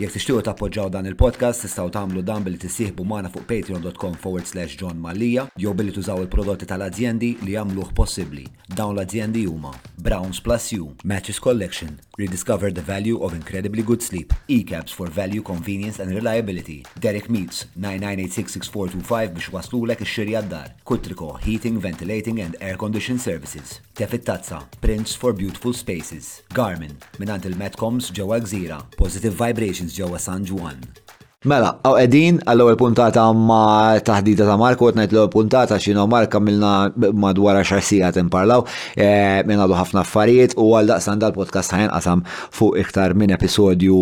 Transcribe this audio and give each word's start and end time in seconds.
Jek 0.00 0.08
tixtiju 0.08 0.38
tappoġġaw 0.40 0.86
dan 0.88 1.04
il-podcast, 1.10 1.66
tistaw 1.66 1.90
tagħmlu 1.92 2.22
dan 2.24 2.46
billi 2.46 2.56
tissieħbu 2.62 3.04
mana 3.04 3.28
fuq 3.28 3.42
patreon.com 3.44 4.14
forward 4.22 4.46
slash 4.48 4.78
John 4.80 4.96
Malija 4.96 5.42
jew 5.60 5.74
billi 5.76 5.92
tużaw 5.92 6.22
il-prodotti 6.24 6.64
tal-azjendi 6.70 7.34
li 7.44 7.52
jagħmluh 7.58 7.90
possibbli. 7.92 8.46
Dawn 8.72 8.96
l-azjendi 8.96 9.42
huma 9.44 9.74
Browns 10.00 10.40
Plus 10.40 10.70
U, 10.80 10.86
Matches 11.04 11.38
Collection, 11.44 11.98
Rediscover 12.16 12.72
the 12.72 12.80
Value 12.80 13.18
of 13.20 13.34
Incredibly 13.36 13.82
Good 13.84 14.00
Sleep, 14.02 14.32
E-Caps 14.48 14.96
for 14.96 15.10
Value, 15.12 15.42
Convenience 15.42 16.00
and 16.00 16.16
Reliability, 16.16 16.86
Derek 16.98 17.28
Meats 17.28 17.66
9986-6425 17.76 19.36
biex 19.36 19.50
waslulek 19.52 20.00
ix-xirja 20.06 20.40
d-dar, 20.48 20.72
Kutriko 20.88 21.34
Heating, 21.44 21.76
Ventilating 21.84 22.40
and 22.40 22.56
Air 22.62 22.80
Condition 22.80 23.18
Services, 23.18 23.80
Tefit 23.92 24.24
Tazza, 24.24 24.64
Prints 24.80 25.14
for 25.14 25.34
Beautiful 25.36 25.76
Spaces, 25.76 26.40
Garmin, 26.56 26.96
minant 27.20 27.44
il-Metcoms 27.44 28.08
ġewwa 28.16 28.40
Gżira, 28.48 28.80
Positive 28.96 29.36
Vibration 29.44 29.81
Congratulations, 29.82 29.94
Joe 29.94 30.14
Assange 30.14 31.01
Mela, 31.42 31.72
għaw 31.82 31.96
edin, 32.04 32.36
għall-ewel 32.46 32.76
puntata 32.78 33.24
ma 33.34 33.96
taħdita 34.06 34.44
ta' 34.46 34.54
Marko, 34.60 34.90
għetnajt 34.92 35.10
l-ewel 35.12 35.30
puntata 35.32 35.74
xino 35.82 36.04
Marka 36.10 36.38
milna 36.38 36.92
madwar 37.18 37.56
10 37.58 37.82
sija 37.82 38.10
tinparlaw, 38.14 38.62
e, 38.94 39.42
minna 39.48 39.66
ħafna 39.66 40.04
affarijiet 40.04 40.54
u 40.62 40.68
għal 40.78 40.92
daqsan 40.92 41.18
dal-podcast 41.22 41.74
ħajn 41.74 41.90
għasam 41.96 42.22
fuq 42.54 42.78
iktar 42.84 43.16
minn 43.18 43.34
episodju 43.34 43.98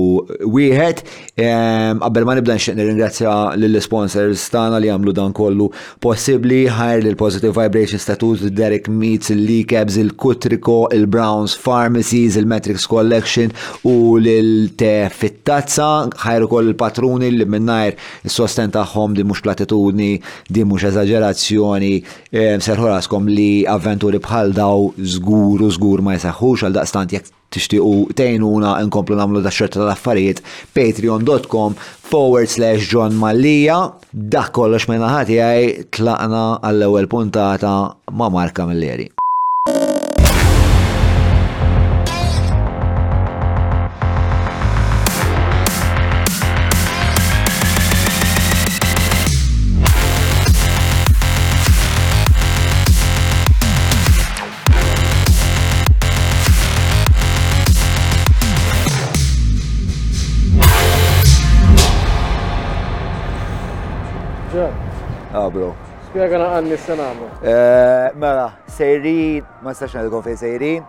wieħed. 0.53 1.01
E, 1.41 1.47
qabel 2.05 2.29
ma 2.29 2.35
nibda 2.39 2.59
nxieq 2.59 2.77
nirringrazzja 2.77 3.39
lill-sponsors 3.57 4.45
tagħna 4.53 4.83
li 4.85 4.93
għamlu 4.93 5.17
dan 5.17 5.33
kollu 5.37 5.71
possibbli, 6.05 6.65
ħajr 6.77 7.07
l 7.07 7.17
Positive 7.21 7.55
Vibration 7.57 8.01
Status, 8.05 8.51
Derek 8.53 8.89
Meets, 8.93 9.33
il-Likabs, 9.35 9.97
il-Kutriko, 10.01 10.91
il-Browns 10.97 11.55
Pharmacies, 11.61 12.37
il-Metrics 12.41 12.85
Collection 12.89 13.53
u 13.89 14.17
lil-Te 14.21 14.93
Fittazza, 15.17 15.91
ħajru 16.25 16.49
koll 16.53 16.71
il-Patruni 16.75 17.30
il 17.35 17.47
minnajr 17.53 17.97
il-sosten 18.29 18.73
taħħom 18.75 19.17
di 19.19 19.27
mux 19.27 19.43
platitudni, 19.45 20.11
di 20.51 20.65
mux 20.69 20.87
eżagerazzjoni, 20.91 21.93
serħoraskom 22.67 23.31
li 23.31 23.51
avventuri 23.77 24.21
bħal 24.27 24.53
daw 24.57 24.91
u 24.91 25.69
zgur 25.77 26.03
ma 26.05 26.17
jisaxux 26.19 26.67
għal 26.69 26.79
daqstant 26.79 27.15
jek 27.17 27.31
tixtiqu 27.51 27.93
tejnuna 28.19 28.77
nkomplu 28.87 29.17
namlu 29.19 29.41
da 29.43 29.51
xorta 29.55 29.81
tal-affarijiet 29.81 30.43
patreon.com 30.77 31.75
forward 32.11 32.49
slash 32.53 32.87
John 32.93 33.17
Mallija 33.19 33.81
dak 34.13 34.53
kollox 34.55 34.87
minna 34.91 35.11
ħati 35.17 35.41
għaj 35.49 35.69
tlaqna 35.99 36.45
għall-ewel 36.71 37.11
puntata 37.11 37.75
ma' 38.13 38.31
Marka 38.31 38.69
Milleri. 38.71 39.11
bro. 65.55 65.75
na 66.15 66.27
għanni 66.27 66.77
s-sanamu. 66.79 67.27
Eh, 67.39 68.11
mela, 68.19 68.49
sejrin, 68.77 69.45
ma 69.65 69.71
s-sax 69.75 69.95
għadkom 70.01 70.25
fej 70.25 70.37
sejrin, 70.43 70.81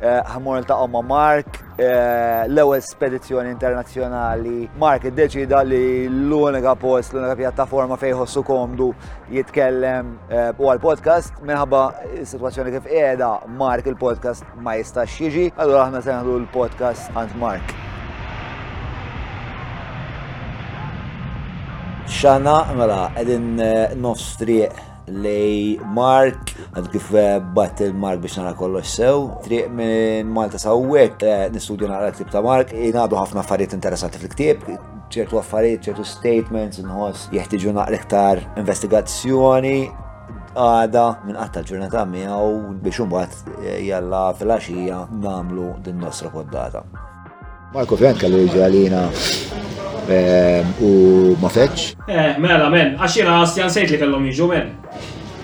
eh, 0.00 0.22
ħamur 0.30 0.62
ta' 0.68 0.78
ma 0.86 1.02
Mark, 1.02 1.58
eh, 1.78 2.44
l 2.46 2.60
ewwel 2.62 2.80
spedizzjoni 2.82 3.50
internazzjonali 3.50 4.68
Mark 4.78 5.04
id 5.04 5.18
li 5.64 6.06
l-unika 6.06 6.74
post, 6.76 7.12
l-unika 7.12 7.34
pjattaforma 7.36 7.96
fejn 7.96 8.14
ħossu 8.20 8.44
komdu 8.44 8.92
jitkellem 9.30 10.14
u 10.58 10.70
għal-podcast, 10.70 11.42
minħabba 11.42 11.82
situazzjoni 12.22 12.70
kif 12.78 12.86
qiegħda 12.86 13.50
Mark 13.58 13.86
il-podcast 13.86 14.44
ma 14.62 14.78
jistax 14.78 15.18
jiġi, 15.24 15.52
allura 15.56 15.86
aħna 15.88 16.02
se 16.02 16.14
l-podcast 16.22 17.10
għand 17.16 17.34
Mark. 17.38 17.86
xana, 22.08 22.64
mela, 22.74 23.10
edin 23.14 23.58
eh, 23.60 23.92
nostri 23.94 24.62
lej 25.08 25.78
Mark, 25.94 26.52
għad 26.76 26.86
kif 26.92 27.10
eh, 27.16 27.36
bat 27.54 27.80
il-Mark 27.84 28.20
biex 28.24 28.38
nara 28.40 28.54
kollox 28.56 28.96
sew, 28.98 29.28
triq 29.44 29.70
minn 29.72 30.32
Malta 30.36 30.58
sawwek, 30.60 31.22
eh, 31.24 31.46
nistudju 31.54 31.88
nara 31.88 32.08
l-ktib 32.10 32.30
ta' 32.32 32.42
Mark, 32.44 32.72
jinaħdu 32.76 33.16
ħafna 33.20 33.44
affarijiet 33.44 33.76
interessanti 33.76 34.20
fil-ktib, 34.22 34.64
ċertu 35.12 35.40
affarijiet, 35.40 35.88
ċertu 35.90 36.06
statements, 36.08 36.80
nħoss 36.84 37.28
jeħtiġu 37.36 37.72
naqra 37.78 38.00
iktar 38.02 38.42
investigazzjoni, 38.60 39.78
għada 40.58 41.04
minn 41.26 41.38
qatta 41.40 41.62
ġurnata 41.68 42.04
miegħu 42.08 42.78
biex 42.84 43.04
imbagħad 43.04 43.68
jalla 43.86 44.24
fil-għaxija 44.40 45.04
namlu 45.24 45.74
din 45.86 46.00
nostra 46.04 46.32
poddata. 46.32 46.82
Marko 47.74 48.00
Fjan 48.00 48.16
kellu 48.16 48.42
jiġi 48.46 48.62
għalina 48.64 49.04
Eh, 50.08 50.64
u 50.80 50.90
ma 51.36 51.50
feċ. 51.52 51.82
Eh, 52.08 52.40
mela 52.40 52.70
men, 52.72 52.94
għaxina 52.96 53.42
għastjan 53.44 53.68
sejt 53.72 53.90
li 53.92 53.98
kellom 54.00 54.24
jiġu 54.30 54.46
men. 54.48 54.70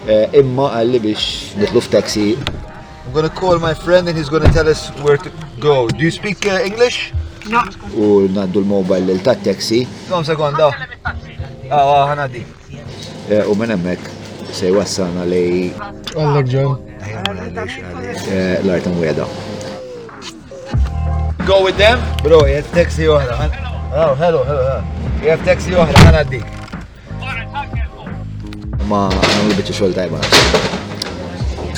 Eh, 0.08 0.24
imma 0.40 0.70
għalli 0.78 1.00
biex 1.04 1.56
nitlu 1.60 1.82
f-taxi. 1.84 2.30
I'm 2.40 3.12
gonna 3.12 3.28
call 3.28 3.60
my 3.60 3.74
friend 3.76 4.08
and 4.08 4.16
he's 4.16 4.30
gonna 4.32 4.48
tell 4.56 4.66
us 4.70 4.88
where 5.04 5.20
to 5.20 5.28
go. 5.60 5.84
Do 5.92 6.00
you 6.00 6.10
speak 6.10 6.48
uh, 6.48 6.64
English? 6.64 7.12
No. 7.44 7.60
U 7.92 8.24
naddu 8.32 8.62
l-mobile 8.64 9.12
l-tat-taxi. 9.18 9.84
Għom 10.08 10.24
sekonda. 10.30 10.70
Għaw, 11.68 11.92
għanaddi. 12.14 12.44
Eh, 13.36 13.44
u 13.44 13.52
men 13.60 13.76
emmek, 13.76 14.00
se 14.48 14.72
wassana 14.72 15.28
li. 15.28 15.74
Għallak 16.16 16.48
ġon. 16.48 16.80
L-art 18.64 18.88
weda. 18.96 19.28
Go 21.44 21.60
with 21.60 21.76
them? 21.76 22.00
Bro, 22.24 22.40
jett 22.48 22.72
taxi 22.72 23.12
uħra. 23.12 23.72
Oh, 23.96 24.10
hello, 24.18 24.40
hello. 24.42 24.82
Jef 25.22 25.38
taxi 25.46 25.70
oħra, 25.78 26.00
għana 26.08 26.22
għaddik. 26.24 26.48
Ma 28.90 29.04
għamlu 29.06 29.54
bieċi 29.60 29.76
xol 29.78 29.94
tajba. 29.94 30.18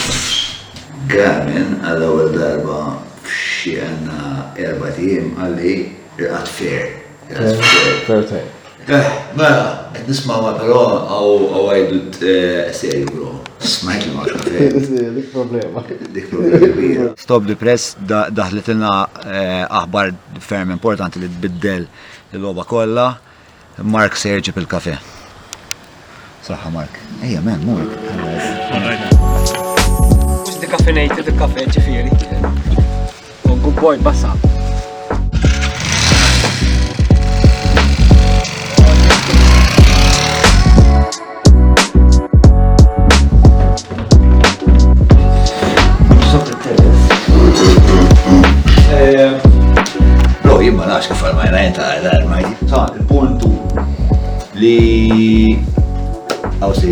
Garmin 1.07 1.77
għal-ewwel 1.87 2.33
darba 2.35 2.79
f'xi 3.23 3.77
għandna 3.79 4.23
erba' 4.59 4.89
tiem 4.97 5.29
għalli 5.39 5.71
rqat 6.19 6.49
fair. 6.51 6.89
Eh, 7.31 9.13
mela, 9.37 9.93
qed 9.95 10.09
nisma' 10.11 10.39
ma 10.43 10.51
però 10.59 10.81
għaw 11.05 11.45
għajdu 11.71 12.01
serju 12.81 13.05
bro. 13.15 13.31
Smajt 13.63 14.09
li 14.09 14.11
maċa 14.17 14.67
Dik 15.15 15.31
problema. 15.37 15.85
Dik 15.87 16.27
problema. 16.33 17.07
Stop 17.23 17.47
the 17.47 17.55
press 17.55 17.93
daħlet 18.11 18.73
lna 18.75 18.93
eh, 19.23 19.63
aħbar 19.71 20.11
ferm 20.51 20.75
importanti 20.75 21.23
li 21.23 21.31
tbiddel 21.37 21.87
l-logħba 22.35 22.67
kollha. 22.75 23.07
Mark 23.95 24.19
Serġi 24.19 24.51
bil-kafe. 24.57 24.99
é 26.49 26.53
معك 26.73 26.89
اي 27.23 27.39
مان 27.39 27.65
مو 27.65 27.77
Who's 30.45 30.57
the 30.59 30.67
caffeinated 30.67 31.33
cafe 31.39 31.71
تشفيري؟ 31.71 32.11
Good 33.45 33.81
boy 33.81 34.03
بس 34.05 34.23
eh, 48.93 49.31
Bro, 50.43 50.61
io 50.61 50.73
me 50.73 50.85
lascio 50.85 51.13
fare 51.13 51.33
mai 51.33 51.49
niente, 51.49 51.79
eh, 51.81 52.01
dai, 52.01 52.01
dai. 52.01 52.20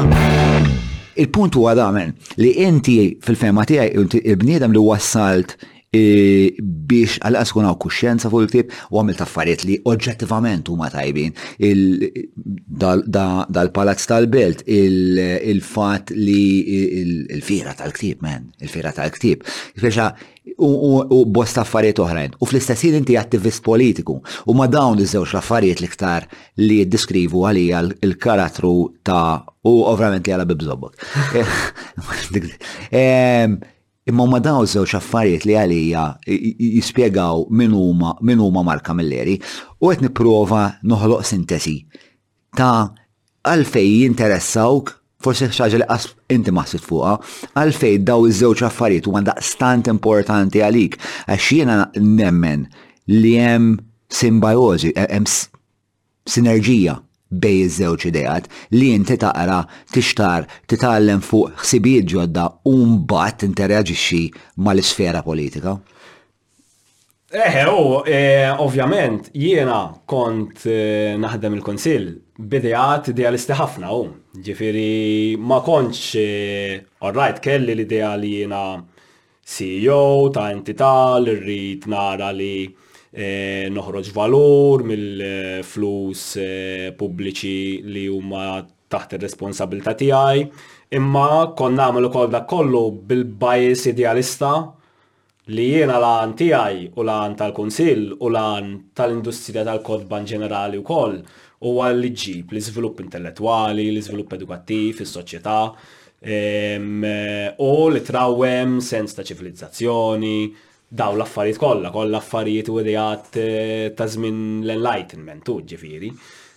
Il-punt 1.15 1.55
huwa 1.55 1.75
damen 1.79 2.13
li 2.41 2.51
inti 2.65 2.97
fil-fema 3.23 3.63
tiegħi 3.69 3.89
il-bniedem 4.27 4.71
li 4.75 4.81
wassalt 4.83 5.49
E, 5.95 6.51
biex 6.61 7.19
għal-qas 7.23 7.53
kun 7.55 7.67
għaw 7.69 7.77
kuxenza 7.81 8.27
fuq 8.31 8.43
il-ktib 8.45 8.73
u 8.91 8.99
għamil 8.99 9.15
taffariet 9.19 9.61
li 9.67 9.77
oġġettivament 9.91 10.67
huma 10.73 10.89
tajbin. 10.93 11.31
Dal-palazz 12.75 14.09
tal-belt, 14.11 14.65
il-fat 14.67 16.11
li 16.17 16.45
il-fira 16.99 17.71
tal-ktib, 17.79 18.19
men, 18.27 18.49
il-fira 18.61 18.91
tal-ktib. 18.97 19.43
u 20.65 21.17
bosta 21.35 21.63
affarijiet 21.63 21.97
oħrajn. 21.99 22.35
U 22.39 22.45
fl-istessin 22.47 22.95
inti 22.99 23.15
attivist 23.19 23.63
politiku. 23.65 24.19
U 24.45 24.53
ma 24.55 24.67
dawn 24.71 25.01
iż-żewġ 25.01 25.33
l-affarijiet 25.33 25.81
liktar 25.83 26.27
li 26.61 26.77
jiddiskrivu 26.83 27.47
għalija 27.49 27.81
il 28.05 28.13
karatru 28.23 28.75
ta' 29.03 29.41
u 29.65 29.73
ovvjament 29.89 30.25
li 30.27 30.35
għala 30.35 30.47
bibżobbok. 30.49 31.01
Eh, 32.95 33.47
Imma 34.05 34.25
ma 34.29 34.37
daw 34.37 34.61
żewġ 34.69 34.91
affarijiet 34.99 35.47
li 35.49 35.55
għalija 35.57 36.01
jispjegaw 36.29 37.47
min 37.57 37.71
huma 37.73 38.61
Marka 38.61 38.93
Milleri 38.93 39.39
u 39.81 39.89
qed 39.89 40.03
nipprova 40.05 40.59
noħloq 40.85 41.25
sintesi 41.25 41.71
ta' 42.59 42.85
għalfej 43.49 43.89
jinteressawk 44.03 44.93
forse 45.25 45.49
xaġa 45.49 45.79
li 45.81 45.87
qas 45.89 46.05
inti 46.37 46.53
maħsit 46.53 46.85
fuqa, 46.85 47.15
għalfej 47.57 47.97
daw 48.05 48.29
iż-żewġ 48.29 48.61
affarijiet 48.69 49.09
huma 49.09 49.23
daqstant 49.25 49.89
importanti 49.89 50.61
għalik 50.61 50.99
għax 51.25 51.49
jiena 51.57 51.79
nemmen 51.97 52.69
li 53.09 53.33
hemm 53.41 53.79
simbiozi, 54.21 54.93
hemm 55.01 55.25
sinerġija 56.29 56.99
bej 57.33 57.61
iż-żewġ 57.65 58.05
idejat 58.11 58.47
li 58.77 58.91
inti 58.95 59.15
taqra, 59.21 59.61
tixtar, 59.91 60.45
titgħallem 60.69 61.23
fuq 61.25 61.63
ħsibijiet 61.63 62.07
ġodda 62.11 62.45
u 62.69 62.75
mbagħad 62.91 63.47
interaġixxi 63.49 64.19
mal-isfera 64.65 65.23
politika? 65.25 65.73
Eħe, 67.35 67.63
u 67.73 68.03
e, 68.07 68.19
ovvjament 68.63 69.31
jiena 69.35 69.79
kont 70.07 70.67
e, 70.69 71.17
naħdem 71.19 71.57
il-Konsil 71.57 72.05
bidejat 72.37 73.09
idealisti 73.11 73.57
ħafna 73.57 73.89
u 73.91 74.05
ġifiri 74.45 75.35
ma 75.41 75.57
konċ 75.65 76.05
e, 76.15 76.79
orrajt 77.09 77.41
kelli 77.43 77.73
l-idea 77.75 78.13
li 78.21 78.35
jiena 78.37 78.63
CEO 79.49 80.29
ta' 80.33 80.51
entità 80.53 80.93
li 81.19 81.35
rrid 81.41 81.89
nara 81.91 82.29
li 82.33 82.53
E, 83.15 83.69
noħroġ 83.71 84.09
valur 84.11 84.81
mill-flus 84.83 86.23
e, 86.35 86.91
pubbliċi 86.99 87.79
li 87.87 88.01
huma 88.11 88.57
taħt 88.91 89.15
ir-responsabilità 89.15 89.93
tiegħi, 89.95 90.41
imma 90.99 91.53
konna 91.57 91.87
għamlu 91.93 92.09
kol 92.11 92.27
da 92.33 92.41
kollu 92.43 92.81
bil 93.07 93.23
bajis 93.39 93.85
idealista 93.93 94.49
li 95.55 95.69
jiena 95.77 95.95
lan 96.03 96.35
tiegħi 96.35 96.89
u 96.99 97.07
lan 97.07 97.37
tal-Kunsill 97.39 98.11
u 98.19 98.33
lan 98.35 98.69
tal-Industrija 98.99 99.63
tal-Kodban 99.69 100.27
ġenerali 100.27 100.83
wkoll 100.83 101.17
huwa 101.63 101.87
li 101.95 102.11
ġib 102.11 102.51
l-iżvilupp 102.51 102.99
intellettwali, 103.05 103.87
l-iżvilupp 103.95 104.35
edukattiv, 104.41 104.99
is-soċjetà 105.05 105.59
u 107.63 107.73
li 107.95 108.05
trawem 108.07 108.79
sens 108.83 109.15
ta' 109.15 109.23
ċivilizzazzjoni, 109.31 110.37
daw 110.97 111.15
l-affarijiet 111.19 111.59
kollha, 111.59 111.91
kollha 111.93 112.19
affarijiet 112.21 112.69
u 112.71 112.79
idejat 112.81 113.37
eh, 113.41 113.89
ta' 113.97 114.07
żmien 114.13 114.39
l-enlightenment 114.65 115.51
u 115.51 115.59
ġifieri. 115.67 116.11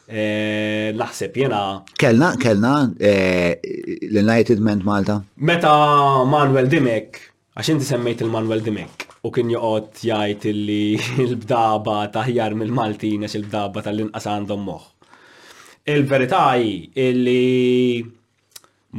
Eh, 0.09 0.89
naħseb 0.97 1.35
jena. 1.37 1.63
Kellna, 2.01 2.31
kellna 2.41 2.75
eh, 2.97 3.59
l-enlightenment 4.09 4.87
Malta. 4.89 5.19
Meta 5.45 5.75
Manuel 6.31 6.71
Dimek, 6.73 7.21
għax 7.59 7.73
inti 7.75 7.89
semmejt 7.91 8.25
il-Manuel 8.25 8.63
Dimek 8.65 9.05
u 9.27 9.33
kien 9.35 9.51
joqgħod 9.51 10.05
jgħid 10.09 10.53
li 10.55 10.95
l-bdaba 11.29 11.99
taħjar 12.15 12.55
mill-Maltin 12.57 13.27
għax 13.27 13.41
il-bdaba 13.41 13.83
tal-inqas 13.89 14.29
għandhom 14.33 14.63
moħħ. 14.71 14.87
Il-verità 15.89 16.47
hi 16.53 16.73
illi 17.01 18.05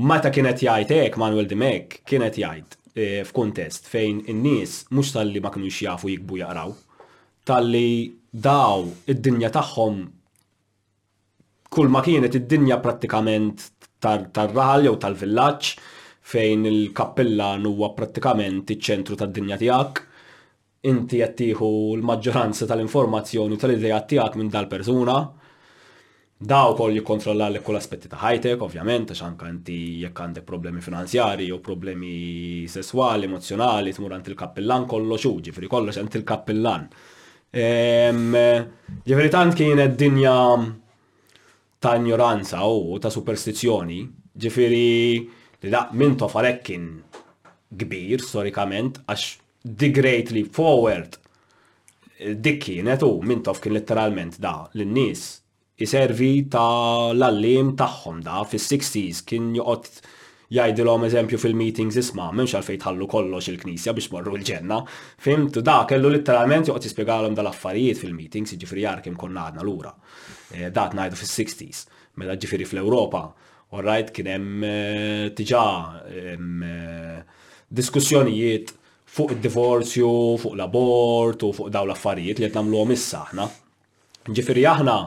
meta 0.09 0.29
kienet 0.33 0.61
jgħid 0.65 0.95
hekk 1.05 1.21
Manuel 1.21 1.47
Dimek 1.49 2.01
kienet 2.09 2.37
jgħid 2.41 2.78
Eh, 2.99 3.21
f'kontest 3.23 3.85
fejn 3.93 4.19
in-nies 4.33 4.71
mhux 4.91 5.11
tal-li 5.13 5.39
ma 5.39 5.51
kinux 5.53 5.75
jafu 5.85 6.09
jikbu 6.11 6.39
jaqraw, 6.41 6.71
tal-li 7.47 8.11
daw 8.45 8.81
id-dinja 9.11 9.51
tagħhom 9.55 10.01
kull 11.75 11.87
ma 11.93 12.01
kienet 12.07 12.35
id-dinja 12.41 12.79
prattikament 12.83 13.63
tar-raħal 14.03 14.89
jew 14.89 14.97
tal-villaġġ 15.05 15.69
fejn 16.33 16.67
il-kappella 16.73 17.53
huwa 17.71 17.93
prattikament 18.01 18.73
iċ-ċentru 18.75 19.17
tad-dinja 19.21 19.61
tiegħek, 19.63 20.03
inti 20.91 21.23
qed 21.23 21.35
tieħu 21.43 21.71
l-maġġoranza 22.01 22.67
tal-informazzjoni 22.73 23.61
tal-idea 23.63 24.01
tiegħek 24.11 24.35
minn 24.41 24.51
dal-persuna, 24.57 25.19
Daw 26.41 26.71
kol 26.71 26.93
jikontrolla 26.95 27.49
li 27.51 27.59
kull 27.59 27.75
aspetti 27.75 28.07
ta' 28.07 28.15
ħajtek, 28.21 28.61
ovvjament, 28.63 29.09
għax 29.11 29.21
anka 29.25 29.49
inti 29.51 29.73
jekk 30.05 30.21
għandek 30.23 30.45
problemi 30.47 30.79
finanzjari 30.79 31.49
u 31.51 31.57
problemi 31.59 32.63
sessuali, 32.71 33.27
emozjonali, 33.27 33.91
tmur 33.97 34.13
għant 34.15 34.29
il-kappillan 34.31 34.85
kollox 34.87 35.25
xu, 35.25 35.31
ġifri 35.49 35.67
kollox 35.73 35.99
għant 35.99 36.15
il-kappillan. 36.21 36.85
Ehm, 37.63 38.37
ġifri 39.03 39.33
tant 39.33 39.57
kienet 39.59 39.97
dinja 39.99 40.37
ta' 41.83 41.97
ignoranza 41.99 42.63
u 42.71 42.95
ta' 43.03 43.11
superstizjoni, 43.11 43.99
ġifiri 44.39 44.87
li 45.19 45.73
da' 45.75 45.89
min 45.91 46.15
tofarek 46.23 46.71
kbir 47.83 48.23
storikament, 48.23 49.01
għax 49.09 49.75
great 49.81 49.91
greatly 49.99 50.47
forward 50.47 51.19
eh, 52.15 52.31
dik 52.31 52.63
kienet 52.69 53.03
u 53.03 53.11
tof 53.43 53.59
kien 53.59 53.75
literalment 53.75 54.39
da' 54.39 54.69
l-nis 54.79 55.27
iservi 55.83 56.45
ta' 56.51 57.11
l-allim 57.15 57.73
tagħhom 57.79 58.21
da 58.25 58.41
fis-60s 58.43 59.23
kien 59.27 59.53
joqgħod 59.55 60.17
jgħidilhom 60.51 61.05
eżempju 61.07 61.39
fil-meetings 61.43 61.97
isma' 62.01 62.27
m'hemmx 62.33 62.57
għalfej 62.57 62.79
tħallu 62.81 63.07
kollox 63.11 63.51
il-knisja 63.53 63.93
biex 63.95 64.11
morru 64.15 64.33
l-ġenna. 64.39 64.79
Fimtu 65.23 65.61
da 65.63 65.75
kellu 65.89 66.09
litteralment 66.11 66.69
joqgħod 66.71 66.89
jispiegħalom 66.89 67.37
dal-affarijiet 67.37 68.01
fil-meetings, 68.01 68.55
ġifri 68.59 68.83
jar 68.83 69.03
kien 69.05 69.15
konna 69.19 69.45
għadna 69.51 69.65
lura. 69.67 69.93
Eh, 70.51 70.67
Dak 70.73 70.97
ngħidu 70.97 71.19
fis-60s. 71.21 71.85
Mela 72.19 72.35
ġifieri 72.35 72.65
fl-Ewropa, 72.67 73.23
rajt 73.85 74.11
kien 74.17 74.31
hemm 74.33 74.67
tiġà 75.37 75.63
eh, 76.09 76.35
eh, 76.35 77.49
diskussjonijiet 77.69 78.73
fuq 79.09 79.37
id-divorzju, 79.37 80.11
fuq 80.41 80.57
l-abort 80.59 81.45
u 81.47 81.53
fuq 81.55 81.71
daw 81.73 81.87
l-affarijiet 81.87 82.41
li 82.41 82.49
qed 82.49 82.59
nagħmluhom 82.59 82.97
issa 82.97 83.23
aħna. 83.29 83.47
Ġifieri 84.33 84.65
aħna 84.73 84.97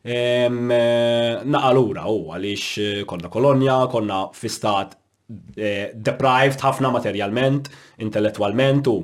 Eh, 0.00 0.46
naqalura 1.44 2.06
u 2.08 2.30
għaliex 2.32 2.66
eh, 2.80 3.00
konna 3.04 3.28
kolonja, 3.28 3.74
konna 3.92 4.22
fistat 4.32 4.94
eh, 5.60 5.90
deprived 5.92 6.62
ħafna 6.64 6.88
materjalment, 6.94 7.66
intellettualment 8.00 8.86
u 8.88 8.94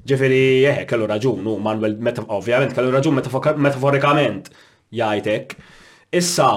ġifiri 0.00 0.38
jeħe 0.64 0.86
kellu 0.88 1.08
raġun 1.10 1.44
u 1.52 1.58
Manuel 1.60 1.98
ovvjament 2.38 2.72
kellu 2.72 2.94
raġun 2.94 3.18
metaforikament 3.68 4.48
jajtek. 4.96 5.52
Issa 6.16 6.48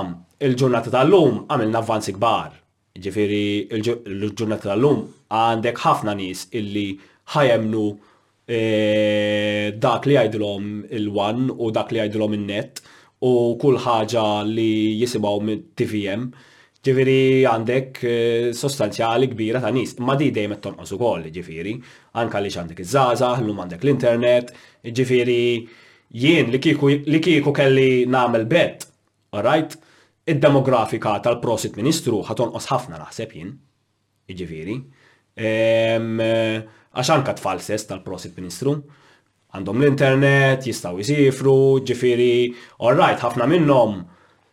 il-ġurnata 0.47 0.93
tal-lum 0.95 1.41
għamilna 1.51 1.81
avvanzi 1.81 2.15
kbar. 2.15 2.53
Ġifiri 2.95 3.43
il-ġurnata 3.83 4.69
tal-lum 4.71 5.01
għandek 5.27 5.81
ħafna 5.83 6.13
nis 6.15 6.45
illi 6.55 6.93
ħajemnu 7.35 7.83
dak 8.49 10.07
li 10.09 10.15
għajdilom 10.23 10.69
il-wan 10.97 11.51
u 11.53 11.67
dak 11.71 11.91
li 11.93 11.99
għajdilom 12.01 12.33
il-net. 12.39 12.39
il 12.39 12.39
wan 12.39 12.39
u 12.39 12.39
dak 12.39 12.39
li 12.39 12.39
il 12.39 12.39
wan 12.39 12.39
u 12.39 12.39
dak 12.39 12.39
li 12.39 12.39
għajdilom 12.39 12.39
il 12.39 12.45
net 12.47 12.81
u 13.19 13.31
kull 13.59 13.75
ħaġa 13.83 14.21
li 14.47 14.95
jisibaw 15.01 15.41
mit 15.43 15.73
tvm 15.75 16.29
Ġifiri 16.79 17.43
għandek 17.43 17.97
eh, 18.07 18.45
sostanzjali 18.55 19.27
kbira 19.33 19.59
ta' 19.59 19.67
nis. 19.75 19.97
Ma 19.99 20.13
di 20.15 20.29
dejjem 20.31 20.53
qed 20.53 20.61
tonqos 20.63 20.93
ukoll, 20.95 21.25
ġifiri, 21.27 21.73
anka 22.15 22.39
li 22.39 22.47
għandek 22.47 22.77
iż-żaża, 22.85 23.33
llum 23.43 23.59
għandek 23.59 23.83
l-internet, 23.83 24.53
ġifiri 24.87 25.41
jien 26.21 26.47
li 26.53 26.61
kiku, 26.63 27.51
kelli 27.51 28.07
nagħmel 28.07 28.45
bet, 28.47 28.85
alright? 29.35 29.75
Id-demografika 30.23 31.17
tal-prosit 31.25 31.75
ministru 31.75 32.21
ħatonqos 32.29 32.69
ħafna 32.71 33.01
naħseb 33.03 33.35
jien, 33.35 33.51
ġifiri. 34.31 34.79
Eh, 35.35 35.99
għax 36.95 37.15
anka 37.17 37.35
tfal 37.41 37.59
sess 37.59 37.91
tal-prosit 37.91 38.39
ministru, 38.39 38.77
għandhom 39.55 39.81
l-internet, 39.81 40.67
jistaw 40.69 40.99
jisifru, 41.01 41.53
ġifiri, 41.81 42.53
right, 42.99 43.17
ħafna 43.23 43.47
minnom 43.49 43.95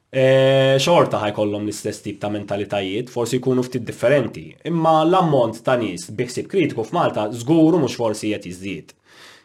e, 0.09 0.79
xorta 0.81 1.21
ħajkollhom 1.21 1.67
l-istess 1.67 2.00
tip 2.07 2.21
ta' 2.23 2.31
mentalitajiet, 2.33 3.11
forsi 3.12 3.41
jkunu 3.41 3.65
ftit 3.67 3.85
differenti, 3.88 4.47
imma 4.69 5.03
l-ammont 5.05 5.61
ta' 5.67 5.76
nis 5.81 6.09
biħsib 6.17 6.49
kritiku 6.49 6.87
f'Malta 6.88 7.29
żguru 7.35 7.83
mhux 7.83 7.99
forsi 8.00 8.33
qed 8.33 8.49
jiżdied. 8.49 8.95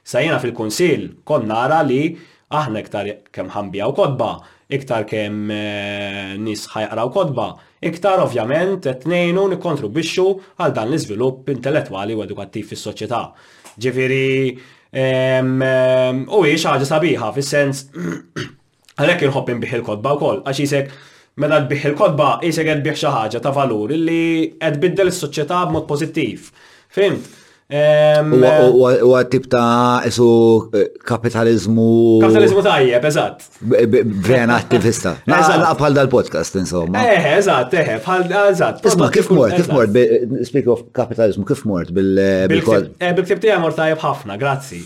Sajjena 0.07 0.39
fil-Kunsill 0.41 1.09
kon 1.29 1.43
nara 1.51 1.83
li 1.85 2.03
aħna 2.51 2.81
iktar 2.85 3.11
kemm 3.31 3.51
ħambija 3.53 3.91
u 3.91 3.95
kodba, 3.99 4.31
iktar 4.71 5.03
kemm 5.07 5.51
e, 5.51 5.61
nis 6.41 6.63
ħajqraw 6.73 7.11
kodba, 7.13 7.49
iktar 7.85 8.23
ovvjament 8.23 8.87
t-nejnu 9.03 9.49
nikontribixxu 9.57 10.25
għal 10.63 10.73
dan 10.79 10.93
l-iżvilupp 10.93 11.51
intellettwali 11.53 12.15
u 12.15 12.23
edukattiv 12.23 12.71
fis-soċjetà. 12.71 13.21
Ġifieri 13.81 14.37
U 14.91 16.39
hija 16.43 16.57
xi 16.59 16.67
ħaġa 16.67 16.87
sabiħa 16.89 17.29
fis-sens 17.37 17.85
għalhekk 18.99 19.29
inħobb 19.29 19.53
biħ 19.63 19.77
il-kotba 19.77 20.15
wkoll 20.17 20.41
għax 20.43 20.59
jisek 20.65 20.89
meta 21.39 21.61
tbih 21.63 21.85
il-kotba 21.91 22.27
jisek 22.43 22.67
qed 22.73 22.83
bih 22.83 22.99
xi 22.99 23.13
ħaġa 23.15 23.39
ta' 23.45 23.53
valur 23.55 23.93
illi 23.95 24.51
qed 24.59 24.81
biddel 24.83 25.13
is-soċjetà 25.13 25.61
b'mod 25.69 25.87
pożittiv. 25.87 26.51
Fimt? 26.91 27.23
U 27.71 29.11
għattib 29.15 29.45
ta' 29.51 30.01
esu 30.07 30.25
eh, 30.75 30.89
kapitalizmu. 31.07 31.93
Kapitalizmu 32.19 32.63
tajjeb, 32.65 33.05
eżat. 33.07 33.45
Vena 34.25 34.57
attivista. 34.59 35.13
Eżat, 35.31 35.63
bħal 35.79 35.95
dal-podcast, 36.01 36.57
insomma. 36.59 37.03
Eh, 37.07 37.37
eżat, 37.37 37.73
eh, 37.79 37.93
bħal 38.03 38.27
eżat. 38.49 38.83
Isma, 38.91 39.07
kif 39.15 39.31
mort, 39.31 39.55
kif 39.55 39.71
mort, 39.71 39.95
speak 40.49 40.67
of 40.73 40.83
kapitalizmu, 40.97 41.47
kif 41.47 41.63
mort 41.69 41.95
eh, 41.95 42.43
bil-kol. 42.51 42.89
Bil-ktib 42.99 43.39
eh, 43.39 43.45
tijaj 43.47 43.61
mort 43.63 43.79
tajjeb 43.79 44.03
ħafna, 44.03 44.39
grazzi. 44.41 44.83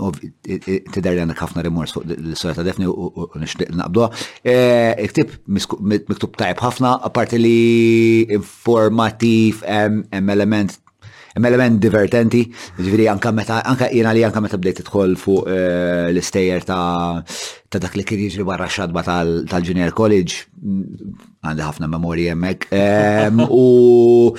t 0.03 1.03
li 1.03 1.19
għandek 1.19 1.43
ħafna 1.43 1.63
rimors 1.67 1.93
fuq 1.97 2.07
l-sorja 2.15 2.61
ta' 2.63 2.67
defni 2.69 2.87
u 2.89 3.27
nixtieq 3.43 3.75
naqbduha. 3.75 4.07
Iktib 5.05 5.35
miktub 5.83 6.39
tajb 6.41 6.63
ħafna, 6.65 6.95
apparti 7.11 7.43
li 7.43 8.23
informativ 8.39 9.61
element 9.69 10.79
hemm 11.33 11.49
element 11.49 11.81
divertenti, 11.83 12.43
ġviri 12.77 13.07
anka 13.11 13.31
meta 13.35 13.61
anka 13.69 13.89
jiena 13.93 14.13
li 14.15 14.25
anka 14.27 14.41
meta 14.45 14.59
bdejt 14.61 14.83
tidħol 14.83 15.15
fuq 15.21 15.49
eh, 15.49 16.11
l 16.13 16.21
istejer 16.21 16.65
ta' 16.69 17.23
ta' 17.73 17.81
dak 17.81 17.95
li 17.97 18.05
kien 18.05 18.21
jiġri 18.21 18.45
barra 18.45 18.67
xadba 18.69 19.01
tal-Junior 19.51 19.95
College, 19.97 20.43
mm, 20.61 21.13
għandi 21.41 21.63
ħafna 21.65 21.89
memorji 21.89 22.27
hemmhekk. 22.29 22.67
Ehm, 22.77 23.41
u 23.49 24.35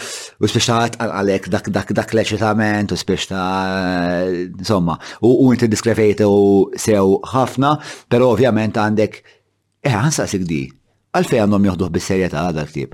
spiex 0.45 0.69
għalhekk 1.01 1.49
dak 1.55 1.71
dak 1.73 1.95
dak 1.97 2.13
l-eċitament 2.13 2.93
u 2.93 2.99
spiex 3.01 3.31
ta' 3.31 4.19
insomma, 4.45 4.99
u 5.25 5.49
inti 5.49 5.65
u 6.27 6.43
sew 6.77 7.07
ħafna, 7.33 7.73
però 8.07 8.29
ovvjament 8.35 8.77
għandek 8.77 9.17
eh, 9.81 9.89
għansa 9.97 10.27
sigdi, 10.29 10.67
għalfej 11.13 11.41
għandhom 11.41 11.67
joħduħ 11.71 11.89
bis-serjetà 11.97 12.51
dak 12.53 12.69
tip. 12.75 12.93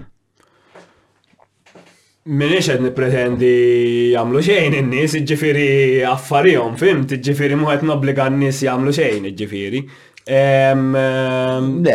Minix 2.27 2.67
għed 2.67 2.83
nipretendi 2.83 4.11
jamlu 4.11 4.41
xejn 4.43 4.73
in-nis, 4.81 5.13
ġifiri 5.23 6.01
affarijom, 6.05 6.73
fim, 6.77 7.05
ġifiri 7.07 7.55
muħet 7.55 7.85
nobliga 7.87 8.25
n-nis 8.27 8.59
jamlu 8.65 8.91
xejn, 8.95 9.29
ġifiri. 9.39 9.83
Le, 10.29 10.73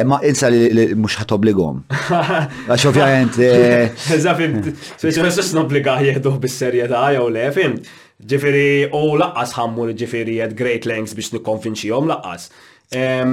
ma 0.09 0.17
insa 0.27 0.49
li 0.51 0.89
mux 0.99 1.15
ħat 1.21 1.31
obligom. 1.37 1.83
Għax 2.67 2.87
ovvijament. 2.89 3.37
Eżza, 3.39 4.33
eh, 4.33 4.41
fim, 4.41 5.29
s 5.29 5.53
nobliga 5.55 5.99
jihduħ 6.03 6.41
bis-serjeta, 6.43 7.05
jow 7.15 7.29
le, 7.31 7.45
fim. 7.55 7.77
Ġifiri, 8.25 8.65
u 8.97 9.13
laqqas 9.21 9.55
ħammur 9.59 9.93
ġifiri 10.01 10.41
għed 10.49 10.57
great 10.59 10.89
lengths 10.91 11.15
biex 11.15 11.31
nikonfinċijom 11.37 12.11
laqqas. 12.11 12.49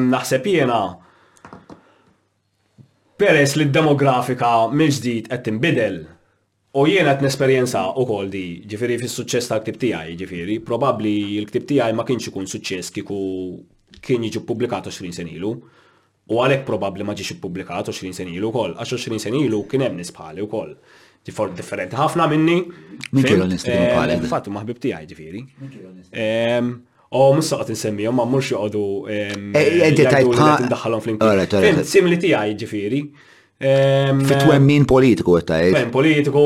Naħseb 0.03 0.45
jena 0.51 0.81
peress 3.21 3.57
li 3.57 3.71
d-demografika 3.71 4.53
mill-ġdid 4.69 5.31
qed 5.33 5.47
tinbidel 5.49 6.01
U 6.71 6.85
jiena 6.87 7.17
qed 7.17 7.27
u 7.99 8.03
wkoll 8.05 8.29
di, 8.31 8.41
ġifieri 8.63 8.95
fis-suċċess 9.01 9.49
ta' 9.51 9.57
ktib 9.59 9.75
tijaj, 9.81 10.13
ġifiri, 10.21 10.53
probabbli 10.63 11.13
l-ktib 11.41 11.65
tijaj 11.67 11.91
ma 11.97 12.05
kienx 12.07 12.29
ikun 12.29 12.47
suċċess 12.47 12.93
kieku 12.95 13.17
kien 13.99 14.23
jiġi 14.23 14.39
pubblikat 14.47 14.87
20 14.87 15.11
sen 15.17 15.27
ilu. 15.35 15.49
U 16.31 16.37
għalhekk 16.39 16.63
probabbli 16.69 17.03
ma 17.03 17.11
ġiex 17.11 17.33
ippubblikat 17.35 17.89
20 17.91 18.15
sen 18.15 18.31
ilu 18.31 18.53
wkoll, 18.53 18.77
għax 18.79 18.93
20 19.01 19.19
sen 19.19 19.35
ilu 19.41 19.59
kien 19.67 19.83
hemm 19.83 19.99
nisbħali 19.99 20.39
u 20.39 20.47
wkoll. 20.47 20.71
Ġifor 21.27 21.51
differenti 21.59 21.99
ħafna 21.99 22.29
minni. 22.31 22.57
Min 23.19 23.27
kienu 23.27 23.49
nies 23.51 23.67
eh, 23.67 23.91
bħali. 23.91 24.15
Fatt 24.31 24.47
ma 24.49 24.63
ħbib 24.63 24.79
tiegħi 24.87 25.09
ġifieri. 25.11 25.41
U 27.11 27.25
mustaqat 27.35 27.67
oh, 27.67 27.73
insemmihom 27.75 28.15
ma 28.15 28.23
mhux 28.23 28.53
joqogħdu. 28.55 29.35
Enti 29.59 30.07
tajt. 30.07 30.71
Daħħalhom 30.71 31.03
fl-imkien. 31.03 31.83
Simili 31.91 32.21
tiegħi 32.23 32.55
ġifieri. 32.63 33.03
Fit-twemmin 33.61 34.85
politiku, 34.87 35.37
ta' 35.45 35.59
Twemmin 35.59 35.91
politiku, 35.93 36.41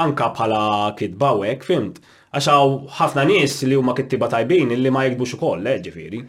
anka 0.00 0.30
bħala 0.32 0.92
kitbawek, 0.96 1.64
fimt. 1.66 1.98
Għaxaw 2.34 2.72
ħafna 2.96 3.24
nies 3.28 3.58
li 3.68 3.76
huma 3.78 3.92
kittiba 3.94 4.26
tajbin 4.32 4.72
illi 4.74 4.90
ma 4.90 5.02
jgħidbux 5.04 5.36
ukoll, 5.36 5.66
eh, 5.70 5.82
ġifiri, 5.84 6.22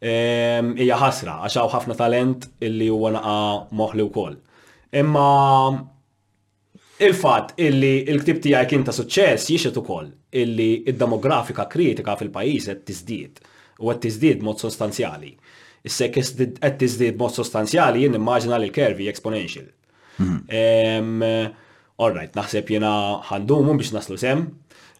hija 0.00 0.96
ħasra, 0.96 1.34
għaxaw 1.44 1.68
ħafna 1.74 1.96
talent 1.98 2.46
illi 2.64 2.88
huwa 2.88 3.12
naqa 3.12 3.36
moħli 3.76 4.04
wkoll. 4.06 4.36
Imma 5.02 5.26
il 7.04 7.14
fatt 7.18 7.58
illi 7.60 7.92
l 8.08 8.22
ktib 8.22 8.38
tiegħek 8.46 8.72
kien 8.72 8.86
ta' 8.88 8.94
suċċess 8.96 9.52
jixet 9.52 9.80
ukoll 9.82 10.08
illi 10.38 10.68
id-demografika 10.88 11.66
kritika 11.70 12.14
fil-pajjiż 12.20 12.70
qed 12.72 12.84
tiżdied 12.94 13.42
u 13.78 13.90
għed 13.92 14.00
tizdid 14.02 14.40
mod 14.44 14.58
sostanzjali. 14.62 15.32
Issek 15.86 16.18
għed 16.18 16.78
tizdid 16.80 17.18
mod 17.20 17.34
sostanzjali 17.36 18.02
jien 18.04 18.16
immaġina 18.18 18.58
li 18.58 18.70
l-kervi 18.70 19.06
exponential. 19.10 19.68
Mhm. 20.18 21.48
Alright, 21.98 22.34
naħseb 22.38 22.68
jena 22.74 22.90
ħandumu 23.28 23.74
biex 23.80 23.94
naslu 23.96 24.16
sem, 24.22 24.44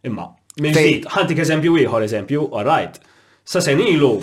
imma 0.03 0.29
minn 0.61 0.75
ġdid 0.75 1.05
ħantik 1.15 1.43
eżempju 1.45 1.77
ieħor 1.85 2.07
eżempju, 2.09 2.49
alright. 2.59 2.97
Sa 3.49 3.61
sen 3.65 3.79
ilu, 3.81 4.19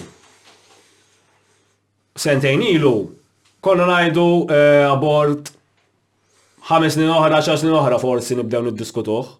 sentejn 2.19 2.61
ilu, 2.67 2.91
konna 3.63 3.87
najdu 3.89 4.25
eh, 4.51 4.83
abort 4.91 5.53
5 6.67 6.91
snin 6.93 7.09
oħra, 7.13 7.39
10 7.45 7.61
snin 7.63 7.73
oħra 7.79 7.97
forsi 8.01 8.35
nibdew 8.39 8.61
niddiskutuh. 8.67 9.31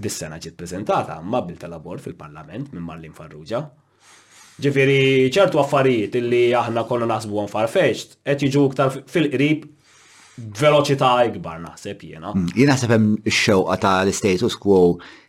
Dis-sena 0.00 0.38
ġiet 0.40 0.56
prezentata, 0.58 1.18
ma 1.20 1.42
bil 1.44 1.58
tal-abort 1.60 2.00
fil-parlament 2.04 2.72
minn 2.74 2.84
Marlin 2.86 3.12
Farrugia. 3.16 3.60
Ġifiri 4.60 4.96
ċertu 5.32 5.60
affarijiet 5.62 6.16
illi 6.20 6.40
aħna 6.60 6.82
konna 6.90 7.06
nasbu 7.08 7.38
għan 7.42 7.52
farfeċt, 7.52 8.16
et 8.34 8.42
jiġu 8.44 8.64
ktar 8.74 8.92
fil-qrib 9.08 9.64
veloċità 10.60 11.12
ikbar 11.30 11.60
naħseb 11.64 12.04
jena. 12.10 12.34
Hmm, 12.34 12.50
jena 12.58 12.76
sepem 12.80 13.08
xewqa 13.28 13.78
ta' 13.82 13.94
l-istatus 14.04 14.20
status 14.20 14.58
quo 14.60 14.80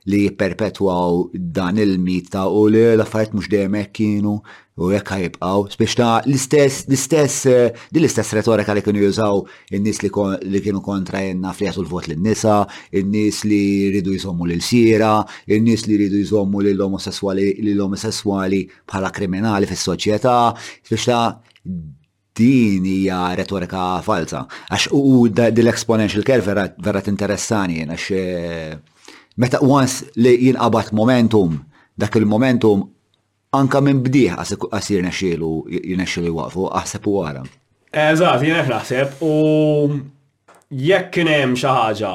li 0.10 0.31
perpetwaw 0.34 1.29
dan 1.31 1.77
il 1.77 2.00
mita 2.01 2.48
u 2.50 2.63
li 2.74 2.81
l-affarijiet 2.98 3.36
mhux 3.38 3.48
dejjem 3.51 3.75
hekk 3.77 3.91
kienu 3.98 4.31
u 4.81 4.88
jekk 4.89 5.12
ħajbqgħu. 5.13 5.65
Spiex 5.75 5.98
ta' 6.00 6.10
l-istess 6.25 6.79
l-istess 6.88 7.36
eh, 7.53 7.67
din 7.93 8.01
l-istess 8.01 8.34
retorika 8.34 8.74
li 8.74 8.81
kienu 8.81 9.03
jużaw 9.03 9.43
in-nies 9.77 10.01
li 10.01 10.62
kienu 10.65 10.81
kontra 10.81 11.22
jenna 11.27 11.53
fliħatu 11.53 11.84
l-vot 11.86 12.10
lin-nisa, 12.10 12.63
in-nies 12.98 13.43
li 13.46 13.62
jridu 13.93 14.15
jżommu 14.17 14.50
lil 14.50 14.63
siera, 14.65 15.20
in-nies 15.53 15.86
li 15.86 16.00
jridu 16.00 16.24
jżommu 16.24 16.63
lill 16.65 16.81
omosessuali 16.88 17.51
lill-omosesswali 17.67 18.63
bħala 18.89 19.13
kriminali 19.13 19.70
fis-soċjetà, 19.70 20.38
spiex 20.81 21.12
ta' 21.12 21.98
din 22.41 22.86
hija 22.88 23.22
retorika 23.38 24.00
falsa. 24.01 24.48
Għax 24.72 24.89
u 24.98 25.27
dil-exponential 25.29 26.25
care 26.25 26.41
vera 26.41 27.03
tinteressani, 27.05 27.84
għax 27.86 28.10
eh, 28.17 28.79
Meta 29.41 29.60
once 29.77 30.03
li 30.24 30.33
jinqabad 30.48 30.91
momentum, 31.00 31.55
dak 31.98 32.13
il-momentum 32.19 32.81
anka 33.57 33.79
minn 33.81 34.01
bdieħ 34.05 34.36
għas 34.38 34.89
jirnexxielu 34.93 35.50
jirnexxielu 35.74 36.33
waqfu, 36.36 36.67
aħseb 36.81 37.07
u 37.10 37.13
għara. 37.24 37.41
Eżatt, 38.03 38.43
jien 38.45 38.67
naħseb 38.71 39.24
u 39.25 39.31
jekk 40.69 41.10
kien 41.15 41.31
hemm 41.33 41.57
xi 41.57 41.71
ħaġa 41.79 42.12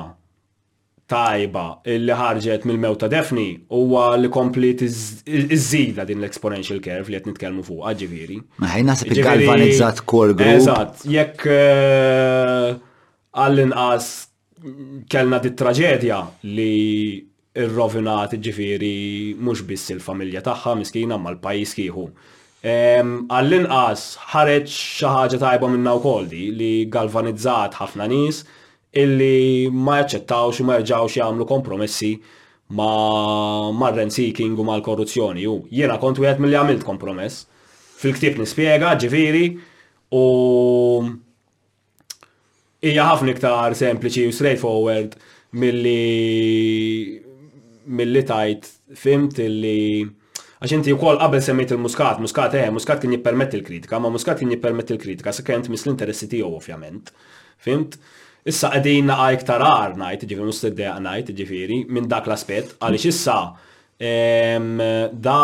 tajba 1.11 1.65
illi 1.97 2.15
ħarġet 2.21 2.65
mill-mew 2.67 2.95
ta' 3.03 3.11
defni 3.11 3.49
huwa 3.75 4.05
li 4.23 4.31
kompli 4.35 4.71
iż-żida 4.87 6.07
din 6.09 6.23
l-exponential 6.23 6.79
curve 6.85 7.11
li 7.11 7.19
qed 7.19 7.31
nitkellmu 7.33 7.67
fuq, 7.67 7.91
ġifieri. 8.05 8.39
Ma 8.63 8.71
ħajn 8.77 8.91
naħseb 8.93 9.13
il-galvanizzat 9.17 10.07
core 10.11 10.39
group. 10.39 10.63
Eżatt, 10.63 11.05
jekk 11.19 11.51
eh, 11.51 12.73
għall-inqas 13.43 14.11
kellna 15.11 15.39
dit 15.43 15.57
traġedja 15.59 16.21
li 16.43 17.27
irrovinat 17.57 18.35
ġifiri 18.47 19.35
mux 19.45 19.61
biss 19.69 19.91
il-familja 19.93 20.41
tagħha 20.45 20.75
miskina 20.81 21.19
mal 21.21 21.37
pajis 21.45 21.75
kieħu. 21.77 22.07
Għall-inqas 22.67 24.05
ħareċ 24.33 24.77
xi 24.77 25.11
ħaġa 25.13 25.41
tajba 25.43 25.69
minna 25.71 25.93
koldi 26.03 26.49
li 26.57 26.71
galvanizzat 26.93 27.77
ħafna 27.81 28.09
nies 28.11 28.41
illi 29.03 29.69
ma 29.73 30.01
jaċċettawx 30.03 30.63
u 30.63 30.67
ma 30.71 30.79
jerġawx 30.81 31.19
jagħmlu 31.21 31.49
kompromessi 31.51 32.15
ma 32.77 32.91
marren 33.77 34.11
seeking 34.11 34.57
u 34.57 34.65
ma 34.67 34.79
l-korruzzjoni. 34.81 35.45
Jena 35.45 35.77
jiena 35.81 36.01
kont 36.03 36.19
wieħed 36.25 36.41
mill-li 36.43 36.59
għamilt 36.59 36.89
kompromess. 36.89 37.45
Fil-ktib 38.01 38.41
nispjega 38.41 38.97
ġifiri 39.05 39.45
u 40.17 40.25
hija 42.91 43.07
ħafna 43.11 43.33
iktar 43.35 43.75
sempliċi 43.79 44.27
u 44.29 44.35
straightforward 44.35 45.17
milli 45.61 47.15
milli 47.87 48.23
tajt 48.29 48.69
fimt 48.99 49.39
illi 49.45 49.77
għax 50.57 50.73
inti 50.79 50.95
wkoll 50.97 51.19
qabel 51.21 51.43
semmejt 51.45 51.75
il-muskat, 51.77 52.21
muskat 52.25 52.55
eh, 52.57 52.71
muskat 52.73 53.03
kien 53.03 53.13
jippermetti 53.15 53.59
l-kritika, 53.61 53.99
ma 54.01 54.09
muskat 54.11 54.41
kien 54.41 54.51
jippermetti 54.55 54.95
l-kritika 54.97 55.35
se 55.37 55.45
kent 55.47 55.69
mis-interessi 55.71 56.29
tiegħu 56.33 56.49
ovvjament. 56.57 57.11
Fimt? 57.63 57.99
Issa 58.49 58.71
qegħdin 58.73 59.11
naqa' 59.11 59.29
iktar 59.37 59.63
għar 59.63 59.97
ngħid, 60.01 60.25
jiġifieri 60.25 60.47
mhux 60.47 60.63
tiddeqa' 60.65 60.97
ngħid, 61.05 61.93
minn 61.93 62.09
dak 62.11 62.31
l 62.31 62.37
aspet 62.37 62.73
għaliex 62.79 63.09
issa 63.13 63.37
ehm, 64.01 64.73
da 65.19 65.39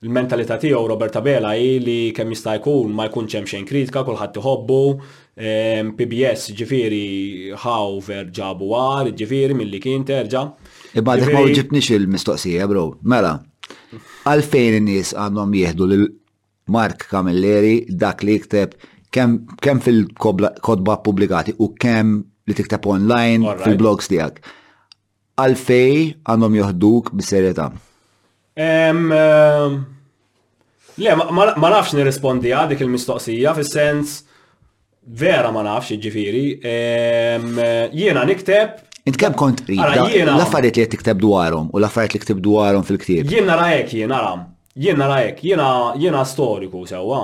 l 0.00 0.12
mentalità 0.16 0.56
tiegħu 0.60 0.82
Roberta 0.88 1.20
Bela 1.24 1.54
li 1.56 2.10
kemm 2.16 2.34
jista' 2.36 2.56
jkun 2.60 2.92
ma 2.96 3.08
jkunx 3.08 3.38
hemm 3.40 3.48
xejn 3.48 3.66
kritika, 3.72 4.04
kulħadd 4.08 4.36
iħobbu, 4.42 4.78
PBS 5.40 6.50
ġifiri 6.58 7.54
ħawver 7.62 8.28
ġabu 8.36 8.68
għar, 8.76 9.12
ġifiri 9.16 9.56
mill-li 9.56 9.80
kien 9.80 10.04
terġa. 10.04 10.42
Ibadek 11.00 11.32
ma 11.32 11.42
uġibni 11.46 11.80
il-mistoqsija, 11.80 12.66
bro. 12.68 12.84
Mela, 13.08 13.36
għalfejn 14.28 14.78
n-nis 14.82 15.14
għandhom 15.14 15.54
jihdu 15.56 15.86
l-Mark 15.94 17.06
Kamilleri 17.10 17.86
dak 17.88 18.22
li 18.26 18.36
jikteb 18.36 18.74
kem 19.10 19.80
fil-kodba 19.82 21.00
publikati 21.04 21.54
u 21.58 21.70
kem 21.74 22.18
li 22.48 22.54
tikteb 22.54 22.86
online 22.90 23.56
fil-blogs 23.64 24.10
tijak. 24.12 24.42
Għalfej 25.40 26.20
għandhom 26.28 26.60
joħduk 26.60 27.14
bis-serjetà. 27.16 27.70
Le, 31.00 31.12
ma 31.16 31.68
nafx 31.70 31.94
nirrispondi 31.96 32.50
għadik 32.52 32.82
il-mistoqsija 32.84 33.54
fis-sens 33.56 34.18
vera 35.16 35.50
ma 35.52 35.62
nafx 35.66 35.92
ġifiri. 36.02 36.44
Jiena 37.94 38.24
nikteb. 38.28 38.76
Int 39.08 39.16
kem 39.18 39.32
kont 39.34 39.62
l-affarijiet 39.72 40.92
li 40.94 41.00
qed 41.00 41.18
dwarom 41.22 41.70
u 41.72 41.80
l-affarijiet 41.80 42.14
li 42.14 42.22
ktib 42.22 42.40
dwarom 42.44 42.84
fil-ktieb. 42.86 43.30
Jien 43.32 43.48
rajek, 43.48 43.86
hekk 43.88 43.94
jien 43.98 44.10
jiena 44.10 44.48
Jien 44.80 45.02
hekk, 45.02 45.40
jiena 45.42 46.24
storiku 46.26 46.84
sewwa. 46.88 47.22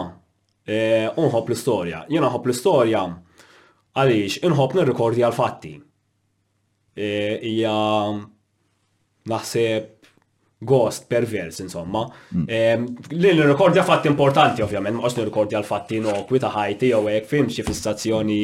E, 0.66 1.06
Unħob 1.22 1.52
l-istorja. 1.52 2.00
Jiena 2.10 2.30
ħob 2.32 2.48
l-istorja 2.48 3.04
għaliex 3.96 4.40
nir-rekordi 4.74 5.22
għal-fatti. 5.24 5.74
E, 6.96 7.10
Ija, 7.52 7.76
naħseb 9.30 9.95
gost 10.60 11.08
pervers, 11.08 11.58
insomma. 11.60 12.06
Mm. 12.34 12.44
Ehm, 12.48 12.96
L-rekordja 13.10 13.82
fatti 13.84 14.08
importanti, 14.08 14.62
ovvjament, 14.62 14.96
ma' 14.96 15.08
rekordja 15.24 15.60
l-fatti 15.60 16.00
kwi 16.28 16.38
ta' 16.40 16.50
ħajti 16.54 16.92
jew 16.94 17.08
hekk 17.12 17.26
fim 17.30 17.46
xi 17.48 17.62
fissazzjoni 17.66 18.38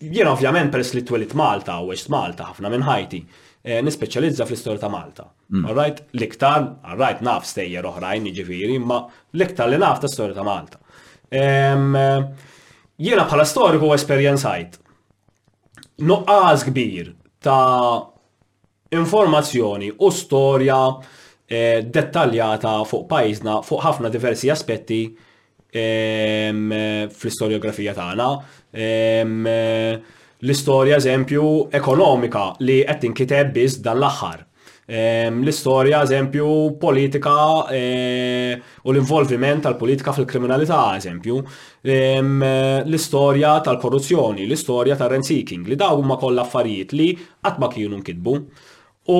jena 0.01 0.33
ovvjament 0.33 0.69
peress 0.71 0.93
li 0.97 1.03
twelit 1.07 1.31
Malta 1.33 1.77
u 1.79 1.93
Malta 2.11 2.49
ħafna 2.51 2.67
minn 2.69 2.83
ħajti. 2.83 3.23
Eh, 3.65 3.79
nispeċjalizza 3.81 4.45
fl-istorja 4.45 4.77
ta' 4.83 4.89
Malta. 4.93 5.23
Mm. 5.49 5.63
All 5.65 5.73
right, 5.79 6.03
l-iktar, 6.13 6.67
right, 6.99 7.17
naf 7.25 7.47
stejjer 7.49 7.81
oħrajn, 7.89 8.27
jiġifieri, 8.29 8.75
ma 8.77 8.99
l-iktar 9.33 9.65
li 9.71 9.79
naf 9.81 9.97
ta' 10.03 10.07
storja 10.11 10.35
ta' 10.37 10.43
Malta. 10.45 10.77
Ehm, 11.33 11.95
jiena 13.01 13.23
bħala 13.25 13.45
storiku 13.49 13.89
esperjenzajt 13.95 14.75
nuqqas 16.05 16.67
kbir 16.69 17.09
ta' 17.41 18.05
informazzjoni 18.93 19.89
u 19.97 20.09
storja 20.13 20.83
eh, 21.49 21.81
dettaljata 21.89 22.75
fuq 22.85 23.07
pajjiżna 23.09 23.63
fuq 23.65 23.81
ħafna 23.87 24.13
diversi 24.13 24.45
aspetti 24.53 25.01
ehm, 25.73 26.69
fl 27.09 27.27
istoriografija 27.33 27.97
tagħna. 27.97 28.29
Ehm, 28.77 29.33
l-istorja 30.47 30.97
eżempju 31.01 31.45
ekonomika 31.79 32.43
li 32.67 32.75
qed 32.85 32.99
tinkiteb 33.05 33.53
biss 33.55 33.79
dan 33.83 33.97
l-aħħar. 33.99 34.43
Ehm, 34.85 35.39
l-istorja 35.41 36.03
eżempju 36.05 36.45
politika 36.81 37.33
eh, 37.73 38.53
u 38.85 38.91
l-involviment 38.93 39.63
tal-politika 39.65 40.13
fil-kriminalità 40.13 40.81
eżempju, 40.99 41.39
ehm, 41.89 42.31
l-istorja 42.85 43.55
tal-korruzzjoni, 43.65 44.45
l-istorja 44.45 44.97
tal-rent-seeking, 44.99 45.65
li 45.71 45.79
daw 45.81 45.97
huma 46.03 46.19
kollha 46.21 46.45
affarijiet 46.45 46.93
li 46.93 47.09
qatt 47.41 47.57
ma 47.63 47.71
kienu 47.73 47.97
nkitbu. 48.03 48.37
U 49.15 49.19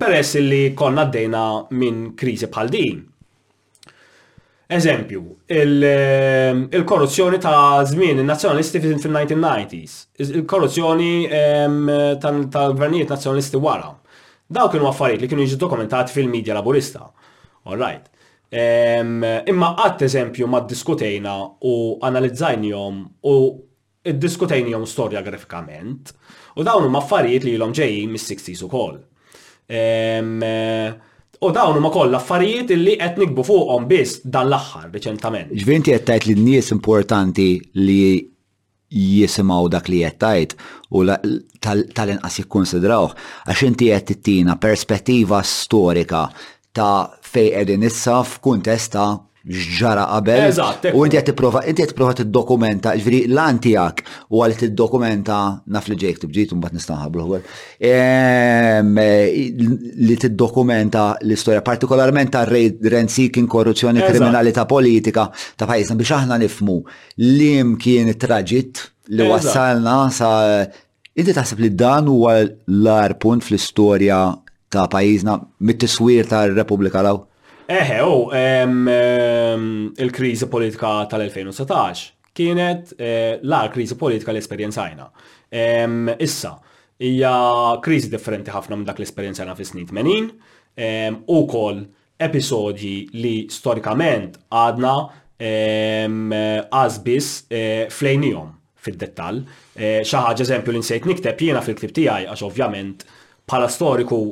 peress 0.00 0.36
li 0.40 0.66
konna 0.76 1.08
d 1.12 1.26
minn 1.72 2.10
kriżi 2.16 2.46
bħal 2.52 2.70
din, 2.72 3.04
Eżempju, 4.68 5.36
ehm, 5.46 6.66
il-korruzzjoni 6.72 7.38
ta' 7.38 7.84
żmien 7.86 8.18
il-nazjonalisti 8.18 8.80
fil-1990s, 8.80 9.92
il-korruzzjoni 10.18 11.28
ehm, 11.30 11.90
tal-gvernijiet 12.50 13.08
nazjonalisti 13.10 13.56
wara. 13.58 13.92
Daw 14.50 14.68
kienu 14.70 14.86
affarijiet 14.90 15.22
li 15.24 15.28
kienu 15.30 15.46
jiġu 15.46 15.58
dokumentati 15.60 16.10
fil-medja 16.12 16.54
laburista. 16.58 17.06
All 17.70 17.78
right. 17.78 18.10
Ehm, 18.50 19.22
imma 19.46 19.70
għat 19.78 20.02
eżempju 20.08 20.46
ma 20.50 20.60
diskutejna 20.60 21.36
u 21.62 21.98
analizzajnjom 22.06 23.00
u 23.22 23.36
id-diskutejnjom 24.06 24.86
storja 24.86 25.22
grafikament. 25.22 26.12
U 26.56 26.62
dawn 26.66 26.86
huma 26.90 26.98
affarijiet 26.98 27.46
li 27.46 27.54
l-om 27.58 27.70
ġejjin 27.74 28.10
mis-60s 28.10 28.62
ukoll. 28.66 28.98
U 31.44 31.50
dawn 31.54 31.74
huma 31.76 31.90
kollha 31.92 32.18
affarijiet 32.22 32.70
illi 32.76 32.94
qed 33.00 33.18
nikbu 33.20 33.44
fuqhom 33.44 33.84
biss 33.90 34.20
dan 34.24 34.48
l-aħħar 34.50 34.86
riċentament. 34.94 35.52
Ġvinti 35.62 35.92
qed 35.92 36.06
tgħid 36.08 36.30
li 36.30 36.36
nies 36.46 36.70
importanti 36.74 37.46
li 37.86 38.08
jisimaw 38.96 39.68
dak 39.74 39.90
li 39.92 40.00
qed 40.06 40.18
tgħid 40.22 40.54
u 40.96 41.04
tal-inqas 41.96 42.40
jikkonsidrawh 42.40 43.14
għax 43.52 43.64
inti 43.68 43.90
qed 43.92 44.08
tittina 44.12 44.56
perspettiva 44.64 45.42
storika 45.44 46.24
ta' 46.72 47.06
fejn 47.30 47.52
qegħdin 47.58 47.88
issa 47.90 48.18
f'kuntest 48.22 48.94
ta' 48.96 49.10
ġara 49.46 50.04
qabel. 50.10 50.50
U 50.96 51.04
inti 51.06 51.18
qed 51.20 51.36
prova 51.38 51.60
inti 51.62 51.84
t-prova 51.84 52.12
tipprova 52.12 52.14
tiddokumenta, 52.18 52.94
ġviri 52.98 53.20
l-an 53.30 53.60
tiegħek 53.62 54.00
u 54.34 54.40
t 54.50 54.56
tiddokumenta 54.64 55.36
naf 55.70 55.86
li 55.86 55.96
ġejk 56.02 56.24
tibġit 56.24 56.54
u 56.54 56.58
mbagħad 56.58 56.74
nista' 56.74 56.96
nħablu 56.98 57.38
ehm, 57.90 58.98
li 60.08 60.16
tiddokumenta 60.18 61.04
l-istorja 61.22 61.62
partikolarment 61.62 62.34
ta' 62.34 62.42
rent 62.50 63.14
seeking, 63.14 63.46
korruzzjoni, 63.46 64.02
kriminalità 64.02 64.66
politika 64.66 65.28
ta' 65.56 65.70
pajjiżna 65.70 65.98
biex 66.00 66.16
aħna 66.18 66.40
nifmu 66.42 66.78
li 67.22 67.52
mkien 67.70 68.10
traġit 68.18 68.82
li 69.14 69.30
wassalna 69.30 70.08
sa 70.10 70.32
Inti 71.16 71.32
taħseb 71.32 71.62
li 71.64 71.70
dan 71.72 72.10
huwa 72.12 72.34
l-ar 72.44 73.14
punt 73.16 73.40
fl-istorja 73.46 74.18
ta' 74.68 74.82
pajjiżna 74.92 75.38
mit-tiswir 75.64 76.28
ta' 76.28 76.42
Repubblika 76.52 77.00
Law? 77.06 77.22
Eħe, 77.66 77.98
u 78.06 79.94
il-krizi 80.04 80.46
politika 80.50 81.00
tal-2017 81.10 82.12
kienet 82.36 82.92
eh, 83.00 83.38
la 83.48 83.62
krizi 83.72 83.96
politika 83.98 84.30
l 84.30 84.38
esperienzajna. 84.38 85.06
Issa, 86.22 86.52
hija 87.00 87.34
krizi 87.82 88.10
differenti 88.12 88.52
ħafna 88.54 88.76
minn 88.76 88.86
dak 88.86 89.00
l 89.00 89.06
esperienzajna 89.08 89.54
fis 89.58 89.72
snin 89.74 89.88
80 89.90 91.24
u 91.32 91.40
kol 91.50 91.80
episodji 92.16 93.08
li 93.16 93.34
storikament 93.50 94.38
għadna 94.46 94.94
għazbis 96.70 97.32
eh, 97.52 97.84
flejnijom 97.92 98.54
fil-dettal. 98.84 99.40
Eh, 99.74 100.00
ħaġa 100.06 100.46
eżempju 100.46 100.70
l 100.76 100.84
insejt 100.84 101.08
nikteb 101.10 101.42
jiena 101.48 101.64
fil-klib 101.66 101.96
tijaj, 101.98 102.28
għax 102.30 102.46
ovvjament 102.46 103.02
bħala 103.50 103.70
storiku 103.74 104.22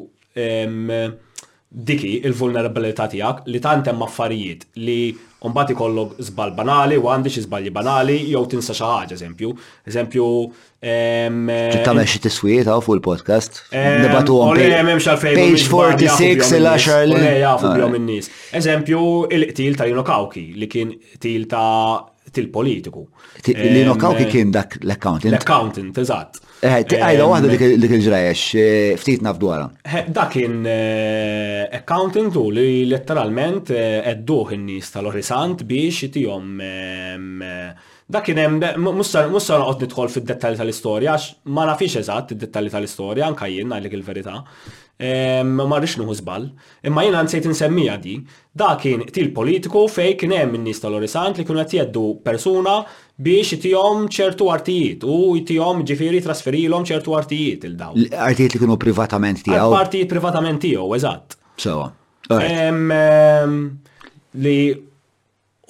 diki 1.75 2.21
il-vulnerabilità 2.29 3.09
tiegħek 3.11 3.49
li 3.51 3.61
tant 3.65 3.89
hemm 3.91 4.05
affarijiet 4.07 4.63
li 4.87 4.99
mbagħad 5.45 5.73
ikollok 5.75 6.13
żball 6.31 6.53
banali 6.57 6.97
u 7.01 7.09
għandi 7.11 7.33
xi 7.35 7.43
żbalji 7.49 7.73
banali 7.75 8.15
jew 8.31 8.45
tinsa 8.53 8.73
xi 8.77 8.87
ħaġa 8.87 9.17
eżempju. 9.19 9.51
Eżempju 9.91 10.29
Tagħmel 10.85 12.05
xi 12.09 12.21
t-swiet 12.27 12.69
għaw 12.71 12.85
fuq 12.85 12.97
il-podcast. 13.01 13.59
Nibatu 13.75 14.39
Page 15.27 15.65
46 15.67 16.55
il 17.03 17.19
li. 17.19 18.23
Eżempju 18.63 19.03
il-qtil 19.37 19.77
ta' 19.83 19.91
Jinokawki 19.91 20.47
li 20.55 20.71
kien 20.71 20.95
til 21.27 21.49
ta' 21.51 22.07
til 22.35 22.49
politiku. 22.55 23.03
Li 23.51 23.83
Jinokawki 23.83 24.31
kien 24.31 24.55
dak 24.55 24.79
l-accountant. 24.87 25.33
L-accountant, 25.35 25.99
eżatt. 26.01 26.41
Eh, 26.65 26.71
eh, 26.71 26.81
Għajda 26.81 27.25
għahda 27.29 27.49
eh, 27.51 27.75
li 27.77 27.89
kien 27.91 28.01
ġrajex, 28.01 28.45
ftit 29.03 29.25
naf 29.27 29.37
dwara. 29.41 29.67
Dak 30.09 30.31
kien 30.33 30.65
accounting 31.77 32.31
tu 32.33 32.47
li 32.55 32.87
letteralment 32.89 33.69
edduħ 33.77 34.55
in-nies 34.57 34.89
tal-Orisant 34.95 35.67
biex 35.69 36.07
jitijom 36.07 36.55
dak 38.05 38.25
kien 38.27 38.41
hemm 38.41 38.89
mussa 38.97 39.27
noqgħod 39.29 39.85
nidħol 39.85 40.13
fid-dettalji 40.15 40.61
tal-istorja 40.63 41.13
għax 41.19 41.29
ma 41.53 41.67
nafix 41.69 42.01
eżatt 42.01 42.33
id-dettalji 42.37 42.73
tal-istorja 42.73 43.29
anke 43.29 43.51
jien 43.53 43.69
ngħidlek 43.69 43.99
il-verità. 44.01 44.39
Ma 45.45 45.65
rridx 45.81 45.99
nuħu 45.99 46.15
żball, 46.21 46.45
imma 46.87 47.03
jiena 47.05 47.25
nsejt 47.27 47.49
insemmija 47.51 47.97
di. 48.01 48.19
Dak 48.55 48.79
kien 48.85 49.03
til 49.13 49.33
politiku 49.37 49.83
fej 49.91 50.15
kien 50.21 50.33
hemm 50.37 50.57
in-nies 50.63 50.81
tal-Orisant 50.81 51.37
li 51.37 51.45
kienu 51.45 51.61
qed 51.67 51.81
jeddu 51.83 52.13
persuna 52.25 52.81
biex 53.15 53.53
jtijom 53.55 54.09
ċertu 54.11 54.49
artijiet 54.51 55.05
u 55.07 55.37
jtijom 55.39 55.85
ġifiri 55.87 56.19
trasferilom 56.25 56.85
ċertu 56.89 57.13
artijiet 57.17 57.65
il-daw. 57.69 57.93
Artijiet 58.19 58.55
li 58.55 58.59
kienu 58.65 58.77
privatament 58.81 59.43
tijaw? 59.47 59.73
Artijiet 59.79 60.09
privatament 60.11 60.61
tijaw, 60.65 60.95
eżat. 60.99 61.37
So, 61.63 61.91
Li 64.35 64.59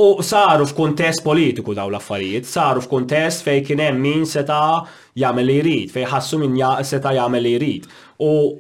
u 0.01 0.23
saru 0.25 0.65
f'kuntest 0.67 1.21
politiku 1.23 1.75
daw 1.77 1.85
l-affarijiet, 1.93 2.47
saru 2.49 2.81
f'kuntest 2.81 3.43
fej 3.45 3.61
kienem 3.69 3.97
min 4.03 4.25
seta 4.27 4.83
jagħmel 5.21 5.45
li 5.47 5.59
rrit, 5.63 5.91
fej 5.93 6.07
ħassu 6.11 6.41
min 6.41 6.57
seta 6.83 7.13
jagħmel 7.15 7.43
li 7.45 7.57
rrit. 7.59 7.85
U 8.25 8.57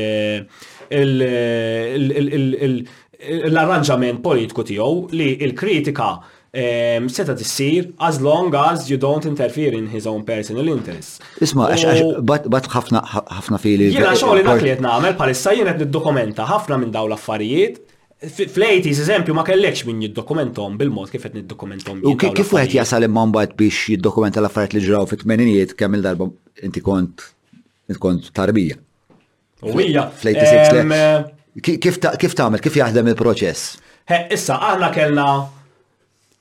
l-arranġament 3.49 4.21
politiku 4.23 4.63
tiegħu 4.63 5.09
li 5.11 5.25
l-kritika 5.49 6.05
um, 6.19 7.09
seta 7.11 7.35
tissir 7.35 7.89
as 8.05 8.19
long 8.23 8.53
as 8.55 8.87
you 8.89 8.97
don't 9.01 9.27
interfere 9.27 9.75
in 9.75 9.87
his 9.91 10.07
own 10.07 10.23
personal 10.27 10.67
interests. 10.71 11.19
Isma, 11.43 11.67
għax 11.73 12.21
bat 12.47 12.69
ħafna 12.71 13.01
ħafna 13.11 13.59
fili. 13.61 13.91
Jena 13.93 14.13
xogħol 14.15 14.43
dak 14.47 14.63
li 14.65 14.73
qed 14.77 14.83
nagħmel 14.85 15.17
palissa 15.19 15.55
jien 15.57 15.67
qed 15.73 15.83
niddokumenta 15.83 16.47
ħafna 16.51 16.81
minn 16.83 16.95
dawn 16.95 17.11
l-affarijiet 17.13 17.85
Flejtis, 18.19 18.97
eżempju, 18.99 19.31
ma 19.31 19.45
kellekx 19.47 19.85
minn 19.87 20.01
jiddokumentom 20.03 20.73
bil-mod 20.81 21.07
kif 21.07 21.23
qed 21.23 21.37
niddokumentom. 21.37 22.01
U 22.03 22.17
kif 22.19 22.33
qed 22.51 22.73
jasal 22.75 23.05
imman 23.07 23.31
bad 23.35 23.53
biex 23.59 23.93
jiddokumenta 23.95 24.41
l-affarijiet 24.43 24.75
li 24.75 24.83
ġraw 24.89 25.07
fit-tmeninijiet 25.07 25.71
kemm 25.79 25.95
il-darba 26.01 26.27
inti 26.67 26.83
kont 26.83 27.29
tarbija. 28.35 28.75
U 29.63 29.77
hija. 29.79 30.09
Flejtis 30.19 30.51
Kif 31.63 31.97
tagħmel, 31.99 32.59
kif 32.61 32.75
jaħdem 32.77 33.09
il-proċess? 33.11 33.79
He, 34.09 34.19
issa 34.35 34.57
aħna 34.57 34.89
kellna 34.95 35.25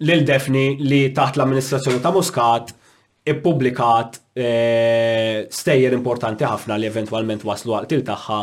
lil 0.06 0.22
Defni 0.28 0.76
li 0.80 1.00
taħt 1.16 1.36
l-amministrazzjoni 1.38 2.00
ta' 2.04 2.12
Muscat 2.14 2.72
ippubblikat 3.28 4.18
e, 4.32 5.46
stejjer 5.50 5.96
importanti 5.96 6.46
ħafna 6.48 6.78
li 6.80 6.88
eventwalment 6.90 7.44
waslu 7.48 7.74
għal-til 7.78 8.04
tagħha 8.08 8.38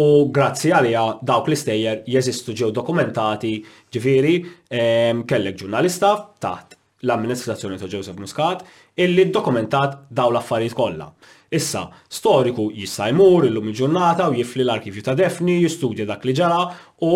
u 0.00 0.06
grazzi 0.34 0.72
għalija 0.74 1.02
dawk 1.32 1.50
l-istejjer 1.50 2.00
jeżistu 2.14 2.54
ġew 2.62 2.70
dokumentati 2.78 3.54
ġifiri 3.94 4.36
e, 4.70 4.86
kellek 5.28 5.58
ġurnalista 5.60 6.14
taħt 6.46 6.78
l-amministrazzjoni 7.04 7.80
ta' 7.82 7.90
Joseph 7.92 8.20
Muscat 8.22 8.64
illi 9.02 9.26
dokumentat 9.34 10.04
daw 10.14 10.30
l-affarijiet 10.32 10.78
kollha. 10.78 11.10
Issa, 11.54 11.82
storiku 12.18 12.68
jista' 12.74 13.06
jmur 13.12 13.44
illum 13.46 13.68
il-ġurnata 13.70 14.26
u 14.30 14.34
jifli 14.38 14.64
l-arkivju 14.64 15.04
ta' 15.06 15.14
defni, 15.18 15.58
jistudja 15.62 16.06
dak 16.08 16.24
li 16.26 16.34
ġara 16.36 16.62
u 17.06 17.12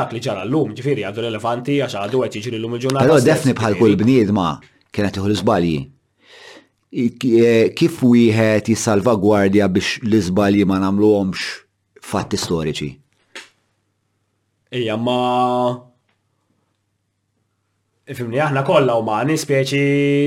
dak 0.00 0.14
li 0.16 0.22
ġara 0.26 0.44
l-lum, 0.46 0.72
ġifiri 0.78 1.04
għadu 1.06 1.24
relevanti 1.28 1.76
għax 1.84 1.98
għadu 2.00 2.22
għet 2.26 2.38
jiġri 2.40 2.58
l-lum 2.60 2.74
il-ġurnata. 2.78 3.04
Allora 3.06 3.26
defni 3.26 3.54
bħal 3.58 3.78
kull 3.78 3.96
bniedma 4.00 4.46
kienet 4.96 5.20
iħu 5.20 5.28
l-izbalji. 5.30 5.78
E, 6.96 7.50
kif 7.78 7.98
wieħed 8.10 8.72
jissalvagwardja 8.72 9.68
biex 9.72 9.98
l-izbalji 10.06 10.64
ma 10.70 10.80
namluhomx 10.82 12.02
fatti 12.14 12.38
storiċi? 12.40 12.90
Ejja 14.76 14.96
ma 14.98 15.20
Ifimni, 18.06 18.38
aħna 18.38 18.60
kollha 18.62 18.94
umani, 19.00 19.34
speċi, 19.34 19.78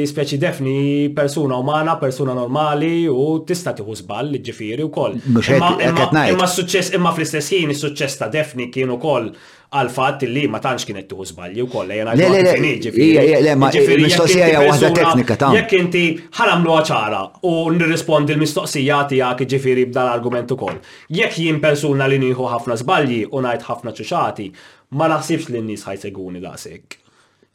speċi 0.09 0.35
defni 0.35 1.11
persuna 1.15 1.55
umana, 1.63 1.93
persuna 2.01 2.33
normali 2.35 2.89
u 3.07 3.23
tista' 3.47 3.71
tieħu 3.77 3.95
żball 4.01 4.33
ġifieri 4.49 4.83
wkoll. 4.89 5.13
Imma 5.53 6.49
s-suċċess 6.49 6.97
imma 6.97 7.13
fl-istess 7.15 7.53
ħin 7.55 7.71
is-suċċess 7.77 8.19
ta' 8.19 8.27
defni 8.35 8.67
kien 8.73 8.91
ukoll 8.97 9.29
għal 9.31 9.93
fatt 9.95 10.27
li 10.27 10.43
ma 10.51 10.59
tantx 10.59 10.89
kienet 10.91 11.07
tieħu 11.13 11.29
żbalji 11.31 11.63
wkoll 11.69 11.95
jena 11.95 13.55
mistoqsija 13.55 14.49
hija 14.51 14.67
waħda 14.67 14.91
teknika 14.99 15.39
ta' 15.45 15.53
jekk 15.61 15.79
inti 15.79 16.03
ħaramlu 16.35 16.81
ċara 16.91 17.23
u 17.47 17.55
nirrispondi 17.79 18.35
l-mistoqsija 18.35 18.99
tiegħek 19.15 19.47
ġifieri 19.55 19.87
b'dan 19.93 20.11
argument 20.19 20.51
ukoll. 20.57 20.81
Jekk 21.21 21.45
jien 21.47 21.63
persuna 21.63 22.11
li 22.11 22.19
nieħu 22.27 22.51
ħafna 22.57 22.75
żbalji 22.83 23.23
u 23.31 23.39
ngħid 23.39 23.69
ħafna 23.71 23.95
ċuċati, 24.01 24.51
ma 24.99 25.07
naħsibx 25.15 25.53
li 25.55 25.61
n-nies 25.63 25.87
ħajseguni 25.93 26.43
daqshekk. 26.43 27.05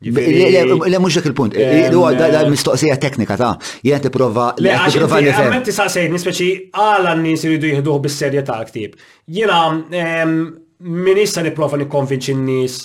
Le 0.05 0.99
mux 0.99 1.11
dak 1.15 1.25
il-punt, 1.31 1.51
huwa 1.93 2.15
da 2.15 2.45
mistoqsija 2.51 2.97
teknika 3.01 3.37
ta' 3.41 3.55
jien 3.83 4.03
tipprova 4.05 4.51
tipprova 4.59 5.21
nifhem. 5.23 5.47
Għamenti 5.49 5.73
saqsejn 5.73 6.13
nispeċi 6.13 6.49
għala 6.77 7.15
n-nies 7.17 7.45
iridu 7.49 7.71
jieħduh 7.71 7.97
bis-serjetà 8.05 8.59
ktib. 8.69 8.99
Jiena 9.33 9.63
min 9.73 11.21
issa 11.23 11.41
nipprova 11.47 11.79
nikkonvinċi 11.81 12.37
n-nies 12.37 12.77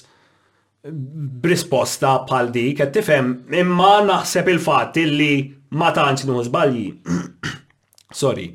b'risposta 1.44 2.14
pal 2.30 2.52
dik 2.56 2.80
qed 2.80 2.94
tifhem 3.02 3.34
imma 3.64 3.94
naħseb 4.08 4.52
il 4.54 4.62
fat 4.64 4.96
illi 5.04 5.34
ma 5.76 5.92
tantx 5.96 6.24
nuhu 6.30 6.46
żbalji. 6.48 6.88
Sorry. 8.22 8.54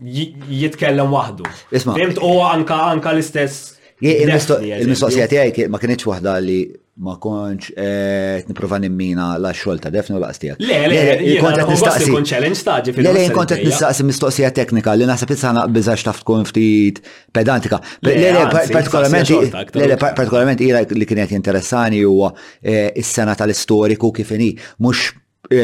Jitkellem 0.00 1.12
waħdu. 1.12 1.44
Isma' 1.76 1.98
u 2.24 2.38
anka 2.48 2.80
anka 2.94 3.12
l-istess 3.18 3.76
Il-mistoqsija 4.00 5.26
tiegħi 5.28 5.66
ma 5.68 5.76
kienx 5.76 6.06
waħda 6.08 6.32
li 6.40 6.54
ma 7.00 7.14
konċ 7.20 7.70
eh, 7.80 8.42
niprofa 8.48 8.78
nimmina 8.82 9.28
la 9.40 9.54
xolta 9.56 9.88
defnu 9.92 10.18
la 10.20 10.30
stijak. 10.36 10.60
Le, 10.60 10.80
le, 10.90 10.98
kont 11.40 11.56
qed 11.56 11.72
nistaqsi. 11.72 12.10
Le, 12.10 13.14
le, 13.16 13.24
kont 13.32 13.54
qed 13.54 13.64
nistaqsi 13.64 14.04
mistoqsija 14.08 14.50
teknika 14.56 14.92
li 14.98 15.08
naħseb 15.08 15.32
issa 15.34 15.54
naqbiżax 15.56 16.04
taf 16.10 16.20
tkun 16.24 16.44
ftit 16.50 17.00
pedantika. 17.32 17.80
Le, 18.04 18.16
le, 18.26 18.44
partikolarment 18.76 19.32
le, 19.32 19.88
le, 19.94 19.98
partikolarment 20.02 20.60
li 20.66 21.08
kien 21.08 21.24
qed 21.24 21.34
jinteressani 21.38 22.02
huwa 22.04 22.34
eh, 22.60 22.90
s 23.00 23.16
sena 23.16 23.36
tal-istoriku 23.38 24.12
kif 24.20 24.36
inhi 24.36 24.52
mhux 24.84 25.08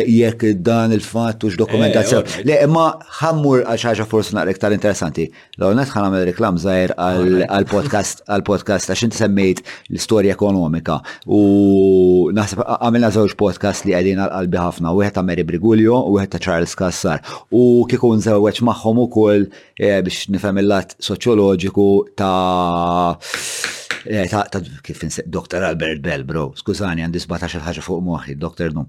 jekk 0.05 0.43
dan 0.63 0.91
il-fat 0.93 1.43
u 1.45 1.49
x 1.49 1.57
dokumentazzjon 1.61 2.25
eh, 2.25 2.45
Le, 2.47 2.55
ma 2.67 2.87
ħammur 3.21 3.63
għal 3.69 3.79
xaġa 3.79 4.07
forsi 4.09 4.35
naqrek 4.35 4.59
tal-interessanti. 4.63 5.27
L-għonet 5.61 5.93
ħanam 5.93 6.17
reklam 6.27 6.57
zaħir 6.59 6.95
għal-podcast, 6.97 8.25
għal-podcast, 8.27 8.91
għax 8.95 9.05
inti 9.07 9.21
semmejt 9.21 9.61
l-istoria 9.93 10.35
ekonomika. 10.35 10.99
U 11.29 12.33
naħseb 12.35 12.65
għamilna 12.67 13.13
zawġ 13.15 13.37
podcast 13.39 13.87
li 13.87 13.95
għedin 13.95 14.19
għal-qalbi 14.25 14.59
ħafna, 14.65 14.95
u 14.97 15.05
ta' 15.07 15.23
Mary 15.27 15.45
Brigulio 15.47 16.01
u 16.09 16.19
ta' 16.25 16.41
Charles 16.41 16.75
Kassar. 16.75 17.23
U 17.53 17.85
kikun 17.91 18.25
zawġ 18.25 18.65
maħħom 18.67 19.03
u 19.05 19.09
koll 19.21 19.47
eh, 19.77 20.01
biex 20.03 20.33
nifem 20.35 20.57
il-lat 20.65 20.97
soċjoloġiku 20.99 21.91
ta' 22.17 23.15
eh, 24.09 24.27
ta' 24.27 24.65
kif 24.83 25.05
Dr. 25.27 25.63
Albert 25.69 26.01
Bell, 26.03 26.25
bro, 26.27 26.51
skużani, 26.59 27.03
għandi 27.07 27.21
17 27.23 27.61
ħaġa 27.63 27.83
fuq 27.85 28.03
moħi, 28.03 28.39
Dr. 28.41 28.73
Num. 28.75 28.87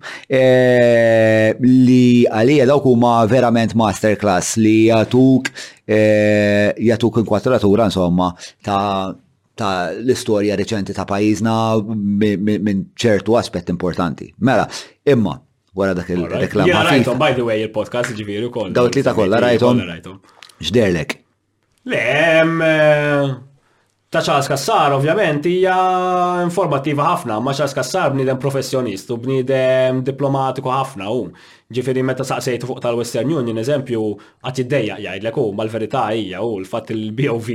Eh, 0.78 1.54
li 1.63 2.26
għalija 2.28 2.66
dawk 2.70 2.86
huma 2.90 3.20
verament 3.30 3.74
masterclass 3.80 4.58
li 4.62 4.90
jatuk 4.92 5.48
eh, 5.90 6.70
jatuk 6.90 7.18
inkwadratura 7.24 7.88
insomma 7.90 8.28
ta' 8.66 9.10
ta' 9.58 9.88
l-istorja 9.98 10.54
reċenti 10.60 10.94
ta' 10.94 11.08
pajizna 11.10 11.56
minn 11.82 12.84
ċertu 12.94 13.40
aspett 13.40 13.72
importanti. 13.74 14.30
Mela, 14.46 14.68
imma, 15.10 15.34
wara 15.74 15.96
dak 15.98 16.12
il-reklam. 16.13 16.70
rajtom, 16.70 17.18
by 17.18 17.34
the 17.34 17.42
way, 17.48 17.63
il-podcast 17.66 18.13
ġiviri 18.13 18.46
u 18.52 18.52
koll. 18.54 18.76
Dawk 18.78 19.00
li 19.00 19.06
ta' 19.08 19.16
kolla 19.18 19.42
rajtom. 19.42 19.82
Ġderlek. 20.62 21.18
Lem 21.90 22.54
ta' 24.10 24.22
Charles 24.22 24.48
Kassar 24.48 24.93
ovvjament 24.96 25.46
hija 25.50 25.72
informattiva 26.46 27.04
ħafna, 27.10 27.41
ma 27.43 27.52
Charles 27.52 27.74
Kassar 27.76 28.13
bnidem 28.13 28.38
professjonist 28.39 29.10
u 29.12 29.17
bnidem 29.20 30.00
diplomatiku 30.08 30.72
ħafna 30.72 31.10
u. 31.12 31.26
ġifiri 31.76 32.06
meta 32.08 32.24
saqsejtu 32.24 32.70
fuq 32.70 32.80
tal-Western 32.86 33.34
Union 33.36 33.60
eżempju 33.65 34.06
għati 34.08 34.15
d 34.15 34.39
qatt 34.46 34.63
iddejja 34.63 35.17
l-eku, 35.17 35.50
mal 35.60 35.67
verita 35.74 36.06
hija 36.15 36.39
u 36.39 36.56
l 36.62 36.70
fat 36.72 36.96
il-BOV 36.96 37.50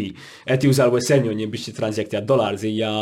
qed 0.44 0.68
juża 0.68 0.90
l-Western 0.90 1.32
Union 1.32 1.48
biex 1.54 1.70
jitranżektja 1.72 2.20
d-dollars 2.20 2.68
hija 2.68 2.92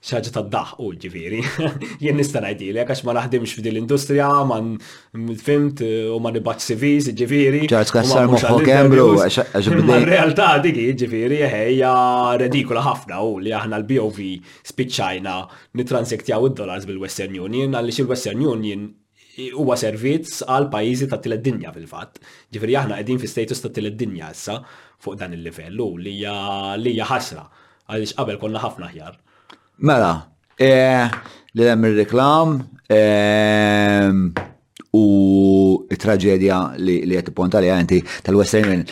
xaġa 0.00 0.30
ta' 0.32 0.44
daħ 0.46 0.68
u 0.84 0.90
ġiviri. 1.02 1.38
Jien 2.02 2.16
nista' 2.18 2.40
ngħidilek 2.42 2.92
għax 2.92 3.02
ma 3.06 3.14
naħdimx 3.18 3.56
f'din 3.58 3.72
l-industrija, 3.74 4.28
ma 4.46 4.58
nfimt 4.62 5.82
eh, 5.84 6.06
u 6.14 6.20
ma 6.22 6.30
nibaċ 6.34 6.62
CVs 6.70 7.08
ġiviri. 7.18 7.64
Ġaġ 7.72 7.92
kassar 7.96 8.30
moħħok 8.30 8.70
embru 8.76 9.08
għax 9.24 9.72
realtà 10.06 10.52
dik 10.62 10.78
ġiviri 11.02 11.40
ħejja 11.50 11.90
redikula 12.44 12.84
ħafna 12.86 13.20
u 13.26 13.34
li 13.42 13.54
aħna 13.58 13.80
l-BOV 13.82 14.28
spiċċajna 14.70 15.34
nitransektjaw 15.82 16.46
id-dollars 16.52 16.86
bil-Western 16.92 17.34
Union 17.42 17.74
għaliex 17.80 18.04
il-Western 18.04 18.46
Union 18.46 18.86
huwa 19.58 19.76
servizz 19.78 20.40
għal 20.50 20.64
pajjiżi 20.70 21.06
ta' 21.12 21.18
tielet 21.22 21.42
dinja 21.46 21.70
fil-fatt. 21.74 22.22
Ġifieri 22.54 22.78
aħna 22.80 23.00
qegħdin 23.02 23.20
fi 23.22 23.30
status 23.34 23.66
ta' 23.66 23.74
tielet 23.76 23.98
dinja 23.98 24.30
issa 24.34 24.60
fuq 25.02 25.18
dan 25.20 25.34
il-livell 25.34 25.82
u 25.82 25.90
li 25.98 26.16
hija 26.22 27.10
ħasra 27.10 27.48
għaliex 27.90 28.14
qabel 28.18 28.38
konna 28.42 28.62
ħafna 28.62 28.94
ħjar. 28.94 29.24
Mela, 29.80 30.26
eh, 30.56 31.06
li 31.54 31.64
hemm 31.68 31.84
ir-reklam 31.86 32.56
ehm, 32.90 34.24
u 34.98 35.04
traġedja 36.02 36.56
li 36.82 36.96
qed 37.14 37.30
ponta 37.34 37.60
li 37.62 37.70
inti 37.70 38.00
tal-Western 38.26 38.66
Union. 38.72 38.82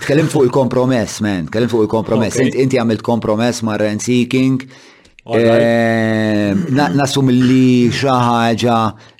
Tkellim 0.00 0.30
fuq 0.32 0.46
il-kompromess, 0.46 1.20
man, 1.20 1.46
tkellim 1.50 1.68
fuq 1.68 1.84
il-kompromess. 1.84 2.38
Inti 2.40 2.78
għamilt 2.80 3.04
kompromess 3.04 3.60
ma' 3.68 3.76
rand 3.76 4.00
seeking. 4.00 4.62
Ehm, 5.36 6.62
Nassum 6.72 7.28
li 7.28 7.90
xaħġa 7.92 8.78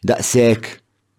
daqsek 0.09 0.72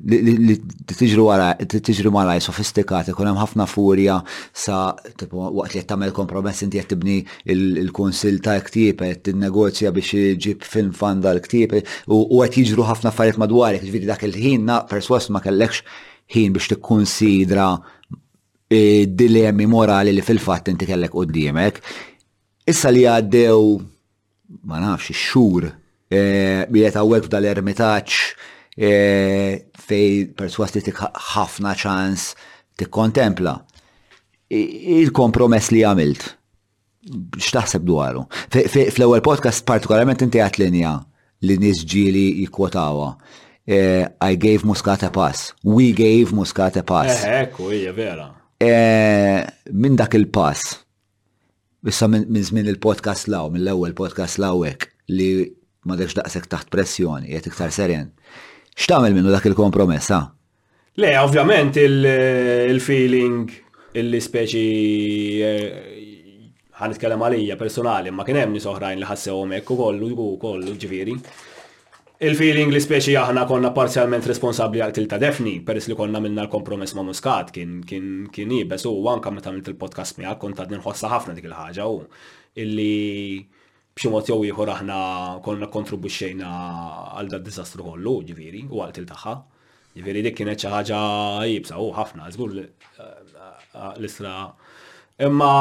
li 0.07 0.55
tiġru 0.89 1.25
wara, 1.27 1.49
tiġru 1.69 2.09
malaj 2.13 2.41
sofistikat, 2.45 3.11
ikun 3.11 3.27
hemm 3.29 3.37
ħafna 3.41 3.67
furja 3.69 4.15
sa 4.57 4.95
tipo 5.19 5.45
waqt 5.57 5.75
li 5.75 5.81
qed 5.81 5.89
tagħmel 5.91 6.13
kompromess 6.15 6.63
inti 6.65 6.79
qed 6.81 6.89
tibni 6.89 7.19
il-kunsil 7.51 8.39
ta' 8.43 8.55
ktieb 8.65 9.01
qed 9.03 9.23
tinnegozja 9.29 9.91
biex 9.93 10.15
iġib 10.17 10.65
film 10.65 10.91
fanda 10.97 11.33
l 11.35 11.41
ktieb 11.45 11.75
u 12.09 12.41
qed 12.41 12.59
jiġru 12.63 12.85
ħafna 12.89 13.11
affarijiet 13.11 13.39
madwarek, 13.43 13.83
ġifieri 13.85 14.09
dak 14.09 14.25
il-ħin 14.25 14.65
na 14.71 14.79
perswas 14.89 15.29
ma 15.29 15.41
kellekx 15.45 15.83
ħin 16.33 16.55
biex 16.57 16.71
tikkunsidra 16.73 17.69
e, 18.73 19.05
dilemmi 19.05 19.67
morali 19.69 20.15
li 20.15 20.23
fil-fatt 20.25 20.71
inti 20.73 20.87
kellek 20.89 21.13
quddiemek. 21.13 21.77
Issa 22.67 22.89
li 22.89 23.05
għaddew 23.09 23.63
ma 24.67 24.79
nafx 24.81 25.11
ix-xhur 25.13 25.69
e, 26.09 26.21
bieta 26.71 27.03
għawek 27.03 27.27
f'dal-ermitaċ 27.27 28.21
e, 28.77 28.89
fej 29.91 30.31
perswas 30.37 30.73
li 30.75 30.81
ħafna 31.31 31.73
ċans 31.83 32.29
tikkontempla. 32.79 33.55
Il-kompromess 34.51 35.71
li 35.71 35.83
għamilt, 35.87 36.25
x'taħseb 37.41 37.85
dwaru? 37.87 38.25
Fl-ewwel 38.51 39.23
podcast 39.25 39.65
partikolarment 39.67 40.23
inti 40.25 40.41
għat 40.43 40.59
linja 40.61 40.95
li 41.47 41.55
nisġili 41.57 42.25
ġieli 42.45 42.85
eh, 43.65 44.05
I 44.21 44.35
gave 44.41 44.67
Muscata 44.67 45.09
pass. 45.15 45.53
We 45.63 45.91
gave 45.97 46.35
Muscata 46.37 46.83
pass. 46.83 47.23
Eh, 47.23 47.41
ekku, 47.47 47.71
hija 47.71 47.95
vera. 47.95 48.27
Eh, 48.61 49.41
Min 49.71 49.95
dak 49.97 50.13
il-pass. 50.19 50.77
Issa 51.89 52.05
minn 52.11 52.43
żmien 52.45 52.67
il-podcast 52.75 53.31
law, 53.33 53.47
mill-ewwel 53.49 53.95
podcast 53.97 54.37
lawek 54.37 54.89
li 55.09 55.31
ma 55.89 55.95
dekx 55.97 56.43
taħt 56.51 56.69
pressjoni, 56.69 57.31
jgħet 57.31 57.49
iktar 57.49 57.71
seren. 57.73 58.11
X'tagħmel 58.77 59.13
minnu 59.17 59.31
dak 59.33 59.49
il 59.49 59.55
kompromessa 59.57 60.19
Le, 61.01 61.09
ovvjament 61.17 61.77
il-feeling 61.81 63.47
illi 63.99 64.19
speċi 64.23 64.67
eh, 65.43 65.95
ħan 66.81 66.91
nitkellem 66.93 67.23
għalija 67.27 67.55
personali, 67.59 68.11
ma 68.11 68.23
kien 68.27 68.39
hemm 68.41 68.55
nies 68.57 68.67
oħrajn 68.71 68.99
li 69.01 69.07
ħassewhom 69.07 69.55
hekk 69.57 69.73
ukoll 69.77 69.99
u 70.07 70.29
kollu 70.41 70.75
ġifieri. 70.79 71.15
Il-feeling 72.23 72.71
l-ispeċi 72.73 73.15
aħna 73.21 73.43
konna 73.49 73.71
parzjalment 73.75 74.25
responsabbli 74.31 74.81
għal 74.83 75.07
ta' 75.11 75.19
defni, 75.23 75.55
peress 75.67 75.87
li 75.91 75.97
konna 75.99 76.19
minna 76.23 76.43
l-kompromess 76.45 76.93
ma' 76.99 77.03
muskat, 77.07 77.51
kien 77.55 77.79
kien 77.87 78.27
kien 78.31 78.51
jibes 78.55 78.85
u 78.87 78.95
anka 79.11 79.31
meta 79.35 79.49
għamilt 79.51 79.71
il-podcast 79.73 80.19
miegħek 80.21 80.39
kont 80.43 80.63
għadni 80.65 80.79
nħossa 80.83 81.11
ħafna 81.15 81.35
dik 81.39 81.47
il-ħaġa 81.51 81.89
u 81.95 81.99
illi 82.63 83.01
mod 84.09 84.25
jew 84.29 84.41
ieħor 84.47 84.69
aħna 84.73 84.99
konna 85.43 85.67
kontribuxxejna 85.67 86.49
għal 87.19 87.29
dal 87.33 87.43
disastru 87.43 87.83
kollu, 87.85 88.13
ġifieri, 88.25 88.63
u 88.71 88.79
għal 88.81 89.05
tagħha. 89.11 89.33
Ġifieri 89.95 90.23
dik 90.23 90.35
kienet 90.39 90.59
xi 90.63 90.67
ħaġa 90.71 91.01
jibsa 91.49 91.77
u 91.83 91.89
ħafna, 91.95 92.29
żgur 92.31 92.55
eh, 92.57 92.67
eh, 92.99 93.99
l-isra. 93.99 94.49
Imma. 95.21 95.51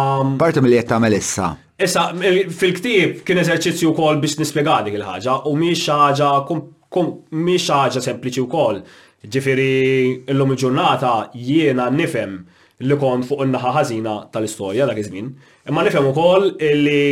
Parti 0.41 0.61
mill-li 0.65 0.83
tagħmel 0.89 1.17
issa. 1.19 1.51
Issa, 1.81 2.07
fil-ktib 2.15 3.25
kien 3.27 3.41
eżerċizzju 3.43 3.91
wkoll 3.93 4.21
biex 4.23 4.39
nispjega 4.41 4.79
dik 4.87 4.97
il-ħaġa 5.01 5.37
u 5.51 5.57
mhix 5.59 5.91
ħaġa 5.91 6.31
mhix 6.47 7.69
ħaġa 7.75 8.05
sempliċi 8.05 8.47
wkoll. 8.47 8.81
Ġifieri 9.21 10.33
llum 10.33 10.55
il-ġurnata 10.55 11.17
jiena 11.37 11.91
nifhem 11.93 12.39
li 12.87 12.97
kont 12.97 13.27
fuq 13.29 13.45
in-naħa 13.45 13.75
ħażina 13.77 14.15
tal-istorja 14.33 14.87
dak 14.89 15.03
iż-żmien, 15.03 15.29
imma 15.69 15.83
nifhem 15.85 16.07
ukoll 16.09 16.55
li 16.57 17.03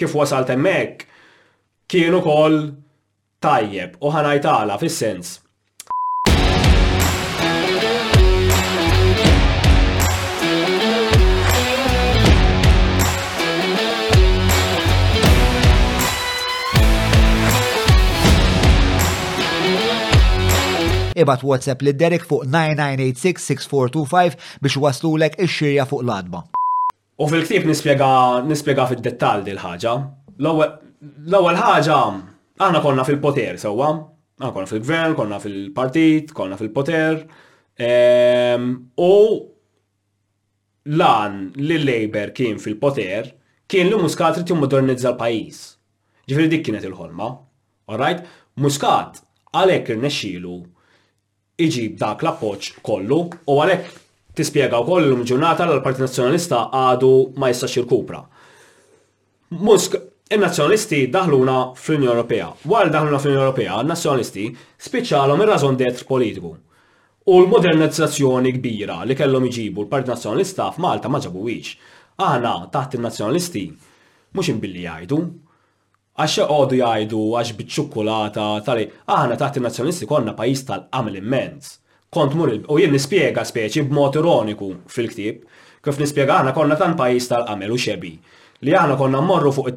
kif 0.00 0.16
wasalt 0.22 0.48
hemmhekk 0.54 1.04
kienu 1.92 2.24
kol 2.24 2.56
tajjeb 3.44 3.98
u 4.00 4.16
ħanajtala 4.16 4.80
fis-sens. 4.80 5.36
Ibat 21.20 21.42
WhatsApp 21.44 21.82
li 21.84 21.92
Derek 22.00 22.24
fuq 22.24 22.46
9986-6425 22.54 24.40
biex 24.62 24.80
waslulek 24.86 25.36
ix-xirja 25.44 25.84
fuq 25.90 26.00
l-adba. 26.06 26.46
U 27.20 27.26
fil-ktib 27.28 27.66
nispjega 27.68 28.86
fid-dettall 28.88 29.42
dil 29.44 29.58
ħaġa 29.60 29.90
L-ewwel 30.40 31.58
ħaġa 31.60 31.98
aħna 32.60 32.80
konna 32.80 33.04
fil-poter 33.04 33.58
sewwa, 33.60 33.90
aħna 34.40 34.52
konna 34.56 34.68
fil-gvern, 34.70 35.16
konna 35.18 35.38
fil-partit, 35.40 36.32
konna 36.36 36.56
fil-poter. 36.56 37.18
Ehm, 37.80 38.66
u 38.96 39.10
lan 40.96 41.36
li 41.56 41.76
l-Labor 41.80 42.32
kien 42.36 42.56
fil-poter 42.60 43.30
kien 43.70 43.88
li 43.92 44.00
Muscat 44.00 44.38
rrit 44.40 44.48
jimmodernizza 44.50 45.12
l-pajis. 45.12 45.60
Ġifri 46.28 46.48
dik 46.54 46.64
kienet 46.70 46.84
il-ħolma. 46.88 47.28
Alright? 47.92 48.24
Muscat 48.60 49.20
għalek 49.56 49.92
irnexxielu 49.94 50.56
iġib 51.60 51.98
dak 52.00 52.24
l-appoċ 52.24 52.78
kollu 52.84 53.20
u 53.28 53.58
għalek 53.60 53.99
u 54.42 54.84
koll 54.84 55.04
l 55.04 55.16
mġurnata 55.18 55.66
l 55.68 55.82
parti 55.84 56.00
Nazzjonalista 56.00 56.70
għadu 56.72 57.10
ma 57.36 57.50
jistax 57.50 57.74
jirkupra. 57.76 58.20
Musk, 59.50 59.96
il-Nazzjonalisti 60.30 61.08
daħluna 61.12 61.72
fl-Unjoni 61.74 62.08
Ewropea. 62.12 62.48
Wal 62.66 62.90
daħluna 62.90 63.18
fl-Unjoni 63.18 63.42
Ewropea, 63.42 63.76
il 63.82 63.90
nazzjonalisti 63.90 64.44
spiċċalhom 64.86 65.42
ir-rażon 65.44 65.76
detr 65.76 66.06
politiku. 66.06 66.54
U 67.30 67.34
l-modernizzazzjoni 67.42 68.54
kbira 68.56 69.02
li 69.04 69.16
kellhom 69.18 69.44
iġibu 69.50 69.84
l 69.84 69.88
parti 69.90 70.10
Nazzjonalista 70.12 70.70
f'Malta 70.72 71.10
ma 71.12 71.20
wix. 71.34 71.74
Aħna 72.20 72.54
taħt 72.72 72.96
il-Nazzjonalisti 72.96 73.66
mhux 74.36 74.50
inbilli 74.54 74.86
jgħidu, 74.86 75.18
għax 76.20 76.40
għodu 76.46 76.78
jgħidu 76.80 77.24
għax 77.40 77.52
bitċukkulata, 77.60 78.48
tali, 78.64 78.88
aħna 79.08 79.36
taħt 79.40 79.56
il 79.60 79.64
nazjonalisti 79.66 80.06
konna 80.10 80.34
pajis 80.36 80.64
tal 80.68 80.86
amel 80.92 81.16
immens 81.20 81.79
kont 82.14 82.34
mur 82.34 82.50
u 82.68 82.78
jien 82.80 82.90
nispjega 82.94 83.44
speċi 83.46 83.84
b'mod 83.88 84.16
ironiku 84.18 84.70
fil-ktib 84.90 85.44
kif 85.84 86.00
nispjega 86.00 86.40
għana 86.40 86.54
konna 86.56 86.76
tan 86.80 86.96
pajjiż 86.98 87.28
tal-qamel 87.32 87.74
u 87.74 87.78
xebi 87.78 88.10
li 88.66 88.74
għana 88.74 88.96
konna 88.98 89.20
mmorru 89.22 89.52
fuq 89.54 89.70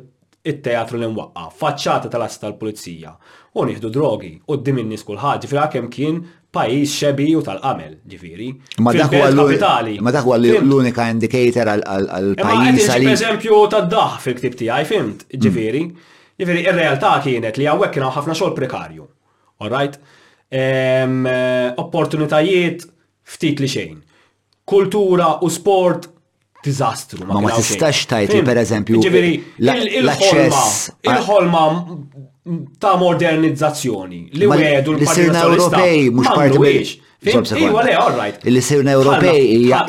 it-teatru 0.52 1.00
li 1.00 1.08
nwaqqa, 1.08 1.44
faċċata 1.60 2.10
tal 2.12 2.26
as 2.26 2.40
tal-pulizija 2.42 3.14
u 3.60 3.68
nieħdu 3.70 3.92
drogi 3.96 4.32
u 4.48 4.58
d 4.58 4.66
dimin 4.70 4.88
in-nies 4.90 5.06
kulħadd 5.08 5.48
kien 5.94 6.18
pajjiż 6.54 6.96
xebi 7.02 7.28
u 7.36 7.42
tal-qamel 7.42 8.00
ġifieri. 8.10 8.48
Ma 8.80 8.94
dak 8.98 10.24
huwa 10.26 10.38
l-unika 10.40 11.06
indikator 11.14 11.72
għal 11.78 12.34
pajis 12.42 12.92
Ma 12.94 13.12
eżempju 13.14 13.62
tad-daħ 13.78 14.18
fil-ktib 14.26 14.66
għaj 14.74 14.90
fimt 14.90 15.24
mm. 15.24 15.40
ġifiri. 15.46 15.82
Ġifiri, 16.42 16.62
ir-realtà 16.66 17.16
kienet 17.24 17.58
li 17.62 17.66
hawnhekk 17.70 17.94
kienu 17.96 18.12
ħafna 18.18 18.34
xogħol 18.38 18.54
prekarju. 18.60 19.08
All 19.66 19.70
right? 19.74 19.98
Eh, 20.54 21.74
opportunitajiet 21.82 22.84
ftit 23.26 23.58
li 23.58 23.66
xejn. 23.72 24.04
Kultura 24.70 25.40
u 25.42 25.50
sport 25.50 26.06
dizastru. 26.64 27.26
Ma 27.28 27.42
ma 27.42 27.50
tistax 27.58 28.04
tajti, 28.12 28.38
per 28.46 28.58
eżempju, 28.62 28.96
il-ħolma 29.02 31.66
ta' 32.86 32.94
modernizzazzjoni 33.02 34.22
li 34.38 34.46
għedu 34.54 34.94
l-Partit 35.02 35.34
Ewropej 35.42 36.14
parti 36.14 36.54
Iwa 37.26 37.84
le, 37.84 37.94
all 37.96 38.16
right. 38.18 38.38
Il-sirna 38.44 38.92
Ewropej 38.92 39.38
hija 39.56 39.86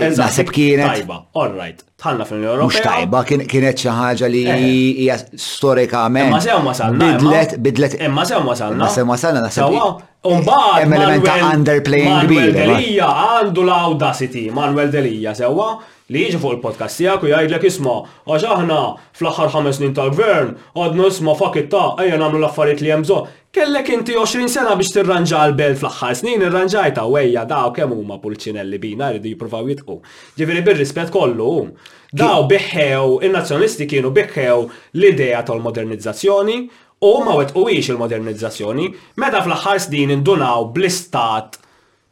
kienet. 0.52 0.98
Tajba, 0.98 1.16
all 1.34 1.52
right. 1.58 1.82
Tħalla 2.04 2.26
fil-Unjoni 2.28 2.62
Ewropea. 2.62 2.84
tajba, 2.86 3.22
kienet 3.26 3.80
xi 3.82 3.90
ħaġa 3.98 4.28
li 4.30 4.42
eh. 4.44 4.66
hija 5.02 5.16
storikament. 5.46 6.28
Imma 6.30 6.40
sew 6.44 6.58
wasalna. 6.66 7.08
Bidlet, 7.10 7.56
bidlet. 7.66 7.96
Imma 8.08 8.24
sew 8.28 8.42
wasalna. 8.46 8.76
Imma 8.78 8.90
sew 8.98 9.06
wasalna 9.10 9.42
naħseb. 9.46 9.78
Umbaħt. 10.30 10.76
Hemm 10.82 10.98
element 11.00 11.26
ta' 11.26 11.50
underplaying 11.50 12.14
kbir. 12.28 12.44
Manuel 12.44 12.54
Delija 12.60 13.10
għandu 13.24 13.66
l-audacity, 13.68 14.46
Manuel 14.60 14.92
Delija 14.94 15.34
sewwa 15.40 15.72
li 16.14 16.22
jiġi 16.22 16.38
fuq 16.38 16.52
il-podcast 16.54 17.00
tiegħek 17.00 17.24
u 17.26 17.30
jgħidlek 17.32 17.64
isma' 17.68 17.94
għax 18.30 18.46
aħna 18.54 18.76
fl-aħħar 19.18 19.48
ħames 19.54 19.78
snin 19.80 19.94
tal-gvern 19.96 20.52
għadnu 20.82 21.08
isma' 21.10 21.32
fuck 21.40 21.58
it-ta' 21.58 21.96
ejja 22.04 22.18
nagħmlu 22.20 22.38
l-affarijiet 22.42 22.82
li 22.84 22.92
hemm 22.94 23.06
bżonn. 23.06 23.40
Kellek 23.54 23.90
inti 23.94 24.14
20 24.14 24.50
sena 24.50 24.76
biex 24.78 24.94
tirranġa 24.94 25.40
l-belt 25.48 25.80
fl-aħħar 25.80 26.14
snin 26.20 26.44
irranġajta 26.46 27.06
wejja 27.10 27.44
daw 27.50 27.72
kemm 27.76 27.96
huma 27.98 28.20
pulċinelli 28.22 28.80
bina 28.82 29.10
jridu 29.16 29.32
jippruvaw 29.34 29.66
jitqu. 29.72 29.98
Ġifieri 30.38 30.64
bir-rispett 30.68 31.12
kollu. 31.14 31.50
Daw 32.14 32.44
biħew, 32.50 33.20
in-nazzjonisti 33.26 33.88
kienu 33.90 34.12
biħew 34.14 34.56
l-idea 35.00 35.40
tal-modernizzazzjoni 35.48 36.58
u 37.02 37.14
ma 37.26 37.34
wetqux 37.40 37.90
il-modernizzazzjoni 37.90 38.88
meta 39.18 39.42
fl-aħħar 39.42 39.82
snin 39.88 40.14
indunaw 40.20 40.68
bl-istat 40.76 41.58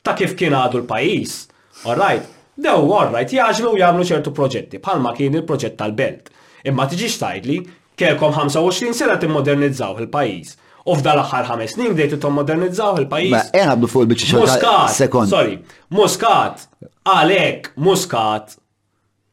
ta' 0.02 0.16
kif 0.18 0.34
kien 0.38 0.58
għadu 0.58 0.82
l-pajis. 0.82 1.42
Alright, 1.86 2.26
Dew, 2.52 2.84
jaġlu 3.32 3.70
u 3.72 3.78
jagħmlu 3.80 4.04
ċertu 4.04 4.32
proġetti, 4.36 4.78
bħalma 4.84 5.12
kien 5.16 5.34
il-proġett 5.38 5.76
tal-belt. 5.78 6.28
Imma 6.68 6.84
tiġix 6.86 7.16
tajdli, 7.18 7.56
kelkom 7.98 8.32
25 8.36 8.92
sena 8.98 9.16
timmodernizzaw 9.16 9.96
il-pajis. 10.04 10.58
U 10.84 10.96
f'dal 10.98 11.20
aħħar 11.22 11.46
ħames 11.46 11.72
snin 11.76 11.94
bdejtu 11.94 12.18
t 12.20 12.28
modernizzaw 12.34 12.98
il-pajis. 13.00 13.32
Ma 13.54 13.62
eħabdu 13.62 13.88
eh, 13.88 13.90
fuq 13.92 14.04
il-biċċi 14.04 14.36
Muskat, 14.36 14.90
Muskat, 14.90 15.30
sorry, 15.30 15.56
Muskat, 15.96 16.66
għalek 17.08 17.70
Muskat 17.86 18.56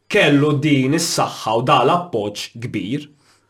kellu 0.10 0.53
din 0.63 0.95
is-saħħa 0.95 1.58
u 1.60 1.63
dal 1.73 1.91
appoġġ 1.97 2.45
kbir. 2.67 3.08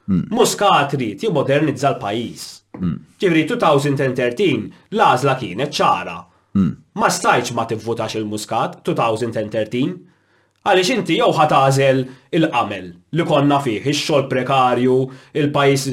Hmm. 0.10 0.24
Muskat 0.34 0.98
rrit 0.98 1.28
jimmodernizza 1.28 1.94
l-pajis. 1.94 2.48
Ġivri 3.22 3.46
2013 3.50 4.96
lazla 4.98 5.38
kienet 5.38 5.78
ċara. 5.78 6.18
Hmm 6.58 6.74
ma 7.00 7.10
stajċ 7.12 7.56
ma 7.56 7.64
tivvotax 7.70 8.20
il-Muscat 8.20 8.80
2013 8.88 9.96
għaliex 10.68 10.92
inti 11.00 11.18
jew 11.22 11.32
ħatażel 11.38 12.02
il-qamel 12.38 12.90
li 13.18 13.26
konna 13.30 13.60
fih, 13.64 13.80
ix-xogħol 13.88 14.28
prekarju, 14.34 15.00
il-pajjiż 15.40 15.86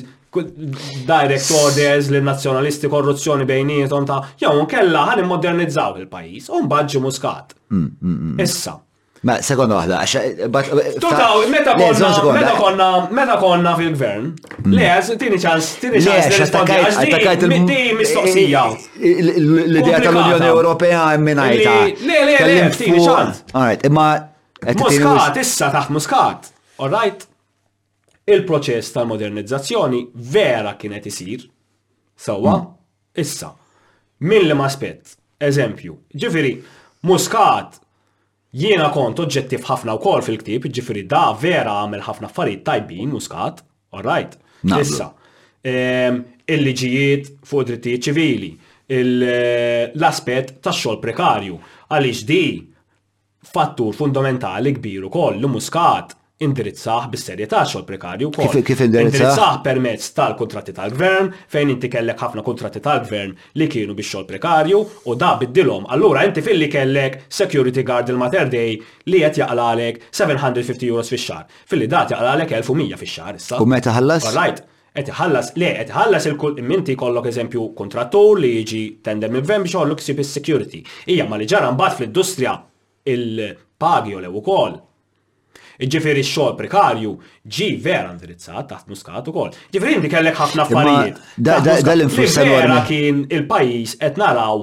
direct 1.07 1.53
orders 1.63 2.11
li 2.13 2.21
nazzjonalisti 2.25 2.91
korruzzjoni 2.93 3.47
bejnietom 3.49 4.09
ta' 4.11 4.21
jew 4.43 4.53
nkella 4.67 5.07
ħan 5.13 5.23
immodernizzaw 5.25 6.03
il-pajjiż 6.03 6.51
u 6.59 6.65
mbagħad 6.67 7.01
Muscat. 7.07 7.55
Mm, 7.71 7.87
mm, 7.87 8.35
mm. 8.35 8.45
Issa, 8.45 8.75
Ma 9.25 9.37
sekonda 9.41 9.79
waħda, 9.79 9.99
għax. 10.05 10.33
Uh, 10.47 10.89
Tutaw, 11.01 11.41
meta 11.49 11.73
konna, 12.61 12.89
meta 13.15 13.37
konna 13.41 13.73
fil-gvern, 13.79 14.27
mm. 14.67 14.75
le, 14.77 14.89
tini 15.19 15.39
ċans, 15.41 15.71
tini 15.81 16.03
ċans, 16.05 16.41
attakajt 16.51 17.47
il-mistoqsija. 17.49 18.65
Eh, 19.01 19.07
eh, 19.09 19.31
l-idea 19.41 20.03
tal-Unjoni 20.05 20.49
Ewropea 20.51 21.07
minnajta. 21.23 21.77
Le, 22.05 22.19
le, 22.29 22.35
le, 22.51 22.59
tini 22.77 22.99
ċans. 23.05 23.45
Alright, 23.57 23.87
imma. 23.89 24.09
Muskat, 24.83 25.37
issa 25.41 25.73
taħt 25.73 25.95
muskat. 25.97 26.53
Alright. 26.85 27.25
Il-proċess 28.37 28.91
tal-modernizzazzjoni 28.93 30.03
vera 30.33 30.73
kienet 30.81 31.05
isir. 31.09 31.49
Sawa, 32.21 32.61
mm. 32.61 33.25
issa. 33.25 33.55
mill 34.25 34.47
li 34.49 34.55
ma 34.57 34.65
spett, 34.73 35.11
eżempju, 35.45 35.93
ġifiri, 36.23 36.53
muskat 37.05 37.75
Jiena 38.55 38.91
kont 38.95 39.19
oġġettiv 39.21 39.65
ħafna 39.67 39.95
wkoll 39.99 40.23
fil-ktib, 40.27 40.69
ġifiri 40.77 41.03
da 41.11 41.25
vera 41.41 41.75
għamel 41.83 42.03
ħafna 42.07 42.29
affarijiet 42.31 42.63
tajbin 42.69 43.13
u 43.13 43.21
skat, 43.21 43.63
right, 44.05 44.37
Issa, 44.65 45.11
ehm, 45.67 46.23
il-liġijiet 46.47 47.33
fuq 47.47 47.65
drittijiet 47.69 48.07
ċivili, 48.07 48.51
eh, 48.89 49.91
l-aspet 49.95 50.55
tax 50.63 50.77
xogħol 50.85 51.01
prekarju, 51.05 51.59
għaliex 51.91 52.25
di 52.31 52.43
fattur 53.47 53.93
fundamentali 53.95 54.73
kbir 54.79 55.07
ukoll, 55.11 55.39
l-muskat 55.43 56.15
indirizzaħ 56.39 57.07
bis-serjetà 57.15 57.63
xogħol 57.65 57.85
prekarju 57.89 58.29
kif 58.37 58.57
Kif 58.69 58.81
indirizzaħ 58.85 59.63
permezz 59.65 60.11
tal-kuntratti 60.19 60.75
tal-gvern 60.77 61.31
fejn 61.53 61.71
inti 61.73 61.89
kellek 61.89 62.21
ħafna 62.21 62.43
kuntratti 62.45 62.83
tal-gvern 62.85 63.33
li 63.57 63.69
kienu 63.73 63.95
biex 63.97 64.11
xogħol 64.13 64.27
prekarju 64.35 64.81
u 65.13 65.17
da 65.23 65.31
biddilhom. 65.41 65.87
Allura 65.93 66.27
inti 66.29 66.43
filli 66.45 66.69
kellek 66.69 67.23
security 67.33 67.83
guard 67.89 68.13
il-mater 68.13 68.51
day 68.53 68.77
li 69.09 69.23
qed 69.25 69.41
jaqlalek 69.41 70.03
750 70.11 70.85
euros 70.91 71.09
fix-xahar. 71.15 71.47
Filli 71.73 71.89
da 71.89 72.05
jaqlalek 72.11 72.53
1100 72.59 73.01
fix 73.01 73.15
xar 73.17 73.39
issa. 73.41 73.61
U 73.61 73.67
meta 73.73 73.97
ħallas? 73.97 74.29
Right. 74.37 74.65
Et 74.97 75.09
ħallas 75.13 75.51
le, 75.61 75.75
et 75.81 75.91
ħallas 75.93 76.25
il-kull 76.31 76.61
minti 76.65 76.95
kollok 76.97 77.29
eżempju 77.29 77.65
kontrattur 77.77 78.41
li 78.41 78.53
jiġi 78.61 78.83
tender 79.05 79.33
minn 79.33 79.45
vem 79.45 79.65
biex 79.67 79.77
għollu 79.81 79.97
security 80.25 80.85
Ija 81.13 81.27
ma 81.29 81.37
li 81.41 81.45
ġara 81.49 81.73
mbagħad 81.77 81.99
fl-industrija 81.99 82.55
il-pagi 83.13 84.17
u 84.17 84.25
lew 84.25 84.37
ukoll 84.41 84.79
Ġifiri 85.85 86.23
xol 86.25 86.33
xogħol 86.35 86.55
prekarju 86.63 87.11
ġi 87.57 87.67
vera 87.85 88.13
ndirizzat 88.17 88.69
taħt 88.71 88.91
muskat 88.93 89.29
ukoll. 89.31 89.51
Ġifiri 89.75 89.99
li 90.07 90.11
kellek 90.13 90.39
ħafna 90.41 90.65
affarijiet. 90.65 91.23
Dal-influenza 91.41 92.83
kien 92.89 93.25
il-pajjiż 93.29 93.97
qed 94.01 94.21
naraw 94.21 94.63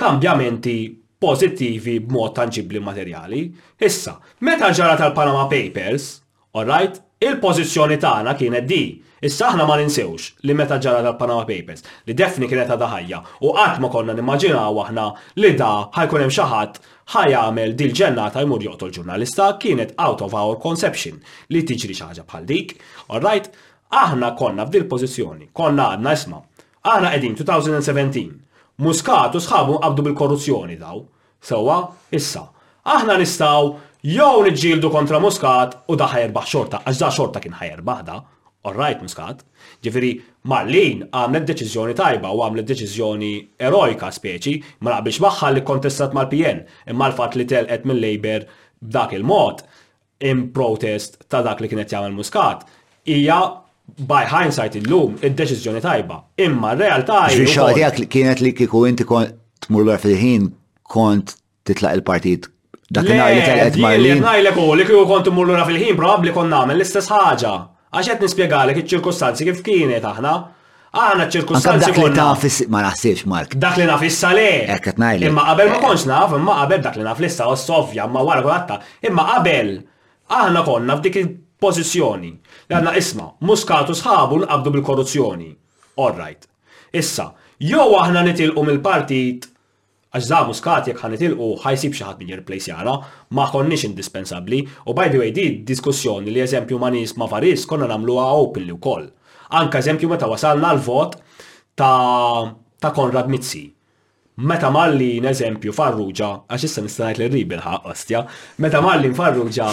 kambjamenti 0.00 0.76
pożittivi 1.20 1.98
b'mod 2.06 2.34
tangibli 2.40 2.80
materjali. 2.80 3.42
Issa, 3.80 4.16
meta 4.40 4.70
ġara 4.72 4.96
tal-Panama 5.00 5.46
Papers, 5.52 6.08
all 6.56 6.66
right, 6.68 7.00
il-pożizzjoni 7.22 8.00
tagħna 8.02 8.34
kienet 8.40 8.66
di. 8.68 8.82
Issa 9.24 9.46
aħna 9.50 9.64
ma 9.68 9.76
ninsewx 9.80 10.42
li 10.44 10.56
meta 10.56 10.76
ġara 10.80 11.04
tal-Panama 11.06 11.44
Papers 11.48 11.84
li 12.08 12.16
defni 12.16 12.48
kienet 12.50 12.72
għadha 12.74 12.88
ħajja 12.96 13.22
u 13.48 13.54
qatt 13.56 13.80
ma 13.80 13.88
konna 13.92 14.16
nimmaġinaw 14.18 14.82
aħna 14.88 15.06
li 15.40 15.54
da 15.56 15.70
ħajkun 15.96 16.24
hemm 16.26 16.34
xi 16.34 16.48
ħadd 16.50 16.82
għamel 17.12 17.74
dil-ġennata 17.76 18.42
jmur 18.44 18.62
joqtol 18.64 18.92
ġurnalista 18.96 19.48
kienet 19.60 19.92
out 20.00 20.22
of 20.24 20.32
our 20.34 20.56
conception 20.62 21.18
li 21.52 21.64
tiġri 21.68 21.94
xaħġa 21.98 22.24
bħal 22.30 22.46
dik. 22.50 22.74
Alright, 23.10 23.50
aħna 23.92 24.32
konna 24.40 24.64
f'dil 24.66 24.86
pożizzjoni, 24.88 25.50
konna 25.52 25.90
għadna 25.96 26.14
isma. 26.16 26.40
Aħna 26.84 27.12
qegħdin 27.14 27.36
2017. 27.36 28.28
Muskatu 28.84 29.40
sħabu 29.40 29.78
għabdu 29.80 30.04
bil-korruzzjoni 30.08 30.76
daw. 30.80 31.02
Sewa, 31.44 31.78
issa. 32.10 32.46
Aħna 32.84 33.18
nistaw 33.20 33.74
jew 34.02 34.44
niġġieldu 34.48 34.90
kontra 34.92 35.20
Muscat 35.22 35.76
u 35.88 35.96
da 35.96 36.08
baħ 36.08 36.46
xorta, 36.48 36.82
għax 36.86 36.98
da 37.04 37.10
xorta 37.12 37.40
kien 37.44 37.58
ħajerbaħ 37.60 38.02
da. 38.08 38.22
Alright, 38.64 39.02
Muscat. 39.02 39.44
Ġifiri, 39.84 40.10
Marlin 40.48 41.02
għamlet 41.10 41.46
deċiżjoni 41.50 41.94
tajba 41.98 42.30
u 42.34 42.40
għamlet 42.44 42.68
deċiżjoni 42.70 43.30
erojka 43.68 44.08
speċi, 44.16 44.54
ma 44.84 44.94
naqbilx 44.94 45.20
maħħa 45.24 45.50
li 45.56 45.62
kontestat 45.70 46.14
mal-PN, 46.16 46.62
imma 46.92 47.08
l-fat 47.10 47.36
li 47.38 47.46
telqet 47.50 47.84
minn 47.90 48.00
Labour 48.02 48.46
b'dak 48.84 49.12
il-mod 49.18 49.62
im 50.30 50.46
protest 50.56 51.20
ta' 51.28 51.42
dak 51.46 51.60
li 51.64 51.70
kienet 51.72 51.92
jagħmel 51.92 52.16
Muscat. 52.16 52.64
Hija 53.10 53.38
by 54.08 54.22
hindsight 54.30 54.78
illum 54.80 55.18
id-deċiżjoni 55.20 55.82
tajba. 55.84 56.18
Imma 56.46 56.72
r-realtà 56.74 57.22
Ġifiri 57.34 58.08
kienet 58.14 58.42
li 58.44 58.54
kieku 58.56 58.86
inti 58.88 59.04
kont 59.08 59.36
tmurlur 59.68 60.00
fil-ħin 60.00 60.48
kont 60.94 61.36
titlaq 61.68 62.00
il-partit 62.00 62.48
dak 62.94 63.04
li 63.10 63.16
telqet 63.20 63.78
Marlin. 63.82 64.24
Najlek 64.24 64.62
u 64.64 64.70
li 64.80 64.88
kieku 64.88 65.04
kont 65.12 65.28
tmurlura 65.28 65.66
fil-ħin 65.68 66.00
probabbli 66.00 66.32
kont 66.36 66.52
nagħmel 66.56 66.80
l-istess 66.80 67.12
ħaġa 67.12 67.56
għaxet 67.94 68.50
qed 68.50 68.78
il-ċirkustanzi 68.78 69.46
kif 69.48 69.62
kienet 69.66 70.04
aħna. 70.08 70.32
Aħna 70.94 71.24
ċirkustanzi 71.30 71.88
kif... 71.92 72.00
kienet. 72.00 72.18
naf 72.18 72.66
ma 72.70 72.82
naħsibx 72.86 73.26
Mark. 73.28 73.54
Dak 73.56 73.78
li 73.80 73.86
nafis 73.90 74.12
issa 74.14 74.30
Ekkat 74.34 74.76
Ekket 74.76 74.98
najli. 75.02 75.28
Imma 75.30 75.46
qabel 75.48 75.70
ma 75.72 75.78
konx 75.82 76.04
naf, 76.06 76.34
imma 76.38 76.58
qabel 76.62 76.82
dak 76.86 76.98
li 77.00 77.06
naf 77.06 77.22
issa 77.26 77.46
ossovja, 77.50 78.06
ma 78.06 78.22
wara 78.28 78.44
għatta. 78.58 78.80
Imma 79.10 79.26
qabel 79.32 79.72
aħna 80.40 80.64
konna 80.68 80.98
f'dik 81.00 81.18
il-pożizzjoni. 81.22 82.32
Għanna 82.70 82.94
isma, 83.00 83.28
muskatu 83.48 83.94
sħabu 83.98 84.42
l-qabdu 84.44 84.74
bil-korruzzjoni. 84.76 85.50
All 85.98 86.14
right. 86.18 86.46
Issa, 86.94 87.32
jew 87.60 87.90
aħna 87.98 88.24
nitilqu 88.30 88.62
mill-partit 88.62 89.50
Għax 90.14 90.26
za 90.30 90.38
muskat 90.46 90.88
jek 90.92 91.00
ħanet 91.02 91.22
il-u 91.26 91.46
ħajsib 91.64 91.94
xaħat 91.98 92.20
minn 92.22 92.30
jirplace 92.30 92.70
jara, 92.70 92.92
ma 93.34 93.48
konniex 93.50 93.82
indispensabli, 93.88 94.60
u 94.86 94.94
by 94.94 95.08
the 95.10 95.18
way 95.18 95.32
di 95.34 95.46
diskussjoni 95.66 96.30
li 96.30 96.42
eżempju 96.44 96.78
ma 96.78 96.90
nis 96.94 97.16
ma 97.18 97.26
faris 97.30 97.64
konna 97.66 97.88
namlu 97.90 98.14
open 98.22 98.62
li 98.66 98.70
u 98.74 98.78
koll. 98.78 99.08
Anka 99.58 99.80
eżempju 99.82 100.08
meta 100.12 100.28
wasalna 100.30 100.70
l-vot 100.76 101.18
ta' 101.74 102.46
ta' 102.78 102.94
Konrad 102.94 103.26
Mizzi. 103.30 103.64
Meta 104.38 104.70
malli 104.74 105.16
n-eżempju 105.22 105.74
farruġa, 105.76 106.28
għax 106.50 106.64
issa 106.68 106.82
nistanajt 106.86 107.18
li 107.20 107.28
rribil 107.32 107.60
ħaqqastja, 107.66 108.22
meta 108.62 108.78
malli 108.86 109.10
farruġa 109.18 109.68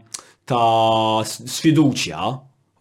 ta' 0.50 1.22
sfiduċja 1.26 2.24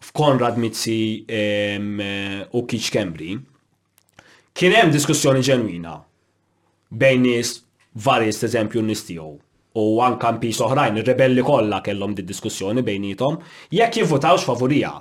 f'Konrad 0.09 0.57
Mizzi 0.61 1.25
u 1.29 2.63
Kiċ 2.73 2.93
Kembri, 2.95 3.33
kien 4.57 4.73
hemm 4.77 4.95
diskussjoni 4.95 5.43
ġenwina 5.45 5.99
bejn 6.89 7.27
nies 7.27 7.53
varjist 8.05 8.47
eżempju 8.49 8.81
nistijow 8.87 9.35
u 9.79 9.83
anka 10.03 10.33
mpis 10.35 10.59
oħrajn, 10.65 10.97
ir-rebelli 11.03 11.45
kollha 11.47 11.81
kellhom 11.85 12.17
di 12.17 12.25
diskussjoni 12.27 12.83
bejnietom 12.83 13.37
jekk 13.77 14.01
jivvutawx 14.01 14.49
favorija. 14.49 14.95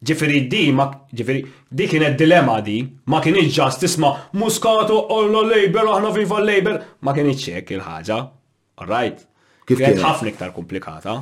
Ġifieri 0.00 0.38
di 0.48 0.60
ma 0.72 0.86
ġifieri 1.12 1.42
di 1.76 1.88
kienet 1.90 2.14
dilemma 2.22 2.54
di 2.64 2.78
ma 3.12 3.20
kienx 3.20 3.50
ġast 3.58 3.82
tisma 3.84 4.14
muskato 4.40 4.96
ollo 5.12 5.42
oh, 5.44 5.48
label 5.52 5.90
aħna 5.98 6.14
viva 6.16 6.40
label 6.40 6.78
ma 7.04 7.12
kienx 7.18 7.50
hekk 7.58 7.74
il-ħaġa. 7.76 8.20
All 8.80 8.88
right. 8.88 9.26
Kif 9.70 9.78
kien 9.78 10.00
ħafna 10.02 10.32
iktar 10.32 10.50
komplikata. 10.54 11.12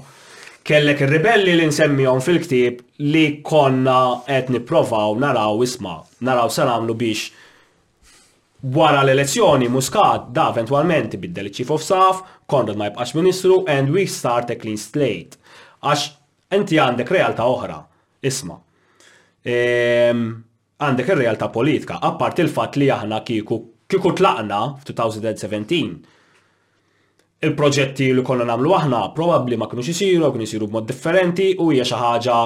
Kellek 0.69 1.03
ir-ribelli 1.05 1.55
li 1.59 1.67
nsemmihom 1.69 2.21
fil-ktib 2.25 2.79
li 3.13 3.25
konna 3.45 3.99
qed 4.27 4.49
nipprovaw 4.55 5.17
naraw 5.21 5.61
isma' 5.65 5.99
naraw 6.29 6.49
se 6.53 6.65
nagħmlu 6.69 6.97
biex 7.03 8.65
wara 8.77 9.03
l-elezzjoni 9.05 9.69
Muscat 9.73 10.31
da 10.37 10.47
eventualment 10.53 11.13
ibiddel 11.19 11.53
chief 11.55 11.71
of 11.77 11.85
staff, 11.85 12.25
Konrad 12.49 12.77
ma 12.81 12.87
jibqax 12.89 13.13
ministru 13.19 13.59
and 13.69 13.93
we 13.95 14.07
start 14.09 14.49
a 14.51 14.57
clean 14.57 14.81
slate. 14.81 15.37
Għax 15.85 16.07
inti 16.57 16.81
għandek 16.81 17.13
realtà 17.13 17.45
oħra, 17.47 17.79
isma. 18.25 18.57
Ehm, 19.49 20.23
għandek 20.81 21.13
ir-realtà 21.13 21.51
politika, 21.55 22.01
apparti 22.03 22.43
il-fatt 22.47 22.81
li 22.81 22.89
aħna 22.95 23.21
kiku 23.29 23.61
kiku 23.89 24.13
tlaqna 24.21 24.63
f'2017 24.81 26.18
il-proġetti 27.47 28.09
li 28.19 28.23
konna 28.27 28.45
namlu 28.49 28.73
aħna 28.77 29.01
probabli 29.15 29.57
ma 29.61 29.69
kienux 29.71 29.93
isiru, 29.93 30.31
kienu 30.35 30.47
isiru 30.47 30.67
b'mod 30.67 30.89
differenti 30.89 31.45
u 31.63 31.69
hija 31.71 31.85
xi 31.87 31.99
ħaġa 32.01 32.39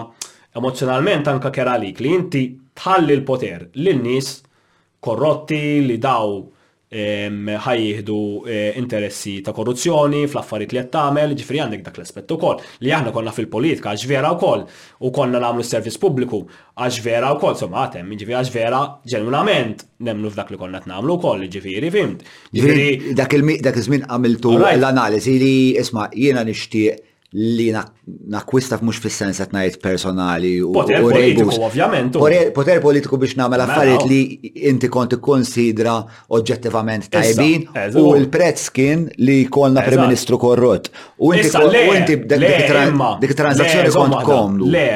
emozjonalment 0.60 1.30
anka 1.32 1.48
kera 1.58 1.78
li 1.80 1.94
li 1.98 2.10
inti 2.16 2.42
tħalli 2.76 3.14
l-poter 3.16 3.64
lil 3.86 4.02
nies 4.04 4.34
korrotti 5.08 5.62
li 5.88 5.96
daw 5.98 6.36
ħajjihdu 6.92 8.16
e, 8.44 8.72
interessi 8.76 9.40
ta' 9.40 9.52
korruzzjoni, 9.56 10.24
fl-affarijiet 10.28 10.72
li 10.76 10.82
qed 10.82 10.90
tagħmel, 10.92 11.32
ġifri 11.40 11.60
għandek 11.64 11.84
dak 11.86 11.96
l-aspett 12.02 12.32
ukoll. 12.34 12.60
Li 12.84 12.92
aħna 12.92 13.12
konna 13.16 13.32
fil-politika 13.32 13.90
għax 13.94 14.04
vera 14.10 14.32
wkoll 14.36 14.66
u 15.00 15.10
konna 15.10 15.40
nagħmlu 15.40 15.64
servizz 15.64 15.96
pubbliku 16.02 16.42
għax 16.76 17.00
vera 17.04 17.30
wkoll, 17.38 17.56
somma 17.56 17.86
għatem, 17.86 18.12
ġifri 18.20 18.36
għax 18.42 18.52
vera 18.54 18.82
ġenwinament 19.08 19.86
nemnu 20.04 20.28
f'dak 20.34 20.52
li 20.52 20.60
konna 20.60 20.82
qed 20.84 20.90
nagħmlu 20.92 21.16
wkoll, 21.16 21.46
ġifieri 21.48 21.90
fimt. 21.96 22.26
dak 22.52 23.32
il-żmien 23.40 24.04
għamiltu 24.10 24.56
l-analiżi 24.60 25.38
li 25.40 25.54
isma' 25.80 26.10
jiena 26.12 26.44
nixtieq 26.44 27.08
li 27.32 27.70
nakwista 28.30 28.76
mux 28.84 28.98
fis-sens 29.00 29.38
qed 29.40 29.52
ngħid 29.56 29.76
personali 29.80 30.50
u 30.60 30.70
poter 30.76 31.00
politiku 31.02 31.56
ovvjament. 31.68 32.18
Poter 32.52 32.80
politiku 32.84 33.16
biex 33.20 33.36
nagħmel 33.38 33.54
mela, 33.54 33.66
affarijiet 33.70 34.04
li 34.10 34.52
inti 34.68 34.90
kont 34.92 35.16
konsidra 35.24 35.94
oġġettivament 36.28 37.08
tajbin 37.14 37.64
u 37.96 38.04
l-prezz 38.18 38.66
kien 38.76 39.06
li 39.24 39.40
jkollna 39.46 39.84
Prim 39.86 40.02
Ministru 40.04 40.36
korrott. 40.38 40.90
U 41.18 41.32
inti 41.34 42.16
dik 42.20 43.34
transazzjoni 43.40 43.94
kont 43.96 44.18
komlu. 44.28 44.68
Le, 44.68 44.86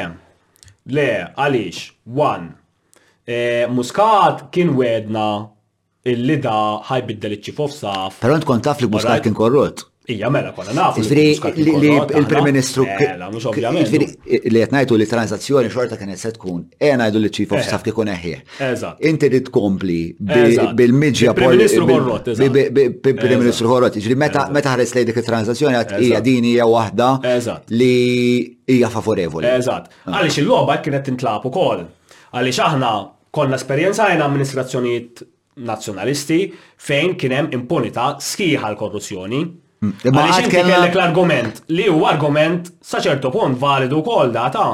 le, 0.93 1.07
għaliex, 1.33 1.81
one. 2.21 2.53
Eh, 3.27 3.65
Muscat 3.67 4.45
kien 4.55 4.69
wedna 4.77 5.47
il-lida, 6.07 6.53
ħajbiddel 6.87 7.39
iċ 7.41 7.55
saf. 7.81 8.21
Però 8.21 8.37
kont 8.45 8.63
taf 8.69 8.85
li 8.85 8.93
Muscat 8.93 9.25
kien 9.25 9.33
korrott. 9.35 9.89
Ija 10.09 10.29
mela 10.31 10.51
konna 10.55 10.71
nafu. 10.73 11.01
Ġviri, 11.01 11.37
il-Prim 12.15 12.43
Ministru. 12.47 12.85
Eh, 12.87 14.45
li 14.51 14.61
jtnajtu 14.63 14.95
li 14.95 15.05
transazzjoni 15.09 15.69
xorta 15.71 15.97
kienet 15.99 16.19
se 16.21 16.31
tkun, 16.37 16.61
e 16.79 16.91
najdu 17.01 17.19
li 17.19 17.29
ċifu 17.35 17.55
of 17.57 17.59
eh, 17.59 17.67
saf 17.67 17.83
kikun 17.83 18.07
eħie. 18.13 18.35
Eżat. 18.69 19.01
Inti 19.09 19.29
li 19.33 19.41
tkompli 19.49 19.99
bil-midġja 20.79 21.33
Prim 21.35 21.49
Ministru 21.57 21.83
Horrot. 21.91 22.29
Prim 23.03 23.35
Ministru 23.39 23.67
Horrot. 23.73 23.99
Ġviri, 23.99 24.15
meta 24.23 24.47
ħares 24.71 24.95
li 24.95 25.03
dik 25.11 25.19
il-transazzjoni 25.23 25.79
għat 25.81 25.93
ija 25.99 26.21
dini 26.23 26.53
hija 26.53 26.69
wahda 26.71 27.09
li 27.69 27.91
hija 28.67 28.89
favorevoli. 28.93 29.51
Eżat. 29.57 29.91
Ah. 30.05 30.21
Għalix 30.21 30.39
il-loba 30.39 30.79
kienet 30.85 31.03
tintlaq 31.11 31.51
ukoll. 31.51 31.83
Għalix 32.31 32.63
aħna 32.69 32.95
konna 33.35 33.59
esperjenza 33.59 34.07
għajna 34.07 34.23
amministrazzjoniet 34.23 35.27
nazzjonalisti 35.67 36.41
fejn 36.87 37.15
kienem 37.19 37.51
impunita 37.59 38.13
sħiħa 38.23 38.69
l-korruzzjoni. 38.71 39.45
Ma 40.09 40.23
li 40.25 40.49
kellek 40.49 40.95
l-argument 40.97 41.59
li 41.69 41.85
huwa 41.85 42.09
argument 42.09 42.65
sa 42.81 42.97
ċertu 43.03 43.29
punt 43.29 43.59
validu 43.61 43.99
wkoll 44.01 44.31
data 44.33 44.69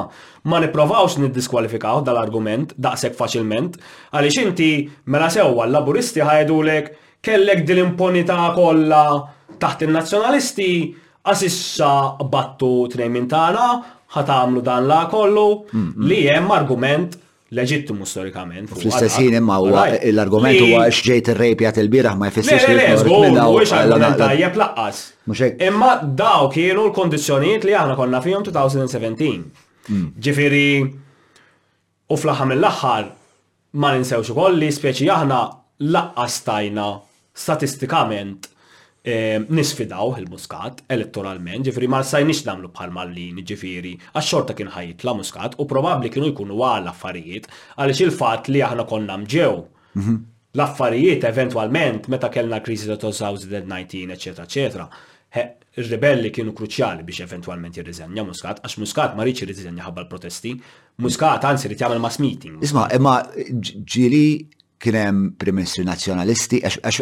ma 0.48 0.60
niprovawx 0.64 1.18
niddiskwalifikaw 1.20 2.00
dal-argument 2.06 2.72
daqshekk 2.80 3.18
faċilment 3.18 3.76
għaliex 4.14 4.38
inti 4.46 4.68
mela 5.12 5.28
sewwa 5.34 5.66
l-laburisti 5.68 6.24
ħajdulek 6.24 6.88
kellek 7.24 7.64
dil-impunità 7.68 8.38
kollha 8.56 9.02
taħt 9.60 9.84
in-nazzjonalisti 9.90 10.70
għasissa 11.28 11.92
battu 12.36 12.72
trejmin 12.96 13.28
tagħna 13.28 13.68
ħatamlu 14.16 14.64
dan 14.64 14.88
la 14.88 15.02
kollu 15.12 15.48
mm, 15.66 15.84
mm. 15.84 16.08
li 16.08 16.22
hemm 16.32 16.56
argument 16.56 17.20
leġittimu 17.52 18.06
storikament. 18.08 18.70
Fl-istessin 18.72 19.34
imma 19.36 19.56
huwa 19.60 19.84
l-argument 20.00 20.60
huwa 20.62 20.84
xġejt 20.94 21.28
ir 21.34 21.38
rejpja 21.42 21.68
jagħti 21.68 21.82
l-bieraħ 21.84 22.18
ma 22.20 22.30
jfissirx 22.30 22.68
li 22.70 24.44
laqqas. 24.54 25.02
Imma 25.66 25.94
daw 26.20 26.48
kienu 26.54 26.86
l-kondizzjonijiet 26.88 27.66
li 27.68 27.76
aħna 27.76 27.98
konna 27.98 28.22
fihom 28.24 28.46
2017. 28.46 29.34
Hmm. 29.90 30.06
Ġifieri 30.16 30.70
u 30.84 32.16
fl-aħħar 32.16 32.50
mill-aħħar 32.54 33.10
ma 33.82 33.92
ninsewx 33.98 34.32
ukoll 34.32 34.56
li 34.60 34.72
speċi 34.72 35.10
aħna 35.12 35.42
laqqas 35.90 36.40
tajna 36.48 36.88
statistikament 37.44 38.53
Ehm, 39.04 39.42
nisfidaw 39.52 40.14
il-muskat 40.16 40.78
elettoralment, 40.94 41.66
ġifiri 41.66 41.88
ma 41.92 41.98
sajnix 42.08 42.38
namlu 42.46 42.70
bħal 42.72 42.88
mallin, 42.94 43.36
ġifiri, 43.50 43.90
għaxxorta 44.16 44.54
kien 44.56 44.70
la 45.04 45.12
muskat 45.18 45.56
u 45.60 45.66
probabli 45.68 46.08
kienu 46.08 46.30
jkunu 46.30 46.56
għal 46.64 46.88
affarijiet 46.88 47.44
għalix 47.76 48.00
il-fat 48.06 48.48
li 48.48 48.62
aħna 48.64 48.86
konna 48.88 49.18
mġew. 49.26 49.58
Mhm. 50.00 50.14
L-affarijiet 50.56 51.24
eventualment 51.28 52.08
meta 52.08 52.30
kellna 52.32 52.60
krizi 52.64 52.86
ta' 52.88 52.96
2019, 52.96 54.10
eccetera, 54.16 54.46
eccetera. 54.48 54.88
Il-rebelli 55.76 56.30
kienu 56.30 56.54
kruċjali 56.56 57.04
biex 57.04 57.20
eventualment 57.26 57.74
jirriżenja 57.76 58.24
Muscat, 58.24 58.62
għax 58.64 58.78
Muscat 58.80 59.16
ma 59.18 59.24
rridx 59.26 59.40
jirriżenja 59.44 59.82
ħabba 59.84 60.04
l-protesti, 60.06 60.56
Muscat 61.04 61.44
anzi 61.44 61.68
rrid 61.68 61.78
jagħmel 61.84 62.00
mass 62.00 62.18
meeting. 62.22 62.56
Isma' 62.64 62.88
imma 62.96 63.18
ġili 63.36 64.48
kienem 64.84 65.04
hemm 65.04 65.32
primissi 65.40 65.82
nazzjonalisti 65.84 66.62
għax 66.62 67.00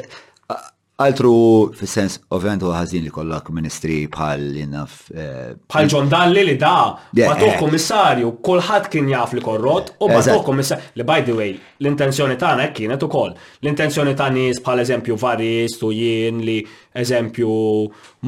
Altru, 1.00 1.70
fil-sens, 1.74 2.18
ovvijament 2.36 2.62
u 2.62 2.68
li 3.00 3.08
kollak 3.10 3.48
ministri 3.50 4.06
bħal 4.12 4.42
jinnaf. 4.58 4.92
Eh, 5.14 5.54
bħal 5.68 5.88
ġon 5.88 6.08
Dalli 6.12 6.42
li 6.44 6.56
da, 6.60 6.92
batuħ 7.16 7.56
komissarju, 7.58 8.32
kolħat 8.44 8.90
kien 8.92 9.08
jaf 9.08 9.32
li 9.34 9.40
korrot, 9.40 9.94
u 10.00 10.08
batuħ 10.12 10.44
komissarju. 10.44 10.84
Li 10.96 11.04
by 11.08 11.24
the 11.24 11.32
way, 11.38 11.56
l-intenzjoni 11.80 12.36
tana 12.38 12.68
kienet 12.76 13.02
u 13.02 13.08
koll. 13.08 13.32
L-intenzjoni 13.64 14.14
ta' 14.14 14.28
nis 14.30 14.60
bħal 14.62 14.84
eżempju 14.84 15.16
vari, 15.16 15.50
jien 15.96 16.44
li 16.44 16.60
eżempju 16.94 17.52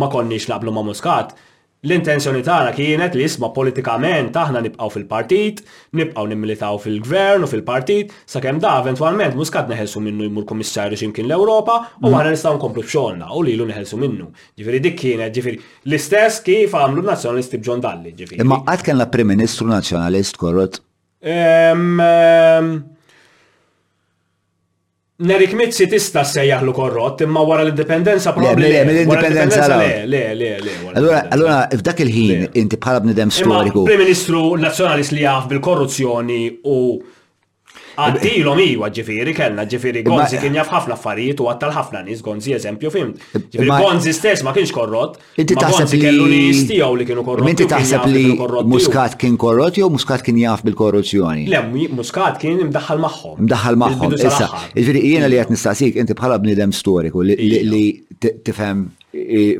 ma 0.01 0.09
konniex 0.09 0.49
lablu 0.49 0.73
ma 0.73 0.83
muskat, 0.83 1.37
L-intenzjoni 1.85 2.41
tagħna 2.41 2.71
kienet 2.73 3.17
li 3.17 3.27
jisma' 3.27 3.51
politikament 3.53 4.37
aħna 4.41 4.63
nibqgħu 4.65 4.87
fil-partit, 4.95 5.59
nibqgħu 6.01 6.23
nimmilitaw 6.31 6.79
fil-gvern 6.81 7.45
u 7.45 7.49
fil-partit, 7.51 8.15
sakemm 8.35 8.63
da 8.63 8.73
eventwalment 8.81 9.37
muskat 9.37 9.69
neħelsu 9.69 10.01
minnu 10.07 10.31
jmur 10.31 10.47
kummissarju 10.49 10.97
x'imkien 10.97 11.29
l-Ewropa 11.29 11.77
u 12.01 12.09
aħna 12.09 12.31
nistgħu 12.33 12.55
nkomplu 12.57 12.87
f'xogħolna 12.87 13.29
u 13.37 13.45
lilu 13.51 13.69
neħelsu 13.69 14.01
minnu. 14.01 14.31
Ġifieri 14.57 14.81
dik 14.87 14.99
kienet 15.03 15.37
ġifieri 15.37 15.61
l-istess 15.91 16.41
kif 16.49 16.73
għamlu 16.73 17.05
nazzjonalisti 17.05 17.61
b'Ġon 17.61 17.85
Dalli 17.85 18.15
ġifieri. 18.23 18.41
Imma 18.41 18.63
qatt 18.65 18.89
kien 18.89 18.97
la 18.97 19.11
Prim 19.13 19.35
Ministru 19.35 19.69
Nazzjonalist 19.69 20.41
korrott? 20.41 20.81
Nerik 25.17 25.53
Mizzi 25.55 25.87
tista 25.87 26.25
sejjaħlu 26.27 26.73
korrott, 26.75 27.21
imma 27.23 27.45
wara 27.47 27.63
l-indipendenza 27.63 28.33
probabli. 28.35 28.67
Le, 28.67 28.81
l-indipendenza 28.83 29.69
le, 29.79 30.07
le, 30.11 30.23
le, 30.35 30.49
le. 30.59 30.73
Allora, 30.93 31.21
allora, 31.37 31.59
f'dak 31.71 32.01
il-ħin, 32.03 32.49
inti 32.59 32.81
bħala 32.83 32.99
bnidem 33.05 33.31
storiku. 33.31 33.85
Prim 33.87 34.03
Ministru 34.03 34.41
Nazzjonalist 34.59 35.15
li 35.15 35.23
jaf 35.23 35.47
bil-korruzzjoni 35.53 36.41
u 36.67 36.81
Għaddilom 37.95 38.59
ah, 38.59 38.65
iwa 38.73 38.89
ġifiri 38.95 39.33
kellna, 39.37 39.65
ġifiri 39.71 40.01
Gonzi 40.07 40.41
kien 40.43 40.57
jaf 40.59 40.71
ħafna 40.73 40.97
affarijiet 40.97 41.39
u 41.43 41.47
għattal 41.51 41.71
ħafna 41.77 42.01
nis, 42.07 42.23
Gonzi 42.27 42.55
eżempju 42.57 42.91
fim. 42.95 43.13
Ġifiri 43.39 43.71
Gonzi 43.79 44.15
stess 44.17 44.43
ma 44.47 44.55
kienx 44.57 44.73
korrot. 44.75 45.19
Inti 45.39 45.55
taħseb 45.61 45.93
li 45.95 46.01
kellu 46.03 46.27
nis 46.33 46.65
tijaw 46.69 46.97
li 46.99 47.07
kienu 47.07 47.23
korrot. 47.27 47.49
Inti 47.53 47.69
taħseb 47.71 48.09
li 48.11 48.25
Muscat 48.75 49.15
kien 49.21 49.39
korrot 49.39 49.79
jew 49.79 49.91
Muscat 49.95 50.25
kien 50.27 50.41
jaf 50.43 50.65
bil-korruzzjoni? 50.67 51.47
Le, 51.53 51.63
Muscat 51.95 52.41
kien 52.43 52.59
imdaħħal 52.67 53.03
maħħom. 53.07 53.41
Mdaħħal 53.47 53.81
maħħom, 53.85 54.19
issa. 54.19 54.51
Ġifiri 54.75 55.05
jiena 55.13 55.31
li 55.31 55.39
għat 55.45 55.55
nistaqsik, 55.55 56.01
inti 56.03 56.19
bħala 56.19 56.41
bnidem 56.43 56.75
storiku 56.75 57.23
li 57.29 57.39
iva. 57.63 57.85
tifhem 58.51 58.89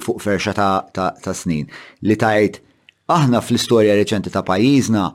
fuq 0.03 0.23
ferxa 0.25 0.55
ta' 0.59 1.35
snin 1.39 1.69
li 2.09 2.17
tajt 2.19 2.61
aħna 3.15 3.45
fl-istorja 3.45 3.95
reċenti 3.99 4.31
ta' 4.33 4.43
pajjiżna 4.49 5.11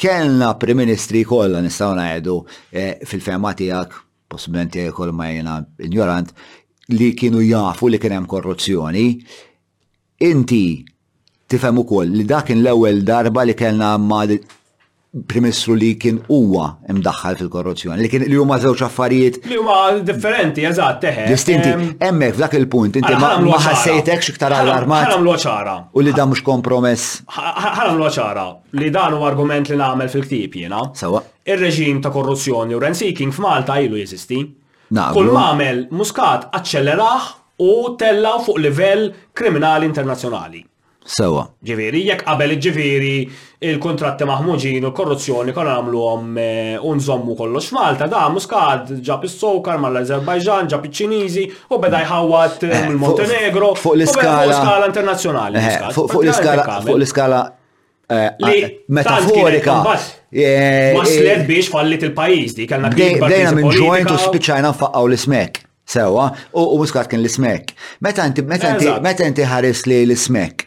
kellna 0.00 0.54
Prim 0.58 0.80
Ministri 0.82 1.22
kollha 1.26 1.60
nistgħu 1.62 1.88
ngħidu 1.96 2.36
eh, 2.70 2.98
fil-fema 3.06 3.54
tiegħek 3.58 4.00
possibilment 4.34 4.92
kol 4.96 5.12
ma 5.14 5.28
jena 5.30 5.58
ignorant 5.84 6.32
li 6.98 7.12
kienu 7.16 7.42
jafu 7.44 7.88
li 7.92 7.98
kien 8.02 8.16
hemm 8.18 8.28
korruzzjoni. 8.28 9.04
Inti 10.28 10.62
tifhem 11.46 11.78
ukoll 11.84 12.10
li 12.16 12.24
dak 12.28 12.50
l-ewwel 12.56 13.02
darba 13.06 13.44
li 13.46 13.54
kellna 13.54 13.94
ma' 13.98 14.24
primissru 15.30 15.74
li 15.78 15.90
kien 16.00 16.16
huwa 16.32 16.64
imdaħħal 16.90 17.36
fil-korruzzjoni, 17.38 18.00
li 18.02 18.08
kien 18.10 18.24
li 18.26 18.38
huma 18.40 18.56
żewġ 18.62 18.82
affarijiet. 18.88 19.36
Li 19.46 19.58
huma 19.60 19.76
differenti, 20.06 20.64
eżatt, 20.66 20.98
teħe. 21.04 21.26
Distinti, 21.30 21.74
hemmhekk 22.02 22.34
f'dak 22.38 22.56
il-punt 22.58 22.98
inti 22.98 23.20
ma 23.22 23.38
ħassejtek 23.68 24.24
xiktar 24.26 24.56
allarmat. 24.58 25.06
Ħaram 25.12 25.28
loċara. 25.28 25.76
U 25.94 26.02
li 26.04 26.14
dan 26.16 26.32
mhux 26.32 26.42
kompromess. 26.46 27.22
Ħaram 27.30 28.00
loċara 28.02 28.48
li 28.80 28.90
dan 28.94 29.14
huwa 29.14 29.28
argument 29.30 29.70
li 29.70 29.78
nagħmel 29.78 30.10
fil-ktib 30.16 30.58
jiena. 30.64 30.82
Sewa. 30.98 31.22
Ir-reġim 31.46 32.02
ta' 32.02 32.10
korruzzjoni 32.14 32.74
u 32.74 32.82
seeking 32.92 33.30
f'Malta 33.36 33.78
ilu 33.84 34.00
jeżisti. 34.02 34.42
Kull 35.12 35.30
mamel 35.34 35.86
muskat 35.94 36.50
aċċelleraħ 36.54 37.32
u 37.62 37.72
tella 37.98 38.38
fuq 38.42 38.58
livell 38.66 39.10
kriminali 39.34 39.86
internazzjonali. 39.86 40.64
Sewa. 41.04 41.42
Ġiviri, 41.60 42.00
jekk 42.08 42.22
qabel 42.24 42.54
ġiviri 42.64 43.24
il-kontratti 43.68 44.24
maħmuġin 44.24 44.86
u 44.88 44.90
korruzzjoni 44.96 45.52
kon 45.52 45.68
għamlu 45.68 46.02
għom 46.12 46.36
eh, 46.40 46.86
unżommu 46.88 47.34
kollox 47.36 47.68
Malta, 47.76 48.06
da 48.08 48.22
muskad 48.32 48.94
ġab 49.04 49.26
il-Sokar 49.28 49.78
mal 49.82 49.92
l-Azerbajġan, 49.92 50.70
ġab 50.72 50.86
il-ċinizi 50.88 51.42
eh, 51.42 51.50
eh, 51.58 51.74
u 51.76 51.78
beda 51.82 52.00
jħawat 52.06 52.64
il-Montenegro. 52.70 53.74
Fuq 53.82 53.98
l-iskala 53.98 54.88
internazjonali. 54.88 55.60
Fuq 55.92 56.22
l-iskala 56.94 57.42
metaforika. 58.88 59.76
Waslet 59.84 61.44
biex 61.50 61.68
fallit 61.72 62.06
il-pajis 62.08 62.56
di, 62.56 62.68
kellna 62.70 62.88
Dejna 62.92 63.52
minn 63.60 63.76
ġojnt 63.76 64.08
u 64.08 64.18
spiċajna 64.24 64.72
faqqaw 64.80 65.10
l-ismek. 65.12 65.60
Sewa, 65.94 66.30
u 66.56 66.78
muskat 66.80 67.10
kien 67.12 67.20
l-ismek. 67.20 67.74
Meta 68.00 68.24
inti 69.28 69.44
ħares 69.52 69.82
li 69.84 69.98
l-ismek 70.06 70.64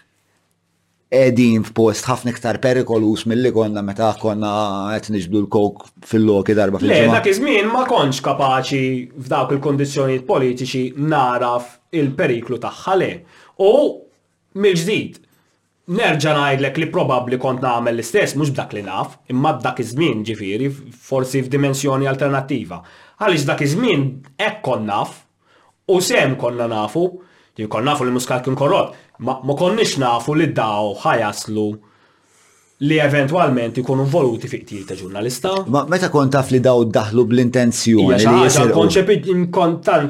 edin 1.17 1.64
f'post 1.64 2.09
ħafna 2.11 2.33
iktar 2.35 2.59
perikolus 2.64 3.25
mill-li 3.31 3.53
konna 3.55 3.83
meta 3.87 4.09
konna 4.19 4.53
qed 4.97 5.12
niġbdu 5.14 5.43
l-kok 5.45 5.85
fil-loki 6.11 6.57
darba 6.59 6.81
fil 6.81 6.91
Le, 6.91 7.03
dak 7.12 7.29
iż 7.31 7.41
ma 7.71 7.85
kontx 7.89 8.23
kapaċi 8.27 8.81
f'dawk 9.21 9.55
il 9.55 9.62
kondizjoniet 9.67 10.27
politiċi 10.29 10.83
naraf 11.12 11.77
il-periklu 11.97 12.59
tagħha 12.64 12.95
le. 13.01 13.12
U 13.62 13.71
mill-ġdid, 14.61 15.21
nerġa' 15.97 16.35
ngħidlek 16.37 16.81
li 16.83 16.91
probabbli 16.93 17.39
kont 17.41 17.62
nagħmel 17.64 17.95
l-istess 17.95 18.35
mhux 18.41 18.53
b'dak 18.57 18.75
li 18.77 18.83
naf, 18.89 19.21
imma 19.31 19.55
b'dak 19.61 19.85
iż-żmien 19.85 20.25
ġifieri 20.27 20.71
forsi 20.91 21.45
f'dimensjoni 21.47 22.09
alternattiva. 22.11 22.81
Għaliex 23.23 23.47
dak 23.49 23.62
iż-żmien 23.64 24.07
hekk 24.43 24.61
kon 24.67 24.89
naf 24.91 25.23
u 25.87 26.01
sem 26.03 26.35
konna 26.41 26.67
nafu, 26.73 27.07
li 27.64 27.68
kon 27.72 27.84
nafu 27.88 28.04
li 28.04 28.12
muskat 28.12 28.44
kien 28.44 28.57
korrott, 28.59 28.94
ma, 29.24 29.38
ma 29.48 29.57
konniex 29.57 29.94
nafu 30.02 30.34
li 30.36 30.50
daw 30.54 30.90
ħajaslu 31.02 31.66
li 32.86 32.98
eventualment 33.00 33.78
ikunu 33.80 34.04
voluti 34.12 34.50
fiqtil 34.52 34.82
ta' 34.88 34.96
ġurnalista. 34.98 35.54
Ma 35.72 35.86
meta 35.88 36.11
kon 36.12 36.28
taf 36.34 36.50
li 36.52 36.61
daw 36.61 36.82
daħlu 36.92 37.24
bl-intenzjoni 37.30 38.20
li 38.20 38.42
jisir. 38.46 38.72
Konċepit 38.76 39.30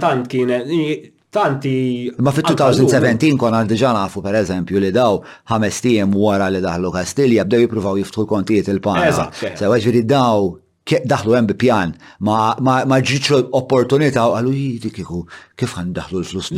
tant 0.00 0.26
kienet 0.26 1.12
tanti. 1.36 1.76
Ma 2.18 2.32
fit-2017 2.34 3.38
kon 3.38 3.54
għandi 3.60 3.78
ġan 3.78 3.94
nafu 4.00 4.22
per 4.24 4.40
eżempju 4.40 4.82
li 4.82 4.90
daw 4.90 5.20
ħames 5.52 5.82
wara 6.18 6.50
li 6.50 6.60
daħlu 6.64 6.90
Kastilja 6.98 7.44
bdew 7.46 7.66
jippruvaw 7.68 7.96
jiftħu 8.02 8.26
kontijiet 8.34 8.68
il-pana. 8.74 9.06
Eh. 9.06 9.54
Sewa 9.54 9.78
ġviri 9.78 10.02
daw 10.04 10.50
daħlu 10.86 11.34
hemm 11.34 11.46
bi 11.50 11.54
pjan 11.64 11.94
ma 12.20 12.54
l 12.54 13.48
opportunità 13.58 14.22
għalu 14.38 14.52
jidi 14.54 14.90
kieku 14.94 15.20
kif 15.58 15.74
għan 15.80 15.90
daħlu 15.96 16.20
l-flus 16.20 16.52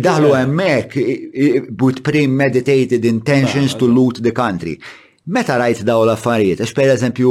daħlu 0.00 0.30
hemmhekk 0.34 1.72
but 1.76 2.00
premeditated 2.02 3.04
intentions 3.04 3.74
to 3.74 3.86
loot 3.86 4.22
the 4.22 4.32
country. 4.32 4.78
Meta 5.26 5.56
rajt 5.56 5.82
daw 5.88 6.02
l-affarijiet, 6.04 6.60
għax 6.60 6.72
per 6.76 6.90
eżempju, 6.94 7.30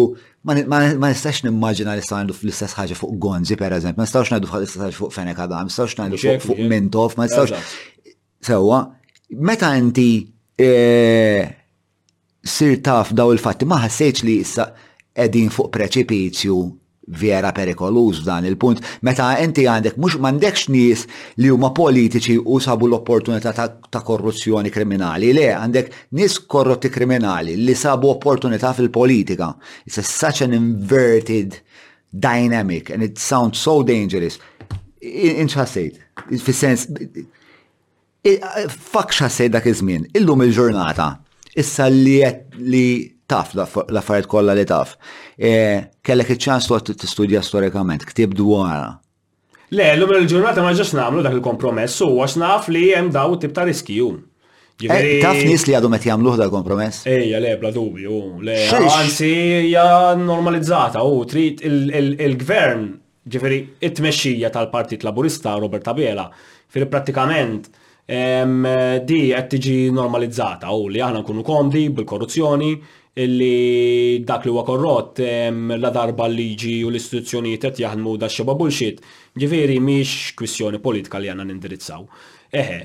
ma 0.68 1.10
nistax 1.10 1.44
nimmaġina 1.46 1.96
li 1.98 2.06
sandu 2.06 2.34
fl-istess 2.34 2.74
ħagġa 2.78 2.98
fuq 2.98 3.18
Gonzi, 3.22 3.58
per 3.58 3.74
eżempju, 3.78 4.00
ma 4.00 4.06
nistax 4.08 4.32
najdu 4.34 4.50
fl-istess 4.50 4.82
ħagġa 4.82 4.98
fuq 4.98 5.14
Fenekada, 5.14 5.60
ma 5.62 5.68
nistax 5.70 5.98
najdu 6.02 6.22
fuq 6.46 6.64
Mintov, 6.72 7.14
ma 7.22 7.28
nistax. 7.30 7.78
Sewa, 8.44 8.80
meta 9.38 9.70
inti 9.78 10.08
eh, 10.58 11.46
sir 12.44 12.82
taf 12.84 13.14
daw 13.16 13.34
il-fatti, 13.34 13.70
ma 13.70 13.78
ħassejċ 13.86 14.26
li 14.28 14.40
issa 14.42 14.72
edin 15.16 15.50
fuq 15.54 15.70
preċipizju 15.74 16.56
vera 17.20 17.50
perikoluż 17.52 18.22
dan 18.24 18.46
il-punt, 18.48 18.80
meta 19.04 19.34
enti 19.44 19.66
għandek 19.68 19.98
mux 20.00 20.16
mandekx 20.24 20.70
nis 20.72 21.02
li 21.44 21.50
huma 21.52 21.74
politiċi 21.76 22.38
u 22.40 22.62
sabu 22.64 22.88
l-opportunità 22.88 23.52
ta, 23.54 23.66
ta', 23.68 24.02
korruzzjoni 24.08 24.72
kriminali, 24.72 25.34
le 25.36 25.50
għandek 25.52 25.92
nis 26.16 26.38
korrotti 26.48 26.88
kriminali 26.90 27.58
li 27.60 27.76
sabu 27.76 28.08
opportunità 28.14 28.72
fil-politika. 28.78 29.52
It's 29.86 29.98
a, 30.00 30.04
such 30.04 30.46
an 30.48 30.54
inverted 30.56 31.60
dynamic 32.14 32.90
and 32.90 33.04
it 33.04 33.18
sounds 33.20 33.60
so 33.60 33.82
dangerous. 33.84 34.40
Inċasejt, 35.04 36.00
in 36.32 36.40
fi 36.40 36.56
sens 36.56 36.88
fak 38.80 39.12
dak 39.52 39.66
iż-żmien, 39.68 40.08
illum 40.16 40.46
il-ġurnata, 40.48 41.10
issa 41.60 41.92
li 41.92 42.88
taf 43.34 43.54
l-affarijiet 43.90 44.30
kollha 44.30 44.54
li 44.58 44.66
taf. 44.70 44.96
E, 45.38 45.94
kellek 46.06 46.34
iċ-ċans 46.36 46.70
tuqgħod 46.70 47.00
tistudja 47.04 47.42
storikament, 47.46 48.06
ktib 48.12 48.36
dwar. 48.38 49.00
Le, 49.74 49.88
l-lum 49.96 50.14
il-ġurnata 50.20 50.62
ma 50.64 50.74
ġax 50.78 50.94
nagħmlu 51.00 51.24
dak 51.26 51.36
il-kompromess 51.40 52.04
u 52.06 52.12
għax 52.22 52.36
naf 52.44 52.68
li 52.74 52.84
hemm 52.94 53.12
daw 53.16 53.38
tip 53.42 53.56
ta' 53.56 53.66
riskju. 53.70 54.12
E, 54.84 55.20
taf 55.22 55.38
nis 55.48 55.64
li 55.70 55.76
għadu 55.78 55.90
met 55.94 56.04
jamluħ 56.08 56.38
da 56.42 56.48
kompromess? 56.52 57.06
Ejja, 57.08 57.38
le, 57.40 57.54
bla 57.62 57.70
dubju, 57.72 58.18
le, 58.44 58.56
għansi 58.82 59.30
ja 59.70 60.14
normalizzata 60.18 61.04
u 61.08 61.22
trid 61.30 61.62
il-gvern, 61.68 62.88
ġifiri, 63.24 63.60
it-tmexxija 63.86 64.50
tal-Partit 64.52 65.06
Laburista 65.08 65.54
Robert 65.62 65.88
Abela, 65.94 66.26
fil 66.74 66.90
pratikament 66.92 67.70
di 68.04 69.20
qed 69.30 69.48
tiġi 69.54 69.76
normalizzata 69.96 70.74
u 70.76 70.90
li 70.92 71.00
aħna 71.00 71.22
nkunu 71.22 71.46
kondi 71.48 71.86
bil-korruzzjoni, 71.96 72.74
illi 73.16 74.24
dak 74.26 74.46
li 74.48 74.50
huwa 74.50 74.64
korrott 74.66 75.20
la 75.22 75.92
darba 75.94 76.26
l-liġi 76.26 76.80
u 76.82 76.90
l-istituzzjonijiet 76.90 77.68
qed 77.68 77.82
jaħdmu 77.84 78.16
da 78.18 78.26
xeba 78.30 78.56
bullshit. 78.58 79.04
Ġifieri 79.38 79.76
mhix 79.82 80.34
kwistjoni 80.38 80.80
politika 80.82 81.22
li 81.22 81.30
għandna 81.30 81.46
nindirizzaw. 81.52 82.08
Eħe, 82.54 82.80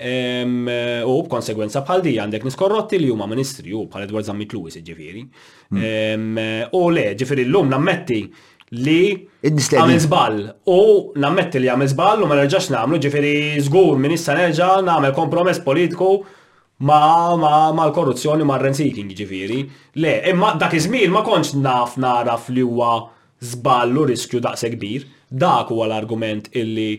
u 1.09 1.17
b'konsegwenza 1.25 1.83
bħal 1.85 2.03
di 2.05 2.15
għandek 2.21 2.45
niskorrotti 2.49 3.01
li 3.01 3.09
huma 3.13 3.27
ministri 3.29 3.73
u 3.77 3.87
bħal 3.89 4.05
Edward 4.07 4.29
Zammit 4.29 4.53
Lewis 4.57 4.79
ġifieri. 4.85 5.25
Hmm. 5.73 6.41
U 6.77 6.85
le, 6.93 7.07
ġifieri 7.17 7.49
llum 7.49 7.73
nammetti 7.73 8.21
li 8.77 9.03
għamil 9.41 10.03
zbal 10.05 10.39
u 10.69 10.79
nammetti 11.17 11.61
li 11.63 11.73
għamil 11.73 11.89
zbal 11.95 12.21
u 12.21 12.29
ma 12.29 12.37
nerġax 12.43 12.69
namlu 12.75 13.01
ġifieri 13.01 13.35
żgur 13.65 13.97
minn 14.01 14.13
issa 14.13 14.37
nerġa' 14.37 14.83
nagħmel 14.91 15.17
kompromess 15.17 15.65
politiku 15.65 16.19
ma 16.79 17.35
ma 17.35 17.73
ma 17.73 17.87
l-korruzzjoni 17.89 18.45
ma 18.45 18.57
rent 18.57 18.77
renseeking 18.77 19.13
ġifiri. 19.19 19.61
Le, 20.03 20.13
imma 20.31 20.53
dak 20.61 20.75
iż 20.79 20.87
ma 21.11 21.23
konċ 21.27 21.57
naf 21.63 21.97
naraf 21.97 22.49
li 22.55 22.61
huwa 22.63 23.09
żballu 23.41 24.07
riskju 24.07 24.41
daqse 24.45 24.71
kbir. 24.77 25.07
Dak 25.31 25.69
huwa 25.73 25.87
l-argument 25.89 26.49
illi 26.55 26.91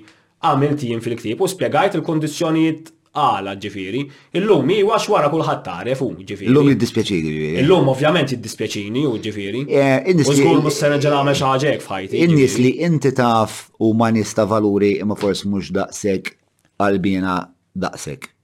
għamilt 0.43 0.83
jien 0.87 1.01
fil-ktib 1.03 1.39
u 1.41 1.47
spjegajt 1.47 1.95
il-kondizzjonijiet 1.97 2.91
għala 3.19 3.55
ġifiri. 3.59 4.03
Illum 4.37 4.67
mi 4.69 4.77
għax 4.83 5.07
wara 5.11 5.31
kulħadd 5.31 5.63
taref 5.65 6.03
u 6.05 6.11
ġifiri. 6.17 6.49
Illum 6.51 6.69
jiddispjaċini 6.69 7.31
ġifiri. 7.33 7.63
Illum 7.63 7.89
ovvjament 7.95 8.35
jiddispjaċini 8.35 9.03
u 9.09 9.15
ġifiri. 9.23 9.63
Eh, 9.67 10.13
u 10.13 10.27
żgur 10.29 10.59
mhux 10.61 10.79
se 10.83 10.91
neġel 10.93 11.15
għamel 11.21 11.39
xi 11.39 11.45
ħaġa 11.47 11.71
hekk 11.73 11.87
f'ħajti. 11.87 12.25
In-nies 12.27 12.59
li 12.61 12.75
inti 12.85 13.13
taf 13.15 13.63
u 13.79 13.93
ma 13.95 14.11
nista 14.11 14.45
valuri 14.47 14.97
imma 14.99 15.15
forsi 15.19 15.47
mhux 15.49 15.71
daqshekk 15.79 16.35
għalbina 16.83 17.39
daqshekk 17.75 18.35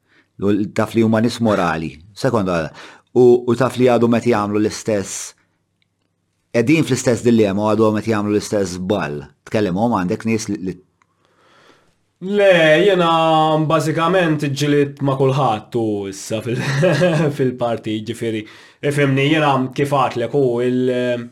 taf 0.75 0.95
li 0.95 1.01
huma 1.03 1.21
nis 1.23 1.37
morali, 1.39 1.93
sekonda, 2.17 2.69
u 3.15 3.55
taf 3.55 3.77
li 3.79 3.87
għadu 3.87 4.07
met 4.11 4.25
jagħmlu 4.27 4.59
l-istess 4.59 5.31
Edin 6.55 6.83
fl-istess 6.87 7.23
dilemma 7.23 7.69
għadu 7.73 7.87
met 7.97 8.05
jgħamlu 8.07 8.31
l-istess 8.31 8.77
ball. 8.87 9.21
Tkellem 9.47 9.75
għom 9.75 9.93
għandek 9.97 10.21
nis 10.29 10.45
li. 10.47 10.73
Le, 12.23 12.51
jena 12.79 13.09
bazikament 13.67 14.45
ġilit 14.55 15.01
ma 15.03 15.17
kullħat 15.19 15.75
u 15.75 15.83
issa 16.07 16.39
fil-parti 17.35 17.97
ġifiri. 18.07 18.45
Ifimni, 18.87 19.25
jena 19.33 19.49
kifat 19.75 20.15
l 20.15 20.29
u 20.31 20.43
eh, 20.63 21.25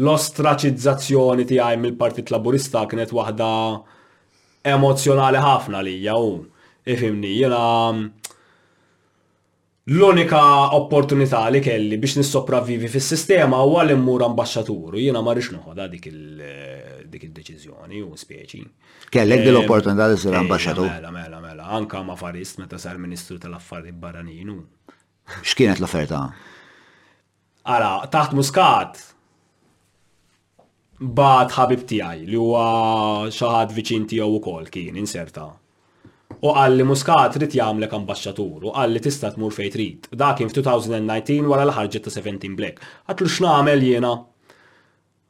l-ostraċizzazzjoni 0.00 1.44
ti 1.52 1.60
għaj 1.60 1.76
mill-partit 1.84 2.32
laburista 2.32 2.86
kienet 2.88 3.12
wahda 3.12 3.50
emozjonali 4.72 5.36
ħafna 5.44 5.84
li 5.84 5.98
jgħu. 6.06 6.32
Ifimni, 6.96 7.36
jena 7.42 7.60
L-unika 9.86 10.76
opportunità 10.76 11.48
li 11.48 11.58
kelli 11.58 11.98
biex 11.98 12.14
nissopravvivi 12.16 12.86
fis-sistema 12.86 13.58
huwa 13.66 13.82
li 13.82 13.96
mmur 13.98 14.22
ambasċatur, 14.28 14.94
jiena 14.94 15.18
ma 15.26 15.32
rix 15.34 15.48
noħodha 15.56 15.88
dik 15.90 16.04
il-deċiżjoni 16.10 18.02
u 18.04 18.12
speċi. 18.14 18.60
Kellek 19.10 19.40
din 19.42 19.48
ehm, 19.50 19.56
l-opportunità 19.64 20.06
li 20.12 20.18
sir 20.22 20.36
eh, 20.36 20.38
ambasċatur. 20.38 20.86
Mela, 20.86 21.10
mela, 21.10 21.40
mela, 21.42 21.66
anka 21.74 21.98
ma 22.06 22.14
farist 22.14 22.60
meta 22.62 22.78
sar 22.78 23.00
Ministru 23.02 23.40
tal-Affarijiet 23.42 23.98
Barranin. 23.98 24.52
X'kienet 25.42 25.82
l-offerta? 25.82 26.20
Ara, 27.66 27.90
taħt 28.12 28.36
Muscat, 28.38 29.02
bat 31.02 31.58
ħabib 31.58 31.82
tiegħi 31.90 32.30
li 32.30 32.38
huwa 32.38 33.26
xi 33.34 33.50
ħadd 33.56 33.74
viċin 33.80 34.06
tiegħu 34.14 34.30
wkoll 34.38 34.70
kien 34.70 35.02
inserta 35.02 35.48
U 36.40 36.52
għalli 36.54 36.84
Muscat 36.86 37.34
trid 37.36 37.54
jagħmlek 37.58 37.90
kambasċatur, 37.92 38.64
u 38.68 38.72
għalli 38.72 39.00
tista' 39.04 39.32
tmur 39.34 39.52
fejt 39.54 39.74
trid. 39.76 40.08
Dakin 40.10 40.48
kien 40.50 40.64
f'2019 40.64 41.46
wara 41.50 41.66
l-ħarġet 41.66 42.06
ta' 42.08 42.14
17 42.16 42.56
Black. 42.58 42.80
Għatlu 43.08 43.30
għamel 43.52 43.84
jiena? 43.86 44.12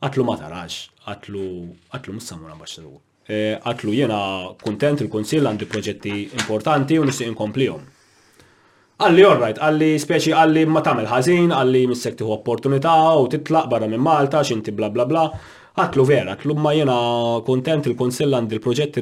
Għatlu 0.03 0.25
ma 0.27 0.37
tarax, 0.39 0.83
għatlu 1.07 1.45
għatlu 1.97 2.17
mussamur 2.19 2.53
ambasċatur. 2.55 2.97
E, 3.33 3.41
għatlu 3.61 3.93
jiena 3.97 4.21
kuntent 4.63 5.03
il-Kunsill 5.05 5.47
għandu 5.49 5.69
proġetti 5.71 6.15
importanti 6.41 6.99
u 6.99 7.05
nixtieq 7.07 7.31
inkomplihom. 7.33 7.83
Għalli 9.03 9.25
orrajt, 9.27 9.59
għalli 9.59 9.91
speċi 9.99 10.35
għalli 10.37 10.67
ma 10.71 10.83
tagħmel 10.85 11.09
ħażin, 11.11 11.51
għalli 11.55 11.85
mis 11.91 12.05
tieħu 12.07 12.35
opportunità 12.37 12.95
u 13.19 13.27
titlaq 13.33 13.71
barra 13.71 13.89
minn 13.91 14.03
Malta 14.03 14.43
x'inti 14.47 14.71
bla 14.75 14.91
bla 14.93 15.07
bla. 15.09 15.27
bla 15.35 15.61
għatlu 15.73 16.05
vera, 16.05 16.35
tlumma 16.37 16.73
jena 16.77 16.95
kontent 17.47 17.87
il-konsill 17.89 18.35
għand 18.37 18.51
il-proġett 18.59 18.99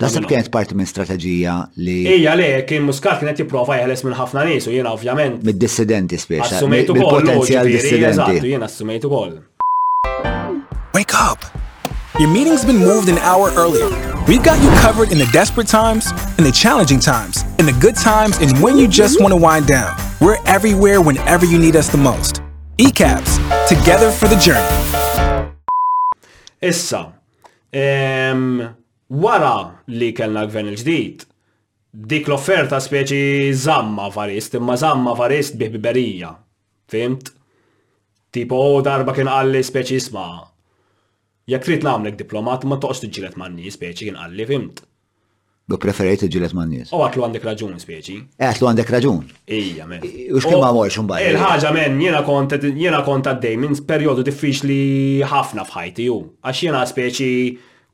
Nasib 0.00 0.28
kienet 0.30 0.50
parti 0.54 0.76
minn 0.78 0.86
strategija 0.86 1.56
li. 1.82 1.96
Ija 2.20 2.36
le, 2.38 2.48
kien 2.68 2.84
muskat 2.86 3.18
kienet 3.22 3.40
jiprofa 3.42 3.80
jħeles 3.80 4.04
minn 4.06 4.14
ħafna 4.20 4.44
nies 4.46 4.68
jena 4.70 4.92
ovvjament. 4.94 5.42
Mid-dissidenti 5.46 6.18
spiex. 6.20 6.52
Assumejtu 6.60 6.94
kol. 7.00 7.18
Potenzjal 7.24 7.66
dissidenti. 7.70 8.40
Jena 8.52 8.68
assumejtu 8.70 9.10
kol. 9.10 9.36
Wake 10.94 11.14
up! 11.18 11.42
Your 12.20 12.28
meeting's 12.28 12.64
been 12.64 12.78
moved 12.78 13.08
an 13.08 13.18
hour 13.18 13.50
earlier. 13.58 13.90
We've 14.28 14.42
got 14.42 14.62
you 14.62 14.70
covered 14.80 15.10
in 15.10 15.18
the 15.18 15.26
desperate 15.32 15.66
times, 15.66 16.12
in 16.38 16.44
the 16.44 16.52
challenging 16.52 17.00
times, 17.00 17.42
in 17.58 17.66
the 17.66 17.72
good 17.80 17.96
times, 17.96 18.38
and 18.38 18.56
when 18.62 18.78
you 18.78 18.86
just 18.86 19.20
want 19.20 19.32
to 19.32 19.36
wind 19.36 19.66
down. 19.66 19.92
We're 20.20 20.36
everywhere 20.46 21.00
whenever 21.02 21.44
you 21.44 21.58
need 21.58 21.74
us 21.74 21.88
the 21.88 21.98
most. 21.98 22.40
ECAPS, 22.78 23.36
together 23.68 24.12
for 24.12 24.28
the 24.28 24.36
journey. 24.36 25.02
Issa, 26.64 27.04
wara 29.22 29.54
li 30.00 30.08
kellna 30.16 30.44
gvern 30.46 30.70
il-ġdid, 30.70 31.24
dik 32.10 32.28
l-offerta 32.30 32.78
speċi 32.80 33.50
zamma 33.64 34.06
farist, 34.14 34.56
imma 34.58 34.76
zamma 34.80 35.12
farist 35.18 35.58
biberija. 35.60 36.30
Fimt? 36.90 37.28
Tipo, 38.34 38.62
darba 38.86 39.12
kien 39.14 39.28
għalli 39.32 39.60
speċi 39.66 40.00
isma. 40.00 40.24
Jek 41.52 41.66
trid 41.68 41.84
namlek 41.86 42.16
diplomat, 42.22 42.64
ma 42.64 42.78
toqx 42.80 43.04
tiġġilet 43.04 43.36
manni 43.38 43.70
speċi 43.74 44.08
kien 44.08 44.18
għalli, 44.20 44.48
fimt? 44.54 44.82
Bi 45.64 45.78
preferejt 45.80 46.26
iġilet 46.26 46.52
man 46.52 46.68
nies. 46.68 46.90
U 46.92 46.98
għatlu 47.00 47.22
għandek 47.24 47.44
raġun 47.48 47.78
speċi. 47.80 48.18
Eh, 48.36 48.50
għatlu 48.50 48.66
għandek 48.68 48.90
raġun. 48.94 49.22
Ija, 49.48 49.86
men. 49.88 50.02
Ux 50.36 50.44
ma' 50.52 50.68
morx 50.76 50.98
un 51.00 51.06
bajja. 51.08 51.30
Il-ħagġa, 51.32 51.70
men, 51.72 51.94
jena 52.04 52.20
kont 52.26 52.52
jena 52.82 52.98
kont 53.06 53.30
għaddej 53.32 53.56
minn 53.62 53.78
periodu 53.88 54.26
diffiċli 54.28 54.76
ħafna 55.30 55.64
fħajti 55.64 56.08
ju. 56.10 56.18
Għax 56.44 56.60
jena 56.66 56.82
speċi 56.92 57.30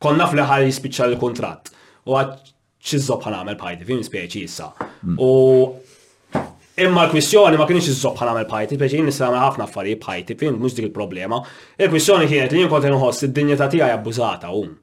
konna 0.03 0.27
fl 0.27 0.43
jispicċa 0.67 1.07
l-kontrat. 1.13 1.71
U 2.11 2.19
għat 2.19 2.43
ċizzob 2.91 3.23
ħan 3.29 3.39
għamel 3.39 3.61
pajti, 3.63 3.87
fim 3.87 4.03
speċi 4.03 4.43
jissa. 4.49 4.67
Mm. 5.07 5.23
U 5.23 6.77
imma 6.89 7.07
l-kwissjoni 7.07 7.61
ma 7.61 7.71
kienx 7.71 7.87
iżzob 7.95 8.19
ħan 8.19 8.33
għamel 8.35 8.51
pajti, 8.51 8.81
speċi 8.83 8.99
jien 8.99 9.07
nista' 9.13 9.31
ħafna 9.31 9.71
affarijiet 9.71 10.03
pajti, 10.03 10.39
fim 10.43 10.59
mhux 10.59 10.75
dik 10.81 10.91
il-problema. 10.91 11.39
Il-kwissjoni 11.79 12.27
kienet 12.35 12.51
li 12.51 12.65
jien 12.65 12.71
kont 12.75 12.91
id-dinjeta 12.91 13.71
tiegħi 13.77 13.95
abbużata 14.01 14.51
hum. 14.59 14.75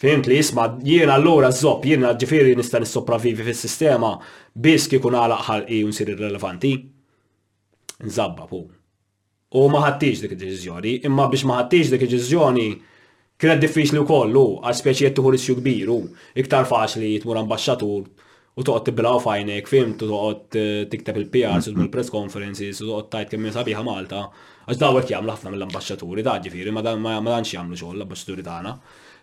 Fimt 0.00 0.24
li 0.28 0.38
jisma 0.38 0.64
jiena 0.80 1.12
allura 1.18 1.50
zopp, 1.52 1.84
jiena 1.84 2.14
ġifiri 2.16 2.54
nista 2.56 2.78
sopravivi 2.88 3.44
fis-sistema 3.50 4.14
biss 4.56 4.86
kikun 4.88 5.12
għalaq 5.18 5.58
i 5.78 5.82
u 5.84 5.90
nsir 5.92 6.14
irrelevanti. 6.14 6.70
Nżabba 8.08 8.46
pu. 8.48 8.62
U 9.60 9.66
ma 9.68 9.82
dik 10.00 10.24
il 10.32 10.38
deċiżjoni 10.40 10.94
imma 11.04 11.26
biex 11.34 11.44
ma 11.50 11.58
ħattix 11.60 11.92
dik 11.92 12.04
id-deċiżjoni 12.06 12.66
kienet 13.40 13.60
diffiċli 13.66 14.06
kollu, 14.08 14.46
għal 14.64 14.78
speċi 14.80 15.04
jettu 15.10 15.20
tieħu 15.20 15.34
riskju 15.36 15.58
kbiru, 15.60 15.98
iktar 16.46 16.64
faċli 16.72 17.12
tmur 17.26 17.42
ambaxxatur 17.42 18.00
u 18.00 18.64
toqgħod 18.64 18.86
tibbilaw 18.88 19.20
fajnek, 19.26 19.68
fimt 19.68 20.04
u 20.04 20.08
toqgħod 20.14 20.58
eh, 20.60 20.70
tikteb 20.94 21.20
il-PR 21.26 21.70
u 21.76 21.86
press 21.92 22.12
conferences 22.14 22.80
u 22.84 22.88
toqgħod 22.88 23.08
tajt 23.18 23.32
kemm 23.36 23.52
sabiħa 23.52 23.84
Malta, 23.90 24.24
għax 24.66 24.80
dawek 24.80 25.12
jagħmlu 25.12 25.36
ħafna 25.36 25.54
mill 25.58 25.68
ambasċaturi 25.68 26.24
da 26.30 26.36
ġifieri 26.46 26.72
ma 26.72 26.84
danx 26.88 27.56
jagħmlu 27.58 27.80
xogħol 27.84 28.00
l 28.00 28.08
ambasċaturi 28.08 28.48
tagħna. 28.48 28.76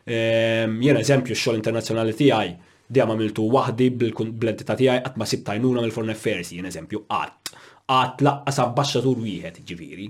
Ehm, 0.10 0.78
jena 0.82 1.02
eżempju 1.04 1.36
x-xol 1.36 1.58
internazzjonali 1.60 2.14
tiegħi 2.16 2.52
dejjem 2.88 3.10
għamiltu 3.12 3.44
waħdi 3.52 3.88
bl-entità 4.00 4.78
tiegħi 4.80 5.02
qatt 5.04 5.18
ma 5.20 5.26
sib 5.28 5.42
tajnuna 5.50 5.84
mill-Foreign 5.84 6.14
Affairs, 6.14 6.54
jien 6.56 6.68
eżempju 6.70 7.02
qatt. 7.12 7.52
Qatt 7.92 8.24
laqqas 8.24 8.62
ambasċatur 8.66 9.20
wieħed, 9.26 9.60
ġifieri, 9.68 10.08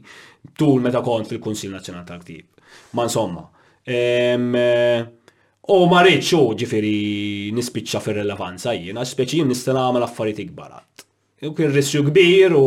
tul 0.57 0.83
meta 0.85 1.01
kont 1.05 1.31
fil-Kunsil 1.33 1.73
Nazzjonal 1.73 2.05
tal-Ktib. 2.09 2.45
Ma 2.93 3.07
insomma, 3.09 3.43
U 3.87 3.89
ehm, 3.91 4.55
eh, 4.59 5.83
ma 5.91 5.99
rridx 6.03 6.31
u 6.37 6.43
ġifiri 6.57 7.49
nispiċċa 7.57 8.01
fir-relevanza 8.03 8.73
jiena, 8.77 9.01
speċi 9.07 9.39
jien 9.41 9.47
nista' 9.49 9.71
nagħmel 9.77 10.03
affarijiet 10.05 10.41
ikbarat. 10.45 11.05
Kien 11.39 11.71
rissju 11.73 12.01
kbir 12.11 12.53
u 12.59 12.65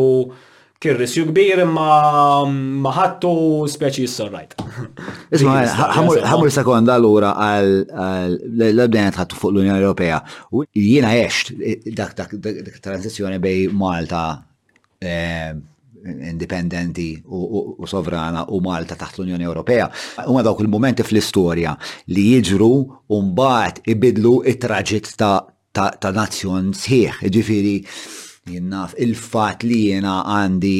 kien 0.81 0.97
risju 0.97 1.27
kbir 1.29 1.59
imma 1.61 2.45
maħattu 2.81 3.31
speċi 3.69 4.07
s-sorrajt. 4.09 4.55
Isma, 5.37 5.57
ħamur 6.25 6.49
sekonda 6.53 6.95
l-ura 6.97 7.35
għal 7.37 7.75
l-bdenet 8.71 9.19
ħattu 9.21 9.37
fuq 9.37 9.53
l-Unjoni 9.53 9.77
Ewropea. 9.83 10.17
Jiena 10.75 11.13
jesht 11.13 11.53
dak 11.97 12.15
transizjoni 12.81 13.37
bej 13.43 13.67
Malta 13.77 14.23
eh, 14.97 15.51
indipendenti 16.31 17.11
u, 17.29 17.77
sovrana 17.85 18.47
u 18.49 18.57
Malta 18.65 18.97
taħt 18.97 19.21
l-Unjoni 19.21 19.49
Ewropea. 19.51 19.85
Huma 20.25 20.41
dawk 20.47 20.65
il-momenti 20.65 21.05
fl-istorja 21.05 21.75
li 22.15 22.27
jiġru 22.39 22.73
u 23.13 23.21
mbagħad 23.29 23.83
ibidlu 23.93 24.39
it-traġit 24.49 25.13
ta' 25.21 25.45
ta' 25.71 26.11
nazzjon 26.11 26.73
sħiħ, 26.75 27.21
ġifiri 27.31 27.75
jien 28.49 28.67
naf 28.73 28.93
il-fat 29.01 29.61
li 29.67 29.81
jiena 29.91 30.17
għandi 30.25 30.75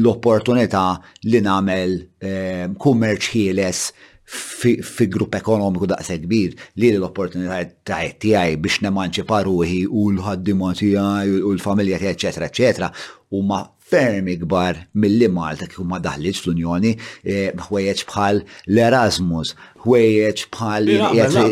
l-opportunità 0.00 0.84
li 1.30 1.40
nagħmel 1.44 1.94
ehm, 2.18 2.78
kummerċ 2.82 3.30
ħieles 3.34 3.82
fi 4.30 5.06
grupp 5.10 5.34
ekonomiku 5.40 5.88
daqse 5.90 6.18
kbir 6.22 6.52
li 6.82 6.92
l-opportunità 6.96 7.60
taħt 7.90 8.18
tiegħi 8.26 8.56
biex 8.62 8.82
nemanċi 8.86 9.24
paruħi 9.26 9.80
u 9.90 10.04
l-ħaddima 10.16 10.72
tiegħi 10.80 11.40
u 11.44 11.52
l-familja 11.56 11.98
tijaj, 12.02 12.16
eċetera 12.22 12.50
eċetera 12.50 12.88
u 13.34 13.42
ma 13.46 13.62
ferm 13.90 14.26
ikbar 14.30 14.78
mill-li 15.02 15.26
Malta 15.34 15.66
kif 15.66 15.82
ma 15.82 15.98
daħliġ 16.02 16.38
l-Unjoni, 16.44 16.92
eh, 17.26 17.50
ħwejjeġ 17.64 18.02
bħal 18.12 18.38
l-Erasmus, 18.70 19.50
ħwejjeġ 19.82 20.42
bħal 20.54 20.86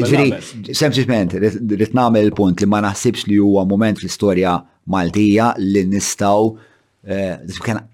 ġiri, 0.05 0.71
sempliciment, 0.79 1.35
rrit 1.41 1.97
namel 1.99 2.29
il-punt 2.31 2.63
li 2.63 2.71
ma 2.71 2.79
naħsibx 2.87 3.27
li 3.33 3.41
huwa 3.43 3.67
moment 3.67 3.99
fl-istorja 3.99 4.55
Maltija 4.89 5.53
li 5.59 5.85
nistaw 5.93 6.53
kien 7.09 7.81
eh, 7.81 7.87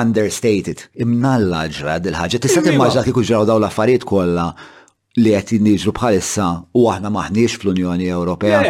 understated, 0.00 0.86
imnalla 1.04 1.64
ġra 1.70 1.98
dil-ħagġa. 2.02 2.40
Tista' 2.42 2.62
timmaġna 2.64 3.04
kieku 3.06 3.22
ġraw 3.28 3.46
daw 3.48 3.60
l-affarijiet 3.60 4.06
kollha 4.08 4.48
li 5.20 5.30
qed 5.36 5.52
jinniġru 5.54 5.92
bħalissa 5.94 6.48
u 6.80 6.86
aħna 6.90 7.12
maħniex 7.14 7.60
fl-Unjoni 7.60 8.08
Ewropea. 8.10 8.60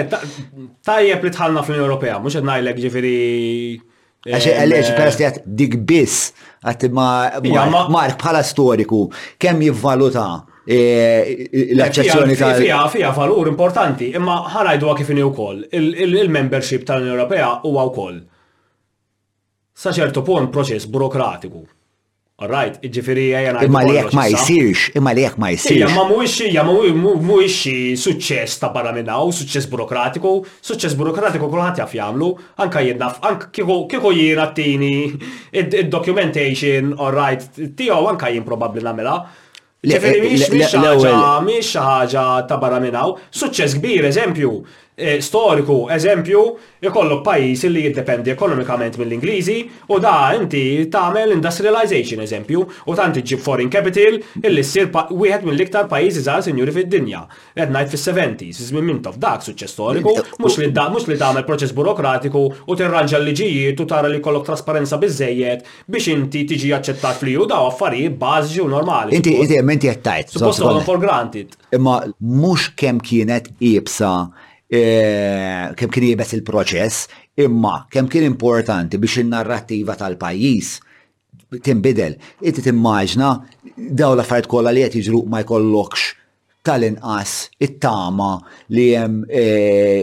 Tajjeb 0.84 1.24
li 1.24 1.32
tħallna 1.38 1.62
fl-Unjoni 1.64 1.88
Ewropea, 1.88 2.18
mhux 2.20 2.36
qed 2.38 2.48
ngħidlek 2.50 2.80
ġifieri 2.84 3.14
eh, 3.72 4.32
Għaxe, 4.34 4.54
għalix, 4.62 4.90
peress 4.98 5.20
li 5.22 5.28
għat 5.30 5.40
dik 5.62 5.78
bis, 5.88 6.18
għat 6.68 6.90
ma, 6.96 7.08
Mark 7.88 8.20
bħala 8.20 8.44
storiku, 8.44 9.06
kem 9.40 9.64
jivvaluta 9.64 10.28
E, 10.66 11.46
e, 11.50 11.70
e, 11.70 11.74
l 11.74 11.78
accessjoni 11.80 12.34
ta' 12.34 12.54
fija 12.54 12.88
fija 12.88 13.12
valur 13.12 13.48
importanti, 13.52 14.08
imma 14.16 14.38
ħarajdu 14.48 14.94
kif 14.96 15.10
inhi 15.12 15.24
wkoll 15.28 15.58
il-membership 15.76 16.86
tal-Unjoni 16.88 17.18
Ewropea 17.18 17.50
huwa 17.68 17.84
wkoll. 17.92 18.18
Sa 19.76 19.92
ċertu 19.92 20.22
pun 20.24 20.48
proċess 20.48 20.88
burokratiku. 20.88 21.64
Alright, 22.42 22.80
ġifiri 22.82 23.28
għajna. 23.36 23.60
Imma 23.68 23.82
li 23.86 24.00
ma 24.16 24.24
jisirx, 24.26 24.88
imma 24.98 25.12
li 25.14 25.26
ma 25.38 25.52
jisirx. 25.52 25.90
Imma 25.92 26.02
muixi, 26.08 26.48
imma 26.50 27.20
muixi 27.28 27.74
suċċess 28.00 28.56
ta' 28.64 28.72
barra 28.74 28.94
u 29.20 29.28
suċċess 29.36 29.68
burokratiku, 29.70 30.32
suċċess 30.64 30.96
burokratiku 30.98 31.46
kullħat 31.46 31.84
jaf 31.84 31.92
jamlu, 31.94 32.32
anka 32.64 32.82
jenna, 32.82 33.12
anka 33.22 33.52
kiko 33.54 34.10
jiena 34.16 34.48
t-tini, 34.50 35.12
id-documentation, 35.52 36.94
alright, 36.98 37.46
tijaw 37.76 38.08
anka 38.14 38.32
jien 38.32 38.46
probabli 38.48 38.82
namela. 38.82 39.20
Ġifiri, 39.84 40.30
miex 40.32 40.76
ħaġa, 40.78 41.16
miex 41.44 41.74
ħaġa 41.84 42.24
ta' 42.48 42.58
barra 42.62 42.80
minnaw, 42.80 43.16
suċċess 43.40 43.80
kbir, 43.80 44.08
eżempju, 44.12 44.52
Eh, 44.96 45.18
storiku, 45.22 45.88
eżempju, 45.90 46.42
jkollok 46.86 47.22
pajis 47.26 47.64
li 47.66 47.80
jiddependi 47.82 48.30
ekonomikament 48.30 48.94
mill-Ingliżi 49.00 49.56
u 49.90 49.96
da 50.00 50.12
inti 50.38 50.60
tagħmel 50.92 51.32
industrialization 51.34 52.22
eżempju 52.22 52.60
u 52.84 52.94
tant 52.94 53.16
iġib 53.18 53.42
foreign 53.42 53.72
capital 53.74 54.20
illi 54.46 54.62
ssir 54.62 54.86
wieħed 54.92 55.48
mill-iktar 55.48 55.88
pajjiżi 55.90 56.22
żgħar 56.28 56.44
sinjuri 56.46 56.74
fid-dinja. 56.78 57.24
Qed 57.58 57.74
ngħid 57.74 57.90
fis-70s, 57.96 58.62
iżmin 58.68 58.86
minn 58.92 59.00
tof 59.02 59.18
dak 59.18 59.42
suċċess 59.48 59.74
storiku, 59.74 60.14
eh, 60.14 60.22
eh, 60.22 60.38
mhux 60.38 60.60
li 60.62 60.70
mhux 60.70 61.08
li 61.10 61.18
tagħmel 61.24 61.48
proċess 61.50 61.74
burokratiku 61.74 62.44
u 62.54 62.76
tirranġa 62.78 63.18
l-liġijiet 63.18 63.82
u 63.82 63.88
tara 63.90 64.12
li 64.14 64.22
kollok 64.22 64.46
trasparenza 64.52 65.00
biżejjed 65.02 65.66
biex 65.90 66.12
inti 66.14 66.46
tiġi 66.54 66.70
aċċettat 66.78 67.18
fli 67.18 67.34
u 67.42 67.50
daw 67.50 67.66
affarijiet 67.74 68.14
bażiċi 68.22 68.62
u 68.62 68.68
normali. 68.78 69.16
Inti 69.18 69.34
inti 69.42 69.88
qed 69.90 70.02
tajt. 70.06 70.28
Suppost 70.38 70.62
for 70.86 70.98
granted. 71.02 71.50
Imma 71.74 71.98
mhux 72.20 72.70
kemm 72.78 73.00
kienet 73.02 73.50
ibsa 73.60 74.16
Eh, 74.74 75.70
kem 75.78 75.92
kien 75.92 76.04
jibes 76.08 76.32
il-proċess, 76.34 77.04
imma 77.44 77.84
kem 77.94 78.08
kien 78.10 78.24
importanti 78.26 78.98
biex 78.98 79.20
il-narrattiva 79.22 79.94
tal-pajis 80.00 80.72
timbidel. 81.62 82.16
itti 82.42 82.62
timmaġna 82.64 83.28
daw 84.00 84.14
l-affarijiet 84.16 84.50
kollha 84.50 84.72
li 84.74 84.82
qed 84.82 84.96
jiġru 84.98 85.20
ma 85.30 85.42
jkollokx 85.44 86.02
tal-inqas 86.66 87.34
it-tama 87.66 88.32
li 88.74 88.86
hemm 88.98 89.22
eh, 89.28 90.00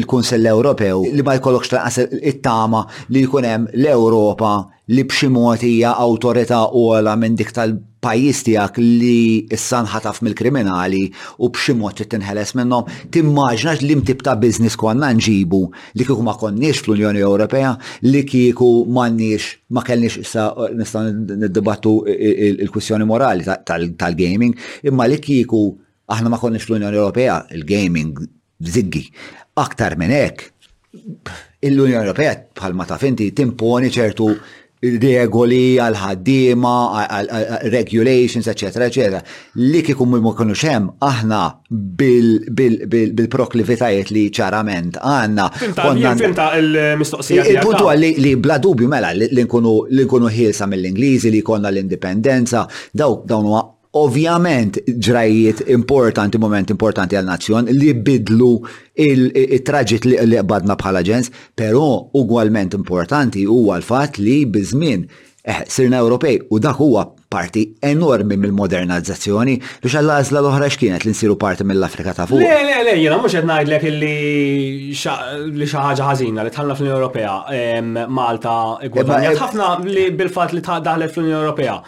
il-Kunsell 0.00 0.46
Ewropew 0.54 1.04
li 1.12 1.22
ma 1.26 1.34
jkollokx 1.40 1.74
tal-inqas 1.74 2.20
it-tama 2.32 2.84
li 3.12 3.26
jkun 3.26 3.48
hemm 3.50 3.68
l-Ewropa 3.76 4.54
li 4.94 5.04
b'xi 5.10 5.28
mod 5.36 5.66
hija 5.68 5.96
awtorità 6.06 6.62
ola 6.86 7.12
minn 7.18 7.36
dik 7.40 7.52
tal- 7.56 7.76
pajis 8.04 8.40
tijak 8.44 8.76
li 8.80 9.46
issan 9.54 9.86
ħataf 9.88 10.20
mill-kriminali 10.26 11.04
u 11.44 11.48
bximot 11.54 12.02
tinħeles 12.12 12.54
minnom, 12.58 12.84
timmaġnax 13.14 13.84
li 13.86 13.96
mtib 14.02 14.24
ta' 14.26 14.34
biznis 14.40 14.76
konna 14.80 15.08
nġibu 15.16 15.62
li 15.96 16.04
kiku 16.06 16.26
ma 16.26 16.34
konniex 16.40 16.82
fl-Unjoni 16.84 17.22
Ewropea 17.24 17.72
li 18.08 18.22
kiku 18.28 18.68
manniex 18.96 19.50
ma 19.74 19.84
kellniex 19.86 20.18
issa 20.24 20.48
nista' 20.80 21.06
niddibattu 21.14 21.94
il-kwistjoni 22.12 23.06
morali 23.08 23.46
tal-gaming, 23.64 24.52
imma 24.90 25.08
li 25.08 25.18
kiku 25.24 25.64
aħna 26.12 26.32
ma 26.34 26.40
konniex 26.42 26.68
fl-Unjoni 26.68 27.00
Ewropea 27.00 27.40
il-gaming 27.56 28.20
ziggi 28.74 29.06
aktar 29.64 29.96
minn 30.00 30.12
hekk 30.14 30.50
l-Unjoni 31.70 32.02
Ewropea 32.02 32.36
bħalma 32.60 32.88
ta' 32.90 33.00
finti 33.00 33.30
timponi 33.32 33.88
ċertu 33.96 34.28
regoli 35.00 35.78
għal 35.80 35.96
ħaddiema 35.96 36.72
regulations, 37.72 38.46
etc. 38.46 38.76
eccetera. 38.88 39.22
Li 39.60 39.82
kikum 39.82 40.16
ma 40.20 40.32
konux 40.36 40.64
hemm 40.64 40.90
aħna 41.02 41.40
bil-proklivitajiet 42.00 44.10
li 44.14 44.26
ċarament 44.34 44.96
għanna. 45.02 45.46
Finta 46.18 46.58
il-mistoqsija. 46.58 47.42
Il-puntu 47.54 47.84
għalli 47.92 48.10
li 48.20 48.36
bla 48.36 48.58
dubju 48.58 48.88
mela 48.90 49.12
li 49.14 49.28
nkunu 49.44 50.28
ħilsa 50.34 50.68
mill-Ingliżi 50.68 51.30
li 51.34 51.42
konna 51.42 51.68
l-indipendenza, 51.70 52.66
daw 52.92 53.22
dawn 53.24 53.52
Ovvjament 53.94 54.74
ġrajiet 55.06 55.60
importanti, 55.70 56.38
moment 56.42 56.70
importanti 56.74 57.14
għal 57.14 57.28
nazzjon 57.28 57.68
li 57.78 57.92
bidlu 57.94 58.56
il-traġit 59.04 60.08
li 60.08 60.16
qbadna 60.40 60.74
bħala 60.80 61.02
ġens, 61.06 61.28
pero 61.54 62.08
ugwalment 62.18 62.74
importanti 62.74 63.44
huwa 63.46 63.76
l-fat 63.78 64.16
li 64.18 64.40
bizmin 64.50 65.04
eh, 65.44 65.62
sirna 65.70 66.00
Ewropej 66.02 66.40
u 66.50 66.58
dak 66.58 66.80
huwa 66.82 67.04
parti 67.30 67.68
enormi 67.86 68.34
mill-modernizzazzjoni 68.38 69.54
li 69.60 69.86
xall-għazla 69.92 70.42
l-oħra 70.42 70.72
x'kienet 70.74 71.06
li 71.06 71.14
nsiru 71.14 71.38
parti 71.38 71.62
mill-Afrika 71.66 72.16
ta' 72.18 72.26
fuq. 72.26 72.42
Le, 72.42 72.60
le, 72.66 72.80
le, 72.88 72.96
jena 72.98 73.20
mux 73.22 73.30
qed 73.38 73.46
ngħidlek 73.46 73.90
li 74.00 74.94
xaħġa 74.98 76.10
ħażina 76.10 76.42
li 76.48 76.56
tħallna 76.58 76.74
fl-Unjoni 76.74 76.98
Ewropea 76.98 78.08
Malta 78.10 78.56
gwadanjat 78.88 79.36
e- 79.38 79.42
ħafna 79.44 79.70
li 79.86 80.08
bil-fatt 80.18 80.58
li 80.58 80.64
daħlet 80.66 81.14
fl-Unjoni 81.14 81.44
Ewropea 81.44 81.78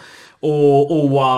u 0.47 0.51
huwa 0.87 1.33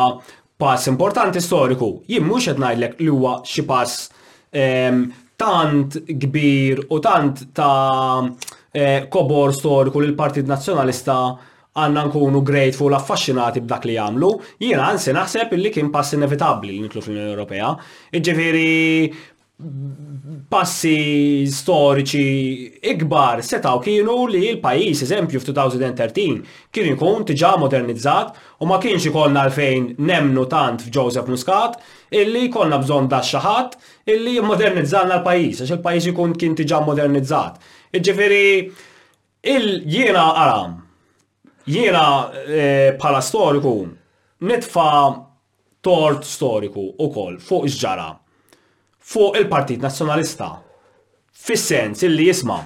pass 0.59 0.87
importanti 0.91 1.39
storiku. 1.39 2.01
Jien 2.11 2.25
mhux 2.27 2.49
qed 2.49 2.57
ngħidlek 2.59 2.97
li 2.99 3.07
huwa 3.13 3.37
xi 3.47 3.63
pass 3.69 4.09
ehm, 4.51 5.05
tant 5.39 5.95
kbir 6.19 6.81
u 6.91 6.97
tant 6.99 7.45
ta' 7.55 8.25
eh, 8.75 9.05
kobor 9.07 9.53
storiku 9.55 10.03
li 10.03 10.09
l-Partit 10.11 10.51
Nazzjonalista 10.51 11.15
għanna 11.79 12.03
nkunu 12.09 12.41
grateful 12.43 12.91
affaxxinati 12.99 13.63
b'dak 13.63 13.87
li 13.87 13.95
jagħmlu, 13.95 14.33
jiena 14.65 14.89
għansi 14.91 15.15
naħseb 15.15 15.55
li 15.61 15.71
kien 15.71 15.93
pass 15.95 16.17
inevitabbli 16.19 16.73
li 16.75 16.83
nitlu 16.83 17.05
fl-Unjoni 17.05 17.31
Ewropea. 17.37 17.71
Iġifieri 18.19 18.67
passi 20.49 21.43
storiċi 21.51 22.19
ikbar 22.93 23.41
setaw 23.43 23.81
kienu 23.83 24.13
li 24.31 24.45
l-pajis, 24.53 25.01
eżempju, 25.03 25.41
f-2013 25.41 26.37
kien 26.71 26.93
ikun 26.93 27.25
tiġa 27.27 27.51
modernizzat 27.59 28.39
u 28.63 28.69
ma 28.69 28.77
kienx 28.79 29.09
ikollna 29.09 29.43
għalfejn 29.43 29.89
nemnu 29.99 30.45
tant 30.53 30.85
f'Joseph 30.85 31.27
Muscat 31.27 31.75
illi 32.21 32.45
konna 32.55 32.79
bżon 32.85 33.09
da 33.11 33.19
xaħat 33.19 33.75
illi 34.13 34.37
modernizzanna 34.47 35.17
l-pajis, 35.19 35.59
għax 35.65 35.75
il-pajis 35.75 36.07
ikun 36.13 36.37
kien 36.39 36.55
tiġa 36.55 36.79
modernizzat. 36.87 37.59
Iġifiri, 37.99 38.47
il-jiena 39.43 40.23
għaram, 40.37 40.77
jiena 41.67 42.05
eh, 42.45 42.95
bħala 42.95 43.19
storiku, 43.23 43.75
nitfa 44.39 44.89
tort 45.83 46.23
storiku 46.31 46.89
u 46.95 47.11
kol 47.11 47.35
fuq 47.43 47.67
iġġara 47.73 48.09
fuq 49.03 49.37
il-Partit 49.39 49.77
Nazzjonalista. 49.79 50.61
Fis-sens 51.33 52.03
illi 52.03 52.25
jisma' 52.27 52.61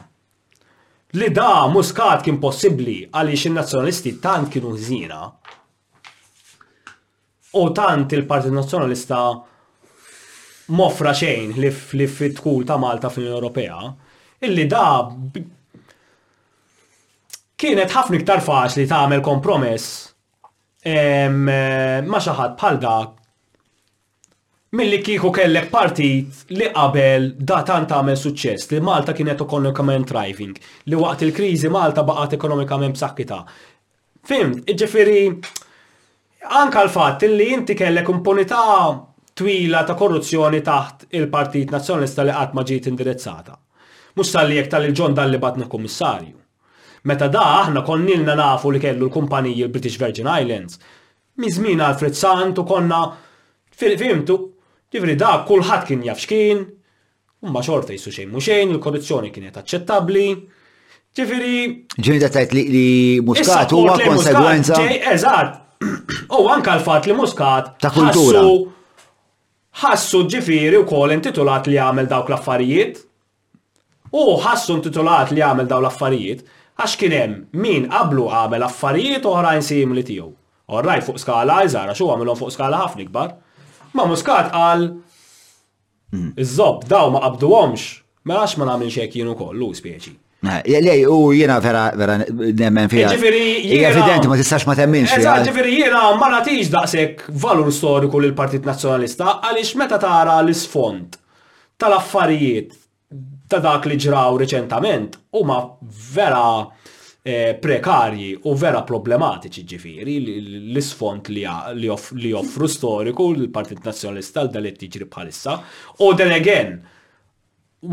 li 1.13 1.29
da 1.29 1.67
muskat 1.69 2.23
kien 2.25 2.39
possibbli 2.41 3.03
għaliex 3.11 3.43
in-nazzjonalisti 3.49 4.15
tant 4.21 4.47
kienu 4.49 4.71
ħżina 4.73 5.19
u 7.61 7.65
tant 7.77 8.15
il-Partit 8.17 8.55
Nazzjonalista 8.55 9.19
mofra 10.73 11.13
xejn 11.19 11.53
li 11.61 12.07
fit-tkul 12.17 12.65
ta' 12.65 12.79
Malta 12.81 13.11
fl-Unjoni 13.13 13.36
Ewropea, 13.36 13.84
illi 14.47 14.65
da 14.73 14.86
kienet 17.61 17.93
ħafna 17.93 18.17
iktar 18.17 18.41
faċli 18.41 18.88
tagħmel 18.89 19.21
kompromess 19.29 19.91
eh, 20.81 21.29
ma 21.29 22.25
xi 22.25 22.34
ħadd 22.41 22.57
bħal 22.57 22.81
dak 22.88 23.19
milli 24.74 24.97
kieku 25.05 25.30
kellek 25.30 25.67
partit 25.69 26.47
li 26.57 26.65
qabel 26.74 27.28
tant 27.45 27.86
tagħmel 27.91 28.17
suċċess 28.17 28.71
li 28.74 28.80
Malta 28.82 29.13
kienet 29.13 29.41
ekonomikament 29.43 30.07
driving, 30.09 30.55
li 30.89 30.97
waqt 30.97 31.21
il-kriżi 31.28 31.69
Malta 31.69 32.01
baqgħet 32.07 32.34
ekonomikament 32.39 32.97
b'saħħitha. 32.97 33.38
Fim, 34.26 34.55
iġifieri, 34.65 35.19
anka 36.61 36.82
l-fatt 36.88 37.21
li 37.30 37.51
inti 37.53 37.76
kellek 37.78 38.09
impunità 38.15 38.63
twila 39.38 39.84
ta' 39.84 39.93
korruzzjoni 39.97 40.61
taħt 40.65 41.05
il-Partit 41.19 41.69
Nazzjonista 41.74 42.26
li 42.26 42.34
qatt 42.34 42.57
ma 42.57 42.63
ġiet 42.65 42.88
indirizzata. 42.89 43.53
Mhux 44.17 44.34
tal 44.34 44.53
jekk 44.57 44.71
tal 44.74 44.88
ġon 44.89 45.13
dalli 45.19 45.39
batna 45.43 45.67
kummissarju. 45.69 46.34
Meta 47.03 47.28
da 47.28 47.43
aħna 47.59 47.84
konnilna 47.86 48.34
nafu 48.39 48.74
li 48.74 48.82
kellu 48.82 49.05
l-kumpaniji 49.05 49.67
il 49.67 49.69
british 49.69 50.01
Virgin 50.01 50.30
Islands. 50.34 50.80
Mizmin 51.43 51.82
Alfred 51.82 52.17
Sant 52.17 52.57
u 52.57 52.65
konna 52.65 53.03
Fimtu, 53.74 54.53
Ġifri 54.94 55.16
da 55.18 55.30
kulħadd 55.50 55.88
kien 55.89 56.02
jaf 56.06 56.20
x'kien, 56.22 56.60
umma 57.44 57.64
xorta 57.66 57.96
jissu 57.96 58.12
xejn 58.14 58.30
muxejn, 58.30 58.74
il-korruzzjoni 58.76 59.32
kienet 59.34 59.56
aċċettabbli. 59.62 60.26
Ġifri. 61.18 61.54
Ġifri 61.98 62.20
da 62.22 62.30
tajt 62.36 62.54
li 62.56 62.86
muskat 63.26 63.74
għak 63.74 64.04
konsegwenza. 64.06 64.78
Eżatt. 65.16 65.60
U 66.32 66.44
għanka 66.50 66.76
l-fat 66.78 67.10
li 67.10 67.16
muskat. 67.18 67.72
Ta' 67.82 67.89
kultura. 67.96 68.44
Ħassu 69.82 70.22
ġifiri 70.30 70.78
u 70.78 70.86
kol 70.89 71.16
intitulat 71.16 71.66
li 71.72 71.80
għamil 71.82 72.10
dawk 72.12 72.30
l-affarijiet. 72.30 73.02
U 74.14 74.38
ħassu 74.46 74.76
intitulat 74.78 75.34
li 75.34 75.41
għamil 75.41 75.72
dawk 75.72 75.88
l-affarijiet. 75.88 76.46
Għax 76.78 77.00
kienem 77.02 77.34
min 77.66 77.89
qablu 77.89 78.28
għamil 78.30 78.68
affarijiet 78.70 79.26
u 79.26 79.34
oħrajn 79.39 79.66
simili 79.66 80.06
tiegħu. 80.06 80.30
Orraj 80.74 81.02
fuq 81.10 81.18
skala 81.22 81.64
jżara 81.66 81.98
xu 81.98 82.12
għamilhom 82.14 82.39
fuq 82.44 82.54
skala 82.54 82.84
ħafna 82.86 83.08
ikbar. 83.08 83.34
Ma 83.94 84.06
muskat 84.10 84.50
għal 84.54 84.86
hmm. 84.88 86.32
iż-zob 86.41 86.88
daw 86.89 87.14
ma 87.16 87.22
qabduhomx, 87.28 87.84
ma 88.26 88.34
mela 88.34 88.44
għax 88.48 88.58
ma 88.62 88.68
nagħmel 88.72 88.94
xejn 88.96 89.10
kienu 89.14 89.36
kollu 89.38 89.72
spieċi. 89.78 90.14
Lej, 90.44 91.06
u 91.08 91.30
jiena 91.32 91.56
vera, 91.64 91.86
vera, 91.96 92.18
nemmen 92.28 92.89
fija. 92.91 93.14
Jiġifieri 93.14 93.70
ġifiri, 93.70 94.28
ma 94.28 94.36
tistax 94.41 94.66
ma 94.68 94.74
temminx. 94.76 95.14
Eżat, 95.16 95.46
ġifiri, 95.48 95.78
jena 95.86 96.02
ma 96.20 96.28
natix 96.34 96.68
daqsek 96.74 97.28
valur 97.44 97.70
storiku 97.72 98.20
l 98.20 98.34
partit 98.36 98.66
Nazzjonalista 98.68 99.38
għaliex 99.38 99.72
meta 99.80 100.02
tara 100.04 100.41
l-isfond 100.44 101.16
tal-affarijiet 101.80 102.76
ta' 103.54 103.62
dak 103.64 103.86
li 103.88 103.96
ġraw 104.04 104.34
reċentament, 104.41 105.16
u 105.38 105.44
ma 105.48 105.62
vera 106.10 106.46
Eh, 107.26 107.53
prekarji 107.55 108.34
u 108.51 108.53
vera 108.59 108.82
problematiċi 108.84 109.61
ġifiri 109.71 110.15
l-isfont 110.26 111.30
li 111.32 111.45
joffru 112.34 112.67
storiku 112.67 113.30
l-Partit 113.38 113.80
Nazjonalista 113.88 114.43
l 114.43 114.59
li 114.65 114.74
tiġri 114.76 115.07
bħalissa. 115.07 115.53
U 116.03 116.11
then 116.19 116.34
again, 116.36 116.76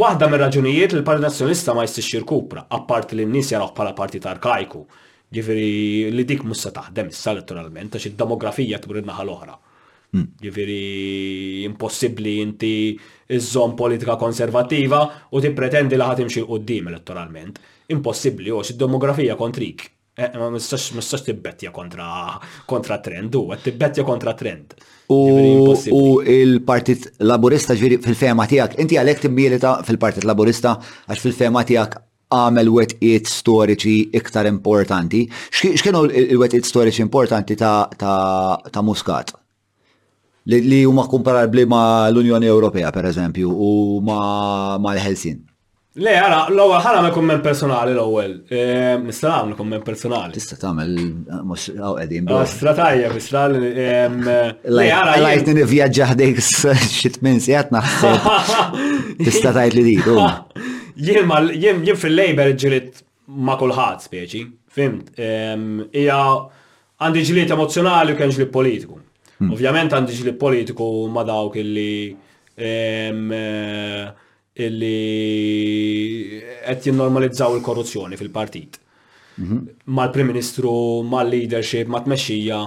waħda 0.02 0.26
mir 0.32 0.42
raġunijiet 0.48 0.96
li 0.96 1.04
l-Partit 1.04 1.28
Nazjonalista 1.28 1.76
ma 1.78 1.86
jistix 1.86 2.10
jirkupra, 2.16 2.66
apparti 2.66 3.20
li 3.22 3.30
n-nis 3.30 3.54
jaraw 3.54 3.70
bħala 3.70 3.94
partit 3.94 4.26
arkajku. 4.26 4.82
Ġifiri 5.30 5.70
li 6.10 6.26
dik 6.26 6.42
mussa 6.42 6.74
taħdem 6.74 7.14
issa 7.14 7.30
elettoralment, 7.30 7.94
għax 7.94 8.10
id-demografija 8.10 8.82
tmurinna 8.82 9.14
ħal-oħra. 9.14 9.58
Hmm. 10.10 10.26
Ġifiri 10.42 10.80
impossibli 11.70 12.34
inti 12.42 12.72
iż-żon 13.30 13.78
politika 13.78 14.18
konservativa 14.18 15.04
u 15.30 15.38
ti 15.38 15.54
pretendi 15.54 15.94
li 15.94 16.02
ħatimxi 16.16 16.48
qoddim 16.50 16.90
elettoralment 16.90 17.68
impossibbli 17.94 18.52
għax 18.54 18.74
id-demografija 18.74 19.36
kontrik. 19.38 19.88
Eh, 20.20 20.30
ma 20.38 20.50
mistax 20.50 21.22
tibbettja 21.24 21.70
kontra 21.72 22.34
kontra 22.68 22.98
trend, 23.00 23.34
u 23.38 23.50
għed 23.54 23.62
tibbettja 23.70 24.04
kontra 24.04 24.34
trend. 24.36 24.74
U 25.10 26.02
il-Partit 26.20 27.12
Laburista 27.24 27.74
ġviri 27.78 27.98
fil-fema 28.04 28.46
tijak, 28.50 28.76
inti 28.82 28.96
għalek 29.00 29.20
timmilita 29.24 29.80
fil-Partit 29.86 30.24
Laburista 30.28 30.76
għax 31.08 31.18
fil-fema 31.24 31.64
tijak 31.66 31.98
għamel 32.30 32.70
wetqiet 32.70 33.26
storiċi 33.30 33.96
iktar 34.18 34.46
importanti. 34.50 35.24
X'kienu 35.50 36.04
il-wetqiet 36.10 36.64
storiċi 36.68 37.02
importanti 37.06 37.56
ta' 37.58 38.82
Muscat? 38.86 39.32
Li 40.50 40.82
huma 40.88 41.04
komparabli 41.08 41.66
ma' 41.68 42.08
l-Unjoni 42.10 42.46
Ewropea, 42.50 42.90
per 42.94 43.04
eżempju, 43.10 43.50
u 43.52 43.70
ma' 44.02 44.94
l-Helsin. 44.94 45.46
Le, 45.98 46.10
għara, 46.14 46.36
l-ewwel 46.54 46.82
ħala 46.84 47.00
ma' 47.02 47.08
komment 47.10 47.40
personali 47.42 47.90
l-ewwel. 47.96 48.34
Nista' 49.08 49.26
eh, 49.26 49.30
nagħmel 49.40 49.56
komment 49.58 49.82
personali. 49.88 50.36
Tista' 50.36 50.54
tagħmel 50.62 50.92
eh, 50.94 51.40
mhux 51.48 51.64
hawn 51.74 51.96
qegħdin. 51.98 52.28
Ah, 52.30 52.44
istra 52.46 52.74
tajja, 52.78 53.08
istra 53.18 53.42
eh, 53.50 54.04
Le, 54.06 54.84
għara. 54.86 55.16
Lajt 55.24 55.48
nivvjaġġa 55.56 56.06
ħdejk 56.12 56.38
xi 56.44 57.10
tmien 57.16 57.42
sigħat 57.42 57.74
Tista' 59.18 59.50
tgħid 59.56 59.76
li 59.80 59.84
dik. 59.88 60.08
Jien 61.58 61.98
fil-lejber 61.98 62.54
ġilit 62.60 63.02
ma' 63.42 63.54
kulħadd 63.58 64.04
speċi, 64.06 64.44
fimt. 64.70 65.10
Hija 65.18 66.20
għandi 67.02 67.26
ġiliet 67.32 67.54
emozjonali 67.58 68.14
u 68.14 68.18
kemm 68.20 68.36
ġlied 68.38 68.52
politiku. 68.54 69.00
Hmm. 69.40 69.50
Ovvjament 69.56 69.96
għandi 69.98 70.22
ġlied 70.22 70.38
politiku 70.38 70.92
ma' 71.10 71.26
dawk 71.26 71.58
illi 71.64 71.94
illi 74.52 76.40
qed 76.66 76.80
jinnormalizzaw 76.86 77.54
il-korruzzjoni 77.56 78.16
fil-partit. 78.16 78.78
Mhm. 79.34 79.74
Mal-Prim 79.84 80.26
Ministru, 80.26 81.02
mal-leadership, 81.02 81.86
ma' 81.86 82.02
tmexxija 82.02 82.58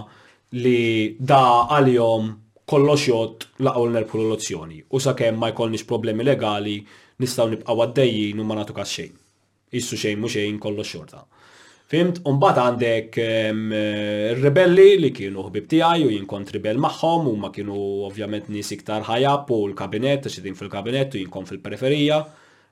li 0.64 1.16
da 1.20 1.42
għal-jom 1.70 2.32
kollox 2.66 3.08
jott 3.10 3.48
laqgħu 3.60 3.86
l-elezzjoni. 3.86 4.84
U 4.96 5.00
sakemm 5.00 5.38
ma 5.40 5.52
jkollniex 5.52 5.84
problemi 5.86 6.24
legali 6.24 6.78
nistgħu 7.20 7.50
nibqgħu 7.54 7.82
għaddejjin 7.82 8.40
u 8.40 8.46
ma 8.48 8.56
nagħtu 8.62 8.74
kas 8.78 8.94
xejn. 8.96 9.14
Issu 9.74 9.98
xejn 10.00 10.20
mhux 10.22 10.38
xejn 10.40 10.60
kollox 10.64 10.88
xorta. 10.90 11.26
Fimt, 11.92 12.22
umbat 12.30 12.56
għandek 12.58 13.18
rebelli 14.40 14.86
li 15.04 15.10
kienu 15.14 15.42
ħbib 15.50 15.68
tijaj 15.70 16.02
u 16.08 16.10
jien 16.14 16.26
kont 16.30 16.52
maħħom 16.54 16.80
magħhom 16.86 17.28
u 17.28 17.36
ma 17.42 17.50
kienu 17.52 17.74
ovvjament 18.08 18.46
nies 18.50 18.72
iktar 18.78 19.02
ħajab 19.04 19.52
u 19.52 19.58
l-kabinet, 19.70 20.28
xedin 20.32 20.56
fil-kabinet 20.56 21.14
u 21.14 21.18
jien 21.22 21.46
fil-periferija. 21.50 22.22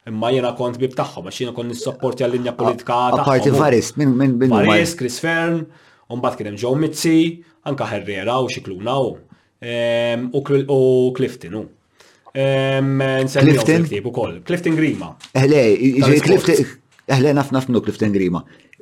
Imma 0.10 0.32
jiena 0.34 0.52
kont 0.58 0.78
bib 0.82 0.94
tagħhom 0.98 1.26
għax 1.30 1.40
jiena 1.44 1.54
kont 1.56 1.68
nissopporti 1.74 2.24
għall-linja 2.26 2.54
politika 2.58 3.02
tagħhom. 3.12 3.26
Parti 3.28 3.52
Faris, 3.54 3.92
minn 4.02 4.16
minn 4.18 4.38
minn. 4.42 4.50
Faris, 4.56 4.96
Chris 4.98 5.20
Fern, 5.22 5.66
umbat 6.10 6.38
kien 6.40 6.48
hemm 6.50 6.58
Joe 6.64 6.76
Mizzi, 6.82 7.18
anka 7.70 7.86
Herrera 7.92 8.40
u 8.42 8.48
Xikluna 8.50 8.96
u 8.98 9.12
u 10.32 10.44
Clifton 11.20 11.56
u. 11.60 11.66
Clifton? 13.44 14.42
Clifton 14.48 14.76
Grima. 14.80 15.10
Eħle, 15.36 15.60
eh, 15.76 16.00
Clifton, 16.30 16.78
Eħle 17.12 17.28
eh, 17.28 17.36
naf 17.36 17.50
naf 17.52 17.68
nuk 17.74 17.84
Clifton 17.84 18.14
Grima 18.16 18.40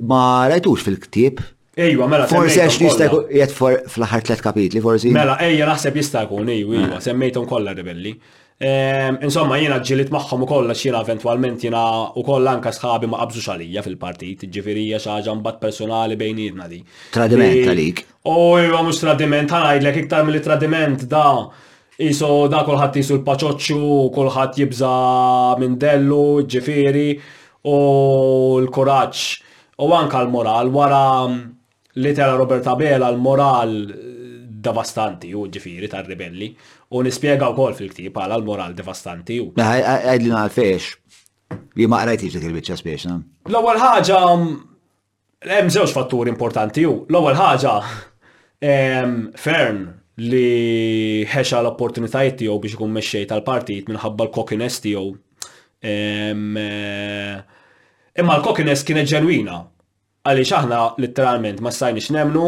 ma 0.07 0.47
rajtux 0.49 0.77
fil-ktib. 0.85 1.39
Ejwa, 1.79 2.07
mela. 2.11 2.27
Forse 2.29 2.59
għax 2.65 2.79
jista' 2.83 3.07
jgħet 3.09 3.53
fl-aħħar 3.95 4.25
tliet 4.27 4.41
kapitli, 4.43 4.81
forsi. 4.83 5.11
Mela, 5.15 5.37
ejja 5.45 5.67
naħseb 5.69 5.97
jista' 5.99 6.25
jkun, 6.27 6.49
ejwa, 6.55 6.73
ah. 6.75 6.83
semmejtum 6.99 7.05
semmejthom 7.09 7.45
kollha 7.49 7.73
ribelli. 7.77 8.13
Ehm, 8.59 9.21
insomma, 9.23 9.55
jiena 9.61 9.77
ġilit 9.79 10.09
magħhom 10.11 10.41
ukoll 10.43 10.67
għax 10.73 10.81
jiena 10.89 10.99
eventwalment 11.05 11.61
jiena 11.63 11.81
kolla 12.27 12.57
anke 12.57 12.73
sħabi 12.75 13.07
ma 13.07 13.21
qabżu 13.21 13.43
xalija 13.45 13.83
fil-partit, 13.85 14.43
ġifirija 14.51 14.99
xaġa 14.99 15.37
mbagħad 15.39 15.61
personali 15.63 16.17
bejnietna 16.19 16.67
di. 16.67 16.81
Tradiment 17.15 17.71
għalik. 17.71 18.03
Ojwa, 18.27 18.65
iva, 18.67 18.81
mhux 18.83 18.99
tradiment, 19.05 19.53
ħanajdlek 19.55 20.01
iktar 20.03 20.27
mill 20.27 20.43
tradiment 20.43 21.07
da. 21.11 21.23
Iso 22.03 22.47
da 22.51 22.63
kolħat 22.67 22.95
jisu 22.99 23.17
l 23.17 23.25
paċoċu 23.27 24.11
kolħat 24.15 24.59
jibza 24.61 24.91
Mindellu, 25.59 26.43
ġifiri, 26.51 27.07
u 27.67 27.77
l-koraċ 28.63 29.27
U 29.79 29.93
anka 29.95 30.19
l-moral, 30.25 30.67
wara 30.75 31.01
mm, 31.25 31.57
li 32.03 32.11
tela 32.15 32.35
Robert 32.37 32.65
Abela 32.67 33.07
l-moral 33.13 33.71
eh, 33.79 34.31
devastanti 34.59 35.29
u 35.35 35.45
ġifiri 35.51 35.87
tar 35.91 36.07
ribelli 36.09 36.49
u 36.91 37.03
nispiega 37.05 37.47
u 37.47 37.55
kol 37.55 37.75
fil-ktib 37.77 38.17
għala 38.19 38.41
l-moral 38.41 38.75
devastanti 38.75 39.37
u. 39.39 39.53
għal 39.55 40.27
għalfex, 40.35 40.89
li 41.79 41.87
ma 41.89 42.01
għrajti 42.03 42.31
ġek 42.33 42.47
il-bicċa 42.49 42.79
spiex, 42.81 43.05
na? 43.07 43.21
L-ewel 43.47 43.79
ħagġa, 43.79 44.19
mm, 44.33 44.57
hemm 45.47 45.71
żewġ 45.77 45.93
fatturi 45.95 46.33
importanti 46.33 46.83
u. 46.87 46.97
L-ewel 47.09 47.39
ħagġa, 47.39 47.77
Fern 48.59 49.77
li 50.19 51.23
ħexa 51.31 51.61
l-opportunitajiet 51.61 52.35
tiegħu 52.41 52.57
biex 52.65 52.75
ikun 52.75 52.91
mexxej 52.97 53.29
tal-partit 53.29 53.87
minħabba 53.87 54.25
l 54.25 54.31
kokinest 54.35 54.83
tiegħu 54.83 55.05
eh, 55.87 57.39
Imma 58.19 58.35
l-kokines 58.35 58.81
kienet 58.83 59.07
ġenwina, 59.07 59.61
Għaliex 60.27 60.49
aħna 60.57 60.79
literalment 60.99 61.61
ma 61.63 61.71
stajniex 61.71 62.09
nemnu 62.11 62.41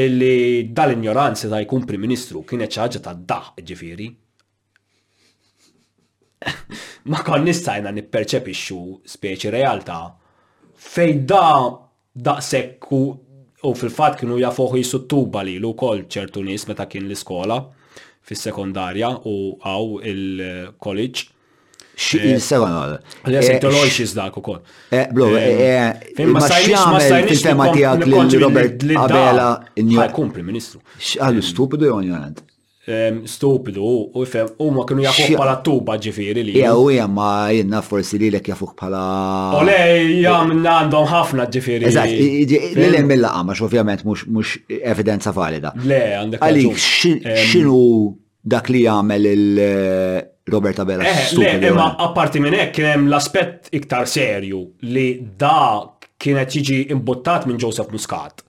illi 0.00 0.70
dal-ignoranzi 0.72 1.50
ta' 1.52 1.58
jkun 1.64 1.84
Prim 1.88 2.00
Ministru 2.06 2.40
kienet 2.48 2.72
xi 2.72 2.80
ħaġa 2.80 3.02
ta' 3.04 3.12
daħ 3.32 3.50
ġifiri. 3.68 4.06
ma 7.12 7.20
kon 7.28 7.44
nistajna 7.44 7.92
xu 8.62 8.80
speċi 9.16 9.52
realtà 9.52 9.98
fej 10.72 11.12
da 11.28 12.38
sekku 12.48 13.02
u 13.64 13.76
fil-fatt 13.76 14.20
kienu 14.22 14.40
jafuħ 14.40 14.80
jisuttuba 14.80 15.42
li 15.44 15.58
lu 15.60 15.74
kol 15.74 16.06
ċertu 16.08 16.40
nies 16.48 16.64
meta 16.70 16.86
kien 16.88 17.04
l-iskola 17.04 17.60
fis-sekondarja 18.24 19.08
u 19.28 19.36
għaw 19.60 19.96
il-college 20.10 21.28
xie 21.96 22.38
sewa 22.40 22.68
għal. 22.72 22.96
għal 31.16 31.44
stupidu 31.44 31.88
jgħon 31.92 32.26
eh, 32.26 32.42
Stupidu, 33.26 33.82
u 34.14 34.22
fem, 34.30 34.46
u 34.62 34.68
ma 34.70 34.84
kienu 34.86 35.02
jafuq 35.02 35.32
pala 35.40 35.56
tuba 35.66 35.96
ġifiri 35.98 36.44
li. 36.46 36.52
Ja, 36.60 36.76
u 36.78 36.86
ma 37.10 37.48
jenna 37.50 37.80
forsi 37.82 38.14
li 38.22 38.28
l-ek 38.30 38.52
jafuq 38.52 38.76
pala. 38.78 39.00
U 39.58 39.64
le, 39.66 40.04
jgħam 40.20 40.52
għandhom 40.62 41.08
ħafna 41.10 41.48
ġifiri. 41.50 41.88
Eżat, 41.90 42.12
l-lem 42.12 43.00
eh, 43.00 43.08
mill-laqama, 43.10 43.58
xovjament 43.58 44.04
mux 44.06 44.54
evidenza 44.68 45.34
valida. 45.34 45.74
Le, 45.82 45.98
għandek. 46.20 46.46
Għalik, 46.46 46.78
xinu 47.48 47.82
dak 48.54 48.70
li 48.70 48.84
jgħamel 48.86 49.30
il- 49.34 50.32
Roberta 50.48 50.84
Bella. 50.84 51.02
Eh, 51.02 51.66
imma 51.66 51.96
eh, 51.96 52.02
apparti 52.04 52.38
minn 52.38 52.54
hekk 52.54 52.76
kien 52.76 52.86
hemm 52.92 53.06
l-aspett 53.10 53.66
iktar 53.74 54.06
serju 54.06 54.60
li 54.94 55.06
da 55.42 55.56
kienet 56.22 56.54
jiġi 56.54 56.76
imbottat 56.94 57.48
minn 57.50 57.58
Joseph 57.58 57.90
Muscat. 57.90 58.44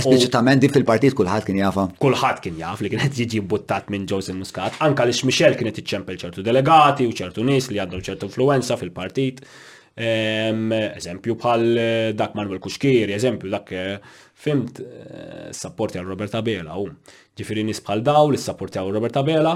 Espliċitament 0.00 0.64
din 0.64 0.72
fil-partit 0.74 1.12
kulħadd 1.18 1.44
kien 1.50 1.60
jafa. 1.60 1.84
Kulħadd 2.02 2.40
kien 2.46 2.56
jaf 2.62 2.80
li 2.82 2.90
kienet 2.94 3.20
jiġi 3.20 3.42
imbottat 3.42 3.92
minn 3.94 4.08
Joseph 4.10 4.34
Muscat, 4.38 4.80
anka 4.86 5.04
li 5.06 5.14
Michel 5.28 5.54
kienet 5.60 5.82
iċċempel 5.84 6.16
ċertu 6.24 6.42
delegati 6.48 7.04
u 7.06 7.12
ċertu 7.14 7.44
nies 7.46 7.68
li 7.70 7.82
għandhom 7.84 8.02
ċertu 8.08 8.30
influenza 8.32 8.80
fil-partit. 8.80 9.44
Ehm, 9.94 10.72
eżempju 10.96 11.36
bħal 11.38 11.64
eh, 11.64 12.12
dak 12.18 12.32
Manuel 12.34 12.58
Kuxkiri, 12.64 13.12
eżempju 13.14 13.52
dak 13.52 13.70
eh, 13.76 13.98
fimt 14.44 14.78
eh, 14.78 15.52
s-sapporti 15.52 15.98
għal 15.98 16.08
Roberta 16.10 16.40
Bela 16.44 16.76
u 16.80 16.88
ġifiri 17.38 17.62
nis 17.66 17.80
daw 18.04 18.28
li 18.30 18.38
s-sapporti 18.38 18.78
għal 18.80 18.92
Roberta 18.92 19.22
Bela. 19.26 19.54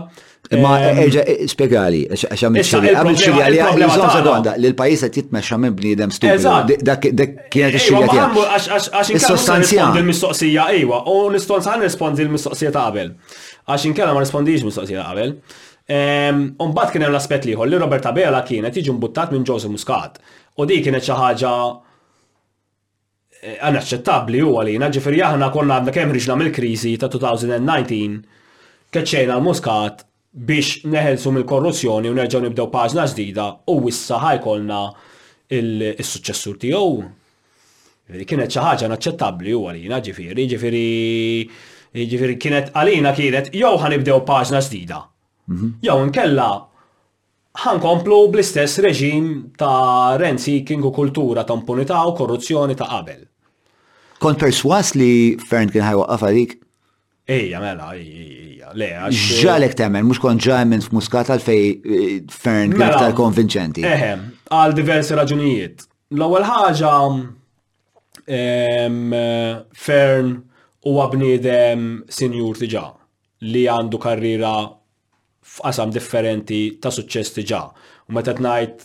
Ma 0.62 0.72
eġa 1.05 1.24
eh, 1.28 1.45
spiegali, 1.51 2.01
għaxa 2.09 2.51
minn 2.53 2.64
xili, 2.66 2.95
għamil 2.97 3.18
xili 3.20 3.43
għalli 3.45 3.61
għalli 3.62 3.89
sekonda, 3.99 4.55
li 4.64 4.70
l-pajis 4.72 5.05
għet 5.09 5.18
jitmeċa 5.20 5.59
minn 5.66 5.76
bnidem 5.76 6.14
stupidu. 6.14 6.80
Dak 6.89 7.07
kienet 7.53 7.78
xili 7.82 8.03
għalli. 8.03 8.45
Għax 8.78 9.72
il-mistoqsija, 9.99 10.66
ejwa, 10.80 11.03
u 11.12 11.20
nistonsan 11.36 11.84
rispondi 11.84 12.24
l-mistoqsija 12.26 12.72
ta' 12.74 12.86
qabel. 12.89 13.12
Għax 13.68 13.89
inkella 13.93 14.14
ma 14.16 14.24
rispondiġ 14.24 14.64
mistoqsija 14.70 15.03
ta' 15.03 15.11
qabel. 15.12 15.36
Umbat 16.64 16.95
kien 16.95 17.05
hemm 17.05 17.12
l-aspett 17.14 17.47
liħor 17.49 17.68
li 17.70 17.78
Roberta 17.82 18.12
Bela 18.16 18.41
kienet 18.49 18.76
jiġi 18.80 18.97
mbuttat 18.97 19.36
minn 19.36 19.45
Joseph 19.49 19.72
Muscat. 19.74 20.18
U 20.59 20.64
di 20.66 20.80
kienet 20.84 21.05
xi 21.07 21.14
ħaġa 21.16 21.53
Eh, 23.39 23.55
unaċċettabli 23.62 24.41
u 24.43 24.57
għalina, 24.59 24.89
ġifiri 24.91 25.20
aħna 25.22 25.49
konna 25.55 25.76
għadna 25.78 25.93
kemm 25.95 26.11
riġna 26.16 26.34
mill-krizi 26.41 26.97
ta' 26.99 27.07
2019, 27.07 28.16
keċċejna 28.91 29.36
l-Muscat 29.36 30.01
biex 30.49 30.80
neħelsu 30.91 31.30
mill-korruzzjoni 31.36 32.11
u 32.11 32.16
nerġgħu 32.18 32.41
nibdew 32.49 32.66
pażna 32.72 33.05
ġdida 33.12 33.45
u 33.70 33.76
issa 33.93 34.18
ħajkolna 34.24 34.80
il-suċċessur 35.55 36.59
tiegħu. 36.64 36.97
Kienet 38.26 38.51
xi 38.57 38.64
ħaġa 38.66 38.91
naċċettabbli 38.97 39.55
u 39.55 39.62
għalina, 39.70 40.03
ġifieri, 40.09 40.49
ġifieri 40.57 40.89
ġifiri 42.11 42.34
kienet 42.43 42.74
għalina 42.74 43.14
kienet 43.14 43.53
jew 43.55 43.70
ħanibdew 43.84 44.18
pażna 44.26 44.64
ġdida. 44.66 44.99
Mhm. 45.55 45.70
Jew 45.86 46.05
nkella 46.11 46.51
ħankomplu 47.59 48.19
bl-istess 48.31 48.79
reġim 48.85 49.25
ta' 49.59 50.15
rent 50.21 50.39
seeking 50.43 50.85
u 50.87 50.91
kultura 50.95 51.43
ta' 51.45 51.55
impunità 51.59 52.05
u 52.07 52.13
korruzzjoni 52.15 52.75
ta' 52.79 52.87
qabel. 52.91 53.25
Kont 54.23 54.39
perswas 54.43 54.93
li 54.99 55.37
Fern 55.39 55.71
kien 55.73 55.85
ħajwa 55.87 56.05
għalik? 56.17 56.51
Ejja, 57.29 57.59
mela, 57.61 57.91
ejja, 57.93 58.71
le, 58.79 58.89
Ġalek 59.13 59.75
temmen, 59.77 60.07
mux 60.09 60.19
kont 60.23 60.41
ġajmen 60.41 60.81
f'muskata 60.87 61.33
l-fej 61.37 61.65
eh, 61.69 61.75
Fern 62.33 62.71
kien 62.73 62.81
mela, 62.81 63.01
tal 63.03 63.13
konvinċenti. 63.19 63.81
Eħe, 63.85 64.13
għal 64.49 64.75
diversi 64.79 65.13
raġunijiet. 65.19 65.77
L-ewwel 66.17 66.45
ħaġa 66.49 66.93
Fern 69.79 70.29
u 70.89 70.91
għabnidem 71.03 71.81
senjur 72.13 72.55
tiġa 72.63 72.87
li 73.53 73.63
għandu 73.73 73.99
karriera 74.03 74.55
f'qasam 75.57 75.92
differenti 75.94 76.59
ta' 76.82 76.92
suċċess 76.94 77.36
diġà. 77.38 77.61
U 78.11 78.16
meta 78.16 78.34
ngħid 78.34 78.80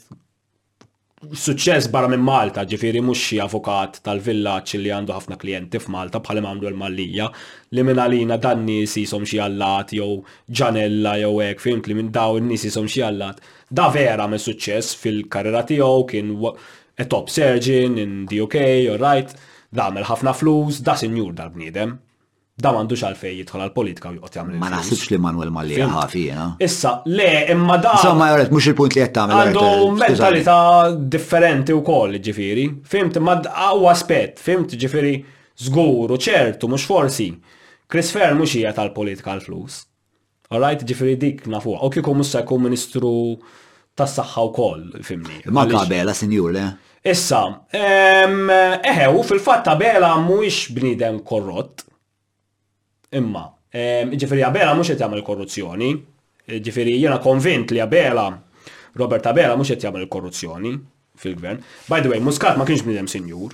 suċċess 1.39 1.87
barra 1.91 2.09
minn 2.11 2.23
Malta, 2.23 2.63
ġifieri 2.67 2.99
mhux 3.03 3.21
xi 3.29 3.37
avukat 3.43 4.01
tal-villaġġ 4.03 4.75
li 4.83 4.91
għandu 4.93 5.15
ħafna 5.15 5.37
klijenti 5.39 5.79
f'Malta 5.79 6.19
bħalma 6.25 6.51
għandu 6.51 6.67
l-Mallija 6.73 7.29
li 7.77 7.85
minn 7.87 8.01
għalina 8.03 8.37
dan 8.43 8.65
nies 8.67 8.97
isom 8.99 9.23
xi 9.27 9.39
allat 9.45 9.95
jew 9.95 10.17
ġanella 10.59 11.15
jew 11.23 11.37
hekk 11.45 11.63
fimt 11.63 11.87
li 11.87 11.95
minn 11.99 12.11
dawn 12.17 12.49
nies 12.51 12.67
isom 12.69 12.89
xi 12.91 13.03
allat. 13.07 13.39
Da 13.71 13.89
vera 13.91 14.27
minn 14.27 14.41
suċċess 14.45 14.97
fil-karriera 15.03 15.63
tiegħu 15.67 16.07
kien 16.11 16.35
e 16.95 17.07
top 17.09 17.31
surgeon 17.33 17.95
in 17.97 18.17
DOK, 18.29 18.57
UK, 18.57 18.57
all 18.93 19.01
right, 19.01 19.31
da 19.73 19.89
ħafna 20.03 20.35
flus, 20.37 20.83
da 20.85 20.93
sinjur 20.99 21.31
dal-bniedem 21.39 21.97
da 22.55 22.69
għandux 22.69 23.01
għalfej 23.07 23.37
jitħol 23.39 23.61
għal-politika 23.65 24.11
u 24.13 24.17
jgħot 24.17 24.35
jgħamil. 24.37 24.57
Ma 24.61 24.67
naħsibx 24.69 25.09
li 25.09 25.17
Manuel 25.21 25.49
Malli 25.53 25.79
ħafina. 25.89 26.43
Issa, 26.61 26.91
le, 27.09 27.29
imma 27.49 27.79
da. 27.81 27.95
Insomma, 27.97 28.27
jgħoret, 28.29 28.51
mux 28.53 28.67
il-punt 28.69 28.93
li 28.97 29.01
jgħet 29.01 29.21
għamil. 29.21 29.39
Għandu 29.39 29.65
eh, 29.65 29.85
mentalità 30.03 30.57
differenti 31.15 31.73
u 31.73 31.81
koll, 31.87 32.19
ġifiri. 32.27 32.65
Fimt, 32.89 33.17
ma 33.25 33.39
għaw 33.41 33.87
aspet, 33.89 34.37
fimt, 34.41 34.75
ġifiri, 34.83 35.15
zgur 35.65 36.13
u 36.13 36.19
ċertu, 36.27 36.69
mux 36.75 36.85
forsi. 36.89 37.31
Chris 37.93 38.11
Fer 38.13 38.37
mux 38.37 38.53
jgħet 38.59 38.81
għal-politika 38.83 39.33
għal-flus. 39.33 39.77
Alright, 40.53 40.85
ġifiri 40.85 41.17
dik 41.23 41.47
nafuqa. 41.49 41.87
U 41.87 41.89
kiku 41.97 42.13
musa 42.19 42.43
jkun 42.43 42.67
ministru 42.67 43.15
tas 43.97 44.13
saħħa 44.19 44.43
u 44.45 44.51
koll, 44.53 44.85
fimni. 45.05 45.41
Ma 45.53 45.65
kabela, 45.69 46.13
senjur, 46.17 46.53
le? 46.53 46.67
Issa, 47.09 47.41
eħe, 47.75 49.09
u 49.17 49.25
fil-fatta 49.27 49.73
bela 49.79 50.13
mux 50.23 50.67
bnidem 50.77 51.19
korrott 51.27 51.81
Imma, 53.17 53.43
ehm, 53.75 54.15
ġifiri 54.17 54.43
għabela 54.47 54.73
mux 54.77 54.93
jtjamil 54.93 55.21
korruzzjoni, 55.27 55.91
ġifiri 56.65 56.95
jena 56.97 57.19
konvint 57.23 57.71
li 57.73 57.81
għabela, 57.83 58.25
Robert 58.97 59.25
Abela 59.29 59.55
mux 59.57 59.71
jtjamil 59.73 60.07
korruzzjoni 60.11 60.71
fil-gvern. 61.19 61.61
By 61.89 62.01
the 62.05 62.11
way, 62.13 62.21
Muscat 62.21 62.57
ma 62.61 62.65
kienx 62.67 62.83
bnidem 62.85 63.07
senjur, 63.09 63.53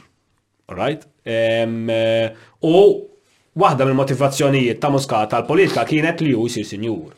right? 0.75 1.05
Ehm, 1.25 1.87
u 2.63 2.73
waħda 3.59 3.87
mill-motivazzjonijiet 3.87 4.79
ta' 4.83 4.91
Muscat 4.95 5.31
tal-politika 5.35 5.85
kienet 5.87 6.21
li 6.25 6.33
ju 6.33 6.43
jisir 6.47 6.65
senjur. 6.67 7.13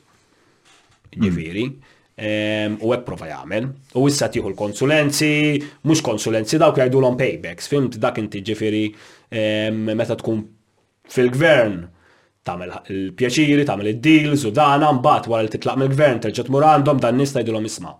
Ġifiri. 1.17 1.65
Ehm, 2.21 2.75
u 2.81 2.91
għek 2.93 3.05
prova 3.07 3.27
jgħamil. 3.31 3.67
U 3.97 4.05
issa 4.07 4.29
tiħu 4.29 4.51
l-konsulenzi, 4.51 5.57
mux 5.89 6.03
konsulenzi 6.05 6.59
dawk 6.61 6.77
jgħidu 6.77 6.99
l-on 7.01 7.17
paybacks. 7.17 7.69
Fimt 7.73 7.97
dak 7.97 8.19
inti 8.21 8.43
ġifiri 8.45 8.85
meta 9.95 10.15
tkun 10.19 10.43
fil-gvern 11.09 11.79
Tamel 12.43 12.71
il-pjaċiri, 12.89 13.63
tagħmel 13.69 13.89
il 13.91 13.99
deals 14.01 14.47
u 14.49 14.51
dan 14.55 14.81
mbagħad 14.81 15.27
wara 15.29 15.43
li 15.45 15.51
titlaq 15.53 15.77
mill-gvern 15.77 16.21
terġa' 16.23 16.47
murandom 16.49 16.99
dan 17.03 17.19
nista' 17.21 17.39
tgħidulhom 17.43 17.67
isma'. 17.69 17.91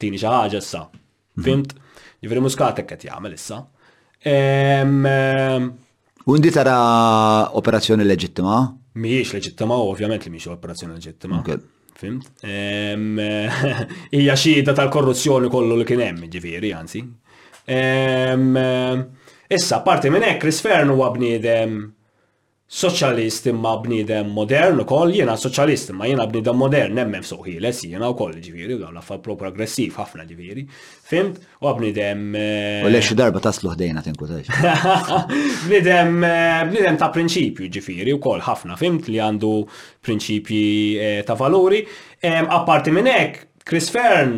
Tini 0.00 0.18
xi 0.20 0.26
ħaġa 0.28 0.58
issa. 0.60 0.82
Mhm. 0.90 1.44
Fimt? 1.46 1.72
Jivri 2.20 2.42
muskatek 2.44 2.86
qed 2.90 3.06
jagħmel 3.08 3.36
issa. 3.38 3.62
Undi 6.30 6.50
tara 6.52 6.76
operazzjoni 7.56 8.04
leġittima? 8.04 8.58
Miex 9.00 9.32
leġittima, 9.38 9.76
ovvjament 9.88 10.26
li 10.26 10.30
miex 10.34 10.50
operazzjoni 10.52 10.96
leġittima. 10.98 11.40
Fimt? 12.00 12.44
Ija 14.18 14.36
xida 14.36 14.74
tal-korruzzjoni 14.76 15.48
kollu 15.52 15.78
li 15.80 15.88
kien 15.88 16.04
hemm, 16.04 16.28
ġifieri, 16.32 16.74
anzi. 16.76 17.00
Issa, 19.56 19.80
parti 19.82 20.12
minn 20.12 20.28
hekk 20.28 20.42
Chris 20.44 20.60
Fern 20.64 20.92
huwa 20.92 21.08
bniedem 21.16 21.80
soċjalist 22.70 23.48
imma 23.50 23.72
bnidem 23.82 24.28
modern 24.30 24.78
u 24.84 24.84
koll, 24.86 25.10
jena 25.18 25.34
soċjalist 25.40 25.90
imma 25.90 26.06
jena 26.06 26.26
bnidem 26.30 26.54
modern, 26.60 26.92
nemmen 26.94 27.24
fsuq 27.26 27.48
ħiles, 27.48 27.80
jena 27.96 28.10
u 28.12 28.14
koll 28.14 28.36
ġiviri, 28.40 28.76
u 28.76 28.84
għamla 28.86 29.02
pro 29.24 29.34
progressiv 29.38 29.96
ħafna 29.98 30.22
ġiviri. 30.28 30.62
fimt, 31.10 31.40
u 31.66 31.72
bnidem. 31.80 32.22
Eh, 32.38 32.84
u 32.86 32.92
lex 32.92 33.10
darba 33.18 33.42
taslu 33.42 33.72
ħdejna 33.74 34.04
tinkutax. 34.06 34.54
Bnidem, 35.66 36.22
eh, 36.22 36.62
bnidem 36.70 36.96
ta' 37.00 37.10
prinċipju 37.14 37.66
ġiviri 37.68 38.14
u 38.14 38.20
koll 38.22 38.40
ħafna, 38.46 38.78
fimt 38.78 39.08
li 39.10 39.18
għandu 39.18 39.50
prinċipji 40.06 40.70
eh, 41.02 41.18
ta' 41.26 41.34
valuri. 41.38 41.82
Apparti 42.22 42.94
minn 42.94 43.10
hekk, 43.10 43.50
Chris 43.66 43.90
Fern 43.90 44.36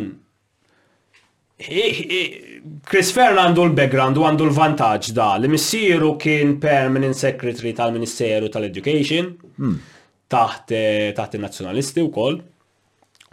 Chris 2.87 3.09
Fern 3.11 3.35
għandu 3.41 3.63
l-background 3.67 4.17
u 4.19 4.23
għandu 4.23 4.45
l-vantaġġ 4.47 5.09
da 5.17 5.33
li 5.39 5.49
missieru 5.51 6.13
kien 6.21 6.55
permanent 6.63 7.17
secretary 7.19 7.73
tal-Ministeru 7.75 8.47
tal-Education 8.53 9.31
hmm. 9.59 9.73
taħt 10.31 10.75
eh, 10.77 11.09
taħt 11.17 11.35
il-nazzjonalisti 11.37 12.03
u 12.05 12.11
koll 12.15 12.37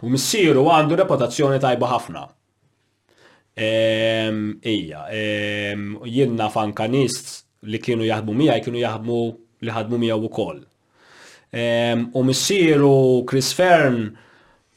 u 0.01 0.11
missieru 0.11 0.65
għandu 0.73 0.97
reputazzjoni 0.99 1.61
tajba 1.63 1.87
ħafna. 1.93 2.21
Ehm, 3.61 4.41
ija, 4.67 5.05
ehm, 5.13 5.87
jenna 6.09 6.47
fankanist 6.49 7.31
li 7.71 7.77
kienu 7.83 8.03
jaħdmu 8.07 8.35
mija 8.41 8.57
kienu 8.65 8.81
jaħdmu 8.81 9.21
li 9.67 9.75
ħadmu 9.75 9.99
mija 10.01 10.17
u 10.25 10.31
koll. 10.33 10.59
Ehm, 11.53 12.09
u 12.17 12.23
missieru 12.27 12.91
Chris 13.29 13.53
Fern 13.55 14.09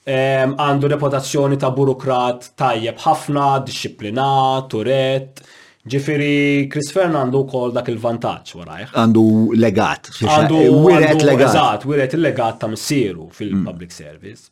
għandu 0.06 0.88
reputazzjoni 0.92 1.56
ta' 1.60 1.70
burokrat 1.72 2.50
tajjeb 2.60 2.98
ħafna, 3.04 3.60
disciplinat, 3.66 4.68
turet. 4.74 5.44
Ġifiri, 5.84 6.64
Chris 6.72 6.88
Fern 6.96 7.12
għandu 7.20 7.42
kol 7.50 7.72
dak 7.76 7.90
il-vantaċ 7.92 8.54
warajħ. 8.56 8.92
Għandu 8.96 9.24
legat. 9.60 10.08
Għandu 10.24 10.62
wiret 10.86 11.20
legat. 11.26 11.50
Eżat, 11.50 11.84
wiret 11.90 12.14
il-legat 12.16 12.60
ta' 12.62 12.70
missieru 12.72 13.26
fil-public 13.36 13.92
mm. 13.92 13.92
service. 13.92 14.48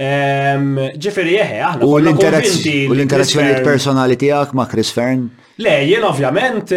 Ġifiri, 0.00 1.34
jeħe, 1.36 1.58
aħna. 1.68 1.84
U 1.88 1.98
l-interazzjoni 2.00 3.58
personali 3.64 4.16
tijak 4.20 4.56
ma' 4.56 4.64
Chris 4.72 4.90
Fern? 4.96 5.26
Le, 5.60 5.74
jien 5.86 6.02
ovvjament 6.04 6.72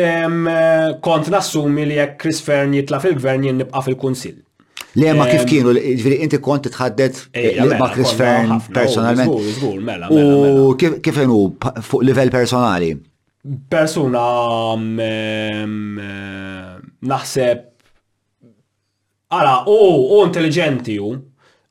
kont 1.04 1.32
nassumi 1.34 1.88
li 1.90 1.98
jekk 2.02 2.20
Chris 2.26 2.44
Fern 2.46 2.76
jitla 2.76 3.00
fil-gvern 3.04 3.48
jien 3.48 3.64
nibqa 3.64 3.82
fil-kunsil. 3.88 4.36
Le 4.98 5.14
ma 5.14 5.28
kif 5.30 5.44
kienu, 5.46 5.74
ġviri 6.00 6.16
inti 6.26 6.40
kont 6.42 6.66
titħaddet 6.66 7.20
mela, 7.36 7.66
eh, 7.66 7.78
ma' 7.82 7.90
Chris 7.94 8.14
Fern 8.20 8.54
personalment. 8.74 9.34
Mela, 9.90 10.10
mela, 10.10 10.52
u 10.64 10.72
kif 11.06 11.20
inu 11.24 11.38
fuq 11.90 12.02
livell 12.10 12.32
personali? 12.34 12.92
Persuna 13.74 14.24
mm, 14.74 16.08
naħseb 17.14 17.64
Ara, 19.38 19.54
u, 19.68 19.78
u 20.16 20.24
intelligenti 20.26 20.96
u, 21.04 21.12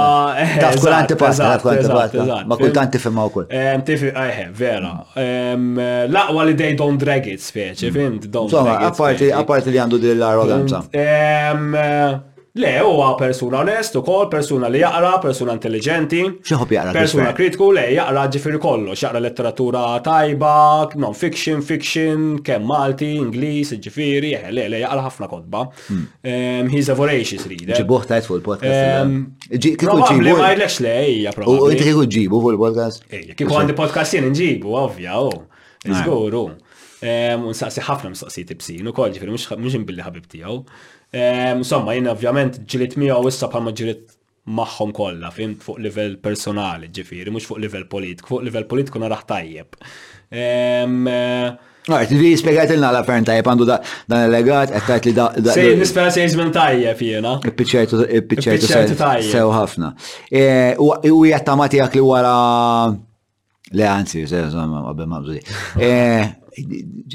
Taf 0.60 0.74
eh, 0.76 0.80
kull 0.80 0.94
antipasta, 0.96 1.52
taf 1.56 1.64
kull 1.64 1.78
antipasta. 1.78 2.38
Ma 2.48 2.58
kull 2.60 2.76
antifimma 2.84 3.26
u 3.28 3.32
kull. 3.34 3.48
Tifi, 3.86 4.12
vera. 4.56 4.94
Laqwa 6.10 6.48
li 6.50 6.56
they 6.58 6.74
don't 6.78 7.00
drag 7.00 7.26
it, 7.30 7.40
speċi, 7.44 7.88
mm. 7.88 7.94
fimt? 7.96 8.28
Don't 8.32 8.50
Apparti 8.80 9.30
li 9.70 9.78
għandu 9.78 9.98
dil 10.00 10.18
l-arroganza. 10.20 10.82
Le, 12.60 12.70
huwa 12.82 13.12
persuna 13.14 13.60
onest 13.62 13.94
u 13.94 14.00
ukoll, 14.00 14.24
persuna 14.28 14.66
li 14.74 14.80
jaqra, 14.82 15.12
persuna 15.22 15.52
intelligenti. 15.54 16.18
Xaħob 16.48 16.72
jaqra. 16.74 16.94
Persuna 16.96 17.28
kritiku, 17.36 17.68
le, 17.76 17.84
jaqra 17.94 18.24
ġifiri 18.34 18.58
kollu, 18.60 18.96
xaqra 18.98 19.20
letteratura 19.22 19.82
tajba, 20.04 20.54
non-fiction, 20.98 21.60
fiction, 21.62 22.24
kem 22.44 22.66
Malti, 22.66 23.12
Ingliż, 23.22 23.70
ġifiri, 23.86 24.32
eh, 24.40 24.48
le, 24.56 24.64
le, 24.72 24.80
jaqra 24.82 25.04
ħafna 25.06 25.28
kodba. 25.30 25.62
Hmm. 25.86 26.66
He's 26.74 26.90
a 26.90 26.96
voracious 26.98 27.46
reader. 27.46 27.76
Ġibuħ 27.84 28.08
tajt 28.10 28.26
fuq 28.26 28.40
il-podcast. 28.40 29.46
Eh. 29.46 29.54
Kiku 29.54 29.86
ġibuħ, 29.86 30.32
Ma 30.32 30.48
jgħidlekx 30.50 30.80
le, 30.88 30.96
ja 31.28 31.34
probabli. 31.38 31.68
U 31.70 31.70
inti 31.70 31.86
kiku 31.86 32.02
ġibu 32.18 32.42
fuq 32.48 32.56
il-podcast? 32.56 33.06
Eh, 33.14 33.28
kiku 33.38 33.60
għandi 33.60 33.78
podcast 33.78 34.18
jen 34.18 34.26
nġibu, 34.34 34.74
ovvja, 34.82 35.20
u. 35.22 35.30
Oh. 35.30 35.46
Iżguru. 35.86 36.42
Un 37.02 37.46
Unsaqsi 37.48 37.80
ħafna 37.86 38.10
mistaqsi 38.12 38.42
tibsin, 38.48 38.88
u 38.88 38.92
kol 38.96 39.12
ġifiri, 39.14 39.32
mux 39.60 39.76
imbilli 39.78 40.04
ħabib 40.04 40.26
tijaw. 40.30 40.60
Insomma, 41.56 41.94
jina 41.96 42.12
ovvjament 42.12 42.60
ġilit 42.68 42.98
miegħu 43.00 43.30
issa 43.32 43.48
bħalma 43.50 43.72
ġilit 43.76 44.16
maħħom 44.50 44.92
kolla, 44.96 45.30
fim 45.34 45.54
fuq 45.62 45.80
livell 45.80 46.18
personali 46.20 46.90
ġifiri, 46.94 47.32
mux 47.32 47.48
fuq 47.48 47.60
livell 47.62 47.86
politiku, 47.90 48.34
fuq 48.34 48.44
livell 48.48 48.66
politiku 48.68 49.00
naraħ 49.00 49.22
tajjeb. 49.32 49.80
Għart, 51.90 52.12
vi 52.20 52.34
spiegħajt 52.38 52.74
il-na 52.74 52.90
la 52.92 53.00
fern 53.08 53.24
tajjeb 53.26 53.48
għandu 53.50 53.66
dan 53.70 54.14
il-legat, 54.26 54.74
għattajt 54.78 55.08
li 55.08 55.14
da. 55.16 55.28
Sej, 55.54 55.78
nispera 55.80 56.12
sej 56.12 56.28
zmin 56.34 56.52
tajjeb 56.52 57.00
jena. 57.06 57.38
Il-picċertu 57.48 58.02
sew 59.24 59.54
ħafna. 59.56 59.94
U 60.76 61.22
jgħattamati 61.24 61.80
għak 61.86 61.96
li 62.00 62.04
wara. 62.06 62.34
Le, 63.70 63.84
anzi, 63.86 64.24
għabel 64.26 65.08
ma' 65.08 65.22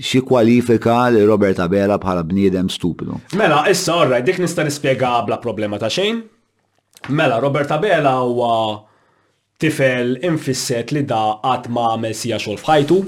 xi 0.07 0.19
kwalifika 0.23 0.95
li 1.11 1.23
Robert 1.27 1.59
Abela 1.59 1.97
bħala 1.99 2.23
bniedem 2.27 2.69
stupidu. 2.71 3.17
Mela, 3.35 3.63
issa 3.71 3.95
orra, 4.01 4.19
dik 4.23 4.39
nista' 4.41 4.63
nispjega 4.63 5.11
bla 5.27 5.39
problema 5.43 5.79
ta' 5.79 5.89
xejn. 5.91 6.21
Mela, 7.15 7.39
Robert 7.43 7.71
Abela 7.75 8.15
huwa 8.23 8.51
tifel 9.61 10.15
infisset 10.25 10.93
li 10.95 11.03
da 11.07 11.23
qatt 11.43 11.67
ma 11.71 11.89
għamel 11.93 12.15
xogħol 12.15 12.61
f'ħajtu. 12.61 12.99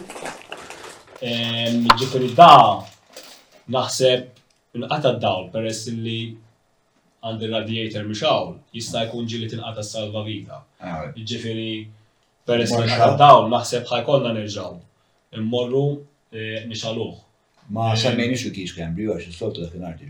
Ġifieri 1.97 2.31
da 2.37 2.51
naħseb 3.73 4.35
d 4.77 5.15
dawl 5.23 5.47
peress 5.55 5.87
li 5.95 6.19
għandi 7.25 7.47
radiator 7.49 8.03
mux 8.07 8.21
għawl, 8.21 8.51
jista' 8.77 9.07
jkun 9.07 9.25
ġili 9.27 9.47
tinqata' 9.51 9.83
salva 9.83 10.21
vita. 10.27 10.59
Ah, 10.83 11.07
ġifieri 11.15 11.71
peress 12.47 12.75
li 12.77 12.91
d 12.91 13.09
dawl 13.19 13.47
naħseb 13.55 13.87
ħajkonna 13.89 14.35
nerġaw 14.37 14.77
Immorru 15.37 15.87
Maar 16.31 16.93
מה, 17.69 17.91
עכשיו 17.91 18.13
מינישהו 18.17 18.49
כי 18.53 18.61
יש 18.61 18.71
כאן 18.71 18.93
als 18.97 19.19
יש 19.19 19.27
לסוף 19.27 19.53
תלך 19.53 19.73
כנרתי 19.73 20.05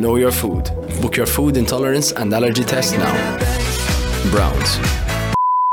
Know 0.00 0.16
your 0.18 0.30
food. 0.30 0.64
Book 1.02 1.16
your 1.16 1.26
food 1.26 1.56
intolerance 1.56 2.12
and 2.12 2.32
allergy 2.34 2.64
test 2.64 2.92
now. 2.98 3.14
Browns. 4.32 4.80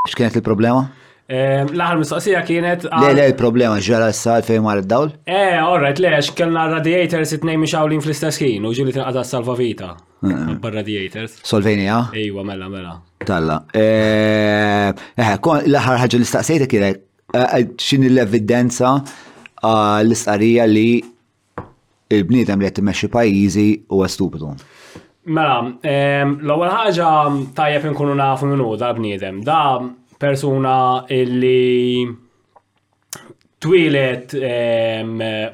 ايش 0.08 0.16
كانت 0.16 0.38
probleem? 0.38 1.03
Ehm, 1.34 1.66
L-ħar 1.72 1.98
mistoqsija 1.98 2.42
kienet. 2.46 2.84
Le, 2.92 3.10
le, 3.18 3.24
il-problema 3.32 3.80
ġara 3.82 4.12
s-sal 4.14 4.44
fej 4.46 4.60
mar 4.62 4.82
id-dawl? 4.84 5.08
Eh, 5.26 5.58
orret, 5.66 5.98
le, 6.04 6.12
x'kellna 6.22 6.68
radiators 6.76 7.34
it-nej 7.40 7.58
xawlin 7.72 8.04
fl-istess 8.06 8.38
ħin, 8.44 8.68
u 8.70 8.74
ġili 8.78 8.92
vita 8.94 9.24
salvavita. 9.26 9.88
Radiators. 10.24 11.40
Solvenija? 11.44 11.98
Ejwa, 12.16 12.46
mela, 12.48 12.70
mela. 12.72 12.94
Talla. 13.28 13.58
Eh, 13.76 14.92
eh, 15.18 15.34
L-ħar 15.40 16.04
ħagġa 16.04 16.20
l-istaqsejta 16.20 16.70
kienet, 16.72 17.02
eh, 17.36 17.58
xin 17.82 18.06
l-evidenza 18.12 18.94
l-istqarija 19.64 20.68
li 20.70 20.86
il-bniedem 22.14 22.62
li 22.62 22.70
jt-meċi 22.70 23.10
pajizi 23.10 23.68
u 23.90 24.06
għastupidu. 24.06 24.54
Mela, 25.34 25.58
ehm, 25.88 26.38
l 26.44 26.52
għal 26.54 26.78
ħagġa 26.78 27.10
tajjeb 27.56 27.86
inkunu 27.90 28.16
nafu 28.22 28.46
minnu 28.52 28.74
dal-bniedem. 28.80 29.42
Da' 29.48 29.80
persuna 30.18 31.06
illi 31.08 32.10
twilet 33.58 34.36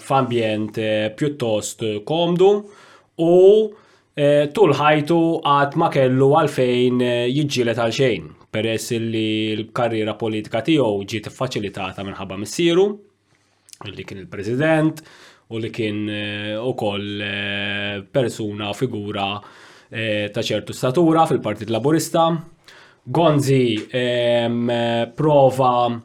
f'ambjent 0.01 0.77
eh, 0.79 1.11
pjuttost 1.15 1.83
komdu 2.07 2.49
u 3.21 3.29
eh, 4.17 4.49
tul 4.53 4.73
ħajtu 4.73 5.17
għat 5.45 5.77
ma 5.77 5.89
kellu 5.93 6.31
għalfejn 6.39 7.01
eh, 7.05 7.37
jġilet 7.37 7.77
għal 7.83 7.93
xejn 7.99 8.27
peress 8.49 8.95
li 8.97 9.55
l-karriera 9.59 10.15
politika 10.17 10.63
tiegħu 10.65 11.05
ġiet 11.05 11.29
faċilitata 11.29 12.03
minħabba 12.07 12.39
missieru 12.41 12.87
li 13.93 14.03
kien 14.09 14.23
il-president 14.23 15.03
u 15.49 15.57
li 15.57 15.69
kien 15.73 15.99
ukoll 16.61 17.21
persuna 18.13 18.73
figura 18.77 19.27
ta' 19.89 20.43
ċertu 20.45 20.73
statura 20.77 21.23
fil-Partit 21.29 21.71
Laburista 21.73 22.25
Gonzi 23.11 23.87
prova, 25.15 26.01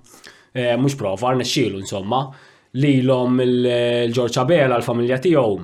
mux 0.76 0.94
prova, 0.94 1.36
xilu 1.44 1.78
insomma, 1.82 2.24
li 2.80 3.02
l-om 3.02 3.38
il-ġorċa 3.44 4.44
Bela, 4.48 4.78
l-familja 4.80 5.18
tijow, 5.20 5.58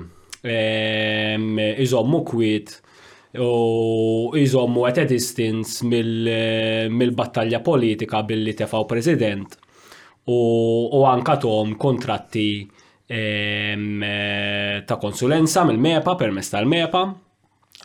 izommu 1.81 2.21
kwit 2.29 2.75
u 3.41 4.35
izommu 4.37 4.85
għet 4.91 5.09
distance 5.15 5.87
mill-battalja 5.87 7.63
politika 7.65 8.21
billi 8.27 8.53
tefaw 8.59 8.85
president 8.91 9.57
u 10.29 11.01
anka 11.09 11.39
tom 11.41 11.73
kontratti 11.81 12.49
ta' 14.85 15.01
konsulenza 15.01 15.65
mill-MEPA, 15.71 16.19
permess 16.21 16.53
tal-MEPA. 16.53 17.05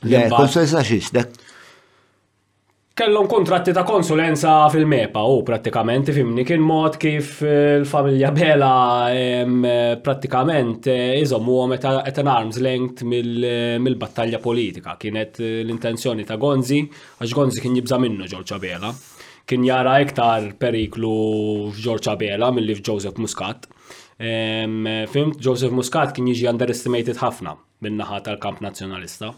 Konsulenza 0.06 0.84
xiex, 0.86 1.14
kellhom 2.96 3.26
kontratti 3.28 3.74
ta' 3.76 3.82
konsulenza 3.84 4.52
fil-mepa 4.72 5.20
u 5.28 5.42
prattikament 5.44 6.08
fimni 6.16 6.46
kien 6.48 6.62
mod 6.64 6.94
kif 7.02 7.42
il-familja 7.44 8.30
eh, 8.30 8.36
Bela 8.38 9.96
prattikament 10.04 10.88
eh, 10.88 11.18
iżommu 11.26 11.58
għom 11.66 11.74
et 11.76 12.22
an 12.24 12.32
arms 12.32 12.62
length 12.64 13.04
eh, 13.04 13.26
mill-battalja 13.84 14.40
politika. 14.40 14.96
Kienet 15.02 15.42
l-intenzjoni 15.44 16.24
ta' 16.30 16.40
Gonzi, 16.40 16.80
għax 17.20 17.34
Gonzi 17.36 17.64
kien 17.66 17.76
jibza 17.76 18.00
minnu 18.00 18.30
Ġorġa 18.32 18.60
Bela. 18.64 18.94
Kien 19.46 19.68
jara 19.68 19.98
iktar 20.02 20.54
periklu 20.58 21.74
f'Ġorġa 21.76 22.16
Bela 22.22 22.54
mill-li 22.56 22.78
f'Joseph 22.80 23.20
Muscat. 23.22 23.68
Fimt, 24.16 25.36
Joseph 25.44 25.76
Muscat 25.76 26.16
kien 26.16 26.32
jiġi 26.32 26.48
underestimated 26.48 27.20
ħafna 27.20 27.58
minnaħat 27.84 28.30
tal-kamp 28.30 28.64
nazjonalista. 28.64 29.36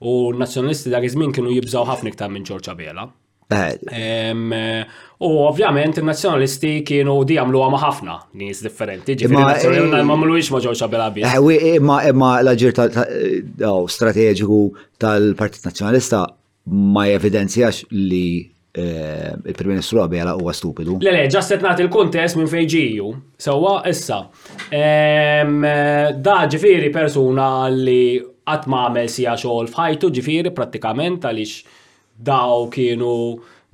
U 0.00 0.32
nazjonalisti 0.38 0.90
dak 0.90 1.04
iż-żmien 1.08 1.32
kienu 1.32 1.50
jibżaw 1.56 1.86
ħafna 1.88 2.10
iktar 2.12 2.28
minn 2.32 2.44
Ġorġa 2.44 2.74
Bela. 2.76 3.06
Eh. 3.46 4.80
U 5.22 5.28
ovvjament 5.46 6.00
il-nazjonalisti 6.02 6.80
kienu 6.86 7.14
di 7.24 7.38
għamlu 7.40 7.60
għama 7.64 7.78
ħafna 7.80 8.16
nis 8.40 8.60
differenti, 8.64 9.14
ġifiri 9.22 10.02
ma 10.04 10.16
mluwix 10.18 10.48
eh, 10.50 10.56
ma 10.56 10.60
ġorċa 10.64 10.88
bela 10.90 11.08
bie. 11.14 11.22
Eh, 11.30 11.78
imma 11.78 12.00
imma 12.10 12.32
l-ġir 12.42 12.74
oh, 13.70 13.86
strateġiku 13.88 14.58
tal-Partit 15.00 15.64
Nazjonalista 15.70 16.24
ma 16.66 17.06
jevidenzjax 17.06 17.84
li 17.94 18.24
il-Prim 18.76 19.70
Ministru 19.72 20.02
għabjala 20.02 20.34
huwa 20.36 20.52
stupidu. 20.52 20.98
Le, 21.00 21.12
le, 21.14 21.22
ġastet 21.32 21.62
nagħti 21.64 21.86
il-kuntest 21.86 22.36
minn 22.36 22.50
fejġiju. 22.52 23.08
Sewa 23.40 23.78
issa. 23.88 24.18
Da 26.20 26.36
ġifieri 26.52 26.90
persuna 26.92 27.46
li 27.72 28.02
qatt 28.46 28.68
ma 28.70 28.84
għamel 28.86 29.08
sija 29.10 29.32
xogħol 29.40 29.70
f'ħajtu 29.72 30.08
ġifieri 30.14 30.52
prattikament 30.54 31.24
għaliex 31.26 31.78
daw 32.28 32.68
kienu 32.72 33.12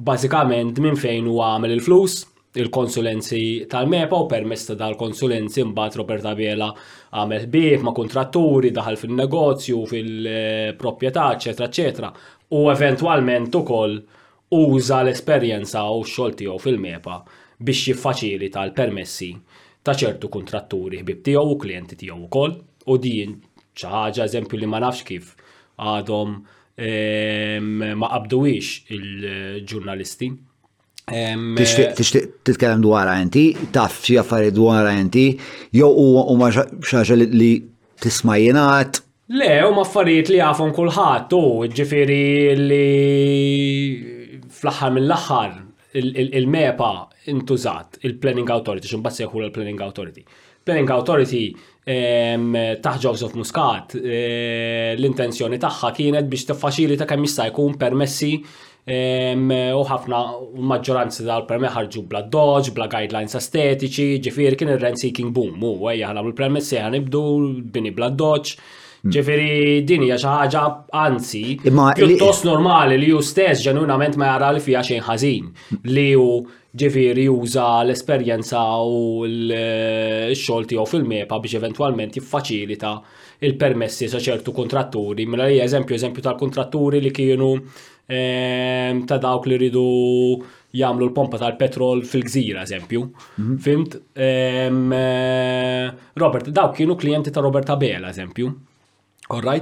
bażikament 0.00 0.78
minn 0.80 0.96
fejn 0.96 1.26
u 1.28 1.36
għamel 1.44 1.74
il-flus 1.76 2.22
il-konsulenzi 2.62 3.42
tal-MEPA 3.72 4.18
u 4.24 4.28
permess 4.28 4.68
ta' 4.70 4.76
dal-konsulenzi 4.80 5.64
mbagħad 5.68 5.98
Roberta 6.00 6.32
Biela 6.36 6.70
għamel 6.72 7.46
bieħ 7.52 7.84
ma' 7.84 7.92
kontratturi 7.96 8.72
daħal 8.76 8.98
fil-negozju, 9.00 9.78
fil-proprjetà, 9.88 11.26
eċetera, 11.36 11.68
eċetera. 11.72 12.10
U 12.56 12.66
eventwalment 12.72 13.54
ukoll 13.56 13.96
uża 14.56 15.00
l-esperjenza 15.04 15.86
u 15.94 16.02
x-xogħol 16.04 16.36
tiegħu 16.42 16.58
fil-MEPA 16.66 17.18
biex 17.62 17.88
jiffaċili 17.92 18.50
tal-permessi 18.52 19.30
ta' 19.84 19.96
ċertu 20.00 20.32
kontratturi 20.32 21.04
ħbib 21.04 21.24
tiegħu 21.28 21.56
u 21.56 21.60
klijenti 21.64 22.00
tiegħu 22.04 22.22
wkoll 22.26 22.60
u 22.92 22.98
din 23.00 23.38
ċaħġa 23.78 24.26
eżempju 24.28 24.58
li 24.62 24.68
ma 24.68 24.80
nafx 24.84 25.06
kif 25.08 25.32
għadhom 25.82 26.34
ma 28.00 28.08
qabduwix 28.14 28.70
il-ġurnalisti. 28.96 30.30
Eh, 31.12 31.94
titkellem 32.46 32.82
dwarha 32.84 33.16
inti, 33.20 33.44
taf 33.74 33.98
xi 34.04 34.16
affarijiet 34.20 34.54
dwarha 34.56 34.92
inti, 34.96 35.24
jew 35.74 35.88
huma 35.92 36.48
xaġa 36.54 37.18
li 37.22 37.52
tisma' 38.02 38.38
jingħad. 38.40 39.02
Le, 39.38 39.50
huma 39.68 39.84
affarijiet 39.86 40.30
li 40.32 40.40
jafhom 40.40 40.72
kulħadd 40.76 41.36
u 41.36 41.42
ġifieri 41.72 42.22
li 42.60 42.88
fl-aħħar 44.40 44.94
mill-aħħar 44.96 45.52
il-mepa 45.94 46.92
intużat, 47.32 48.00
il-Planning 48.06 48.48
Authority, 48.54 48.88
xumbat 48.88 49.20
l-Planning 49.28 49.82
Authority 49.84 50.24
Planning 50.64 50.90
Authority 50.96 51.46
taħ 51.84 53.06
of 53.10 53.32
Muscat 53.34 53.96
e, 53.98 54.94
l-intenzjoni 54.96 55.58
tagħha 55.58 55.88
kienet 55.96 56.28
biex 56.30 56.46
tiffaċilita 56.52 57.08
kemm 57.10 57.26
jista' 57.26 57.48
jkun 57.50 57.74
permessi 57.80 58.28
u 58.82 59.82
ħafna 59.86 60.20
maġġoranza 60.70 61.26
tal-permess 61.26 61.74
ħarġu 61.76 62.04
bla 62.12 62.20
dodge, 62.26 62.72
bla 62.74 62.86
guidelines 62.90 63.34
estetiċi, 63.38 64.18
ġifieri 64.22 64.58
kien 64.58 64.70
ir-rent 64.76 65.02
seeking 65.02 65.34
boom, 65.34 65.58
u 65.62 65.90
ejja 65.90 66.10
ħanam 66.12 66.30
il-permessi 66.30 66.80
ħanibdu 66.82 67.20
bini 67.74 67.92
bla 67.94 68.08
dodge. 68.10 68.56
Hmm. 69.02 69.10
Ġifiri 69.10 69.82
din 69.86 70.04
hija 70.06 70.14
xi 70.22 70.30
ħaġa 70.30 70.60
anzi, 70.94 71.42
pjuttost 71.62 72.44
normali 72.46 72.98
li 73.02 73.08
hu 73.10 73.18
stess 73.26 73.58
ġenwinament 73.66 74.14
ma 74.18 74.28
jara 74.36 74.52
li 74.54 74.62
fiha 74.62 74.82
xejn 74.86 75.02
ħażin 75.08 75.48
li 75.90 76.10
hu 76.14 76.28
ġifiri 76.80 77.26
uża 77.28 77.82
l-esperjenza 77.84 78.60
u 78.80 79.26
l-xogħol 79.28 80.64
tiegħu 80.70 80.84
fil-mepa 80.88 81.36
biex 81.44 81.58
eventwalment 81.60 82.16
jiffaċilita 82.16 82.92
il-permessi 83.44 84.08
sa 84.08 84.20
ċertu 84.22 84.54
kontratturi. 84.56 85.26
Mela 85.26 85.48
li 85.50 85.58
eżempju 85.60 85.98
eżempju 85.98 86.24
tal-kontratturi 86.24 87.00
li 87.02 87.12
kienu 87.12 87.50
ehm, 88.08 89.04
ta' 89.04 89.20
dawk 89.20 89.48
li 89.50 89.58
ridu 89.60 89.84
jagħmlu 90.72 91.10
l-pompa 91.10 91.40
tal-petrol 91.42 92.00
fil-gżira, 92.08 92.62
eżempju. 92.64 93.02
Mhm. 93.38 93.56
Fimt? 93.66 93.96
Ehm, 94.16 94.86
eh, 94.96 95.88
Robert, 96.16 96.48
dawk 96.48 96.78
kienu 96.78 96.96
klijenti 96.96 97.30
ta' 97.36 97.44
Robert 97.44 97.68
Abela, 97.76 98.08
eżempju. 98.14 98.48
All 99.28 99.52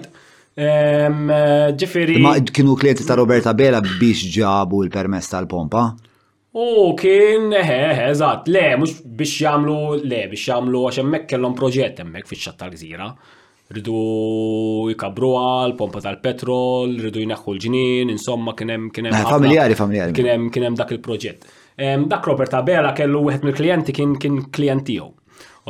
ehm, 0.55 1.31
eh, 1.31 1.73
Ġifiri. 1.75 2.21
Ma 2.21 2.37
kienu 2.41 2.77
klienti 2.77 3.05
ta' 3.07 3.17
Roberta 3.19 3.53
Bela 3.55 3.81
biex 3.83 4.23
ġabu 4.35 4.85
l-permess 4.85 5.31
tal-pompa? 5.35 5.83
U 6.53 6.95
kien, 6.99 7.53
eħe, 7.55 7.59
eh, 7.63 7.91
eh, 7.93 7.95
eh, 7.99 8.11
eżat, 8.11 8.49
le, 8.51 8.63
mux 8.83 8.97
biex 9.07 9.35
jamlu, 9.45 9.75
le, 10.03 10.25
biex 10.33 10.49
jamlu, 10.49 10.81
għax 10.89 11.05
mek 11.07 11.29
kellom 11.31 11.53
proġett 11.55 12.01
emmek 12.03 12.27
fi 12.27 12.39
ċatta 12.43 12.67
l-gżira. 12.67 13.07
Ridu 13.71 14.01
jikabruha, 14.91 15.45
l-pompa 15.69 16.03
tal-petrol, 16.03 16.97
ridu 17.05 17.23
jinaħħu 17.23 17.55
l-ġinin, 17.55 18.11
insomma, 18.11 18.57
kienem, 18.59 18.89
kienem. 18.91 19.15
Ah, 19.15 19.29
familjari, 19.31 19.77
familjari. 19.79 20.17
Kienem, 20.17 20.49
kienem 20.51 20.75
dak 20.81 20.91
il-proġett. 20.97 21.47
Dak 22.11 22.27
Robert 22.29 22.53
Abela 22.59 22.91
kellu 22.97 23.23
wieħed 23.29 23.47
mill-klienti 23.47 23.95
kien 23.97 24.19
kien 24.19 24.43
All 24.43 25.15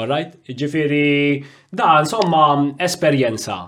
Alright? 0.04 0.38
Ġifiri, 0.48 1.44
da, 1.68 1.98
insomma, 2.00 2.72
esperjenza 2.80 3.60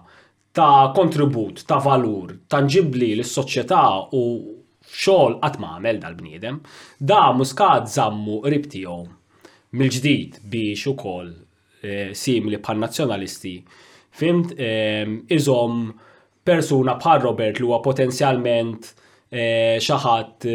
ta' 0.52 0.90
kontribut, 0.96 1.66
ta' 1.68 1.78
valur, 1.78 2.32
tangibli 2.48 3.12
l-soċjetà 3.18 3.84
u 4.16 4.24
xogħol 4.92 5.38
qatt 5.40 5.60
m'għamel 5.60 6.00
dal-bniedem, 6.02 6.58
da 6.98 7.22
muskat 7.34 7.88
zammu 7.90 8.40
ribtiegħu 8.44 9.02
mill-ġdid 9.78 10.42
biex 10.52 10.86
ukoll 10.92 11.30
eh, 11.82 12.12
simili 12.12 12.60
bħal 12.60 12.80
nazzjonalisti 12.84 13.54
fimt 14.12 14.52
eh, 14.60 15.06
iżom 15.32 15.86
persuna 16.44 16.98
bħal 17.00 17.22
Robert 17.22 17.60
li 17.60 17.64
huwa 17.64 17.78
potenzjalment 17.84 18.90
eh, 19.32 19.78
xaħat 19.80 20.46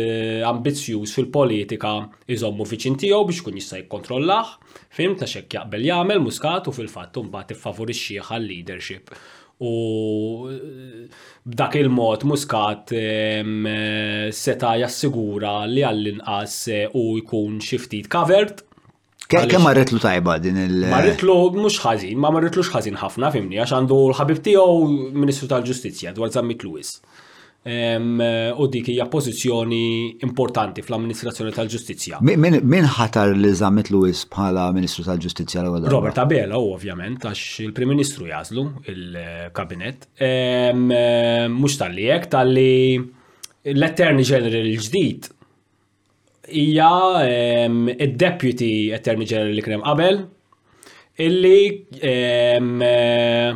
ambizzjuż 0.48 1.16
fil-politika 1.18 1.96
iżommu 2.36 2.68
viċin 2.70 3.00
tiegħu 3.02 3.26
biex 3.32 3.42
kun 3.48 3.58
jista' 3.58 3.82
jikkontrollaħ, 3.82 4.54
fim 5.00 5.18
ta' 5.18 5.26
xekk 5.30 5.58
jaqbel 5.62 5.90
jagħmel 5.90 6.22
u 6.22 6.32
fil-fatt 6.38 7.24
mbagħad 7.26 7.56
tiffavorixxih 7.56 8.22
għal 8.28 8.50
leadership 8.54 9.18
U 9.58 10.46
eh, 10.54 11.10
b'dak 11.48 11.78
il-mod 11.80 12.26
muskat 12.30 12.92
eh, 12.94 14.30
seta 14.30 14.76
jassigura 14.78 15.64
li 15.66 15.82
għall-inqas 15.88 16.58
eh, 16.70 16.84
u 16.94 17.18
jkun 17.18 17.58
xiftit 17.66 18.10
covered. 18.14 18.62
Kemm 19.28 19.66
marretlu 19.66 19.98
tajba 20.00 20.38
din 20.40 20.60
il- 20.62 20.86
Marritlu 20.92 21.36
mhux 21.58 21.82
ħażin, 21.84 22.20
ma 22.22 22.30
marritlu 22.32 22.64
ħażin 22.70 23.02
ħafna 23.02 23.34
fimni 23.34 23.58
għax 23.60 23.74
għandu 23.80 23.98
l-ħabib 24.14 24.44
tiegħu 24.46 25.16
Ministru 25.20 25.50
tal-Ġustizzja 25.52 26.14
dwar 26.16 26.32
Zammit 26.36 26.64
Lewis 26.64 26.94
u 28.58 28.68
dik 28.68 28.88
hija 28.88 29.06
pożizzjoni 29.12 30.16
importanti 30.24 30.82
fl-amministrazzjoni 30.86 31.52
tal-ġustizzja. 31.52 32.20
Min 32.24 32.88
ħatar 32.88 33.34
li 33.36 33.52
żammet 33.60 33.90
Lewis 33.92 34.22
bħala 34.32 34.70
Ministru 34.76 35.04
tal-Ġustizzja 35.08 35.62
l 35.66 35.90
Robert 35.92 36.20
Abela 36.22 36.58
ovvjament 36.60 37.26
għax 37.28 37.64
il-Prim 37.66 37.92
Ministru 37.92 38.30
jażlu 38.30 38.64
il-Kabinet. 38.94 40.08
Mhux 40.16 41.80
tal-li 41.82 42.08
hekk 42.08 42.32
tal-li 42.38 42.98
l-Attorney 43.68 44.24
General 44.24 44.72
ġdid 44.86 45.28
hija 46.48 46.88
id-Deputy 48.08 48.72
Attorney 48.96 49.28
General 49.28 49.52
li 49.58 49.66
Krem 49.66 49.84
qabel 49.84 50.22
illi 51.28 51.62
eh, 52.06 53.54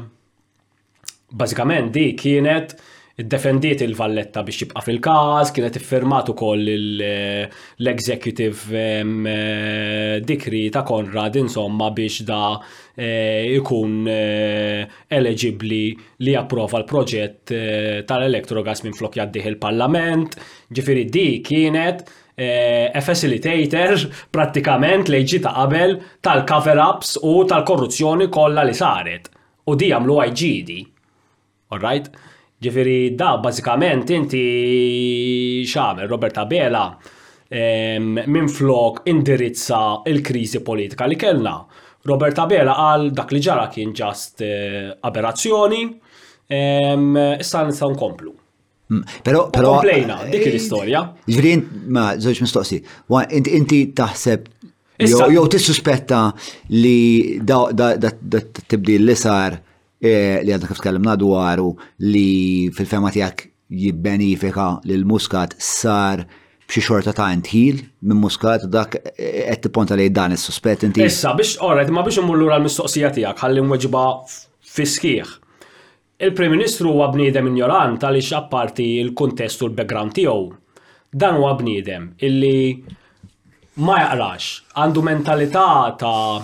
bażikament 1.32 1.92
di 1.96 2.10
kienet 2.18 2.74
Id-defendiet 3.20 3.82
il-Valletta 3.84 4.40
biex 4.48 4.58
jibqa 4.64 4.82
fil-kas, 4.86 5.50
kienet 5.52 5.76
iffirmat 5.82 6.28
ukoll 6.32 6.62
l-executive 6.72 8.62
eh, 8.72 9.04
dikri 10.24 10.62
ta' 10.72 10.84
Konrad 10.88 11.36
insomma 11.36 11.90
biex 11.92 12.22
da 12.28 12.62
eh, 12.96 13.50
ikun 13.58 13.98
eh, 14.08 14.86
eligibli 15.12 15.90
li 16.24 16.32
japprova 16.38 16.78
l-proġett 16.86 17.52
tal-elektrogas 18.08 18.82
minn 18.86 18.96
flok 18.96 19.16
jaddiħ 19.20 19.46
il-parlament. 19.54 20.36
Ġifiri 20.72 21.04
di 21.12 21.28
kienet 21.44 22.06
e 22.42 22.96
facilitator 23.04 24.00
pratikament 24.34 25.08
leġi 25.12 25.40
ta' 25.44 25.52
qabel 25.60 25.92
tal-cover-ups 26.24 27.10
u 27.28 27.42
tal-korruzzjoni 27.52 28.32
kollha 28.34 28.64
li 28.66 28.72
saret. 28.80 29.28
U 29.68 29.76
di 29.78 29.92
għamlu 29.94 30.16
IGD. 30.30 30.80
Alright? 31.76 32.10
Ġifiri, 32.62 33.16
da, 33.18 33.32
bazzikament, 33.42 34.12
inti 34.14 34.42
xamel, 35.66 36.06
Robert 36.12 36.38
Abela, 36.44 36.84
minn 38.22 38.48
flok 38.54 39.00
indirizza 39.10 39.80
il-krizi 40.08 40.62
politika 40.62 41.08
li 41.10 41.18
kellna. 41.20 41.56
Robert 42.06 42.38
Abela 42.44 42.76
għal 42.84 43.10
dak 43.18 43.34
li 43.34 43.42
ġara 43.46 43.66
kien 43.70 43.92
ġast 43.98 44.44
eh, 44.46 44.94
aberazzjoni, 45.06 45.80
issa 46.54 47.66
nistaw 47.68 47.90
nkomplu. 47.96 48.32
Pero, 48.92 48.94
mm, 48.94 49.52
pero. 49.58 49.74
Komplejna, 49.80 50.20
eh, 50.28 50.32
dik 50.36 50.46
l-istorja. 50.52 51.02
Ġifiri, 51.30 51.56
ma, 51.94 52.12
zoċ 52.18 52.44
mistoqsi, 52.46 52.82
inti 53.58 53.82
taħseb 53.98 54.48
Jow 55.02 55.48
tissuspetta 55.50 56.28
li 56.78 57.40
da 57.42 57.88
tibdil 58.70 59.02
li 59.10 59.16
sar 59.18 59.56
Eh, 60.02 60.42
li 60.42 60.50
għadna 60.50 60.66
kif 60.72 60.80
tkellimna 60.82 61.14
dwaru 61.22 61.76
li 62.10 62.72
fil-fema 62.74 63.12
tiegħek 63.14 63.44
jibbenifika 63.84 64.64
li 64.82 64.96
l-muskat 64.98 65.52
sar 65.62 66.24
b'xi 66.66 66.82
xorta 66.88 67.12
ta' 67.14 67.28
intħil 67.38 67.84
minn 68.10 68.18
muskat 68.24 68.66
dak 68.74 68.98
eh, 68.98 69.46
qed 69.52 69.62
tipponta 69.68 69.94
lejn 70.00 70.16
dan 70.18 70.34
is-suspett 70.34 70.88
inti. 70.88 71.04
Issa 71.06 71.36
biex 71.38 71.54
orret 71.68 71.92
ma 71.94 72.02
biex 72.08 72.18
immur 72.24 72.40
lura 72.42 72.58
l-mistoqsija 72.58 73.12
tiegħek 73.20 73.44
ħalli 73.44 73.66
weġba 73.74 74.02
fiskiħ. 74.72 75.36
Il-Prim 76.22 76.52
Ministru 76.56 76.90
huwa 76.96 77.12
bniedem 77.14 77.52
ignorant 77.52 78.02
għaliex 78.06 78.34
apparti 78.40 78.88
l-kuntest 79.06 79.62
u 79.66 79.70
l-background 79.70 80.18
tiegħu. 80.18 80.50
Dan 81.14 81.38
huwa 81.38 81.54
bniedem 81.62 82.10
illi 82.26 82.74
ma 83.86 84.02
jaqrax, 84.08 84.50
għandu 84.82 85.06
mentalità 85.12 85.68
ta' 85.94 86.42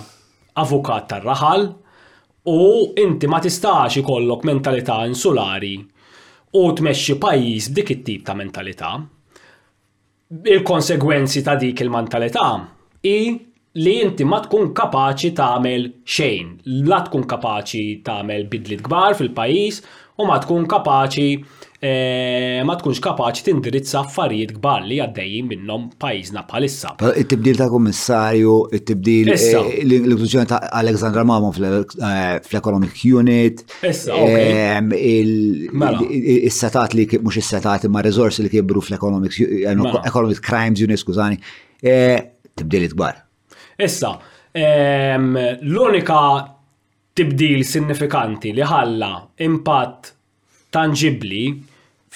avukat 0.62 1.10
tar-raħal, 1.10 1.70
U 2.50 2.94
inti 2.96 3.26
ma 3.28 3.40
tistax 3.44 3.96
ikollok 4.00 4.42
mentalità 4.48 5.02
insulari 5.04 5.74
u 6.60 6.62
tmexxi 6.76 7.18
pajjiż 7.20 7.66
dik 7.76 7.90
it-tip 7.94 8.22
ta' 8.24 8.34
mentalità. 8.38 8.94
Il-konsegwenzi 10.54 11.42
ta' 11.44 11.58
dik 11.60 11.82
il-mentalità 11.84 12.46
i 13.04 13.16
li 13.84 13.92
inti 14.00 14.24
ma 14.24 14.40
tkun 14.40 14.70
kapaċi 14.80 15.34
tagħmel 15.38 15.84
xejn, 16.14 16.56
la 16.88 17.02
tkun 17.04 17.28
kapaċi 17.32 17.84
tagħmel 18.08 18.48
bidlit 18.50 18.80
kbar 18.86 19.18
fil-pajjiż 19.18 19.82
u 20.16 20.26
ma 20.30 20.40
tkun 20.42 20.64
kapaċi 20.72 21.28
Eh, 21.78 22.58
ma 22.66 22.74
tkunx 22.74 22.98
kapaċi 23.04 23.44
tindirizza 23.46 24.00
affarijiet 24.02 24.56
kbar 24.56 24.80
li 24.82 24.96
għaddejjin 24.98 25.46
minnhom 25.46 25.84
pajjiżna 26.02 26.40
bħalissa. 26.48 26.90
It-tibdil 27.22 27.60
ta' 27.60 27.68
kommissarju, 27.70 28.54
it-tibdil 28.74 29.30
eh, 29.36 29.68
l-inklużjoni 29.84 30.50
ta' 30.50 30.58
Alexandra 30.80 31.22
Mamon 31.22 31.54
eh, 31.60 31.92
fl-Economic 32.42 32.98
Unit, 33.22 33.62
ehm, 33.86 34.90
il-setat 34.98 35.70
mela. 35.76 36.90
li 36.98 37.06
mhux 37.20 37.38
is-setat 37.44 37.86
imma 37.86 38.02
resorsi 38.08 38.42
li 38.42 38.50
kibru 38.56 38.82
fl-Economic 38.82 39.38
mela. 39.76 40.02
Crimes 40.42 40.82
Unit, 40.82 40.98
skużani, 40.98 41.38
tibdil 42.58 42.90
kbar. 42.96 43.22
Issa, 43.86 44.16
ehm, 44.50 45.30
l-unika 45.62 46.20
tibdil 47.18 47.62
sinifikanti 47.66 48.50
li 48.58 48.66
ħalla 48.66 49.12
impatt 49.46 50.16
tangibli 50.74 51.44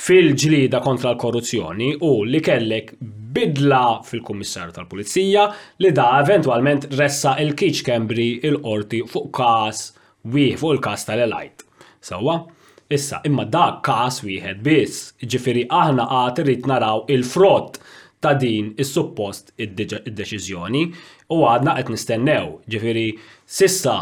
fil-ġlida 0.02 0.80
kontra 0.84 1.12
l-korruzzjoni 1.12 1.90
u 2.08 2.12
li 2.28 2.40
kellek 2.44 2.94
bidla 3.36 3.82
fil-kummissar 4.08 4.72
tal-pulizija 4.76 5.44
li 5.84 5.90
da 5.96 6.06
eventualment 6.22 6.86
ressa 6.98 7.34
il-kiċ 7.44 7.84
kembri 7.88 8.28
il-qorti 8.48 9.02
fuq 9.12 9.28
kas 9.38 9.84
wieħ 10.32 10.56
fuq 10.62 10.78
il-kas 10.78 11.08
tal-elajt. 11.08 11.64
Sawa? 12.04 12.38
Issa, 12.92 13.20
imma 13.26 13.44
da 13.48 13.66
kas 13.84 14.20
wieħed 14.24 14.60
biss, 14.66 15.08
ġifiri 15.32 15.64
aħna 15.74 16.04
għat 16.20 16.42
rrit 16.44 16.68
naraw 16.68 17.02
il-frott 17.12 17.78
ta' 18.22 18.34
din 18.38 18.72
is-suppost 18.78 19.54
id-deċiżjoni 19.60 20.82
u 21.34 21.38
għadna 21.52 21.76
qed 21.78 21.92
nistennew. 21.94 22.52
Ġifiri, 22.70 23.06
sissa 23.44 23.96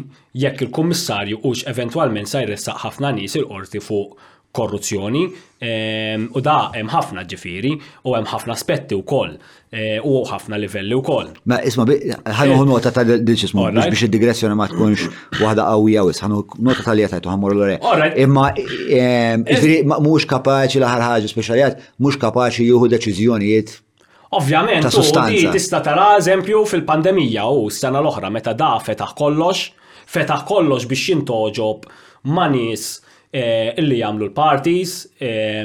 jekk 0.44 0.66
il-kummissarju 0.66 1.38
ux 1.48 1.62
eventwalment 1.72 2.28
sa' 2.28 2.42
jressaq 2.44 2.82
ħafna 2.82 3.14
nies 3.16 3.38
il-qorti 3.40 3.80
fuq 3.80 4.18
korruzzjoni 4.58 5.22
ehm, 5.64 6.26
u 6.36 6.42
da 6.44 6.56
hemm 6.76 6.92
ħafna 6.92 7.24
ġifiri 7.32 7.72
u 7.78 8.18
hemm 8.18 8.28
ħafna 8.28 8.58
aspetti 8.60 8.98
wkoll 9.00 9.32
eh, 9.72 9.96
u 10.04 10.18
ħafna 10.28 10.60
livelli 10.60 10.98
wkoll. 11.00 11.32
Ma 11.48 11.62
isma 11.72 11.88
ħanu 11.88 12.58
eh, 12.58 12.68
nota 12.74 12.92
ta' 13.00 13.06
deċismu 13.08 13.70
biex 13.80 14.10
id-digressjoni 14.10 14.60
ma 14.60 14.68
tkunx 14.74 15.08
waħda 15.40 15.64
qawwija 15.72 16.04
wis, 16.12 16.20
ħanu 16.28 16.44
nota 16.68 16.84
ta' 16.84 16.98
lieta 17.00 17.16
tajtu 17.16 17.32
ħammur 17.32 17.56
l 17.56 18.14
Imma 18.26 18.50
ehm, 18.60 19.48
eh, 19.48 19.88
mhux 19.88 20.28
kapaċi 20.34 20.84
l-aħħar 20.84 21.08
ħaġa 21.14 21.32
speċjaljat 21.38 21.92
mhux 22.04 22.20
kapaċi 22.28 22.68
jieħu 22.74 22.92
deċiżjonijiet 22.98 23.78
Ovvjament, 24.30 24.84
u 24.84 25.30
di 25.30 25.48
tista' 25.52 25.80
tara 25.82 26.18
eżempju 26.18 26.66
fil-pandemija 26.68 27.46
u 27.48 27.70
s-sena 27.72 28.02
l-oħra 28.04 28.28
meta 28.32 28.52
da 28.60 28.74
fetaħ 28.84 29.14
kollox, 29.16 29.62
fetaħ 30.12 30.42
kollox 30.50 30.88
biex 30.92 31.06
jintoġob 31.14 31.86
manis 32.36 32.90
eh, 33.32 33.72
illi 33.80 34.02
jagħmlu 34.02 34.26
l-parties, 34.28 34.96
eh, 35.24 35.64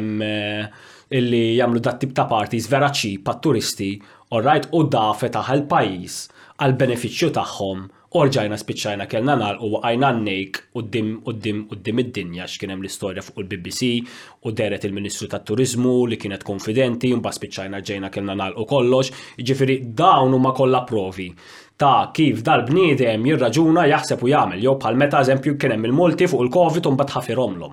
illi 1.18 1.42
jagħmlu 1.58 1.82
dat 1.88 1.98
tip 2.04 2.14
ta' 2.14 2.28
parties 2.30 2.70
veraċi, 2.70 3.10
ċip 3.16 3.34
turisti, 3.48 3.90
orrajt 4.38 4.70
u 4.78 4.84
da 4.94 5.08
fetaħ 5.18 5.50
il-pajis 5.56 6.20
għal 6.62 6.78
benefiċċju 6.84 7.32
tagħhom 7.40 7.82
orġajna 8.18 8.56
spiċċajna 8.60 9.06
kellna 9.08 9.34
nal 9.40 9.56
u 9.64 9.78
għajna 9.80 10.08
nnejk 10.18 10.58
u 10.76 10.82
d-dim 10.84 11.62
id-dinja 11.72 12.44
x'kienem 12.44 12.82
l-istorja 12.84 13.22
fuq 13.24 13.40
il-BBC 13.42 13.88
u 14.48 14.52
deret 14.56 14.84
il-Ministru 14.84 15.28
tat 15.32 15.46
turizmu 15.48 15.94
li 16.10 16.18
kienet 16.20 16.44
konfidenti 16.46 17.12
un 17.16 17.22
spiċċajna 17.24 17.80
ġejna 17.88 18.10
kellna 18.12 18.36
nal 18.38 18.52
u 18.60 18.66
kollox, 18.68 19.10
ġifiri 19.38 19.78
dawn 19.96 20.34
huma 20.36 20.52
kollha 20.56 20.82
provi 20.88 21.30
ta' 21.80 22.10
kif 22.14 22.42
dal-bniedem 22.44 23.24
jirraġuna 23.30 23.86
jaħseb 23.94 24.24
u 24.28 24.32
jagħmel 24.34 24.64
jew 24.66 24.76
bħal 24.82 25.00
meta 25.00 25.24
eżempju 25.24 25.56
kien 25.56 25.74
hemm 25.76 25.88
il-multi 25.88 26.28
fuq 26.28 26.44
il-COVID 26.46 26.88
u 26.90 26.94
mbagħad 26.94 27.18
ħafirhomlhom. 27.18 27.72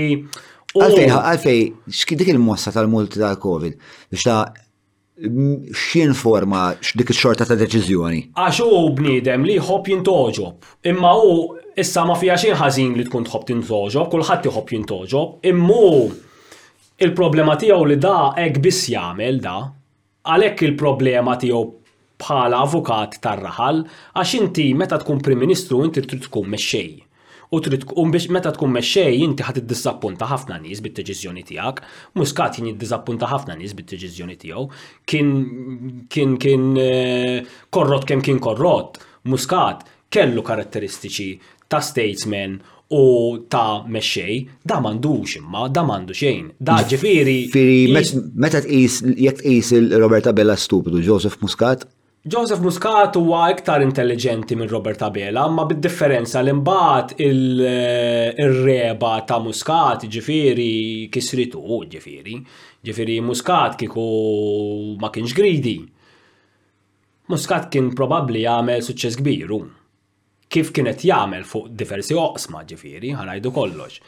Għalfej, 0.78 1.08
għalfej, 1.10 1.62
xkidik 1.96 2.28
il-mossa 2.34 2.74
tal-multi 2.76 3.22
tal-Covid 3.22 3.78
biex 4.12 4.26
ta' 4.28 4.42
x'in 5.20 6.14
forma 6.14 6.76
x'dik 6.78 7.10
ix-xorta 7.12 7.48
ta' 7.50 7.58
deċiżjoni? 7.58 8.20
Għax 8.38 8.60
hu 8.62 8.82
bniedem 9.00 9.46
li 9.48 9.56
jħobb 9.58 9.90
jintoġob. 9.92 10.68
Imma 10.92 11.14
u 11.18 11.32
issa 11.82 12.04
ma 12.06 12.18
fija 12.20 12.36
xejn 12.38 12.58
ħażin 12.60 12.94
li 13.00 13.08
tkun 13.08 13.26
tħobb 13.26 13.50
jintoġob, 13.52 14.12
kulħadd 14.14 14.50
iħobb 14.52 14.76
jintoġob, 14.76 15.40
immu 15.54 15.88
il-problema 17.02 17.58
tiegħu 17.62 17.90
li 17.90 17.98
da 18.06 18.14
hekk 18.46 18.62
biss 18.68 18.92
jagħmel 18.94 19.42
da, 19.42 19.58
għalhekk 20.30 20.68
il-problema 20.70 21.38
tiegħu 21.42 21.64
bħala 22.22 22.62
avukat 22.68 23.18
tar-raħal 23.26 23.82
għax 24.22 24.38
inti 24.44 24.70
meta 24.78 24.98
tkun 25.02 25.22
Prim 25.22 25.42
Ministru 25.48 25.82
inti 25.86 26.02
trid 26.06 26.26
tkun 26.30 26.50
mexxej 26.54 26.96
u 27.52 27.60
trid 27.64 27.82
tkun 27.86 28.12
biex 28.12 28.28
meta 28.34 28.52
tkun 28.56 28.74
mexxej 28.76 29.16
inti 29.24 29.46
ħad 29.48 29.62
iddisappunta 29.62 30.28
ħafna 30.32 30.58
nies 30.66 30.82
bid-deċiżjoni 30.84 31.44
tiegħek. 31.50 31.82
Muscat 32.20 32.58
jien 32.60 32.72
iddisappunta 32.74 33.30
ħafna 33.32 33.56
nies 33.60 33.76
bid-deċiżjoni 33.78 34.36
tiegħu. 34.44 34.66
Kien 35.08 35.32
kien 36.12 36.38
kien 36.42 36.72
eh, 36.82 37.60
korrot 37.72 38.08
kemm 38.10 38.26
kien 38.28 38.40
korrot. 38.44 39.00
Muscat 39.32 39.86
kellu 40.12 40.44
karatteristiċi 40.48 41.30
ta' 41.68 41.82
statesman 41.84 42.58
u 42.96 43.02
ta' 43.52 43.84
mexxej, 43.92 44.46
da 44.64 44.78
m'għandux 44.84 45.40
imma, 45.42 45.66
da 45.72 45.82
m'għandu 45.88 46.16
xejn. 46.16 46.46
Da 46.64 46.78
ġifieri. 46.88 47.40
Firi, 47.52 48.08
meta 48.40 48.62
tqis 48.64 49.02
jekk 49.12 49.44
qis 49.44 49.72
il-Roberta 49.76 50.32
Bella 50.36 50.56
Stupidu, 50.60 51.02
Joseph 51.04 51.40
Muscat, 51.44 51.84
Joseph 52.30 52.60
Muscat 52.60 53.16
huwa 53.16 53.48
iktar 53.52 53.82
intelligenti 53.82 54.56
minn 54.60 54.68
Robert 54.68 55.00
Abela, 55.06 55.46
ma 55.48 55.64
bid-differenza 55.70 56.42
l 56.44 56.50
imbagħad 56.52 57.14
il-reba 57.24 59.12
eh, 59.16 59.22
ta' 59.30 59.38
Muscat, 59.44 60.04
ġifiri 60.12 61.08
kisritu, 61.14 61.62
ġifiri, 61.94 62.36
ġifiri 62.84 63.16
Muscat 63.24 63.78
kiku 63.80 64.06
ma 65.00 65.08
kienx 65.16 65.32
gridi. 65.38 65.78
Muscat 67.32 67.70
kien 67.72 67.94
probabli 67.96 68.44
jagħmel 68.44 68.84
suċċess 68.84 69.22
kbiru. 69.24 69.62
Kif 70.52 70.76
kienet 70.76 71.08
jagħmel 71.08 71.48
fuq 71.48 71.72
diversi 71.80 72.12
oqsma 72.26 72.66
ġifiri, 72.68 73.16
ħanajdu 73.22 73.56
kollox. 73.56 74.02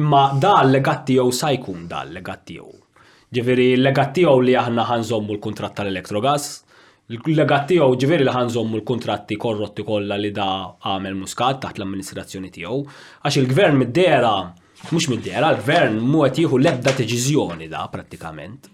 Imma 0.00 0.30
dal 0.40 0.72
legattiju 0.78 1.28
sa 1.42 1.52
jkun 1.52 1.84
dal 1.92 2.16
legattiju. 2.16 2.70
Ġifiri 3.36 3.68
l-legattiju 3.76 4.38
li 4.48 4.56
aħna 4.64 4.88
ħanżommu 4.96 5.36
l-kontrat 5.36 5.76
tal-elektrogas, 5.82 6.50
Il-legat 7.14 7.68
tiegħu 7.70 7.94
ġifieri 8.02 8.24
li 8.26 8.32
ħanżommu 8.34 8.78
l-kuntratti 8.80 9.36
korrotti 9.38 9.84
kollha 9.90 10.16
li 10.18 10.32
da 10.34 10.46
għamel 10.90 11.14
Muscat 11.20 11.60
taħt 11.64 11.78
l-amministrazzjoni 11.78 12.50
tiegħu 12.56 12.80
għax 12.82 13.38
il-gvern 13.44 13.78
mid-dera 13.82 14.32
mhux 14.88 15.06
mid-dera, 15.12 15.52
l-gvern 15.54 16.02
mu 16.10 16.24
għet 16.26 16.42
jieħu 16.42 16.58
l-ebda 16.58 16.96
deċiżjoni 16.98 17.70
da 17.76 17.84
prattikament. 17.94 18.66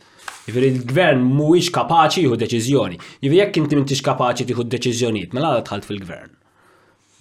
Jifiri 0.49 0.73
il-gvern 0.73 1.21
mhuwiex 1.35 1.69
kapaċi 1.77 2.25
jihu 2.25 2.41
deċiżjoni. 2.41 3.03
Jifiri 3.21 3.43
jekk 3.45 3.61
inti 3.67 3.79
m'intix 3.83 4.01
kapaċi 4.09 4.49
tieħu 4.49 4.67
deċiżjonijiet, 4.79 5.37
mela 5.37 5.53
għadħalt 5.59 5.91
fil-gvern 5.93 6.39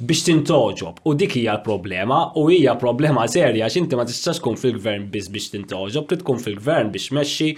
biex 0.08 0.24
tintoġob. 0.26 0.98
U 1.06 1.14
dik 1.18 1.36
hija 1.38 1.56
l-problema, 1.60 2.24
u 2.40 2.48
hija 2.50 2.74
problema 2.82 3.28
serja 3.30 3.68
għax 3.68 3.78
inti 3.82 3.98
ma 4.00 4.06
tistax 4.08 4.40
tkun 4.40 4.58
fil-gvern 4.60 5.08
biss 5.14 5.30
biex 5.34 5.52
tintoġob, 5.54 6.08
trid 6.10 6.24
tkun 6.24 6.40
fil-gvern 6.42 6.90
biex 6.94 7.12
mexxi, 7.16 7.50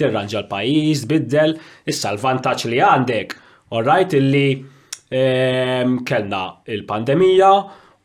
tirranġa 0.00 0.42
l-pajjiż, 0.44 1.04
biddel, 1.10 1.56
issa 1.86 2.10
l-vantaġġ 2.16 2.70
li 2.72 2.80
għandek. 2.86 3.36
Orrajt 3.78 4.16
illi 4.18 4.46
ehm, 4.50 6.00
kellna 6.08 6.42
il-pandemija 6.76 7.52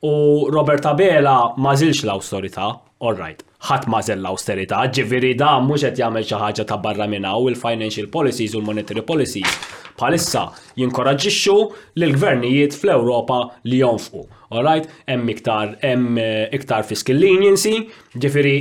u 0.08 0.14
Robert 0.54 0.86
Abela 0.86 1.56
ma 1.58 1.74
żilx 1.80 2.06
l-awtorità, 2.06 2.72
orrajt. 3.02 3.44
Ħadd 3.68 3.88
ma 3.90 3.98
żel 4.06 4.20
l 4.22 4.30
awsterità 4.30 4.84
ġifieri 4.94 5.32
da 5.40 5.56
mhux 5.66 5.82
qed 5.88 5.98
jagħmel 5.98 6.28
xi 6.30 6.38
ħaġa 6.38 6.68
ta' 6.70 6.78
barra 6.82 7.08
minn 7.10 7.26
hawn 7.26 7.50
il-financial 7.50 8.06
policies 8.14 8.54
u 8.54 8.62
l-monetary 8.62 9.02
policies 9.02 9.56
palissa 9.98 10.48
jinkoraġġixxu 10.78 11.54
lill-gvernijiet 12.00 12.76
fl-Ewropa 12.78 13.40
li 13.70 13.80
jonfqu. 13.82 14.24
Alright, 14.50 14.86
hemm 15.10 15.28
iktar 15.34 15.74
hemm 15.82 16.20
eh, 16.22 16.44
iktar 16.56 16.86
fiscal 16.88 17.18
leniency, 17.20 17.74
ġifieri 18.16 18.54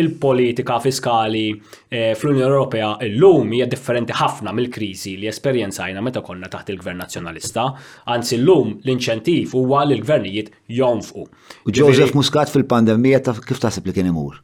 il-politika 0.00 0.78
fiskali 0.80 1.48
eh, 1.92 2.14
fl-Unjoni 2.16 2.46
Ewropea 2.46 2.92
llum 3.18 3.52
hija 3.52 3.66
differenti 3.68 4.16
ħafna 4.16 4.54
mill-kriżi 4.56 5.16
li 5.20 5.28
esperjenzajna 5.28 6.00
meta 6.04 6.22
konna 6.24 6.48
taħt 6.54 6.72
il-Gvern 6.76 7.02
Nazzjonalista, 7.04 7.66
anzi 8.16 8.40
llum 8.40 8.78
l-inċentiv 8.80 9.52
huwa 9.58 9.84
li 9.84 9.98
l-gvernijiet 9.98 10.54
jonfqu. 10.78 11.26
Joseph 11.74 12.16
Muscat 12.16 12.54
fil-pandemija 12.54 13.20
kif 13.44 13.60
taħseb 13.60 13.90
li 13.90 13.98
kien 13.98 14.08
imur? 14.14 14.40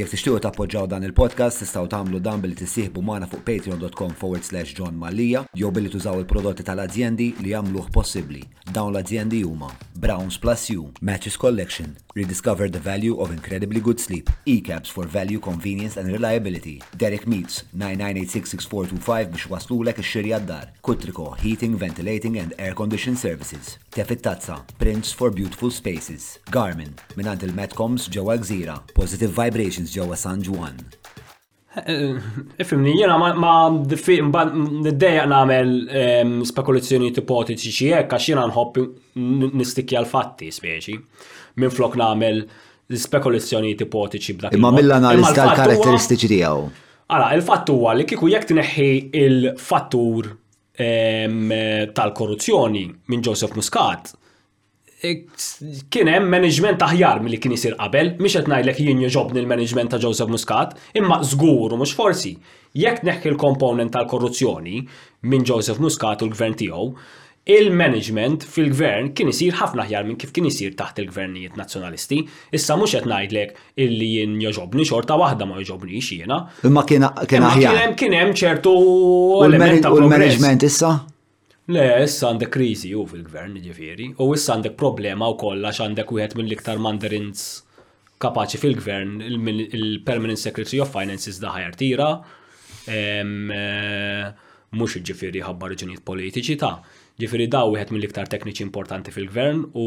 Jek 0.00 0.08
tixtiju 0.08 0.38
tappoġġaw 0.40 0.86
dan 0.88 1.04
il-podcast, 1.04 1.58
tistaw 1.60 1.84
tagħmlu 1.84 2.16
dan 2.24 2.40
billi 2.40 2.56
tissieħbu 2.56 3.02
magħna 3.04 3.26
fuq 3.28 3.42
patreon.com 3.44 4.14
forward 4.16 4.40
slash 4.46 4.72
John 4.78 4.96
Mallia 4.96 5.42
jew 5.52 5.68
billi 5.68 5.90
tużaw 5.92 6.22
il-prodotti 6.22 6.64
tal-azjendi 6.64 7.26
li 7.44 7.52
jagħmluh 7.52 7.90
possibbli. 7.92 8.40
Dawn 8.72 8.94
l-azjendi 8.94 9.42
huma 9.44 9.68
Browns 10.02 10.38
Plus 10.40 10.64
U, 10.72 10.86
Matches 11.04 11.36
Collection, 11.36 11.92
Rediscover 12.16 12.70
the 12.72 12.80
Value 12.80 13.18
of 13.20 13.30
Incredibly 13.34 13.80
Good 13.84 14.00
Sleep, 14.00 14.30
E-Caps 14.46 14.88
for 14.88 15.04
Value, 15.04 15.38
Convenience 15.38 15.98
and 15.98 16.08
Reliability, 16.10 16.80
Derek 16.96 17.26
Meats 17.26 17.64
9986-6425 17.76 19.30
biex 19.36 19.46
waslulek 19.52 20.00
ix-xirja 20.00 20.40
d-dar, 20.40 20.72
Kutriko 20.82 21.34
Heating, 21.36 21.76
Ventilating 21.76 22.38
and 22.38 22.54
Air 22.58 22.72
Condition 22.74 23.14
Services, 23.14 23.76
Tefit 23.90 24.24
Tazza, 24.24 24.62
Prints 24.78 25.12
for 25.12 25.30
Beautiful 25.30 25.70
Spaces, 25.70 26.38
Garmin, 26.50 26.96
minant 27.18 27.44
il-Metcoms 27.44 28.08
ġewwa 28.10 28.40
Gżira, 28.40 28.80
Positive 28.96 29.28
vibration. 29.36 29.81
Relations 29.82 29.92
ġewwa 29.96 30.16
San 30.16 30.42
Juan. 30.44 30.76
Eh, 31.74 31.82
eh, 31.86 32.20
ifimni, 32.62 32.92
jena 32.98 33.14
ma 33.18 33.54
niddejja 33.72 35.24
namel 35.30 35.70
ehm, 35.88 36.34
spekulazzjoni 36.44 37.12
tipotiċi 37.16 37.72
xiek, 37.76 38.10
għax 38.12 38.28
jena 38.32 38.44
nħobb 38.46 38.78
nistikja 39.56 40.02
l-fatti 40.02 40.50
speċi. 40.52 40.98
minn 41.56 41.70
flok 41.70 41.96
namel 42.00 42.46
spekulazzjoni 42.92 43.74
tipotiċi 43.76 44.34
b'dak. 44.36 44.54
Imma 44.56 44.70
mill-analiz 44.72 45.32
tal-karatteristiċi 45.36 46.28
tiegħu. 46.30 46.62
Ara, 47.12 47.34
il-fatt 47.36 47.68
huwa 47.68 47.92
li 47.94 48.06
kieku 48.08 48.30
jekk 48.32 48.52
tneħħi 48.52 48.88
il-fattur 49.20 50.30
ehm, 50.86 51.52
tal-korruzzjoni 51.92 52.86
minn 53.08 53.20
Joseph 53.24 53.52
Muscat, 53.56 54.14
kien 55.08 56.06
hemm 56.10 56.28
management 56.30 56.82
aħjar 56.84 57.22
milli 57.24 57.38
kien 57.42 57.54
isir 57.56 57.74
qabel, 57.78 58.12
mhix 58.22 58.38
qed 58.38 58.50
ngħidlek 58.52 58.78
jien 58.84 59.00
joġobni 59.06 59.40
l-management 59.42 59.90
ta' 59.94 59.98
Joseph 60.02 60.30
Muscat, 60.30 60.76
imma 60.98 61.18
żgur 61.26 61.74
u 61.74 61.80
mhux 61.80 61.94
forsi. 61.98 62.36
Jekk 62.82 63.02
neħki 63.08 63.32
l-komponent 63.32 63.92
tal-korruzzjoni 63.96 64.78
minn 65.28 65.44
Joseph 65.48 65.80
Muscat 65.82 66.22
u 66.24 66.28
l-gvern 66.30 66.54
tiegħu, 66.60 66.86
il-management 67.52 68.44
fil-gvern 68.46 69.08
kien 69.18 69.32
isir 69.32 69.56
ħafna 69.58 69.88
ħjar 69.88 70.06
minn 70.06 70.18
kif 70.22 70.30
kien 70.36 70.46
isir 70.46 70.76
taħt 70.78 71.02
il-gvernijiet 71.02 71.56
nazzjonalisti. 71.58 72.20
Issa 72.54 72.78
mhux 72.78 72.94
qed 73.00 73.08
ngħidlek 73.10 73.58
illi 73.82 74.12
jien 74.20 74.38
joġobni 74.44 74.86
xorta 74.86 75.18
waħda 75.18 75.50
ma 75.50 75.58
joġobni 75.58 75.98
jiena. 75.98 76.44
Imma 76.70 76.86
kien 76.86 77.08
aħjar. 77.08 77.96
Kien 77.98 78.14
hemm 78.20 78.36
ċertu 78.38 78.76
ta' 78.76 79.48
U 79.48 79.48
l-management 79.98 80.68
issa? 80.70 81.00
Le, 81.70 81.82
issa 82.02 82.32
għandek 82.32 82.50
krizi 82.56 82.88
u 82.98 83.04
fil-gvern 83.06 83.52
ġifiri, 83.62 84.08
u 84.18 84.32
issa 84.34 84.56
għandek 84.56 84.74
problema 84.80 85.28
u 85.30 85.36
għax 85.36 85.84
għandek 85.84 86.08
u 86.10 86.18
għet 86.18 86.34
mill-iktar 86.34 86.80
mandarins 86.82 87.60
kapaċi 88.22 88.58
fil-gvern, 88.58 89.20
il-Permanent 89.22 90.40
Secretary 90.42 90.80
of 90.82 90.90
Finances 90.94 91.38
da 91.42 91.52
ħajar 91.54 91.76
tira, 91.78 92.08
mux 94.74 94.96
eh, 94.98 95.04
ġifiri 95.06 95.44
ħabba 95.46 95.70
raġunijiet 95.76 96.02
politiċi 96.06 96.58
ta' 96.58 96.72
ġifiri 97.22 97.46
da 97.50 97.62
u 97.68 97.76
għet 97.78 97.94
mill-iktar 97.94 98.26
tekniċi 98.34 98.66
importanti 98.66 99.14
fil-gvern 99.14 99.62
u 99.78 99.86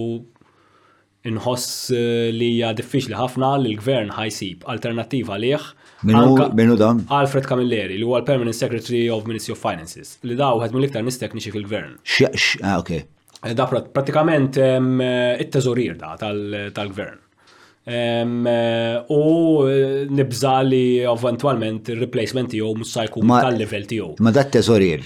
inħoss 1.27 1.91
eh, 1.91 2.29
li 2.31 2.53
hija 2.55 2.71
diffiċli 2.79 3.19
ħafna 3.19 3.51
li 3.59 3.73
l-gvern 3.75 4.15
ħajsib 4.15 4.63
alternativa 4.71 5.35
liħ 5.43 5.73
Minu 6.05 6.75
dan? 6.79 7.01
Alfred 7.09 7.47
Camilleri, 7.49 7.97
li 7.97 8.05
huwa 8.05 8.19
l-Permanent 8.21 8.53
Secretary 8.55 9.07
of 9.09 9.25
Ministry 9.29 9.55
of 9.55 9.61
Finances, 9.61 10.15
li 10.27 10.37
daw 10.37 10.61
għed 10.61 10.75
mill-iktar 10.75 11.03
nistekniċi 11.05 11.53
fil-gvern. 11.55 11.95
Xiex, 12.05 12.49
ah, 12.63 12.77
ok. 12.83 12.91
Eh, 13.45 13.53
da 13.57 13.65
pratikament 13.69 14.57
eh, 14.61 15.37
il 15.41 15.49
teżorir 15.53 15.97
da 16.01 16.13
tal-gvern. 16.21 17.21
Eh, 17.85 19.05
u 19.13 20.13
nibza 20.17 20.55
li 20.65 21.01
eventualment 21.05 21.91
il-replacement 21.93 22.49
tiegħu 22.55 22.73
mhux 22.81 22.93
se 22.95 23.05
tal-level 23.29 23.83
tiegħu. 23.91 24.11
Ma 24.25 24.33
da 24.33 24.45
t 24.47 24.55
teżorir, 24.57 25.03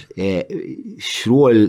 xrol 0.96 1.68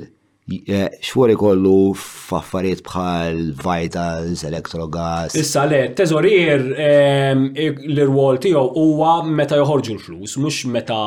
Eh, 0.49 0.87
xwar 1.05 1.29
ikollu 1.31 1.93
f'affarijiet 1.95 2.79
bħal 2.87 3.41
vitals, 3.61 4.41
elektrogas. 4.49 5.35
Issa 5.37 5.63
le, 5.69 5.79
teżorier 5.95 6.63
ehm, 6.81 7.43
l-irwol 7.53 8.39
tiegħu 8.41 8.63
huwa 8.81 9.11
meta 9.23 9.59
joħorġu 9.59 9.93
l-flus, 9.95 10.33
mhux 10.41 10.63
meta 10.73 10.97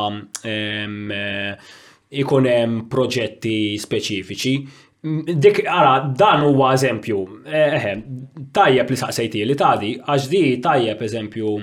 ehm, 0.47 0.95
eh, 1.13 1.77
ikun 2.23 2.47
hemm 2.47 2.79
proġetti 2.89 3.57
speċifiċi. 3.83 4.55
Dik, 5.35 5.65
ara, 5.69 5.97
dan 6.17 6.47
huwa 6.47 6.71
eżempju, 6.79 7.19
eħe, 7.45 7.91
eh, 7.91 8.45
tajjeb 8.57 8.93
li 8.95 8.99
saqsejti 9.03 9.43
li 9.51 9.57
tadi, 9.59 9.93
għax 9.99 10.29
di 10.31 10.45
tajjeb 10.65 11.03
eżempju 11.11 11.57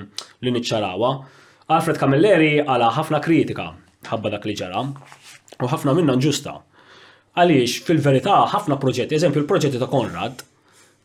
li 0.44 0.52
niċċarawa. 0.58 1.14
Alfred 1.72 1.98
Camilleri 2.04 2.58
għala 2.66 2.92
ħafna 3.00 3.22
kritika 3.24 3.70
ħabba 4.12 4.36
dak 4.36 4.44
li 4.50 4.58
ġara 4.60 4.84
u 5.62 5.72
ħafna 5.72 5.96
minna 5.98 6.18
ġusta. 6.20 6.60
Għaliex 7.32 7.76
fil-verità 7.86 8.40
ħafna 8.52 8.76
proġetti, 8.82 9.14
eżempju 9.16 9.42
il-proġetti 9.42 9.78
ta' 9.80 9.86
Konrad, 9.88 10.42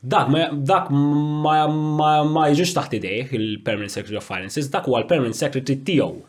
dak 0.03 0.27
dak 0.69 0.85
ma 0.91 1.53
ma, 1.71 2.09
ma 2.27 2.43
jiġux 2.51 2.71
taħt 2.77 2.91
idejh 2.99 3.27
il-Permanent 3.37 3.91
Secretary 3.93 4.19
of 4.19 4.27
Finances, 4.27 4.65
dak 4.73 4.83
huwa 4.91 4.99
l-Permanent 5.03 5.37
Secretary 5.39 5.77
tiegħu. 5.87 6.19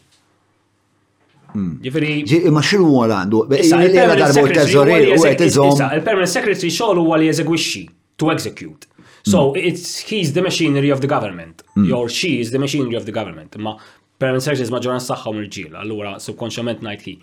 Ġifiri. 1.83 2.11
Ma 2.55 2.63
xinu 2.63 2.87
għal 3.03 3.15
għandu? 3.17 3.39
Il-Permanent 3.57 6.31
Secretary 6.31 6.71
xogħol 6.71 6.99
huwa 7.03 7.15
li 7.19 7.27
jeżegwixxi, 7.33 7.83
to 8.21 8.25
execute. 8.37 8.83
So 9.27 9.39
mm. 9.51 9.55
it's 9.67 9.97
he's 10.09 10.31
the 10.33 10.43
machinery 10.47 10.91
of 10.95 10.99
the 11.03 11.09
government. 11.11 11.63
Mm. 11.77 11.87
Your 11.91 12.07
she 12.09 12.31
is 12.41 12.49
the 12.55 12.61
machinery 12.63 12.95
of 12.97 13.03
the 13.05 13.13
government. 13.13 13.57
Ma 13.59 13.75
permanent 14.19 14.45
secretary 14.47 14.71
maġġoranza 14.73 15.09
tagħhom 15.13 15.37
irġiel, 15.43 15.75
allura 15.79 16.15
subkonxjament 16.23 16.79
ngħid 16.87 17.03
he 17.11 17.17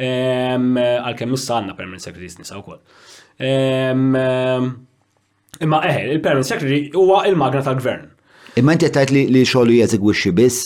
għal-kem 0.00 1.28
nussa 1.30 1.58
għanna 1.58 1.74
permanent 1.78 2.02
secretaries 2.02 2.38
nisa 2.38 2.58
u 2.58 2.62
koll. 2.66 2.80
Imma 5.62 5.78
eħe, 5.86 6.02
il-permanent 6.16 6.46
secretary 6.48 6.88
huwa 6.94 7.22
il-magna 7.30 7.62
tal-gvern. 7.68 8.10
Imma 8.58 8.72
inti 8.74 8.88
tajt 8.94 9.10
li 9.14 9.42
xoħlu 9.46 9.72
jeżegwixi 9.80 10.30
biss 10.38 10.60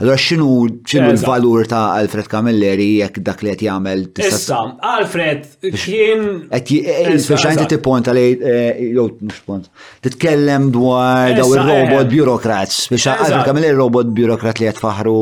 Allora 0.00 0.14
xinu 0.14 0.46
xinu 0.86 1.10
l-valur 1.10 1.66
ta' 1.66 1.88
Alfred 2.00 2.28
Camilleri 2.30 2.86
jekk 3.00 3.16
dak 3.28 3.40
li 3.42 3.50
qed 3.50 3.62
jagħmel 3.66 4.02
Issa, 4.22 4.58
Alfred 4.78 5.48
kien 5.74 6.28
eh, 6.54 6.62
eh, 6.78 7.14
Speċjalment 7.22 7.72
ti 7.72 7.78
pont 7.82 8.06
għalej 8.12 8.28
eh, 8.34 8.76
jew 8.92 9.08
mhux 9.18 9.40
pont. 9.48 9.64
Titkellem 10.06 10.68
dwar 10.74 11.34
daw 11.40 11.50
ir-robot 11.56 12.12
burokrats, 12.12 12.84
biex 12.92 13.08
Alfred 13.10 13.42
Camilleri 13.48 13.74
robot 13.80 14.12
burokrat 14.14 14.62
li 14.62 14.68
qed 14.68 14.78
faħru. 14.82 15.16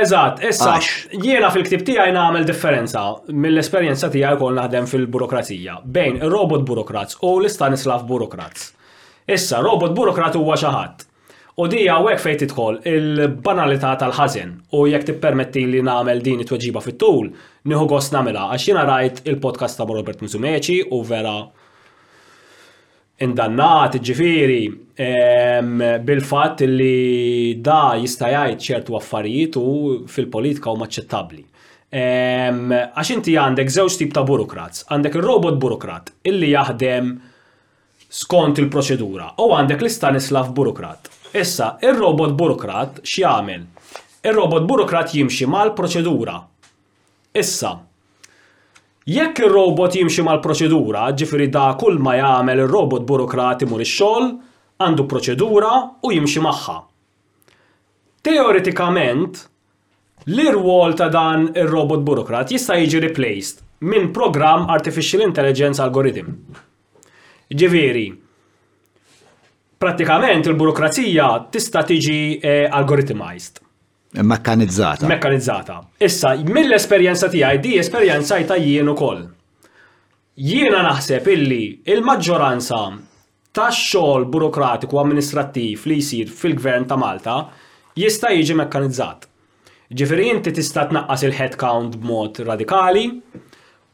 Eżatt, 0.00 0.42
issa 0.50 0.72
jiena 1.14 1.52
fil-ktib 1.54 1.84
tiegħi 1.86 2.14
nagħmel 2.18 2.48
differenza 2.50 3.04
mill-esperjenza 3.30 4.10
tiegħi 4.16 4.40
kol 4.42 4.58
naħdem 4.58 4.88
fil-burokrazija 4.90 5.78
bejn 5.98 6.18
ir-robot 6.26 6.66
burokrats 6.72 7.22
u 7.22 7.36
l-Stanislav 7.44 8.02
burokrats. 8.10 8.72
Issa, 9.30 9.62
robot 9.62 9.94
burokrat 9.94 10.34
huwa 10.40 10.58
xi 10.58 10.74
ħadd 10.74 11.06
U 11.58 11.66
di 11.66 11.80
għawek 11.88 12.20
fejn 12.22 12.38
tidħol 12.44 12.76
il-banalità 12.86 13.94
tal-ħażin 13.98 14.52
u 14.78 14.84
jekk 14.86 15.08
tippermetti 15.10 15.64
li 15.66 15.80
nagħmel 15.82 16.20
din 16.22 16.44
it-tweġiba 16.44 16.82
fit-tul, 16.84 17.30
nieħu 17.66 17.88
gost 17.90 18.14
nagħmilha 18.14 18.44
għax 18.54 18.66
jiena 18.68 18.84
rajt 18.86 19.24
il-podcast 19.28 19.80
ta' 19.80 19.88
Robert 19.88 20.22
Musumeċi 20.22 20.76
u 20.94 21.00
vera 21.06 21.34
indannat, 23.26 23.98
ġifiri, 23.98 24.62
bil-fatt 26.06 26.62
li 26.70 27.58
da 27.64 27.80
jista' 27.98 28.30
jgħid 28.30 28.64
ċertu 28.68 28.96
affarijiet 29.00 29.58
u 29.60 29.74
fil-politika 30.08 30.70
u 30.72 30.78
maċċettabli. 30.84 31.42
Għax 31.90 33.14
inti 33.18 33.34
għandek 33.34 33.74
żewġ 33.74 33.98
tip 34.04 34.14
ta' 34.14 34.22
burokrat, 34.24 34.84
għandek 34.86 35.18
il-robot 35.18 35.58
burokrat 35.58 36.14
illi 36.30 36.54
jaħdem 36.54 37.10
skont 38.22 38.62
il-proċedura 38.62 39.34
u 39.42 39.50
għandek 39.58 39.82
l 39.84 39.90
istanislav 39.90 40.54
burokrat 40.54 41.10
Issa, 41.32 41.76
ir-robot 41.86 42.32
burokrat 42.34 42.96
x'jagħmel? 43.06 43.62
Ir-robot 44.26 44.64
burokrat 44.66 45.12
jimxi 45.14 45.46
mal-proċedura. 45.46 46.34
Issa, 47.38 47.70
jekk 49.06 49.44
ir-robot 49.46 49.94
jimxi 49.94 50.24
mal-proċedura, 50.26 51.04
ġifieri 51.14 51.46
da 51.54 51.68
kull 51.78 52.00
ma 52.02 52.16
jagħmel 52.18 52.64
ir-robot 52.64 53.06
burokrat 53.06 53.62
imur 53.62 53.84
ix-xogħol, 53.84 54.26
għandu 54.82 55.04
proċedura 55.10 55.70
u 56.02 56.10
jimxi 56.10 56.42
magħha. 56.42 56.74
Teoretikament, 58.26 59.44
l-irwol 60.26 60.96
ta' 60.98 61.08
dan 61.14 61.46
ir-robot 61.54 62.02
burokrat 62.04 62.50
jista' 62.52 62.76
jiġi 62.80 63.04
replaced 63.06 63.62
minn 63.86 64.10
programm 64.12 64.66
artificial 64.68 65.22
intelligence 65.24 65.80
algorithm. 65.80 66.34
Ġifieri, 67.50 68.08
pratikament 69.80 70.44
il-burokrazija 70.44 71.26
tista' 71.50 71.80
tiġi 71.88 72.14
eh, 72.44 72.66
algoritmized. 72.68 73.62
Mekkanizzata. 74.28 75.08
Mekkanizzata. 75.08 75.78
Issa, 76.04 76.34
mill-esperjenza 76.44 77.28
tiegħi 77.32 77.60
di 77.64 77.72
esperjenza 77.80 78.36
jta' 78.42 78.58
jien 78.60 78.90
ukoll. 78.92 79.22
Jiena 80.36 80.82
naħseb 80.84 81.30
illi 81.32 81.62
il-maġġoranza 81.94 82.82
tax 83.56 83.80
xogħol 83.94 84.28
burokratiku 84.34 85.00
amministrattiv 85.00 85.86
li 85.88 86.00
jsir 86.02 86.28
fil-Gvern 86.34 86.84
ta' 86.90 86.98
Malta 87.00 87.38
jista' 87.98 88.34
jiġi 88.36 88.58
mekkanizzat. 88.60 89.24
Ġifieri 89.96 90.28
inti 90.36 90.52
tista' 90.60 90.88
tnaqqas 90.92 91.24
il-headcount 91.30 91.96
b'mod 92.04 92.42
radikali 92.52 93.08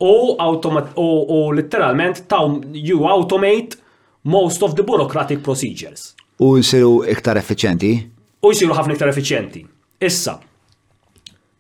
u, 0.03 0.15
u, 0.35 1.11
u 1.39 1.43
literalment 1.61 2.25
ta' 2.27 2.43
you 2.75 3.05
automate 3.07 3.85
most 4.27 4.61
of 4.63 4.75
the 4.75 4.83
bureaucratic 4.83 5.43
procedures. 5.45 6.13
U 6.39 6.57
jisiru 6.59 7.05
iktar 7.11 7.39
effiċenti? 7.41 7.91
U 8.45 8.51
jisiru 8.51 8.75
ħafna 8.77 8.97
iktar 8.97 9.11
effiċenti. 9.13 9.63
Issa, 10.05 10.35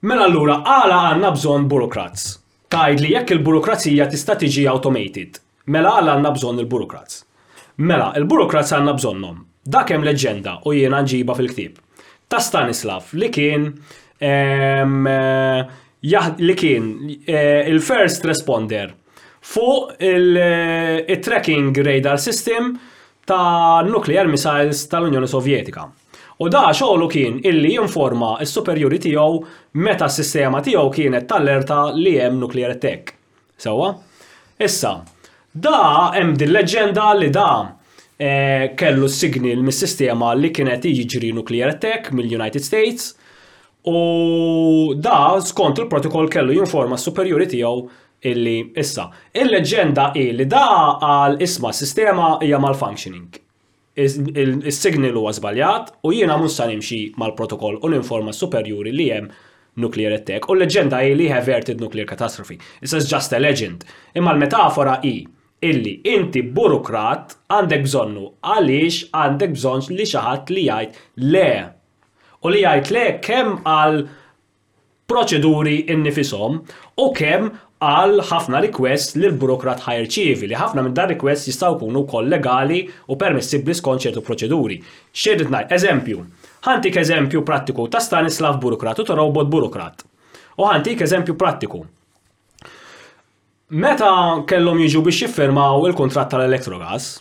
mela 0.05 0.27
allura 0.29 0.59
għala 0.67 0.99
għanna 1.11 1.31
bżon 1.37 1.69
burokrats. 1.71 2.27
Tajd 2.75 3.01
li 3.05 3.13
jekk 3.15 3.37
il-burokrazija 3.37 4.09
tista' 4.11 4.35
tiġi 4.41 4.67
automated. 4.69 5.39
Mela 5.71 5.95
għala 5.99 6.17
għanna 6.19 6.35
bżon 6.37 6.61
il-burokrats. 6.65 7.23
Mela, 7.87 8.11
il-burokrats 8.19 8.75
għanna 8.77 8.95
bżonnom. 8.99 9.39
Dakem 9.67 10.03
leġenda 10.07 10.59
u 10.67 10.75
jiena 10.77 10.99
nġiba 11.05 11.37
fil-ktib. 11.39 11.79
Ta' 12.29 12.41
Stanislav 12.43 13.11
li 13.15 13.31
kien 13.35 13.71
eh, 14.19 15.63
li 16.47 16.59
kien 16.59 16.87
eh, 17.23 17.71
il-first 17.71 18.27
responder 18.27 18.93
fuq 19.53 20.03
il-tracking 21.13 21.71
eh, 21.79 21.83
radar 21.85 22.17
system 22.21 22.79
ta' 23.27 23.83
nuclear 23.83 24.27
missiles 24.27 24.89
tal-Unjoni 24.89 25.29
Sovjetika. 25.29 25.87
U 26.43 26.49
da 26.53 26.67
xogħlu 26.77 27.07
kien 27.11 27.39
illi 27.49 27.75
jinforma 27.77 28.35
s 28.45 28.53
superiori 28.59 28.99
tiegħu 29.03 29.37
meta 29.83 30.09
s-sistema 30.11 30.61
tiegħu 30.67 30.91
kienet 30.95 31.29
tallerta 31.31 31.79
li 31.97 32.13
hemm 32.21 32.41
nuclear 32.43 32.75
attack. 32.77 33.15
Sewa? 33.59 33.93
Issa, 34.63 34.93
da 35.53 35.81
hemm 36.17 36.35
din 36.39 36.53
leġenda 36.53 37.09
li 37.17 37.31
da 37.33 37.49
e, 37.63 38.75
kellu 38.79 39.09
s-signal 39.09 39.63
mis-sistema 39.65 40.35
li 40.37 40.53
kienet 40.55 40.85
jiġri 40.91 41.33
nuclear 41.39 41.73
attack 41.77 42.13
mill-United 42.13 42.65
States 42.67 43.15
u 43.87 44.95
da 44.99 45.19
skont 45.47 45.79
il-protokoll 45.83 46.29
kellu 46.31 46.57
jinforma 46.61 46.99
s 47.01 47.09
superiori 47.09 47.47
tiegħu 47.55 47.77
illi 48.31 48.57
issa. 48.79 49.07
Il-leġenda 49.39 50.11
i 50.19 50.25
li 50.35 50.47
da 50.51 50.65
għal 51.03 51.39
isma 51.47 51.73
sistema 51.77 52.37
hija 52.45 52.59
mal-functioning. 52.63 53.41
Il-signal 53.97 55.15
huwa 55.17 55.33
żbaljat 55.33 55.93
u 56.05 56.13
jiena 56.13 56.37
mhux 56.39 56.57
sa 56.59 56.67
nimxi 56.69 56.99
mal-protokoll 57.17 57.79
u 57.83 57.89
ninforma 57.93 58.33
superjuri 58.37 58.93
li 58.93 59.07
hemm 59.15 59.31
nuclear 59.81 60.19
attack 60.19 60.51
u 60.53 60.57
l-leġenda 60.57 61.01
i 61.09 61.15
li 61.17 61.31
averted 61.33 61.81
nuclear 61.81 62.09
catastrophe. 62.09 62.59
This 62.81 62.93
is 62.93 63.09
just 63.13 63.33
a 63.33 63.41
legend. 63.41 63.87
Imma 64.15 64.35
l-metafora 64.35 64.99
i 65.05 65.17
illi 65.65 65.97
inti 66.13 66.43
burokrat 66.57 67.39
għandek 67.49 67.87
bżonnu 67.87 68.27
għaliex 68.45 69.07
għandek 69.17 69.55
bżonn 69.57 69.89
li 69.97 70.05
xaħat 70.11 70.53
li 70.53 70.67
jgħid 70.69 71.01
le. 71.33 71.49
U 72.45 72.53
li 72.53 72.61
jgħid 72.67 72.93
le 72.95 73.07
kemm 73.25 73.57
għal 73.67 74.03
proċeduri 75.09 75.79
innifisom 75.95 76.61
u 77.01 77.07
kemm 77.15 77.53
għal 77.79 78.23
ħafna 78.25 78.61
request 78.65 79.19
li 79.21 79.27
l-burokrat 79.29 79.83
ħajrċivi 79.85 80.47
li 80.49 80.57
ħafna 80.57 80.81
minn 80.87 80.95
dan 80.97 81.11
request 81.13 81.51
jistaw 81.51 81.77
kunu 81.83 82.07
koll 82.09 82.29
legali 82.33 82.87
u 83.13 83.17
permissibli 83.21 83.75
skont 83.77 84.01
ċertu 84.07 84.23
proċeduri. 84.25 84.79
ċedit 85.13 85.51
naj, 85.53 85.67
eżempju, 85.71 86.23
ħantik 86.65 86.97
eżempju 87.03 87.43
prattiku 87.45 87.89
ta' 87.93 88.01
Stanislav 88.01 88.59
burokrat 88.63 88.99
u 88.99 89.05
ta' 89.05 89.15
robot 89.19 89.49
burokrat. 89.53 90.03
U 90.57 90.65
ħantik 90.65 91.03
eżempju 91.05 91.37
prattiku. 91.37 91.83
Meta 93.69 94.13
kellhom 94.47 94.79
jiġu 94.79 95.03
biex 95.03 95.21
jiffirmaw 95.27 95.85
il 95.91 95.95
kontrat 95.99 96.31
tal 96.31 96.43
elektrogas 96.47 97.13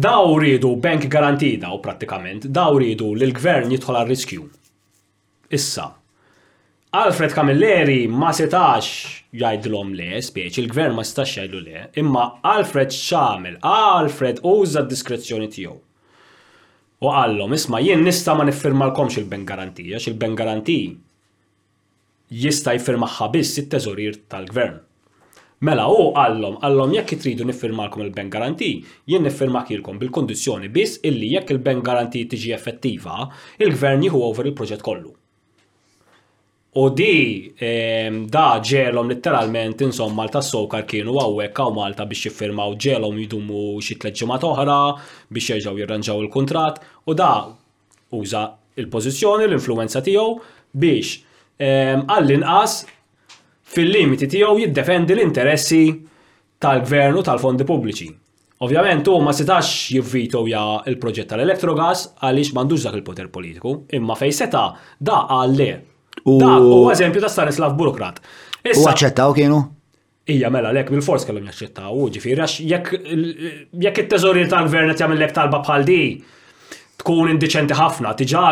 daw 0.00 0.30
ridu 0.40 0.74
bank 0.80 1.06
garantida 1.12 1.70
u 1.70 1.78
prattikament, 1.78 2.48
daw 2.48 2.74
ridu 2.80 3.12
li 3.14 3.26
l-gvern 3.28 3.70
jidħol 3.74 3.96
għal 4.00 4.08
riskju 4.10 4.48
Issa, 5.52 6.00
Alfred 6.94 7.32
Camilleri 7.34 8.04
ma 8.06 8.28
setax 8.30 8.90
jgħidlhom 9.40 9.88
le, 9.98 10.20
speċ, 10.22 10.60
il-gvern 10.62 10.92
ma 10.94 11.02
setax 11.02 11.32
jajdlu 11.40 11.62
le, 11.64 11.80
imma 11.98 12.28
Alfred 12.52 12.92
xamel, 12.94 13.56
Alfred 13.66 14.38
uża 14.46 14.84
d-diskrezzjoni 14.84 15.48
tiegħu. 15.56 15.72
U 17.02 17.10
għallom, 17.10 17.56
isma' 17.58 17.80
jien 17.82 18.06
nista' 18.06 18.36
ma 18.38 18.46
niffirmalkomx 18.46 19.18
il-ben 19.24 19.42
garantija, 19.48 19.96
għax 19.98 20.06
il-ben 20.12 20.36
garanti 20.38 20.76
jista' 22.44 22.76
jifirma 22.78 23.08
biss 23.34 23.58
it-teżorir 23.64 24.20
tal-gvern. 24.30 24.76
Mela 25.66 25.88
u 25.90 26.12
għallom, 26.14 26.60
għallom 26.62 26.94
jekk 27.00 27.18
tridu 27.24 27.44
niffirmalkom 27.50 28.04
il-ben 28.06 28.30
garanti, 28.30 28.70
jien 29.10 29.26
kilkom 29.66 29.98
bil-kondizjoni 29.98 30.68
biss 30.70 31.00
illi 31.02 31.32
jekk 31.34 31.50
il-ben 31.56 31.82
garanti 31.82 32.22
tiġi 32.30 32.54
effettiva, 32.54 33.26
il-gvern 33.58 34.06
jieħu 34.06 34.22
over 34.28 34.46
il-proġett 34.52 34.82
kollu. 34.86 35.16
U 36.72 36.84
di 36.94 37.50
ehm, 37.58 38.28
da 38.30 38.60
ġelom 38.62 39.08
literalment 39.10 39.80
insomma 39.82 40.20
Malta 40.22 40.38
Sokar 40.38 40.84
kienu 40.86 41.16
għawek 41.18 41.58
għaw 41.58 41.72
Malta 41.74 42.04
biex 42.06 42.28
jiffirmaw 42.28 42.76
ġelom 42.78 43.16
jidumu 43.18 43.72
xi 43.82 43.96
ġemat 43.98 44.46
oħra 44.46 44.76
biex 45.34 45.50
jieġaw 45.56 45.80
jirranġaw 45.80 46.22
il-kontrat 46.22 46.78
u 47.10 47.16
da 47.18 47.30
uża 48.14 48.44
il-pożizzjoni 48.78 49.48
l-influenza 49.48 50.00
tiegħu 50.06 50.38
biex 50.70 51.16
ehm, 51.58 52.06
għall-inqas 52.06 52.76
fil-limiti 53.74 54.30
tiegħu 54.38 54.62
jiddefendi 54.62 55.16
l-interessi 55.18 55.82
tal-gvern 56.62 57.18
u 57.18 57.26
tal-fondi 57.26 57.66
pubbliċi. 57.66 58.10
Ovvjament 58.62 59.08
u 59.10 59.18
ma 59.26 59.34
setax 59.34 59.74
jivvito 59.96 60.44
ja 60.46 60.64
il-proġett 60.86 61.34
tal 61.34 61.42
elektrogas 61.42 62.12
għaliex 62.20 62.54
m'għandux 62.54 62.86
dak 62.86 62.98
il-poter 63.00 63.26
politiku, 63.26 63.74
imma 63.90 64.14
fej 64.14 64.36
seta 64.44 64.68
da 65.00 65.24
għalle 65.26 65.72
u 66.24 66.90
eżempju 66.92 67.20
ta' 67.22 67.28
Stanislav 67.30 67.74
Burokrat. 67.76 68.18
U 68.76 68.82
għacċettaw 68.84 69.34
kienu? 69.36 69.60
Ija 70.30 70.50
mela 70.52 70.70
lek 70.72 70.90
bil-fors 70.92 71.24
kellhom 71.26 71.46
jaċċettaw, 71.48 71.96
ġifiri, 72.12 72.42
għax 72.44 72.58
jekk 73.80 74.02
it-teżorir 74.04 74.50
tal-gvern 74.52 74.92
qed 74.92 75.00
jagħmel 75.02 75.22
lek 75.24 75.32
talba 75.36 75.62
bħal 75.64 75.86
di, 75.88 76.00
tkun 77.00 77.30
indiċenti 77.32 77.74
ħafna, 77.76 78.12
tiġa 78.20 78.42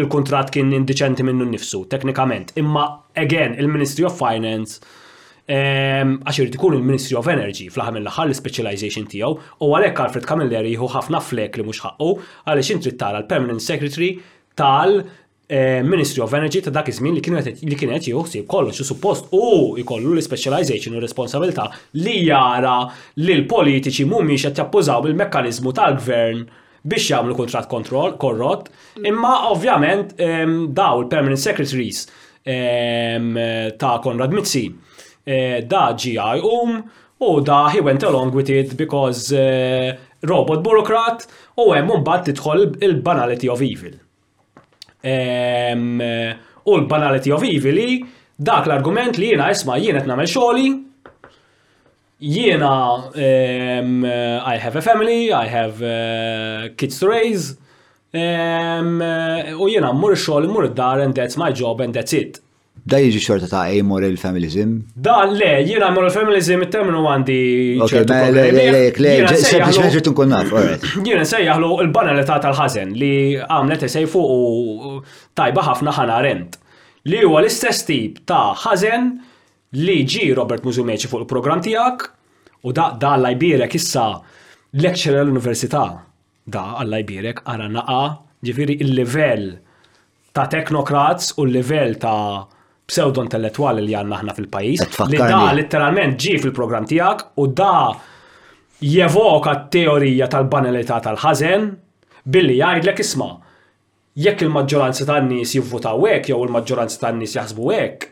il 0.00 0.08
kontrat 0.10 0.50
kien 0.52 0.72
indiċenti 0.74 1.24
minnu 1.24 1.46
nnifsu, 1.46 1.84
teknikament. 1.92 2.50
Imma, 2.58 2.82
again, 3.14 3.54
il-Ministry 3.62 4.04
of 4.08 4.18
Finance, 4.18 4.82
għax 5.46 6.42
irid 6.42 6.56
ikun 6.58 6.76
il-Ministry 6.78 7.16
of 7.18 7.26
Energy 7.30 7.66
fl-ħam 7.70 7.98
l 8.02 8.10
ħal 8.16 8.28
l-specialization 8.32 9.06
tiegħu, 9.14 9.32
u 9.62 9.70
għalhekk 9.70 10.04
Alfred 10.04 10.26
Kamilleri 10.28 10.74
jieħu 10.74 10.90
ħafna 10.96 11.22
flek 11.22 11.58
li 11.62 11.66
mhux 11.68 11.82
ħaqqu 11.86 12.12
għaliex 12.50 12.74
intrid 12.76 12.98
tara 13.00 13.22
l-Permanent 13.22 13.62
Secretary 13.62 14.12
tal- 14.58 15.00
Eh, 15.52 15.82
Ministry 15.82 16.22
of 16.22 16.32
Energy 16.32 16.62
ta' 16.62 16.70
dak 16.70 16.88
iż-żmien 16.88 17.12
li 17.14 17.20
kienet 17.24 17.48
li 17.68 17.76
kien 17.76 17.90
qed 17.92 18.06
jieħu 18.08 18.40
kollox 18.48 18.78
u 18.80 18.84
suppost 18.88 19.26
u 19.36 19.46
jkollu 19.82 20.14
l-specialization 20.16 20.94
u 20.96 21.00
responsabilità 21.02 21.66
li 22.04 22.14
jara 22.24 22.76
li 23.20 23.34
l-politiċi 23.36 24.06
mhumiex 24.08 24.46
qed 24.46 24.62
jappużaw 24.62 25.04
il-mekkaniżmu 25.10 25.72
tal-gvern 25.76 26.46
biex 26.88 27.08
jagħmlu 27.12 27.36
kuntratt 27.36 27.68
kontroll 27.68 28.14
korrott, 28.22 28.70
imma 29.04 29.32
ovvjament 29.50 30.14
daw 30.72 31.02
il-permanent 31.04 31.42
secretaries 31.44 32.06
ta' 33.82 33.94
Konrad 34.08 34.32
Mizzi 34.32 34.64
eh, 34.70 35.58
da 35.68 35.82
GI 35.94 36.48
um 36.48 36.78
u 37.28 37.34
da 37.44 37.66
he 37.74 37.84
went 37.90 38.08
along 38.08 38.32
with 38.34 38.48
it 38.48 38.72
because 38.80 39.28
eh, 39.36 39.98
robot 40.24 40.64
bureaucrat 40.64 41.28
u 41.60 41.68
hemm 41.76 41.92
mbagħad 42.00 42.24
tidħol 42.32 42.66
il-banality 42.88 43.52
of 43.52 43.60
evil. 43.62 43.98
U 45.02 46.74
l-banality 46.78 47.32
of 47.34 47.42
evil 47.42 47.74
li 47.74 47.98
dak 48.38 48.66
l-argument 48.68 49.18
li 49.18 49.32
jiena 49.32 49.48
isma' 49.50 49.78
jiena 49.82 49.98
qed 49.98 50.10
nagħmel 50.10 50.30
xogħli 50.30 50.68
jiena 52.22 52.70
I 54.52 54.58
have 54.64 54.76
a 54.78 54.84
family, 54.84 55.32
I 55.34 55.46
have 55.50 55.82
eh, 55.82 56.70
kids 56.78 57.00
to 57.00 57.08
raise, 57.10 57.56
u 58.14 59.68
jiena 59.72 59.90
mur 59.96 60.14
xoli, 60.14 60.46
mur 60.46 60.68
dar 60.68 61.00
and 61.02 61.14
that's 61.18 61.36
my 61.36 61.50
job 61.50 61.80
and 61.80 61.94
that's 61.94 62.12
it. 62.12 62.38
Da 62.82 62.98
jiġi 62.98 63.20
xorta 63.22 63.46
ta' 63.46 63.64
amoral 63.78 64.16
feminism. 64.18 64.72
Da, 64.98 65.20
le, 65.30 65.50
jina 65.68 65.86
amoral 65.92 66.10
feminism 66.10 66.64
il-terminu 66.64 67.04
għandi. 67.06 67.36
Ok, 67.84 67.92
le, 68.08 68.46
le, 68.56 68.64
le, 69.04 69.12
sempliċement 69.38 70.08
nkun 70.10 70.32
naf, 70.32 70.54
Jina 71.06 71.22
sejjaħlu 71.30 71.68
il-banalità 71.84 72.40
tal-ħazen 72.42 72.96
li 72.98 73.12
għamlet 73.38 73.84
sej 73.86 74.08
fuq 74.10 74.32
u 74.40 74.96
tajba 75.38 75.62
ħafna 75.68 75.94
ħana 76.00 76.16
rent. 76.26 76.56
Li 77.06 77.20
huwa 77.22 77.44
l-istess 77.44 77.86
tip 77.86 78.18
ta' 78.26 78.48
ħazen 78.64 79.06
li 79.78 80.00
ġi 80.02 80.32
Robert 80.34 80.66
Muzumeċi 80.66 81.10
fuq 81.10 81.22
il-program 81.22 81.62
tijak 81.62 82.08
u 82.66 82.74
da' 82.74 82.94
da' 82.98 83.12
l-Iberek 83.20 83.76
issa 83.78 84.08
l-ekċer 84.74 85.20
l-Università. 85.22 85.84
Da' 86.42 86.64
għall-Iberek 86.82 87.44
għara 87.46 87.70
naqa 87.78 88.00
ġifiri 88.42 88.80
il-level 88.82 89.46
ta' 90.34 90.48
teknokrats 90.50 91.36
u 91.38 91.46
l-level 91.46 91.96
ta' 92.02 92.20
pseudo 92.92 93.22
intellettuali 93.26 93.80
li 93.86 93.94
għanna 93.96 94.18
ħna 94.20 94.32
fil-pajis. 94.36 94.84
Li 95.08 95.20
da 95.22 95.40
letteralment 95.56 96.18
ġi 96.20 96.34
fil-program 96.42 96.84
tijak 96.90 97.22
u 97.40 97.46
da 97.48 97.88
jevoka 98.84 99.54
teorija 99.72 100.28
tal-banalità 100.32 100.98
tal-ħazen 101.04 101.64
billi 102.34 102.58
jgħidlek 102.58 103.00
isma 103.04 103.30
jekk 104.24 104.44
il-maġġoranza 104.44 105.06
tan-nies 105.08 105.54
jivvutaw 105.56 106.02
hekk 106.10 106.28
jew 106.34 106.40
il-maġġoranza 106.44 106.98
tan-nies 107.00 107.32
jaħsbu 107.38 107.70
hekk, 107.78 108.02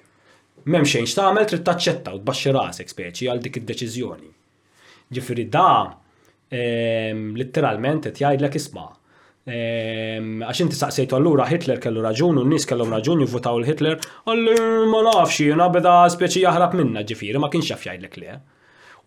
m'hemm 0.64 0.88
xejn 0.88 1.08
x'tagħmel 1.10 1.48
trid 1.50 1.66
taċċetta 1.66 2.14
u 2.16 2.22
tbaxxi 2.24 2.54
rasek 2.56 2.94
speċi 2.94 3.28
għal 3.28 3.44
dik 3.44 3.60
id-deċiżjoni. 3.60 4.30
Ġifieri 5.12 5.44
da 5.52 5.66
ehm, 6.56 7.26
letteralment 7.36 8.08
qed 8.08 8.16
jgħidlek 8.24 8.56
isma' 8.62 8.88
Ehm, 9.48 10.42
għax 10.44 10.58
inti 10.66 10.76
saqsejtu 10.76 11.16
allura 11.16 11.46
Hitler 11.48 11.78
kellu 11.80 12.02
raġun 12.04 12.36
u 12.36 12.42
n-nis 12.44 12.66
kellu 12.68 12.84
raġun 12.90 13.22
jivvotaw 13.24 13.58
l-Hitler, 13.62 13.96
allur 14.28 14.84
ma 14.92 15.00
nafx 15.06 15.38
jiena 15.46 15.70
beda 15.72 15.94
speċi 16.12 16.42
jaħrab 16.44 16.76
minna 16.76 17.00
ġifiri, 17.08 17.40
ma 17.40 17.48
kienx 17.54 17.72
jaf 17.72 17.86
jgħidlek 17.86 18.18
le. 18.24 18.36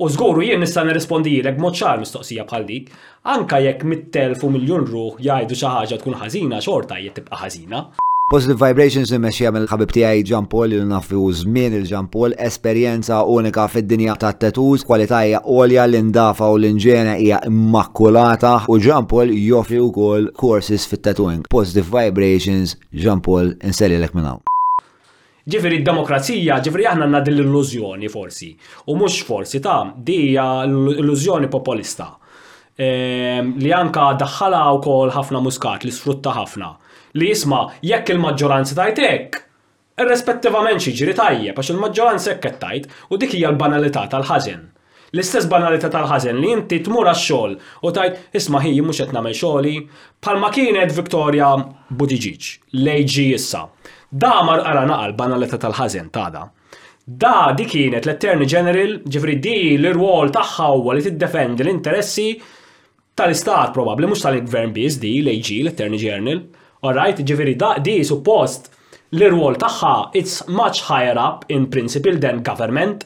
U 0.01 0.09
żguru 0.09 0.41
jien 0.47 0.63
nista' 0.65 0.81
nirrispondi 0.89 1.35
jilek 1.35 1.59
mod 1.61 1.77
ċar 1.77 2.01
mistoqsija 2.01 2.47
bħal 2.49 2.65
dik, 2.71 2.89
anka 3.35 3.61
jekk 3.67 3.85
mit-telfu 3.93 4.49
miljon 4.55 4.89
ruħ 4.89 5.21
jgħidu 5.29 5.59
xi 5.61 5.75
ħaġa 5.75 6.01
tkun 6.01 6.17
ħażina 6.23 6.63
xorta 6.65 6.97
jittibqa 6.97 7.27
tibqa' 7.29 7.43
ħażina. 7.45 7.83
Positive 8.33 8.57
Vibrations 8.69 9.11
nimmexxija 9.13 9.51
mill-ħabib 9.53 9.91
tiegħi 9.93 10.23
John 10.25 10.47
Paul 10.49 10.71
li 10.73 10.77
nafu 10.89 11.19
żmien 11.37 11.75
il-John 11.77 12.07
Paul, 12.09 12.33
esperjenza 12.41 13.19
unika 13.29 13.67
fid-dinja 13.69 14.15
ta' 14.17 14.31
tattoos, 14.41 14.81
kwalità 14.89 15.19
hija 15.21 15.43
għolja 15.43 15.83
l-indafa 15.85 16.47
u 16.49 16.55
l-inġena 16.57 17.13
hija 17.19 17.43
immakulata 17.45 18.55
u 18.73 18.79
John 18.81 19.05
Paul 19.05 19.35
joffri 19.37 19.77
wkoll 19.85 20.31
courses 20.39 20.87
fit-tattooing. 20.89 21.43
Positive 21.53 21.91
Vibrations, 21.93 22.73
John 22.89 23.21
Paul, 23.21 23.53
inselilek 23.69 24.17
minn 24.17 24.25
hawn. 24.31 24.41
Ġifiri 25.45 25.83
d-demokrazija, 25.83 26.57
ġifiri 26.65 26.89
aħna 26.89 27.05
għanna 27.05 27.21
din 27.27 27.37
l-illużjoni 27.37 28.09
forsi. 28.15 28.49
U 28.89 28.97
mux 28.97 29.21
forsi 29.29 29.61
ta' 29.61 29.77
dija 30.09 30.47
l-illużjoni 30.65 31.53
populista. 31.53 32.15
Ehm, 32.81 33.59
li 33.61 33.69
anka 33.77 34.09
daħħala 34.25 34.65
u 34.73 34.81
kol 34.89 35.13
ħafna 35.19 35.43
muskat 35.45 35.85
li 35.85 35.93
sfrutta 35.93 36.33
ħafna 36.39 36.79
li 37.21 37.27
jisma 37.29 37.59
jekk 37.85 38.09
il-maġġoranza 38.13 38.75
tajt 38.77 39.01
hekk. 39.03 39.41
Irrespettivament 40.03 40.81
xiġri 40.81 41.13
tajjeb 41.17 41.57
għax 41.61 41.73
il-maġġoranza 41.73 42.31
hekk 42.33 42.45
qed 42.47 42.59
tajt 42.63 42.87
u 43.13 43.19
dik 43.21 43.35
hija 43.37 43.51
l-banalità 43.53 44.07
tal-ħażin. 44.13 44.63
L-istess 45.13 45.45
banalità 45.49 45.91
tal-ħażin 45.93 46.39
li 46.41 46.49
inti 46.55 46.79
tmur 46.87 47.11
għax-xogħol 47.11 47.53
u 47.85 47.91
tajt 47.97 48.37
isma' 48.39 48.63
hi 48.63 48.71
mhux 48.81 49.03
qed 49.03 49.13
nagħmel 49.13 49.37
xogħli 49.43 49.75
bħalma 50.25 50.49
kienet 50.55 50.95
Viktorja 50.97 51.51
Budiġiġ 51.93 52.49
l 52.81 52.95
issa. 53.27 53.67
Da 54.09 54.31
mar 54.45 54.63
qara 54.65 54.81
naqal 54.89 55.13
banalità 55.17 55.61
tal-ħażin 55.61 56.09
tada. 56.13 56.47
Da 57.05 57.53
di 57.57 57.67
kienet 57.69 58.07
l-Attorney 58.07 58.47
General, 58.49 58.97
ġifri 59.05 59.37
di 59.41 59.53
l-rwol 59.77 60.31
tagħha 60.33 60.67
huwa 60.79 60.95
li 60.97 61.05
tiddefendi 61.05 61.63
l-interessi 61.65 62.27
tal-istat 63.13 63.73
probabbli 63.75 64.09
mhux 64.09 64.25
tal-gvern 64.25 64.73
biss 64.73 64.97
di 64.97 65.13
l 65.21 65.29
l-Attorney 65.29 66.01
General 66.01 66.41
Alright, 66.83 67.21
ġiviri, 67.23 67.53
da 67.55 67.67
di 67.79 68.01
suppost 68.03 68.65
l-rwol 69.15 69.55
taħħa 69.61 69.91
it's 70.19 70.33
much 70.51 70.81
higher 70.89 71.15
up 71.15 71.45
in 71.47 71.69
principle 71.71 72.19
than 72.19 72.41
government. 72.43 73.05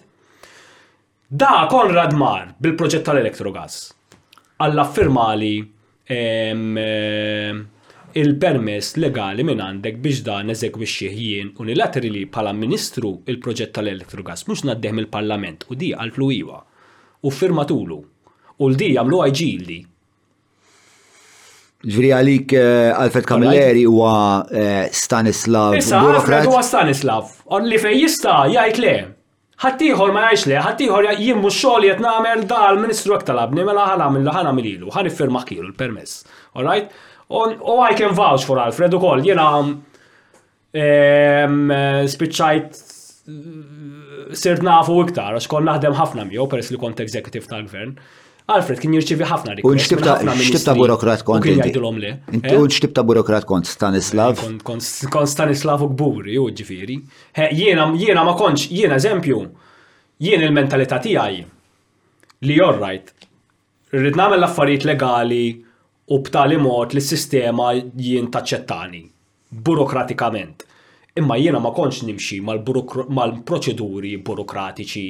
Da 1.30 1.68
Konrad 1.70 2.16
Mar 2.18 2.56
bil-proġett 2.58 3.04
tal-elektrogas 3.06 3.76
għalla 4.66 4.86
firmali 4.96 5.52
il-permess 8.18 8.96
legali 8.98 9.46
minn 9.46 9.62
għandek 9.62 10.00
biex 10.02 10.24
dan 10.26 10.50
eżegwixxih 10.56 11.20
jien 11.22 11.52
unilaterali 11.62 12.24
pala 12.34 12.56
ministru 12.58 13.12
il-proġett 13.30 13.76
tal-elektrogas 13.78 14.48
mhux 14.50 14.66
naddeħm 14.72 15.04
mill-Parlament 15.04 15.68
u 15.70 15.78
di 15.78 15.92
għal 15.94 16.16
iwa 16.40 16.58
u 17.30 17.36
firmatulu 17.42 18.00
u 18.02 18.72
l-di 18.72 18.90
għamlu 18.98 19.22
għajġili 19.28 19.78
Ġviri 21.86 22.10
għalik 22.18 22.54
eh, 22.58 22.88
Alfred 22.90 23.28
Kamilleri 23.30 23.84
huwa 23.86 24.14
eh, 24.50 24.88
Stanislav. 24.98 25.76
Issa, 25.78 26.00
Alfred 26.10 26.48
huwa 26.50 26.64
Stanislav. 26.66 27.28
On 27.54 27.68
li 27.70 27.78
fej 27.82 27.94
jista 28.00 28.40
jgħid 28.50 28.80
le. 28.82 28.94
Ħaddieħor 29.62 30.14
ma 30.14 30.24
jgħix 30.32 30.48
le, 30.50 30.58
ħaddieħor 30.66 31.10
jimmu 31.20 31.44
mhux 31.46 31.60
xogħol 31.62 31.88
qed 31.92 32.02
nagħmel 32.04 32.46
da 32.50 32.64
l-Ministru 32.72 33.14
hekk 33.16 33.28
talabni 33.30 33.66
mela 33.66 33.86
ħanamil 33.92 34.26
ħanamil 34.34 34.68
ilu, 34.74 34.90
ħanifferma 34.94 35.44
kielu 35.50 35.68
l-permess. 35.70 36.26
Alright? 36.58 36.90
U 37.30 37.78
I 37.86 37.96
can 37.98 38.18
vouch 38.18 38.46
for 38.48 38.62
Alfred 38.62 38.94
ukoll, 38.98 39.24
jiena 39.26 39.50
spiċċajt 42.14 42.78
sirt 44.38 44.62
nafu 44.66 44.98
iktar, 45.08 45.34
għax 45.38 45.50
kon 45.54 45.66
naħdem 45.70 45.96
ħafna 45.98 46.26
miegħu 46.30 46.50
peress 46.56 46.74
li 46.74 46.82
kont 46.82 47.02
executive 47.06 47.50
tal-gvern. 47.54 47.98
Alfred 48.48 48.78
mela 48.78 48.84
kien 48.84 48.94
jirċivi 48.96 49.26
ħafna 49.28 49.54
dik. 49.60 49.66
U 49.68 49.74
xtibta 49.76 50.74
burokrat 50.78 51.24
kont. 51.28 51.44
Kien 51.44 51.58
jgħidulhom 51.60 51.98
le. 52.00 52.12
Eh? 52.32 52.54
U 52.56 52.70
xtibta 52.72 53.04
burokrat 53.04 53.44
kont 53.50 53.68
Stanislav. 53.68 54.40
Kont 54.64 55.28
Stanislav 55.34 55.84
u 55.84 55.90
Gburi 55.92 56.38
u 56.40 56.46
ġifieri. 56.56 56.96
Jiena 57.60 58.24
ma 58.24 58.36
kontx, 58.40 58.70
jiena 58.72 59.00
eżempju, 59.02 59.42
jien 60.24 60.46
il-mentalità 60.48 61.02
tiegħi 61.04 61.44
li 62.48 62.56
jorrajt, 62.56 63.12
rrid 63.98 64.16
nagħmel 64.22 64.48
affarijiet 64.48 64.88
legali 64.94 65.42
u 66.08 66.22
b'tali 66.24 66.60
mod 66.64 66.96
li 66.96 67.04
s-sistema 67.04 67.74
jien 67.76 68.32
taċċettani 68.32 69.04
burokratikament. 69.52 70.64
Imma 71.18 71.36
jiena 71.40 71.58
ma 71.58 71.72
konċ 71.74 72.04
nimxi 72.06 72.38
mal-proċeduri 72.46 74.14
burokratiċi 74.22 75.06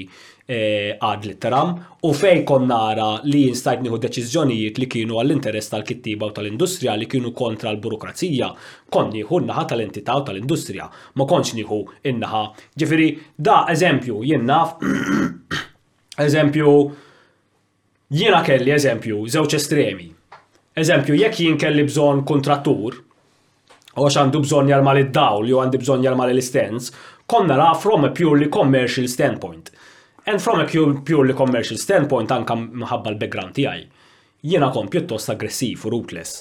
għad 0.47 1.25
eh, 1.25 1.27
litteram 1.27 1.73
u 2.07 2.11
fej 2.15 2.45
konnara 2.47 3.07
li 3.27 3.41
jinstajt 3.49 3.81
nieħu 3.83 3.97
deċiżjonijiet 4.05 4.77
li 4.79 4.87
kienu 4.93 5.17
għall-interess 5.19 5.73
tal-kittiba 5.73 6.29
u 6.29 6.35
tal-industrija 6.37 6.95
li 7.01 7.09
kienu 7.11 7.33
kontra 7.35 7.73
l-burokrazija, 7.75 8.53
kon 8.87 9.09
n-naħa 9.11 9.65
tal-entità 9.73 10.15
u 10.15 10.23
tal-industrija, 10.29 10.87
ma 11.19 11.27
konċ 11.27 11.55
nieħu 11.59 11.81
n-naħa. 12.13 12.43
Ġifiri, 12.79 13.09
da 13.35 13.65
eżempju 13.75 14.21
jien 14.29 14.47
eżempju, 16.27 16.71
jiena 18.19 18.39
kelli 18.47 18.71
eżempju, 18.77 19.25
żewġ 19.35 19.57
estremi. 19.59 20.07
Eżempju, 20.77 21.17
jekk 21.19 21.39
jien 21.43 21.57
kelli 21.59 21.83
bżon 21.89 22.23
kontrattur, 22.29 23.01
għax 23.97 24.17
għandu 24.21 24.41
bżon 24.45 24.67
jarmal 24.69 24.99
d 24.99 25.07
dawl 25.13 25.47
jew 25.49 25.59
għandu 25.63 25.79
bżon 25.81 26.03
jarmal 26.05 26.29
l-istens, 26.33 26.91
konna 27.27 27.57
la 27.57 27.71
from 27.79 28.05
a 28.07 28.11
purely 28.15 28.47
commercial 28.53 29.07
standpoint. 29.09 29.71
And 30.27 30.41
from 30.43 30.59
a 30.61 30.65
purely 30.69 31.33
commercial 31.33 31.79
standpoint 31.81 32.31
anka 32.35 32.55
mħabba 32.59 33.13
l-background 33.13 33.55
tiegħi. 33.57 33.85
Jiena 34.47 34.69
kon 34.75 34.89
pjuttost 34.91 35.31
aggressiv 35.33 35.87
u 35.87 35.91
ruthless. 35.93 36.35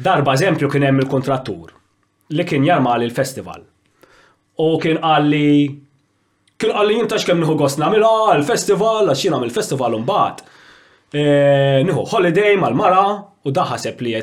Darba 0.00 0.32
eżempju 0.34 0.70
kien 0.72 0.86
hemm 0.88 1.02
il-kontrattur 1.04 1.74
li 2.34 2.46
kien 2.48 2.64
jarmal 2.66 3.02
il-festival. 3.04 3.60
U 4.64 4.68
kien 4.82 5.00
għalli 5.04 5.46
kien 6.56 6.72
għalli 6.72 7.00
jintax 7.02 7.26
kemm 7.28 7.42
nieħu 7.44 7.58
gost 7.60 7.82
namila 7.82 8.32
l-festival 8.38 9.10
għax 9.10 9.26
jien 9.26 9.36
mill 9.42 9.52
festival 9.54 9.98
un-bat. 10.00 10.40
Eh, 11.14 11.82
Nħu 11.86 12.02
holiday 12.10 12.56
mal-mara 12.58 13.04
u 13.46 13.52
daħaseb 13.54 14.00
li 14.02 14.14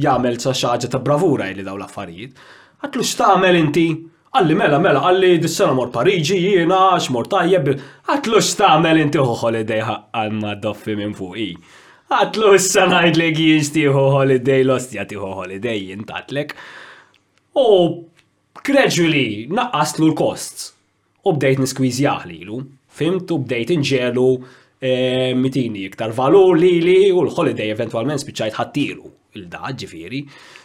jagħmel 0.00 0.38
sa 0.40 0.52
xaġa 0.56 0.90
ta' 0.92 1.00
bravura 1.06 1.48
li 1.52 1.64
daw 1.66 1.76
l-affarijiet. 1.78 2.34
Għatlu 2.84 3.06
x'tagħmel 3.06 3.58
inti? 3.58 3.86
Għalli 4.32 4.54
mela 4.56 4.78
mela, 4.80 5.02
għalli 5.10 5.32
dis-sena 5.44 5.74
mor 5.76 5.90
Pariġi, 5.92 6.38
jiena 6.40 6.96
x'mor 6.96 7.26
tajjeb. 7.28 7.68
Għatlu 8.08 8.40
x'tagħmel 8.40 9.02
inti 9.04 9.20
oh, 9.20 9.34
holiday 9.36 9.82
għalma 9.84 10.54
doffi 10.64 10.94
minn 10.96 11.12
fuqi. 11.18 11.50
Għatlu 12.12 12.54
s-sena 12.58 13.02
għidlek 13.06 13.40
jien 13.44 13.66
stiħu 13.68 14.06
holiday, 14.16 14.62
l-ostja 14.64 15.04
tiħu 15.08 15.30
holiday 15.36 15.82
jintatlek. 15.90 16.54
U 17.60 17.68
gradually 18.64 19.46
naqqaslu 19.52 20.08
l-kosts. 20.10 20.70
U 21.28 21.36
bdejt 21.36 21.60
niskwizjaħ 21.62 22.24
lilu. 22.32 22.64
Fimt 22.92 23.30
u 23.32 23.38
bdejt 23.44 23.74
inġelu 23.76 24.26
eh, 24.82 25.32
mitini 25.38 25.86
iktar 25.88 26.12
valur 26.16 26.56
li 26.58 26.78
li 26.82 26.98
u 27.12 27.26
l-holiday 27.26 27.70
eventualment 27.76 28.20
spiċajt 28.24 28.56
ħattilu 28.58 29.18
il-da 29.36 29.72
ġifiri, 29.78 30.20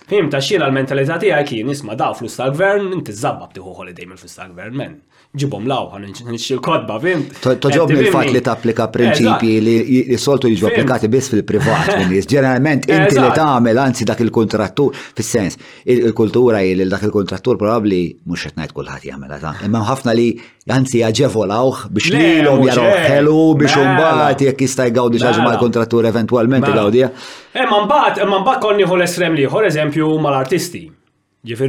Fim 0.07 0.29
ta' 0.31 0.39
xina 0.39 0.63
l-mentalità 0.71 1.17
tiegħi 1.19 1.43
kien 1.49 1.67
nisma' 1.67 1.97
daw 1.99 2.13
flus 2.15 2.37
ta' 2.39 2.45
gvern 2.55 2.93
inti 2.95 3.11
żabba 3.11 3.49
tieħu 3.51 3.73
holiday 3.75 4.05
mill 4.07 4.15
flus 4.21 4.37
ta' 4.37 4.45
gvern 4.47 4.77
men. 4.79 4.93
Ġibhom 5.37 5.65
lawħa 5.67 5.99
nixxil 6.05 6.61
kodba, 6.63 6.95
fim. 7.03 7.25
Toġob 7.43 7.91
mill 7.91 8.07
fatt 8.13 8.31
li 8.31 8.39
tapplika 8.45 8.85
prinċipji 8.93 9.57
li 9.65 10.17
soltu 10.17 10.47
jiġu 10.47 10.69
applikati 10.71 11.09
biss 11.11 11.33
fil-privat 11.33 11.89
minn 11.97 12.13
nies 12.13 12.29
Ġeneralment 12.31 12.87
inti 12.87 13.19
li 13.19 13.33
tagħmel 13.35 13.81
anzi 13.83 14.07
dak 14.07 14.23
il-kontrattur 14.23 14.95
fis-sens 14.95 15.59
il-kultura 15.83 16.63
li 16.63 16.87
dak 16.87 17.03
il-kontrattur 17.09 17.59
probabbli 17.59 17.99
mhux 18.23 18.47
qed 18.47 18.61
ngħid 18.63 18.77
kulħadd 18.79 19.09
jagħmel 19.11 19.41
ta' 19.43 19.53
imma 19.67 19.83
ħafna 19.89 20.15
li 20.17 20.29
anzi 20.71 21.01
jaġevolawh 21.03 21.83
biex 21.95 22.11
lilhom 22.15 22.63
jaraw 22.69 22.95
ħelu 23.09 23.35
biex 23.61 23.75
imbagħad 23.83 24.45
jekk 24.47 24.65
jista' 24.67 24.87
jgawdi 24.91 25.19
xi 25.21 25.43
mal-kontrattur 25.45 26.07
eventwalment 26.09 26.67
igawdija. 26.71 27.11
Imma 27.57 27.79
mbagħad 27.85 28.23
imma 28.25 28.41
mbagħad 28.45 28.63
konni 28.63 28.87
ħol 28.87 29.03
estrem 29.05 29.35
li 29.39 29.43
eżempju 29.47 29.96
eżempju 30.03 30.19
mal-artisti, 30.21 30.87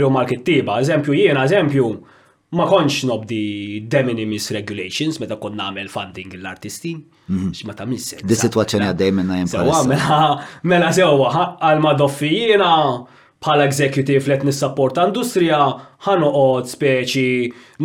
u 0.07 0.11
mal-kittiba, 0.11 0.81
eżempju 0.81 1.13
jiena, 1.15 1.45
eżempju, 1.45 2.03
ma 2.53 2.67
konx 2.67 3.05
nobdi 3.05 3.81
de 3.89 4.03
minimis 4.05 4.51
regulations 4.51 5.19
meta 5.21 5.37
konna 5.37 5.67
għamil 5.69 5.89
funding 5.93 6.33
l-artisti. 6.41 6.95
Xma 7.29 7.75
mhm. 7.75 7.77
ta' 7.77 8.25
Di 8.27 8.37
situazzjoni 8.43 8.85
mela- 8.85 8.95
għaddej 8.95 9.13
minna 9.13 9.37
jimpa. 9.39 9.85
Mela-, 9.87 10.37
mela 10.73 10.93
sewa, 10.97 11.35
għal 11.61 11.81
ma 11.85 11.93
doffi 12.01 12.31
jiena, 12.39 12.73
bħala 13.39 13.67
executive 13.71 14.27
let 14.27 14.43
nissapporta 14.43 15.05
industrija 15.07 15.59
ħanoqod 16.09 16.67
speċi 16.67 17.29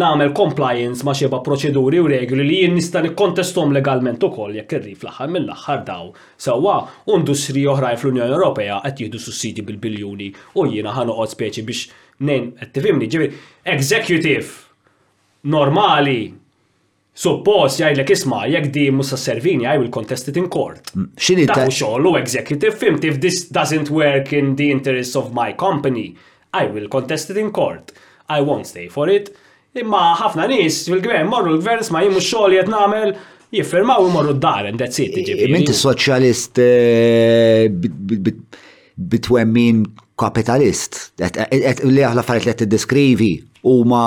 nagħmel 0.01 0.31
compliance 0.39 1.05
ma' 1.05 1.13
xeba 1.13 1.41
proċeduri 1.45 1.99
u 2.01 2.09
regoli 2.09 2.47
li 2.47 2.57
jien 2.63 2.73
nista' 2.73 3.03
nikkontestom 3.05 3.75
legalment 3.77 4.23
ukoll 4.25 4.57
jekk 4.57 4.80
irrif 4.80 5.05
l-aħħar 5.05 5.30
mill-aħħar 5.35 5.84
daw 5.91 6.09
sewwa 6.41 6.77
u 7.05 7.19
industriji 7.19 7.67
oħrajn 7.75 7.99
fl-Unjoni 8.01 8.35
Ewropea 8.39 8.80
qed 8.88 9.03
jieħdu 9.05 9.21
sussidi 9.27 9.65
bil-biljuni 9.69 10.31
u 10.57 10.67
jiena 10.73 10.95
ħanoqod 10.97 11.35
speċi 11.35 11.65
biex 11.69 12.03
nejn 12.31 12.49
qed 12.57 12.73
tifhimni 12.80 13.11
ġifier 13.13 13.73
executive 13.77 15.51
normali 15.53 16.19
Suppos 17.14 17.76
jgħidlek 17.77 18.10
isma' 18.15 18.45
jekk 18.49 18.72
di 18.73 18.84
musa 18.90 19.18
servini 19.22 19.68
I 19.69 19.77
will 19.77 19.91
contest 19.94 20.27
it 20.31 20.38
in 20.40 20.48
court. 20.49 20.90
Mm, 20.98 21.11
Xini 21.14 21.44
ta' 21.49 21.68
xogħol 21.69 22.18
executive 22.19 22.73
film, 22.76 22.98
if 23.06 23.19
this 23.22 23.44
doesn't 23.53 23.91
work 23.94 24.31
in 24.34 24.56
the 24.57 24.72
interests 24.73 25.15
of 25.15 25.30
my 25.38 25.53
company, 25.53 26.15
I 26.52 26.65
will 26.72 26.88
contest 26.90 27.30
it 27.30 27.38
in 27.38 27.52
court. 27.53 27.94
I 28.34 28.41
won't 28.41 28.65
stay 28.69 28.88
for 28.90 29.07
it. 29.14 29.30
Imma 29.77 30.02
ħafna 30.23 30.48
nies 30.49 30.84
fil-gvern 30.88 31.30
morru 31.30 31.53
l-gvern 31.53 31.85
ma 31.94 32.02
jimmu 32.02 32.22
xogħol 32.23 32.57
jgħet 32.57 32.73
nagħmel 32.73 33.14
jiffirmaw 33.60 34.07
imorru 34.10 34.34
d-dar 34.40 34.68
and 34.72 34.81
that's 34.81 34.98
it. 34.98 35.14
Minti 35.53 35.73
soċjalist 35.77 36.61
eh, 36.65 37.69
bitwemmin 38.98 39.85
kapitalist. 40.18 40.98
Li 41.85 42.03
aħla 42.06 42.26
farit 42.26 42.48
li 42.48 42.53
għed 42.56 42.65
t-deskrivi 42.65 43.31
u 43.69 43.77
ma 43.90 44.03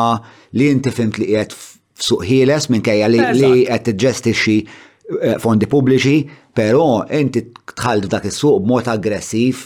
li 0.58 0.70
inti 0.74 0.90
fimt 0.90 1.22
li 1.22 1.30
għed 1.38 1.54
f'suq 2.00 2.24
ħieles 2.28 2.68
minkejja 2.72 3.08
li 3.12 3.22
qed 3.22 3.88
tiġġestixxi 3.88 4.56
eh, 4.60 5.38
fondi 5.42 5.68
pubbliċi, 5.70 6.18
però 6.56 6.88
inti 7.12 7.46
tħaldu 7.72 8.10
dak 8.12 8.28
is-suq 8.30 8.60
b'mod 8.66 8.90
aggressiv 8.94 9.64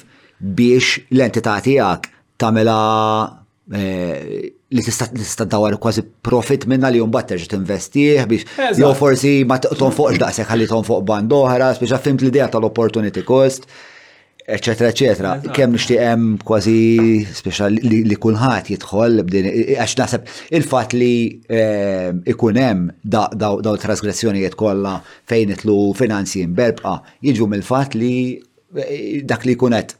biex 0.56 1.00
l-entità 1.12 1.56
tiegħek 1.64 2.08
tamela 2.40 2.76
eh, 3.74 4.50
li 4.70 4.82
tista' 4.86 5.46
dawar 5.50 5.74
kważi 5.82 6.04
profit 6.24 6.66
minna 6.70 6.88
li 6.94 7.02
jumbat 7.02 7.32
terġa' 7.32 7.50
tinvestih 7.56 8.24
biex 8.30 8.76
jew 8.78 8.92
forsi 8.98 9.34
ma 9.50 9.58
tonfoqx 9.62 10.22
daqshekk 10.22 10.54
ħalli 10.54 10.70
tonfoq 10.70 11.04
band 11.10 11.34
biex 11.34 11.98
fimt 12.06 12.22
l-idea 12.24 12.48
tal-opportunity 12.54 13.26
cost 13.26 13.66
eccetera, 14.56 14.88
eccetera. 14.92 15.30
Kemm 15.54 15.74
nishtiqem 15.76 16.06
hemm 16.10 16.34
kważi 16.46 17.26
speċjal 17.40 17.76
li 18.08 18.16
kulħadd 18.24 18.72
jidħol 18.74 19.22
għax 19.24 19.94
naħseb 20.00 20.26
il-fatt 20.58 20.96
li 20.98 21.12
eh, 21.44 22.10
ikun 22.34 22.58
hemm 22.58 22.90
daw 23.06 23.74
trasgressjonijiet 23.84 24.56
kollha 24.60 24.96
fejn 25.30 25.54
itlu 25.56 25.78
finanzi 25.98 26.44
berbqa 26.48 26.96
jiġu 27.26 27.50
mill-fatt 27.52 27.96
li 28.00 28.12
eh, 28.34 29.22
dak 29.22 29.46
li 29.46 29.54
jkun 29.58 29.76
qed 29.78 29.94
eh, 29.94 29.96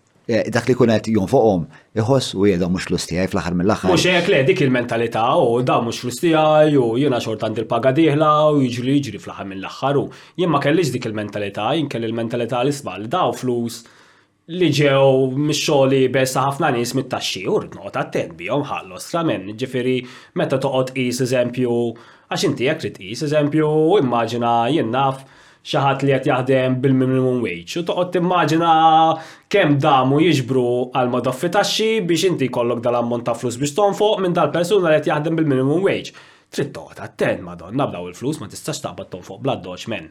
dak 0.47 0.69
li 0.71 0.77
kunet 0.79 1.09
fuqom, 1.27 1.65
jħoss 1.99 2.37
u 2.39 2.45
jeda 2.47 2.69
mux 2.71 2.85
l-ustijaj 2.87 3.27
fl-axar 3.33 3.57
mill-axar. 3.59 3.91
Mux 3.91 4.05
jek 4.07 4.29
le 4.31 4.45
dik 4.47 4.61
il-mentalità 4.63 5.25
u 5.43 5.57
da 5.67 5.81
mux 5.83 6.05
l-ustijaj 6.05 6.77
u 6.79 6.93
jena 7.03 7.19
xortan 7.23 7.57
il-paga 7.59 7.91
diħla 7.97 8.29
u 8.55 8.61
jġri 8.63 8.99
jġri 9.03 9.23
fl-axar 9.25 9.49
mill-axar 9.51 9.99
u 10.03 10.07
jien 10.39 10.51
ma 10.55 10.63
kellix 10.63 10.93
dik 10.95 11.09
il-mentalità, 11.11 11.73
jien 11.81 11.91
kell 11.91 12.07
il-mentalità 12.07 12.63
l-isbal, 12.63 13.09
da 13.11 13.27
u 13.31 13.35
flus 13.35 13.83
li 14.51 14.69
ġew 14.75 15.29
mix-xogħli 15.49 15.99
ħafna 16.11 16.71
nies 16.75 16.95
mit-taxxi 16.99 17.43
u 17.47 17.59
rrid 17.61 17.75
noqgħod 17.77 17.99
attent 18.01 18.33
bihom 18.41 18.65
ħallos 18.67 19.07
tramen, 19.13 19.45
ġifieri 19.55 19.93
meta 20.41 20.59
toqgħod 20.65 20.91
qis 20.97 21.21
eżempju 21.27 21.75
għax 22.29 22.47
inti 22.49 22.67
jekk 22.67 22.83
trid 22.83 22.97
qis 22.99 23.23
eżempju 23.29 23.69
immaġina 24.03 24.55
jien 24.75 24.91
naf 24.91 25.23
xi 25.63 25.77
ħadd 25.79 26.03
li 26.09 26.17
qed 26.17 26.27
jaħdem 26.33 26.81
bil-minimum 26.83 27.39
wage 27.47 27.79
u 27.79 27.85
toqgħod 27.87 28.11
timmaġina 28.17 28.73
kemm 29.55 29.79
damu 29.87 30.19
jiġbru 30.25 30.67
għal 30.99 31.15
madoffi 31.15 31.53
taxxi 31.55 31.91
biex 32.11 32.33
inti 32.33 32.51
jkollok 32.51 32.83
dal-ammont 32.89 33.29
ta' 33.31 33.37
flus 33.39 33.61
biex 33.63 33.77
tonfoq 33.79 34.19
minn 34.25 34.35
dal-persuna 34.35 34.91
li 34.91 34.99
qed 34.99 35.13
jaħdem 35.15 35.39
bil-minimum 35.39 35.87
wage. 35.87 36.17
Trid 36.51 36.73
toqgħod 36.75 37.29
madonna 37.47 37.85
b'daw 37.87 38.09
il-flus 38.11 38.41
ma 38.43 38.49
tistax 38.51 38.81
taqbat 38.83 39.13
tonfoq 39.13 39.39
bla 39.45 39.55
doċ 39.63 39.87
men 39.95 40.09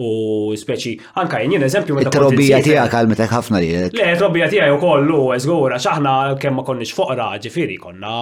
u 0.00 0.52
speċi, 0.56 0.92
anka 1.20 1.42
jen 1.42 1.52
jen 1.52 1.64
eżempju. 1.66 1.98
Il-trobija 2.00 2.62
tija 2.64 2.86
għal 2.88 3.08
ħafna 3.28 3.58
li. 3.60 3.66
Le, 3.92 4.06
il-trobija 4.14 4.46
tija 4.52 4.70
u 4.72 4.78
kollu, 4.80 5.18
eżgura, 5.36 5.76
xaħna 5.82 6.12
kemma 6.40 6.64
konniġ 6.64 6.94
foqra 6.96 7.26
ġifiri, 7.44 7.76
konna 7.82 8.14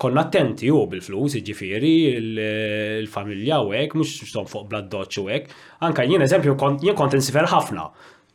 konna 0.00 0.22
attenti 0.22 0.70
u 0.70 0.84
bil-flus, 0.90 1.34
ġifiri, 1.46 1.94
il-familja 3.00 3.58
u 3.64 3.72
ek, 3.80 3.96
mux 3.98 4.30
tom 4.30 4.46
fuq 4.48 4.68
blad 4.70 4.94
u 5.22 5.26
ek, 5.34 5.50
anka 5.86 6.06
jen 6.06 6.22
eżempju, 6.26 6.54
jen 6.86 6.96
kont 6.98 7.18
insifer 7.18 7.50
ħafna. 7.50 7.88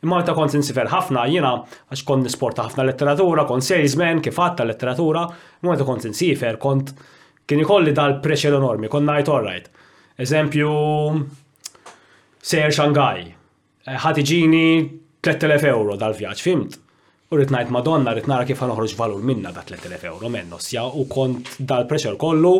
Imma 0.03 0.19
ta' 0.27 0.35
kont 0.37 0.57
insifer 0.59 0.91
ħafna, 0.91 1.23
jena 1.31 1.53
għax 1.89 2.03
kont 2.05 2.27
nisporta 2.27 2.67
ħafna 2.67 2.83
letteratura, 2.91 3.47
kont 3.49 3.63
salesman, 3.65 4.19
kif 4.21 4.35
għatta 4.37 4.67
letteratura, 4.67 5.23
imma 5.63 5.79
ta' 5.79 5.87
kont 5.87 6.05
insifer, 6.11 6.59
kont 6.61 6.91
kien 7.47 7.63
ikolli 7.63 7.95
dal 7.95 8.19
preċer 8.21 8.59
enormi, 8.59 8.91
kont 8.91 9.07
najt 9.07 9.31
all 9.31 9.47
right. 9.47 9.71
Eżempju, 10.17 10.69
sejjer 12.45 12.73
Xangaj, 12.77 13.21
eh, 13.89 13.95
ħati 13.97 14.21
ġini 14.21 14.65
3000 15.25 15.63
euro 15.71 15.95
dal-vjaġġ, 15.97 16.43
fimt? 16.45 16.75
U 17.33 17.39
rrit 17.39 17.49
Madonna, 17.49 18.13
rrit 18.13 18.27
nara 18.29 18.45
kif 18.45 18.59
ħanħroġ 18.61 18.93
valur 18.99 19.21
minna 19.25 19.49
da 19.51 19.63
3000 19.65 20.05
euro 20.05 20.29
mennos, 20.29 20.67
ja, 20.71 20.83
u 20.85 21.07
kont 21.09 21.55
dal-pressure 21.57 22.19
kollu 22.21 22.51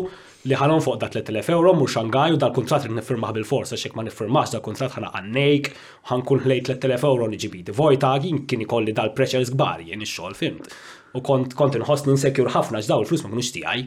li 0.46 0.58
ħanon 0.58 0.82
fuq 0.82 0.98
da 0.98 1.06
3000 1.08 1.54
euro 1.54 1.70
mur 1.78 1.86
Xangaj 1.86 2.34
u 2.34 2.36
dal-kontrat 2.42 2.82
rrit 2.88 2.96
nifirmaħ 2.98 3.36
bil-forsa, 3.38 3.78
xek 3.78 3.94
ma 3.94 4.02
nifirmax 4.08 4.56
dal-kontrat 4.56 4.96
ħana 4.98 5.12
għannejk, 5.20 5.70
ħankun 6.10 6.42
ħlej 6.48 6.62
3000 6.82 7.04
euro 7.12 7.30
li 7.30 7.70
Vojta 7.70 8.10
għin 8.18 8.26
jinkin 8.42 8.66
ikolli 8.66 8.92
dal-pressure 8.98 9.44
zgbar 9.46 9.86
jen 9.86 10.02
ix-xol, 10.02 10.34
fimt? 10.34 10.66
U 11.14 11.22
kont 11.24 11.54
kont 11.54 11.78
inħossni 11.78 12.10
insecure 12.16 12.50
ħafna 12.58 12.82
ġdaw 12.82 13.00
il-flus 13.06 13.22
ma 13.22 13.30
kunux 13.36 13.52
tiegħi. 13.54 13.86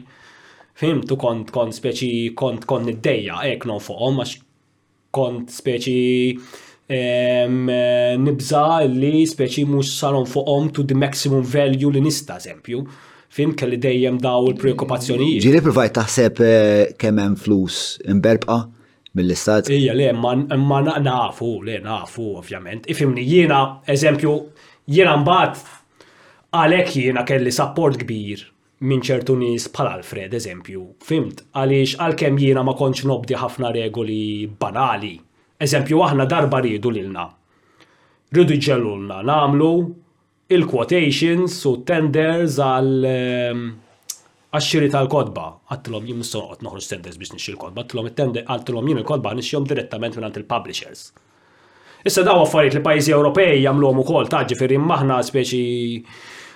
Fimt, 0.80 1.12
u 1.12 1.16
kont 1.20 1.52
kont 1.52 1.76
speċi 1.76 2.30
kont 2.40 2.64
kont 2.66 2.88
niddejja 2.88 3.44
ek 3.52 3.66
non 3.68 3.78
fuqhom 3.84 4.18
għax 4.24 4.38
kont 5.14 5.50
speċi 5.54 6.00
nibza 6.90 8.64
li 8.90 9.20
speċi 9.30 9.62
mux 9.70 9.92
saron 9.94 10.26
fuqom 10.26 10.72
to 10.74 10.82
the 10.90 10.94
maximum 10.98 11.44
value 11.46 11.92
li 11.94 12.00
nista, 12.02 12.40
eżempju. 12.42 12.80
Fim 13.30 13.52
kelli 13.54 13.78
dejjem 13.78 14.16
daw 14.22 14.48
il-preokkupazzjonijiet. 14.50 15.44
Ġiri 15.44 15.60
provaj 15.62 15.92
taħseb 16.00 16.40
eh, 16.42 16.64
kemm 16.98 17.20
hemm 17.22 17.36
flus 17.38 17.76
imberbqa 18.10 18.56
mill-istat? 19.16 19.70
Ija, 19.76 19.94
le, 19.94 20.08
ma 20.18 20.34
nafu, 20.98 21.52
le, 21.62 21.78
nafu, 21.84 22.26
ovvjament. 22.40 22.88
Ifimni, 22.90 23.22
jiena, 23.22 23.60
eżempju, 23.94 24.34
jiena 24.90 25.14
mbagħad 25.22 25.62
għalhekk 26.58 26.98
jiena 27.04 27.22
kelli 27.28 27.54
support 27.54 28.02
kbir 28.02 28.48
minn 28.80 29.02
ċertu 29.04 29.34
nies 29.36 29.66
bħal 29.74 29.88
Alfred, 29.96 30.32
eżempju, 30.34 30.82
fimt, 31.04 31.42
għaliex 31.52 31.98
għalkemm 32.00 32.38
jiena 32.40 32.62
ma 32.64 32.72
konċ 32.78 33.04
nobdi 33.10 33.36
ħafna 33.36 33.72
regoli 33.76 34.46
banali. 34.60 35.18
Eżempju, 35.60 36.00
aħna 36.06 36.26
darba 36.26 36.60
Rridu 36.64 36.90
lilna. 36.90 37.26
l 38.32 38.44
ġellulna 38.66 39.22
namlu 39.22 39.70
il-quotations 40.48 41.56
u 41.66 41.72
tenders 41.84 42.56
għal 42.62 43.04
ehm, 43.04 43.66
għaxxiri 44.54 44.88
tal-kodba, 44.94 45.44
għattilom 45.70 46.06
jim 46.08 46.22
soqot 46.24 46.62
noħroġ 46.64 46.88
tenders 46.94 47.18
biex 47.20 47.34
nixxil 47.36 47.56
kodba, 47.60 47.84
għattilom 47.84 48.86
jim 48.88 49.02
il-kodba 49.02 49.34
nixxjom 49.40 49.66
direttament 49.68 50.16
minn 50.16 50.32
il-publishers. 50.32 51.10
Issa 52.06 52.22
daw 52.24 52.40
affarijiet 52.46 52.78
li 52.78 52.84
pajjiżi 52.86 53.12
Ewropej 53.12 53.60
jagħmluhom 53.66 54.00
ukoll 54.00 54.30
taġġi 54.32 54.56
firri 54.56 54.78
maħna 54.80 55.20
speċi 55.20 55.66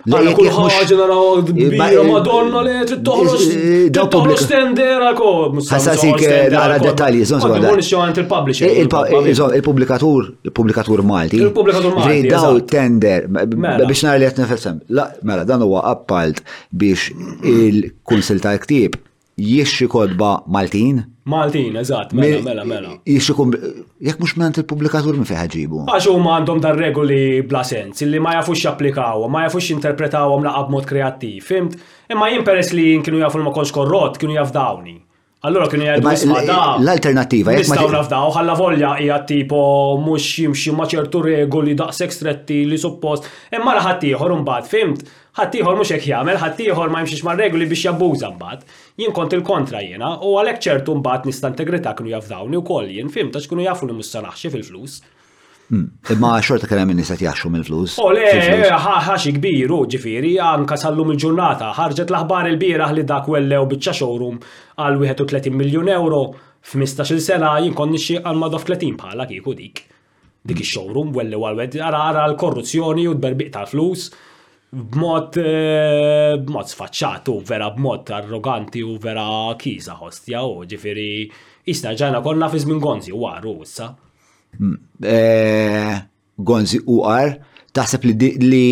Għalla 0.05 0.33
kullħagġa 0.37 0.97
naraw 0.99 1.29
bira 1.49 1.87
eh, 1.87 2.01
madonna 2.05 2.61
li 2.67 2.73
trid 2.89 3.01
toħroġ 3.07 3.45
toħroġ 4.13 4.43
stender 4.43 5.05
għalko. 5.09 5.31
Ħassasik 5.65 6.25
nara 6.53 6.77
dettalji, 6.83 7.25
zon 7.31 7.41
zon. 7.45 7.55
Il-publikatur, 9.57 10.29
il-publikatur 10.51 11.05
Malti. 11.09 11.41
Il-publikatur 11.41 11.97
Malti. 11.97 12.29
Daw 12.31 12.61
tender 12.75 13.25
mela. 13.33 13.89
biex 13.89 14.05
nara 14.07 14.21
li 14.21 14.29
qed 14.29 14.45
nifhem. 14.45 14.85
mela 15.33 15.49
dan 15.49 15.65
huwa 15.65 15.87
appalt 15.95 16.45
biex 16.73 17.11
il-kunsil 17.57 18.45
ta' 18.45 18.57
ktieb 18.61 19.01
jixxi 19.39 19.87
kodba 19.91 20.45
Maltin? 20.47 21.03
Maltin, 21.27 21.77
eżatt, 21.81 22.13
mela, 22.13 22.41
mela, 22.45 22.65
mela. 22.69 22.91
Jixxi 23.09 23.35
kum, 23.37 23.53
jek 24.07 24.19
mux 24.21 24.35
ment 24.39 24.59
il-publikatur 24.63 25.17
minn 25.19 25.27
feħa 25.29 25.47
ġibu. 25.55 25.85
Għax 25.91 26.09
huma 26.13 26.37
għandhom 26.41 26.61
dar 26.65 26.77
regoli 26.79 27.41
bla 27.49 27.65
sens, 27.65 28.05
illi 28.05 28.21
ma 28.21 28.37
jafux 28.39 28.63
japplikaw, 28.67 29.25
ma 29.33 29.47
jafux 29.47 29.71
interpretawhom 29.75 30.47
laqab 30.47 30.71
mod 30.75 30.87
kreattiv, 30.91 31.41
fimt? 31.49 31.79
Imma 32.13 32.31
jien 32.31 32.45
li 32.79 32.91
kienu 33.03 33.19
jafu 33.25 33.43
ma 33.43 33.53
konx 33.57 33.73
korrot, 33.73 34.19
kienu 34.21 34.35
jafdawni. 34.37 35.01
Allora 35.47 35.69
kienu 35.69 35.85
jgħidu 35.85 36.09
isma 36.17 36.39
da. 36.49 36.59
L-alternativa. 36.81 37.53
Nistaw 37.53 37.91
nafdaw, 37.93 38.31
ħalla 38.33 38.55
volja 38.57 38.95
hija 39.03 39.19
tipo 39.29 39.59
mhux 40.05 40.29
jimxi 40.41 40.73
ma 40.73 40.87
ċertu 40.89 41.21
regoli 41.27 41.75
daqshekk 41.77 42.17
stretti 42.17 42.63
li 42.71 42.79
suppost. 42.81 43.29
Imma 43.59 43.75
l-ħadd 43.77 44.07
ieħor 44.11 44.33
imbagħad, 44.39 44.71
fimt? 44.73 45.03
Ħaddieħor 45.37 45.77
mhux 45.83 45.97
hekk 45.99 46.09
jagħmel, 46.15 46.39
ħaddieħor 46.41 46.89
ma 46.95 47.03
jimxiex 47.03 47.27
mar-regoli 47.29 47.67
biex 47.75 47.85
jabbuża 47.91 48.31
mbagħad. 48.39 48.63
Jien 49.03 49.13
kont 49.21 49.37
il-kontra 49.37 49.83
jiena 49.85 50.15
u 50.25 50.33
għalhekk 50.41 50.65
ċertu 50.71 50.97
mbagħad 51.03 51.29
nista' 51.29 51.53
integrità 51.53 51.93
kienu 52.01 52.15
jafdawni 52.17 52.63
wkoll 52.63 52.89
jien 52.97 53.13
fimt 53.13 53.37
għax 53.37 53.51
kienu 53.53 53.69
jafu 53.69 53.91
li 53.93 53.99
mhux 54.01 54.17
naħxi 54.31 54.53
fil-flus. 54.57 54.97
Mm. 55.75 55.87
Imma 56.15 56.39
xorta 56.47 56.69
kena 56.71 56.85
minn 56.87 56.99
nisa 57.01 57.17
jaxxu 57.19 57.49
mill-flus. 57.51 57.97
O 58.03 58.11
le, 58.15 58.25
eh, 58.31 58.77
ħaxi 59.07 59.33
kbiru, 59.39 59.81
ġifiri, 59.91 60.35
anka 60.51 60.77
sallum 60.79 61.11
il-ġurnata, 61.15 61.73
ħarġet 61.79 62.11
l-aħbar 62.13 62.49
il 62.53 62.59
bira 62.63 62.87
li 62.95 63.05
dak 63.09 63.29
wellew 63.33 63.67
bieċa 63.73 63.95
showroom 64.01 64.39
għal 64.79 65.01
31 65.09 65.57
miljon 65.63 65.89
euro 65.97 66.21
f'15 66.65 67.19
sena 67.29 67.57
jinkonni 67.65 67.99
xi 68.01 68.21
għal 68.23 68.39
madof 68.45 68.69
30 68.71 68.99
bħala 69.03 69.27
kieku 69.31 69.55
dik. 69.59 69.83
Dik 70.45 70.63
ix 70.63 70.77
xorum 70.77 71.11
mm. 71.11 71.17
wellew 71.19 71.47
għal 71.49 71.63
wed, 71.65 71.79
għara 71.81 72.23
l-korruzzjoni 72.31 73.09
u 73.11 73.17
d-berbiq 73.17 73.51
tal-flus 73.57 74.07
b'mod 74.75 75.37
eh, 75.39 76.33
b'mod 76.47 76.71
sfaċċat 76.71 77.29
u 77.31 77.41
vera 77.47 77.69
b'mod 77.75 78.11
arroganti 78.17 78.83
u 78.83 78.95
vera 78.99 79.29
kiża 79.61 79.99
ħostja 80.01 80.43
u 80.51 80.65
ġifiri 80.71 81.11
jista' 81.65 81.95
ġajna 81.95 82.23
konna 82.27 82.51
fi 82.51 82.63
żmien 82.65 82.83
gonzi 82.83 83.15
u 83.15 83.23
għaru 83.31 83.59
issa. 83.67 83.93
Eh, 85.17 85.95
Gonzi 86.37 86.81
UR, 86.87 87.33
taħseb 87.75 88.07
li 88.07 88.67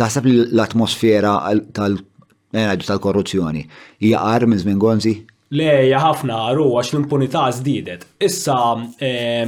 taħseb 0.00 0.26
li 0.28 0.34
l-atmosfera 0.46 1.32
tal-korruzzjoni 1.76 3.62
hija 4.00 4.22
qar 4.24 4.46
minn 4.48 4.62
żmien 4.62 4.78
Gonzi? 4.80 5.14
Leja 5.50 5.98
ħafna 5.98 6.36
għaru 6.46 6.64
għax 6.78 6.90
l-impunità 6.94 7.40
żdiedet. 7.56 8.04
Issa 8.22 8.54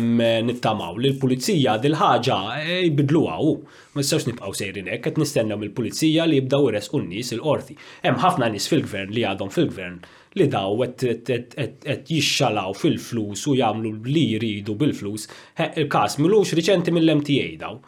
nittamaw 0.03 0.97
li 0.99 1.13
l-pulizija 1.13 1.77
dil-ħaġa 1.85 2.39
e, 2.65 2.79
jbidluha 2.89 3.37
għaw. 3.37 3.53
ma 3.95 4.03
s 4.03 4.11
nibqgħu 4.11 4.33
nipqaw 4.33 4.57
sejrinek, 4.59 5.05
qed 5.05 5.21
nistennew 5.23 5.61
mill-pulizija 5.61 6.27
li 6.27 6.41
jibdaw 6.41 6.67
res 6.75 6.91
n-nies 6.99 7.31
il-qorti. 7.37 7.79
Hemm 8.03 8.19
ħafna 8.19 8.51
nies 8.51 8.67
fil-gvern 8.73 9.15
li 9.15 9.23
għadhom 9.31 9.55
fil-gvern 9.55 10.01
li 10.41 10.49
daw 10.57 10.75
qed 10.83 12.11
jixxalaw 12.11 12.75
fil-flus 12.83 13.47
u 13.47 13.55
jagħmlu 13.63 13.95
li 14.09 14.27
jridu 14.35 14.75
bil-flus. 14.83 15.31
Il-każ 15.79 16.19
milux 16.19 16.51
riċenti 16.59 16.91
mill-MTA 16.99 17.47
daw 17.63 17.79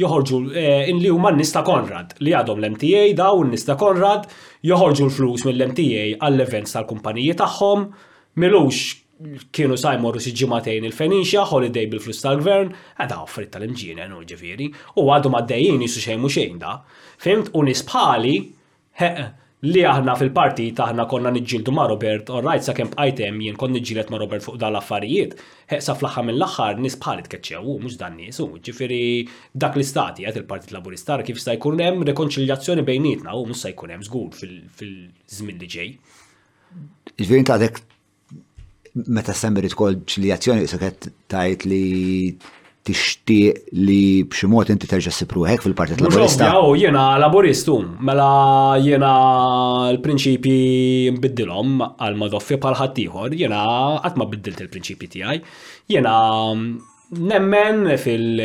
joħorġu 0.00 0.38
eh, 0.54 0.90
inli 0.90 1.10
huma 1.12 1.30
nista 1.34 1.62
Konrad 1.66 2.16
li 2.24 2.32
għadhom 2.34 2.60
l-MTA 2.62 3.02
daw 3.18 3.44
nista 3.46 3.76
Konrad 3.78 4.26
joħorġu 4.66 5.06
l-flus 5.08 5.46
mill-MTA 5.46 6.06
għall-events 6.18 6.74
tal-kumpaniji 6.78 7.36
tagħhom 7.40 7.86
milux 8.42 9.50
kienu 9.54 9.76
sajmorru 9.78 10.18
si 10.20 10.32
ġimatejn 10.36 10.88
il-Fenicia, 10.88 11.44
holiday 11.46 11.86
bil-flus 11.88 12.18
tal-gvern, 12.24 12.72
għada 13.00 13.20
offrit 13.22 13.52
tal-imġina 13.54 14.08
nu 14.10 14.24
ġeviri, 14.26 14.66
u 14.98 15.06
għadhom 15.14 15.36
għaddejjini 15.38 15.88
su 15.88 16.02
xejn 16.02 16.18
mhu 16.20 16.32
xejn 16.34 16.58
da. 16.60 16.72
Fimt 17.22 17.52
u 17.56 17.62
bħali, 17.64 18.34
li 19.64 19.82
aħna 19.88 20.12
fil-partit 20.20 20.80
aħna 20.84 21.06
konna 21.08 21.30
nġildu 21.32 21.72
ma' 21.74 21.84
Robert, 21.88 22.28
orrajt 22.36 22.66
sa' 22.66 22.74
kem 22.76 22.90
bqajtem 22.92 23.38
jien 23.46 23.56
kon 23.60 23.72
nġilet 23.72 24.10
ma' 24.12 24.20
Robert 24.20 24.44
fuq 24.44 24.58
dal-affarijiet, 24.60 25.36
heqsa 25.72 25.94
fl-axħa 25.96 26.24
mill-axħar 26.28 26.80
nisbħalit 26.84 27.30
keċċew, 27.32 27.76
mux 27.86 27.96
dan 28.00 28.18
nisu, 28.20 28.48
ġifiri 28.66 29.00
dak 29.64 29.78
l-istati 29.78 30.26
għet 30.28 30.42
il-Partit 30.42 30.74
Laburistar 30.76 31.24
kif 31.24 31.40
sa' 31.40 31.56
jkun 31.56 31.80
hemm 31.84 32.04
rekonċiljazzjoni 32.10 32.84
bejnietna 32.90 33.36
u 33.40 33.46
mux 33.48 33.64
sa' 33.64 33.72
jkun 33.72 33.94
hemm 33.94 34.04
żgur 34.08 34.34
fil-żmien 34.36 35.62
li 35.64 35.70
ġej. 35.78 35.94
Ġifiri 37.24 37.46
ta' 37.48 37.56
dek 37.62 37.80
meta 39.16 39.34
semmerit 39.34 39.74
kol 39.78 40.02
ċiljazzjoni 40.04 40.68
sa' 40.68 40.92
tajt 41.38 41.70
li 41.70 41.82
tixtieq 42.84 43.62
li 43.88 44.00
b'xi 44.28 44.48
mod 44.52 44.68
inti 44.68 44.88
terġa' 44.90 45.12
hekk 45.14 45.62
fil-Partit 45.64 46.02
Laburista. 46.04 46.50
Jew 46.52 46.74
jiena 46.76 47.04
laburistu, 47.16 47.78
um, 47.80 47.94
mela 48.04 48.26
jiena 48.84 49.12
l-prinċipji 49.94 51.12
nbiddilhom 51.16 51.78
għal 51.88 52.18
madoffi 52.20 52.58
bħal 52.60 52.76
ħaddieħor, 52.82 53.36
jiena 53.40 53.62
qatt 54.04 54.20
ma 54.20 54.26
biddilt 54.34 54.60
il-prinċipji 54.66 55.10
tiegħi. 55.16 55.40
Jiena 55.94 56.12
um, 56.52 56.66
nemmen 57.24 57.94
fil- 57.96 58.44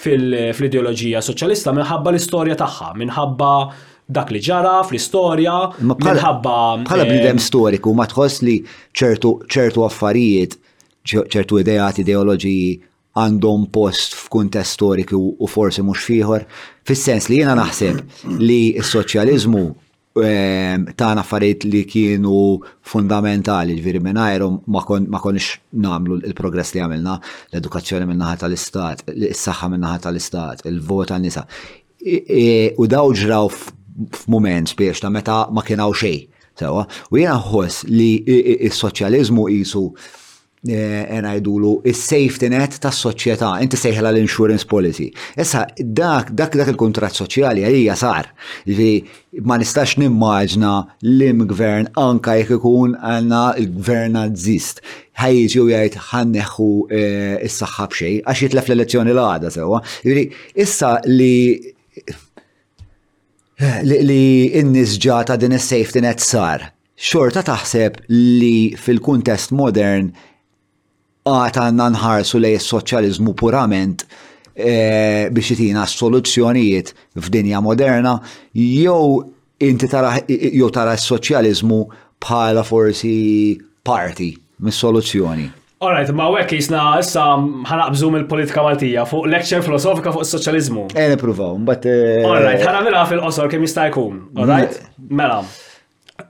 fil-ideoloġija 0.00 1.20
soċjalista 1.28 1.76
minħabba 1.76 2.14
l-istorja 2.14 2.56
tagħha, 2.64 2.94
minħabba 3.04 3.52
dak 4.16 4.32
li 4.32 4.40
ġara 4.48 4.78
fl-istorja, 4.88 5.58
minħabba. 5.84 6.56
Bħala 6.88 7.04
eh, 7.04 7.08
bnidem 7.12 7.42
storiku 7.44 7.92
ma 7.92 8.08
tħoss 8.14 8.46
li 8.48 8.62
ċertu 8.96 9.84
affarijiet, 9.90 10.56
ċertu 11.04 11.58
idejat, 11.60 11.98
ideoloġiji 12.00 12.74
għandhom 13.16 13.62
post 13.72 14.14
f'kuntest 14.18 14.76
storiku 14.76 15.16
u 15.40 15.48
forsi 15.48 15.82
mhux 15.84 16.04
fieħor, 16.04 16.42
fis-sens 16.86 17.30
li 17.30 17.38
jiena 17.40 17.54
naħseb 17.56 18.34
li 18.42 18.58
s-soċjaliżmu 18.82 19.62
ehm, 20.20 20.84
tagħna 21.00 21.24
affarijiet 21.24 21.64
li 21.70 21.80
kienu 21.88 22.36
fundamentali 22.90 23.78
ġviri 23.78 24.02
minnajrum 24.04 24.58
ma 24.72 24.84
konix 25.20 25.54
namlu 25.86 26.20
il-progress 26.28 26.76
li 26.76 26.84
għamilna, 26.84 27.16
l-edukazzjoni 27.54 28.10
minnaħa 28.12 28.40
tal-istat, 28.44 29.06
s-saxħa 29.30 29.72
minnaħa 29.76 30.04
tal-istat, 30.06 30.66
il-vot 30.70 31.14
għal-nisa. 31.16 31.46
U 32.76 32.86
daw 32.86 33.10
ġraw 33.18 33.48
f'mument 33.50 34.76
biex 34.76 35.00
ta' 35.02 35.10
meta 35.10 35.40
ma 35.56 35.64
kienaw 35.64 35.96
xej. 35.96 36.20
Sewa, 36.56 36.86
u 37.12 37.18
jena 37.20 37.34
ħoss 37.50 37.84
li 37.92 38.10
s-soċjalizmu 38.72 39.44
jisu 39.58 39.82
Eh, 40.66 41.20
ngħidulu 41.22 41.70
is-safety 41.92 42.48
net 42.50 42.78
tas-soċjetà, 42.82 43.48
inti 43.62 43.78
sejħala 43.78 44.10
l-insurance 44.14 44.66
policy. 44.66 45.06
Issa 45.38 45.60
dak 45.78 46.32
dak 46.34 46.56
dak 46.58 46.72
il-kuntratt 46.72 47.14
soċjali 47.20 47.62
għalija 47.68 47.94
sar. 48.00 48.30
Ġifi 48.66 48.88
ma 49.46 49.60
nistax 49.60 49.94
nimmaġna 50.00 50.72
l 51.12 51.30
gvern 51.52 51.90
anka 52.02 52.34
jekk 52.40 52.56
ikun 52.58 52.96
għanna 52.98 53.44
l-gvern 53.62 54.18
għadżist. 54.24 54.82
ħajġi 55.22 55.62
u 55.62 55.68
jgħid 55.70 55.98
ħanneħu 56.10 56.68
eh, 56.90 57.32
is 57.46 57.62
saxħab 57.62 57.94
xej, 57.96 58.16
għax 58.26 58.46
jitlef 58.46 58.70
l-elezzjoni 58.72 59.14
l-għada 59.14 59.54
sewwa. 59.60 59.84
Issa 60.10 60.96
li 61.06 61.74
li 63.84 64.54
n 64.64 64.74
ġata' 64.82 65.34
ta' 65.36 65.42
din 65.46 65.54
is-safety 65.60 66.02
net 66.02 66.20
sar. 66.24 66.72
Xorta 66.96 67.42
taħseb 67.44 67.98
li 68.08 68.72
fil-kuntest 68.80 69.52
modern 69.52 70.06
għata 71.26 71.66
nanħarsu 71.74 72.38
lej 72.38 72.60
soċjalizmu 72.62 73.34
purament 73.38 74.04
eh, 74.54 75.26
biex 75.30 75.54
jitina 75.56 75.86
soluzzjonijiet 75.90 76.92
f'dinja 77.18 77.60
moderna, 77.64 78.18
jew 78.56 79.24
inti 79.62 79.88
tara 79.90 80.14
jew 80.28 80.70
tara 80.74 80.94
s-soċjalizmu 80.98 81.80
bħala 82.22 82.62
forsi 82.64 83.16
parti 83.86 84.32
mis-soluzzjoni. 84.64 85.50
Alright, 85.84 86.08
ma 86.16 86.30
wek 86.32 86.54
jisna 86.56 86.94
issa 87.02 87.24
ħanaqbżu 87.68 88.08
mill-politika 88.14 88.62
maltija 88.64 89.02
fuq 89.08 89.28
lecture 89.28 89.60
filosofika 89.64 90.12
fuq 90.14 90.24
s-soċjalizmu. 90.24 90.86
E 90.94 91.02
eh, 91.04 91.10
nipruvaw, 91.12 91.58
but. 91.68 91.84
Eh, 91.90 92.24
alright, 92.24 92.62
ħanamela 92.64 93.02
fil-qosor 93.10 93.50
kem 93.52 93.66
jista' 93.66 93.90
jkun, 93.90 94.22
alright? 94.40 94.78
Mela. 95.10 95.42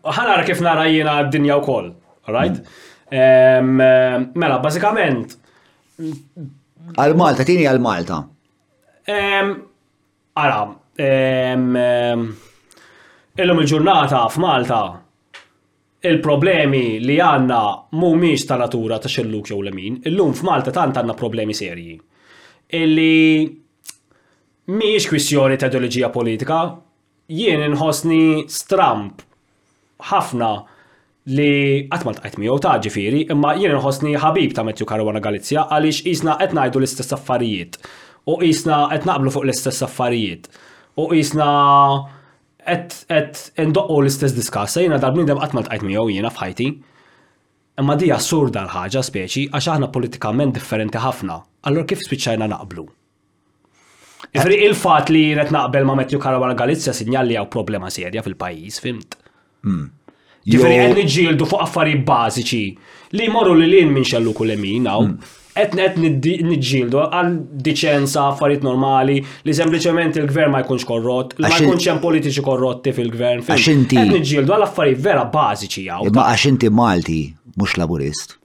Ħanara 0.03 0.43
kif 0.47 0.59
nara 0.67 0.89
jiena 0.91 1.21
d-dinja 1.29 1.61
wkoll, 1.63 1.93
alright? 2.27 2.59
Mm. 2.65 2.85
Mela, 3.15 4.59
bażikament. 4.63 5.37
Għal-Malta, 6.97 7.45
tini 7.47 7.67
għal-Malta. 7.67 8.19
Ara, 9.07 10.61
illum 13.37 13.61
il-ġurnata 13.63 14.25
f'Malta 14.33 14.81
il-problemi 16.07 16.99
li 17.03 17.17
għanna 17.23 17.61
mumiex 17.99 18.45
ta' 18.47 18.59
natura 18.61 18.99
ta' 18.99 19.11
xelluk 19.11 19.49
jew 19.53 19.63
lemin, 19.67 20.01
illum 20.09 20.35
f'Malta 20.35 20.71
tant 20.75 20.99
għanna 20.99 21.17
problemi 21.19 21.55
serji. 21.55 21.95
Illi 22.77 23.47
miex 24.75 25.07
kwissjoni 25.09 25.59
ta' 25.59 25.71
ideologija 25.71 26.11
politika, 26.11 26.61
jien 27.31 27.63
inħossni 27.69 28.47
stramp 28.51 29.23
ħafna 30.11 30.51
li 31.27 31.47
għatmalt 31.91 32.21
għajt 32.21 32.23
tqajt 32.25 32.39
miegħu 32.41 32.59
ta' 32.63 32.75
ġifiri, 32.85 33.21
imma 33.35 33.55
jien 33.59 33.73
nħossni 33.75 34.13
ħabib 34.23 34.53
ta' 34.55 34.63
Metju 34.67 34.87
Karwana 34.87 35.21
Galizja 35.25 35.65
għaliex 35.75 36.05
jisna 36.07 36.37
qed 36.39 36.55
ngħidu 36.55 36.79
l-istess 36.79 37.15
affarijiet 37.17 37.79
u 38.31 38.37
jisna 38.47 38.85
qed 38.95 39.09
naqblu 39.09 39.33
fuq 39.35 39.47
l-istess 39.49 39.83
affarijiet 39.89 40.47
u 41.03 41.09
isna 41.19 41.49
qed 42.67 43.67
ndoqqu 43.67 43.99
l-istess 44.05 44.37
diskassa 44.39 44.85
jiena 44.85 45.01
dal 45.03 45.19
dem 45.19 45.43
qatt 45.43 45.67
għajt 45.73 45.83
miħu 45.83 45.91
miegħu 46.05 46.15
jiena 46.15 46.31
f'ħajti. 46.33 46.69
Imma 47.81 47.93
di 48.01 48.09
assurda 48.15 48.63
l-ħaġa 48.65 49.03
speċi 49.05 49.43
għax 49.51 49.73
aħna 49.75 49.91
politikament 49.93 50.55
differenti 50.57 51.03
ħafna. 51.03 51.41
għallur 51.67 51.87
kif 51.91 52.07
spiċċajna 52.07 52.47
naqblu? 52.55 52.87
Ifri 54.37 54.55
eh. 54.63 54.69
il-fat 54.71 55.11
li 55.13 55.27
jiret 55.33 55.51
naqbel 55.53 55.85
ma 55.91 55.99
Metju 56.01 56.23
Karawana 56.23 56.55
Galizja 56.55 56.95
sinjalli 56.97 57.35
għaw 57.37 57.51
problema 57.53 57.91
serja 57.91 58.23
fil-pajis, 58.25 58.81
fimt? 58.81 59.19
Hmm. 59.67 59.91
Ġifiri 60.53 60.77
għed 60.81 60.99
nġildu 61.03 61.47
fuq 61.51 61.65
affari 61.65 61.95
bażiċi 62.09 62.61
li 63.21 63.25
morru 63.37 63.55
li 63.61 63.67
lin 63.73 63.89
minn 63.95 64.07
xellu 64.07 64.35
kull-emin, 64.39 64.85
għaw. 64.87 65.09
Etna 65.63 65.87
hmm. 65.93 66.21
qed 66.25 66.43
nġildu 66.53 67.01
għal 67.03 67.33
diċenza 67.67 68.27
affarijiet 68.31 68.67
normali 68.67 69.17
li 69.47 69.57
sempliċement 69.59 70.19
il-gvern 70.23 70.55
ma 70.55 70.61
jkunx 70.63 70.85
korrott, 70.91 71.35
ma 71.43 71.51
jkunx 71.57 71.89
hemm 71.91 72.03
politiċi 72.05 72.45
korrotti 72.47 72.95
fil-gvern. 72.99 73.43
Għax 73.49 73.71
inti. 73.75 74.03
Qed 74.15 74.47
għal 74.53 74.69
affarijiet 74.71 75.03
vera 75.11 75.27
bażiċi 75.35 75.89
għaw. 75.97 76.15
Ma 76.15 76.29
għax 76.31 76.51
inti 76.53 76.73
Malti 76.83 77.21
mhux 77.57 77.79
laburist. 77.83 78.39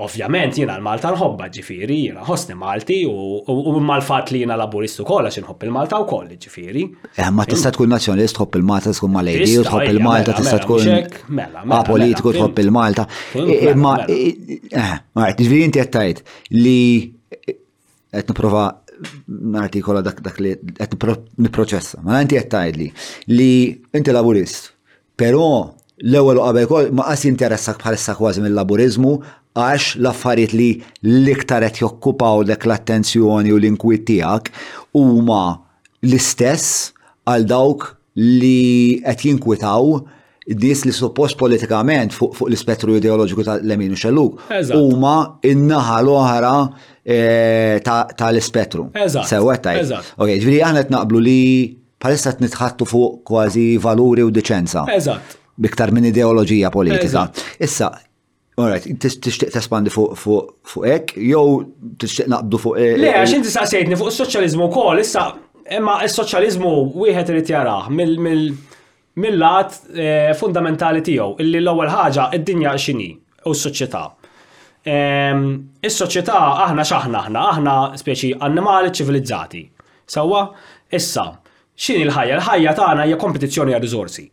Ovvjament 0.00 0.56
jiena 0.56 0.78
l-Malta 0.78 1.10
nħobba 1.12 1.50
ġifiri, 1.52 1.96
jiena 2.06 2.22
ħosni 2.24 2.54
Malti 2.56 3.00
u 3.08 3.74
mal-fat 3.84 4.30
li 4.32 4.40
jiena 4.42 4.56
laburistu 4.56 5.04
kolla 5.04 5.28
xin 5.34 5.44
ħobb 5.50 5.66
il-Malta 5.68 5.98
u 6.00 6.06
koll 6.08 6.30
ġifiri. 6.40 6.84
Eh, 7.20 7.28
ma 7.36 7.44
tista' 7.48 7.72
tkun 7.74 7.90
nazjonalist 7.92 8.40
ħobb 8.40 8.56
il-Malta 8.62 8.94
tkun 8.96 9.12
mal-Ejdi 9.18 9.58
u 9.60 9.64
tħobb 9.68 9.92
il-Malta 9.92 10.36
tista' 10.38 10.62
tkun 10.62 11.40
apolitiku 11.76 12.32
tħobb 12.38 12.62
il-Malta. 12.64 13.04
Eh, 13.04 13.50
mela, 13.50 13.74
ma, 13.82 13.94
għart, 14.06 14.14
mela. 14.14 14.86
eh, 14.86 14.94
eh, 15.12 15.34
ġifiri 15.42 15.66
inti 15.68 15.82
għattajt 15.84 16.22
li 16.62 16.78
għet 17.50 18.32
niprofa 18.32 18.64
nartikola 19.60 20.02
dak 20.04 20.24
dak 20.24 20.40
li 20.44 20.54
qed 20.80 20.96
niproċessa. 21.44 22.00
Ma 22.06 22.22
inti 22.24 22.40
qed 22.40 22.48
tgħidli 22.56 22.88
li 23.36 23.50
inti 24.00 24.16
laburist, 24.16 24.72
però 25.20 25.46
l-ewwel 26.08 26.38
u 26.40 26.44
qabel 26.44 26.88
ma 26.96 27.04
qas 27.10 27.24
jinteressak 27.28 27.80
bħalissa 27.82 28.14
kważi 28.16 28.44
mill-laburizmu 28.44 29.14
għax 29.60 29.88
l-affarijiet 30.00 30.54
li 30.56 30.68
l-iktar 31.02 31.66
qed 31.66 31.82
jokkupaw 31.82 32.44
dek 32.48 32.64
l-attenzjoni 32.68 33.52
u 33.52 33.58
l-inkwit 33.60 34.06
tiegħek 34.08 34.52
huma 34.96 35.42
l-istess 36.06 36.92
għal 37.28 37.46
dawk 37.50 37.90
li 38.20 39.00
qed 39.04 39.26
jinkwitaw 39.28 39.98
dis 40.60 40.80
li 40.88 40.92
suppost 40.96 41.36
politikament 41.38 42.14
fuq, 42.16 42.32
fu 42.34 42.48
l-ispettru 42.48 42.96
ideoloġiku 42.98 43.44
ta' 43.46 43.58
l-eminu 43.60 43.98
xelluk 44.00 44.40
huma 44.78 45.14
in-naħa 45.46 45.98
l-oħra 46.02 46.54
e, 47.04 47.18
tal-ispettru. 47.84 48.88
Sewettaj. 49.30 49.84
Ok, 50.16 50.32
ġviri 50.42 50.64
għanet 50.66 50.90
naqblu 50.94 51.20
li 51.22 51.38
palissa 52.00 52.32
t-nitħattu 52.34 52.88
fuq 52.88 53.20
kważi 53.28 53.68
valuri 53.84 54.24
u 54.26 54.32
deċenza. 54.34 54.88
Eżatt 54.96 55.36
biktar 55.60 55.92
minn 55.94 56.08
ideoloġija 56.10 56.70
politika. 56.74 57.26
Issa, 57.62 57.90
Alright, 58.60 58.84
tixtieq 59.00 59.46
tespandi 59.54 59.92
fuq 59.94 60.74
hekk 60.84 61.14
jew 61.24 61.60
tixtieq 62.02 62.26
naqbdu 62.28 62.58
fuq 62.60 62.74
eh, 62.76 62.90
Le, 63.00 63.06
eh, 63.08 63.18
għax 63.22 63.34
inti 63.38 63.52
saqsejtni 63.54 63.96
fuq 63.96 64.10
is 64.12 64.18
soċalizmu 64.20 64.66
wkoll 64.68 65.00
issa 65.00 65.22
imma 65.78 65.94
s 66.04 66.18
u 66.18 66.72
wieħed 66.92 67.30
irid 67.32 67.48
jarah 67.54 67.86
mill-lat 67.94 69.78
eh, 69.94 70.34
fundamentali 70.36 71.00
tiegħu 71.06 71.38
illi 71.46 71.62
l-ewwel 71.62 71.88
ħaġa 71.94 72.26
id-dinja 72.36 72.74
x'inhi 72.76 73.10
u 73.46 73.54
s-soċjetà. 73.54 74.02
Ehm, 74.84 75.46
is-soċjetà 75.84 76.36
aħna 76.66 76.84
x'aħna 76.90 77.22
aħna, 77.24 77.40
aħna 77.54 77.74
speċi 78.02 78.34
annimali 78.48 78.92
ċivilizzati. 78.96 79.62
Sewwa, 80.16 80.44
issa, 81.00 81.24
x'inhi 81.86 82.06
l-ħajja? 82.10 82.34
L-ħajja 82.42 82.76
tagħna 82.82 83.08
hija 83.08 83.18
kompetizzjoni 83.24 83.76
għal 83.78 83.84
rizorsi 83.86 84.26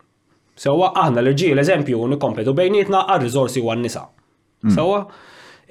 Sewa 0.58 0.88
aħna 0.98 1.22
l-irġiel 1.22 1.62
eżempju 1.62 1.98
nikompetu 2.16 2.54
bejnietna 2.58 3.04
għal 3.14 3.20
rizorsi 3.26 3.62
u 3.62 3.68
għan-nisa. 3.70 4.02
Mm. 4.66 4.72
Sewa, 4.74 5.02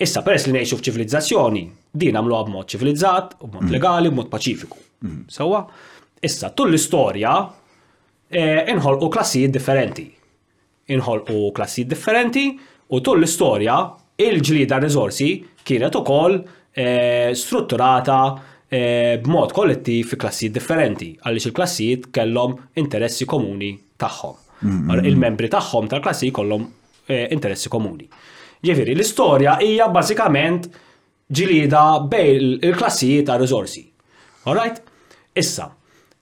issa 0.06 0.22
peress 0.26 0.46
li 0.46 0.54
ngħixu 0.54 0.78
f'ċivilizzazzjoni, 0.78 1.62
din 2.04 2.18
għamluha 2.20 2.44
b'mod 2.46 2.70
ċivilizzat, 2.70 3.32
b'mod 3.42 3.64
mm. 3.64 3.72
legali, 3.74 4.12
b'mod 4.14 4.30
paċifiku. 4.30 4.78
Mm. 5.06 5.24
Sewa, 5.36 5.64
issa 6.28 6.52
tul 6.54 6.70
l-istorja 6.70 7.32
eh, 8.30 8.62
inħolqu 8.76 9.10
klassijiet 9.18 9.56
differenti. 9.58 10.06
Inħolqu 10.94 11.40
klassijiet 11.58 11.90
differenti 11.96 12.46
u 12.94 13.02
tul 13.02 13.18
l-istorja 13.24 13.80
il-ġlida 14.22 14.78
rizorsi 14.86 15.30
kienet 15.66 15.98
ukoll 15.98 16.38
eh, 16.78 17.34
strutturata 17.34 18.20
eh, 18.70 19.18
b'mod 19.18 19.50
kollettiv 19.58 20.14
fi 20.14 20.22
klassijiet 20.28 20.60
differenti, 20.62 21.12
għaliex 21.26 21.50
il-klassijiet 21.50 22.10
kellhom 22.14 22.54
interessi 22.78 23.26
komuni 23.26 23.74
tagħhom. 23.98 24.44
Mm-hmm. 24.64 25.06
Il-membri 25.10 25.48
tagħhom 25.52 25.88
tal-klassi 25.90 26.30
jkollhom 26.32 26.64
eh, 27.12 27.26
interessi 27.34 27.70
komuni. 27.72 28.06
Ġifieri, 28.64 28.94
l-istorja 28.96 29.58
hija 29.62 29.90
bażikament 29.92 30.70
ġilida 31.34 31.82
bej 32.08 32.62
il-klassijiet 32.70 33.26
ta' 33.28 33.36
riżorsi. 33.42 33.82
Alright? 34.48 34.80
Issa, 35.36 35.68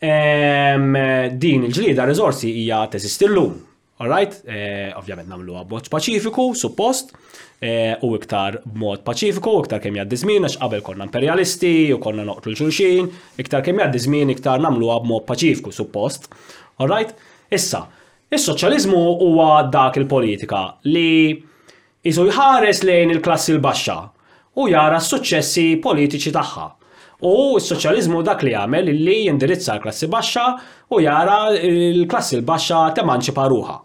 ehm, 0.02 0.90
din 1.38 1.68
il-ġilida 1.68 2.08
riżorsi 2.08 2.50
hija 2.56 2.82
teżisti 2.90 3.28
llum. 3.30 3.54
Alright? 4.02 4.40
Eh, 4.50 4.90
ovvjament 4.98 5.28
namlu 5.30 5.54
għabbot 5.60 5.86
paċifiku, 5.92 6.48
suppost, 6.58 7.14
eh, 7.62 7.94
u 8.02 8.10
iktar 8.18 8.58
b'mod 8.66 9.04
paċifiku, 9.06 9.54
iktar 9.62 9.78
kemm 9.84 10.00
jgħaddi 10.00 10.18
żmien 10.24 10.48
għax 10.48 10.58
qabel 10.64 10.82
konna 10.82 11.06
imperialisti 11.06 11.72
u 11.94 12.00
konna 12.02 12.26
noqtlu 12.26 12.50
l 12.50 12.58
ġulxin 12.58 13.12
iktar 13.44 13.62
kemm 13.64 13.78
jgħaddi 13.84 14.02
żmien 14.08 14.34
iktar 14.34 14.58
namlu 14.66 14.90
għabbot 14.96 15.28
paċifiku, 15.30 15.70
suppost. 15.72 16.26
Alright? 16.82 17.14
Issa, 17.54 17.84
Is-soċjaliżmu 18.34 19.00
huwa 19.22 19.50
dak 19.70 19.94
il-politika 20.00 20.64
li 20.90 21.30
jisu 22.04 22.24
jħares 22.26 22.80
lejn 22.82 23.12
il-klassi 23.14 23.52
l-baxxa 23.54 23.94
u 24.58 24.64
jara 24.72 24.98
s-suċċessi 24.98 25.66
politiċi 25.84 26.32
tagħha. 26.34 26.64
U 27.30 27.54
s-soċjaliżmu 27.60 28.24
dak 28.26 28.42
li 28.44 28.52
jagħmel 28.56 28.90
li 28.90 29.14
jindirizza 29.28 29.76
l-klassi 29.76 30.08
baxxa 30.10 30.48
u 30.90 31.02
jara 31.04 31.36
l-klassi 31.54 32.40
l-baxxa 32.40 32.80
temanċipa 32.98 33.46
ruha. 33.54 33.78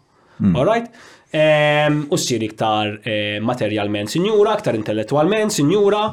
Um, 1.30 2.04
U 2.10 2.18
ssir 2.18 2.42
iktar 2.42 2.96
eh, 3.06 3.38
materjalment 3.46 4.10
sinjura, 4.10 4.56
iktar 4.58 4.80
intellettualment 4.80 5.54
sinjura, 5.54 6.08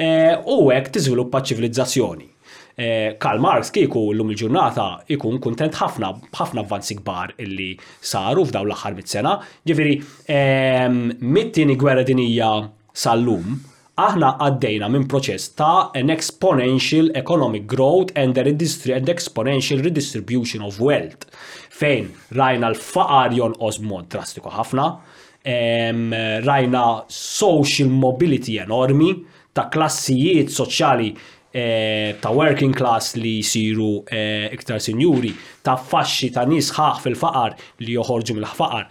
eh, 0.00 0.32
u 0.48 0.62
hekk 0.72 0.94
tiżviluppa 0.96 1.42
ċivilizzazzjoni. 1.44 2.31
Eh, 2.74 3.16
Karl 3.20 3.38
Marx 3.40 3.68
kieku 3.74 4.06
l-lum 4.14 4.30
il-ġurnata 4.32 5.02
ikun 5.12 5.36
kontent 5.44 5.76
ħafna 5.76 6.08
ħafna 6.38 6.62
avvanzi 6.62 6.96
kbar 7.02 7.34
illi 7.44 7.74
saru 8.00 8.46
f'daw 8.48 8.64
l-aħħar 8.64 8.96
mit-sena. 8.96 9.34
Ġifieri, 9.68 9.96
ehm, 10.32 11.02
mit-tieni 11.20 11.76
gwerra 11.76 12.04
dinija 12.08 12.48
sal-lum, 12.96 13.58
aħna 14.00 14.30
għaddejna 14.40 14.88
minn 14.88 15.04
proċess 15.04 15.52
ta' 15.58 15.90
an 15.98 16.12
exponential 16.14 17.12
economic 17.16 17.66
growth 17.68 18.16
and 18.16 18.38
and 18.38 19.12
exponential 19.12 19.82
redistribution 19.84 20.64
of 20.64 20.80
wealth. 20.80 21.28
Fejn 21.70 22.08
rajna 22.32 22.72
l-faqar 22.72 23.36
jonqos 23.36 23.82
mod 23.84 24.08
drastiku 24.08 24.48
ħafna, 24.48 24.88
ehm, 25.44 26.08
rajna 26.46 27.02
social 27.08 27.88
mobility 27.92 28.56
enormi, 28.64 29.12
ta' 29.52 29.68
klassijiet 29.68 30.48
soċjali 30.48 31.12
Eh, 31.54 32.16
ta' 32.18 32.30
working 32.32 32.72
class 32.74 33.12
li 33.20 33.34
jisiru 33.42 34.04
eh, 34.08 34.46
iktar 34.56 34.80
sinjuri, 34.80 35.34
ta' 35.60 35.74
faxxi 35.76 36.30
ta' 36.32 36.46
nis 36.48 36.70
fil-faqar 36.72 37.52
li 37.84 37.92
joħorġu 37.92 38.36
mill-faqar, 38.38 38.86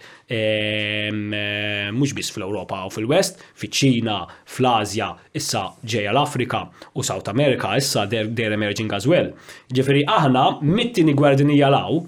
mux 1.10 1.10
ehm, 1.10 1.34
eh, 1.34 2.12
bis 2.14 2.30
fl-Europa 2.30 2.84
u 2.86 2.92
fil-West, 2.94 3.42
fiċ-ċina, 3.58 4.16
fl-Azja, 4.46 5.08
issa 5.34 5.64
ġeja 5.82 6.12
l-Afrika 6.14 6.60
u 6.94 7.02
South 7.02 7.28
America, 7.32 7.74
issa 7.76 8.06
they're 8.06 8.54
emerging 8.54 8.94
as 8.94 9.10
well. 9.10 9.32
Ġifiri, 9.74 10.04
aħna 10.06 10.60
mittini 10.62 11.18
gwardinija 11.18 11.66
law 11.74 11.98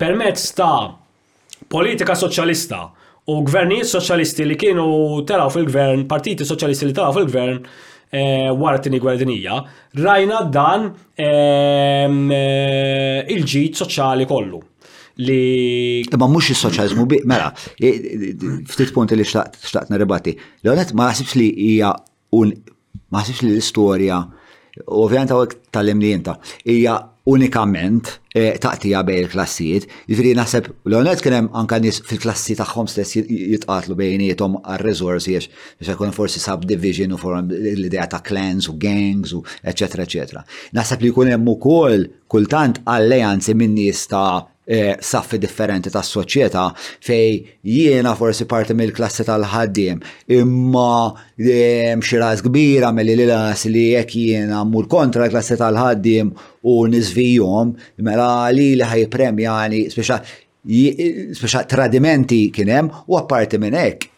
permezz 0.00 0.54
ta' 0.56 0.88
politika 1.68 2.16
soċjalista 2.16 2.86
u 3.28 3.42
gvernijiet 3.46 3.86
soċjalisti 3.92 4.48
li 4.48 4.56
kienu 4.58 5.20
telaw 5.28 5.52
fil-gvern, 5.52 6.08
partiti 6.08 6.48
soċjalisti 6.48 6.88
li 6.88 6.94
telaw 6.96 7.12
fil-gvern, 7.20 7.66
Eh, 8.12 8.50
wara 8.60 8.76
t-tini 8.78 8.98
gwerdinija, 9.00 9.54
rajna 9.96 10.40
dan 10.52 10.82
ehm, 11.26 12.16
eh, 12.36 13.20
il-ġid 13.32 13.78
soċjali 13.80 14.26
kollu. 14.28 14.58
Li. 15.24 16.04
Ma 16.20 16.28
mux 16.28 16.50
il-soċjalizmu, 16.52 17.06
mela, 17.28 17.48
ftit 18.68 18.92
punti 18.92 19.16
li 19.16 19.24
xtaqt 19.24 19.88
naribati. 19.92 20.34
Leonet, 20.64 20.92
ma 20.92 21.08
nasibx 21.08 21.38
li 21.40 21.46
hija 21.70 21.94
un, 22.36 22.52
ma 23.08 23.22
nasibx 23.22 23.46
li 23.46 23.54
l-istoria, 23.54 24.20
ovvijament 24.86 25.32
għawek 25.32 25.56
tal-imni 25.72 26.12
hija 26.68 26.98
unikament 27.28 28.08
eh, 28.34 28.56
taqtija 28.60 29.02
bej 29.06 29.20
il-klassijiet. 29.26 29.86
Jifri 30.10 30.32
nasib 30.34 30.70
l-onet 30.88 31.22
kienem 31.22 31.48
anka 31.58 31.78
nis 31.82 32.00
fil-klassi 32.06 32.56
taħħom 32.58 32.88
stess 32.90 33.20
jitqatlu 33.22 33.96
bejnietom 33.98 34.58
għal 34.62 34.82
rezorsi 34.82 35.36
jiex 35.36 35.50
biex 35.80 35.94
ikun 35.94 36.14
forsi 36.16 36.42
subdivision 36.42 37.14
u 37.16 37.20
forum 37.22 37.52
l-idea 37.54 38.08
ta' 38.12 38.20
clans 38.26 38.66
u 38.72 38.76
gangs 38.82 39.34
u 39.36 39.42
eccetera 39.62 40.06
eccetera. 40.06 40.42
Naħseb 40.74 41.04
li 41.06 41.12
jkun 41.12 41.30
hemm 41.34 41.52
ukoll 41.54 42.08
kultant 42.32 42.82
alleanzi 42.90 43.54
minn 43.54 43.76
nies 43.78 44.06
ta' 44.10 44.42
E, 44.64 44.94
saffi 45.02 45.40
differenti 45.42 45.90
tas 45.90 46.06
soċjetà 46.14 46.68
fej 47.02 47.32
jiena 47.66 48.12
forsi 48.14 48.44
parti 48.46 48.76
mill-klassi 48.78 49.24
tal-ħaddiem 49.26 49.98
imma 50.38 50.92
e, 51.34 51.64
mxiraz 51.98 52.44
kbira 52.46 52.92
mill-ilas 52.94 53.64
li 53.66 53.88
jekk 53.96 54.14
jiena 54.20 54.60
mmur 54.62 54.86
kontra 54.92 55.26
l-klassi 55.26 55.58
tal-ħaddiem 55.58 56.30
u 56.70 56.76
nizvijom 56.94 57.74
mela 58.06 58.28
li 58.54 58.68
li 58.78 58.86
ħaj 58.86 59.08
premjani 59.10 59.82
speċa 59.96 61.66
tradimenti 61.74 62.44
kienem 62.54 62.94
u 63.10 63.18
apparti 63.18 63.58
minn 63.58 63.74
hekk 63.82 64.11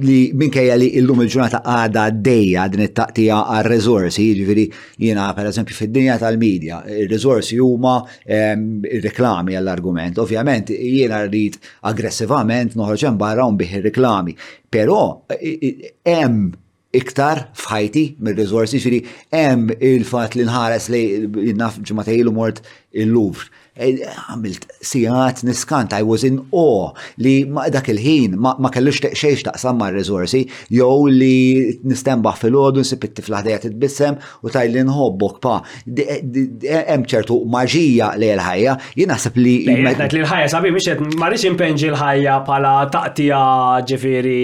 li 0.00 0.16
minkejja 0.34 0.74
li 0.78 0.88
illum 1.00 1.20
il-ġurnata 1.24 1.60
għada 1.68 2.04
dejja 2.24 2.64
din 2.72 2.82
it-taqtija 2.86 3.36
għal 3.54 3.66
resorsi 3.70 4.24
ġifiri 4.40 4.64
jina 5.06 5.28
per 5.36 5.50
eżempju 5.52 5.76
fid-dinja 5.76 6.16
tal-medja, 6.22 6.80
il-resorsi 6.90 7.58
huma 7.62 7.96
ehm, 8.26 8.80
reklami 9.04 9.56
għall-argument. 9.58 10.18
Ovvjament 10.24 10.72
jiena 10.74 11.22
rrid 11.28 11.58
aggressivament 11.90 12.76
noħroġ 12.76 13.06
hemm 13.08 13.20
barra 13.20 13.46
un 13.46 13.58
bih 13.60 13.76
reklami 13.84 14.34
però 14.72 15.00
hemm 15.38 16.48
iktar 16.96 17.46
fħajti 17.58 18.06
mir 18.24 18.36
rizorsi 18.38 18.80
ġifiri 18.80 19.02
hemm 19.34 19.70
il-fat 19.78 20.34
li 20.38 20.46
nħares 20.48 20.90
li 20.94 21.52
naf 21.56 21.78
ġimata 21.86 22.14
ilu 22.16 22.32
mort 22.34 22.64
il-Louvre 22.96 23.64
għamilt 23.82 24.70
sijat 24.86 25.42
niskant, 25.44 25.92
I 25.92 26.02
was 26.04 26.24
in 26.24 26.38
awe 26.56 26.92
li 27.20 27.34
ma 27.48 27.66
dak 27.72 27.88
il-ħin 27.92 28.36
ma 28.40 28.70
kellux 28.72 29.00
xejx 29.12 29.44
taqsam 29.48 29.78
ma' 29.80 29.90
rizorsi 29.94 30.44
jew 30.72 31.08
li 31.12 31.78
nistembaħ 31.90 32.38
fil-ħodu 32.44 32.84
nsib 32.84 33.04
it-tiflaħdejja 33.10 33.62
titbissem 33.66 34.16
u 34.44 34.52
taj 34.54 34.66
li 34.72 34.84
nħobbok 34.88 35.40
pa. 35.44 35.56
Hemm 35.86 37.06
ċertu 37.10 37.40
maġija 37.56 38.10
li 38.20 38.30
l-ħajja, 38.36 38.76
jien 38.96 39.12
naħseb 39.12 39.36
li. 39.42 39.56
li 39.68 40.06
l-ħajja 40.06 40.50
sabi 40.54 40.72
biex 40.74 40.94
qed 40.94 41.20
marriċ 41.20 41.46
impenġi 41.50 41.90
l-ħajja 41.92 42.36
bħala 42.48 42.72
taqtija 42.96 43.42
ġifieri. 43.88 44.38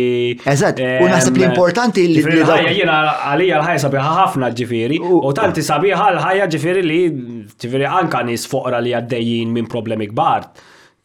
Eżatt, 0.52 0.82
u 1.02 1.08
naħseb 1.08 1.40
li 1.42 1.46
importanti 1.48 2.06
li. 2.10 2.22
ħajja 2.52 2.70
Jiena 2.76 2.98
għalija 3.32 3.60
l-ħajja 3.62 3.82
sabiħa 3.86 4.12
ħafna 4.18 4.52
ġifieri 4.56 5.00
u 5.02 5.32
tanti 5.36 5.62
sabiħa 5.64 6.10
l-ħajja 6.18 6.50
ġifieri 6.54 6.84
li 6.86 7.00
ġifieri 7.62 7.88
anka 7.88 8.20
nies 8.28 8.44
foqra 8.50 8.80
li 8.84 8.92
għaddej 8.98 9.21
ġejjin 9.24 9.52
minn 9.56 9.68
problemi 9.70 10.08
kbar 10.10 10.46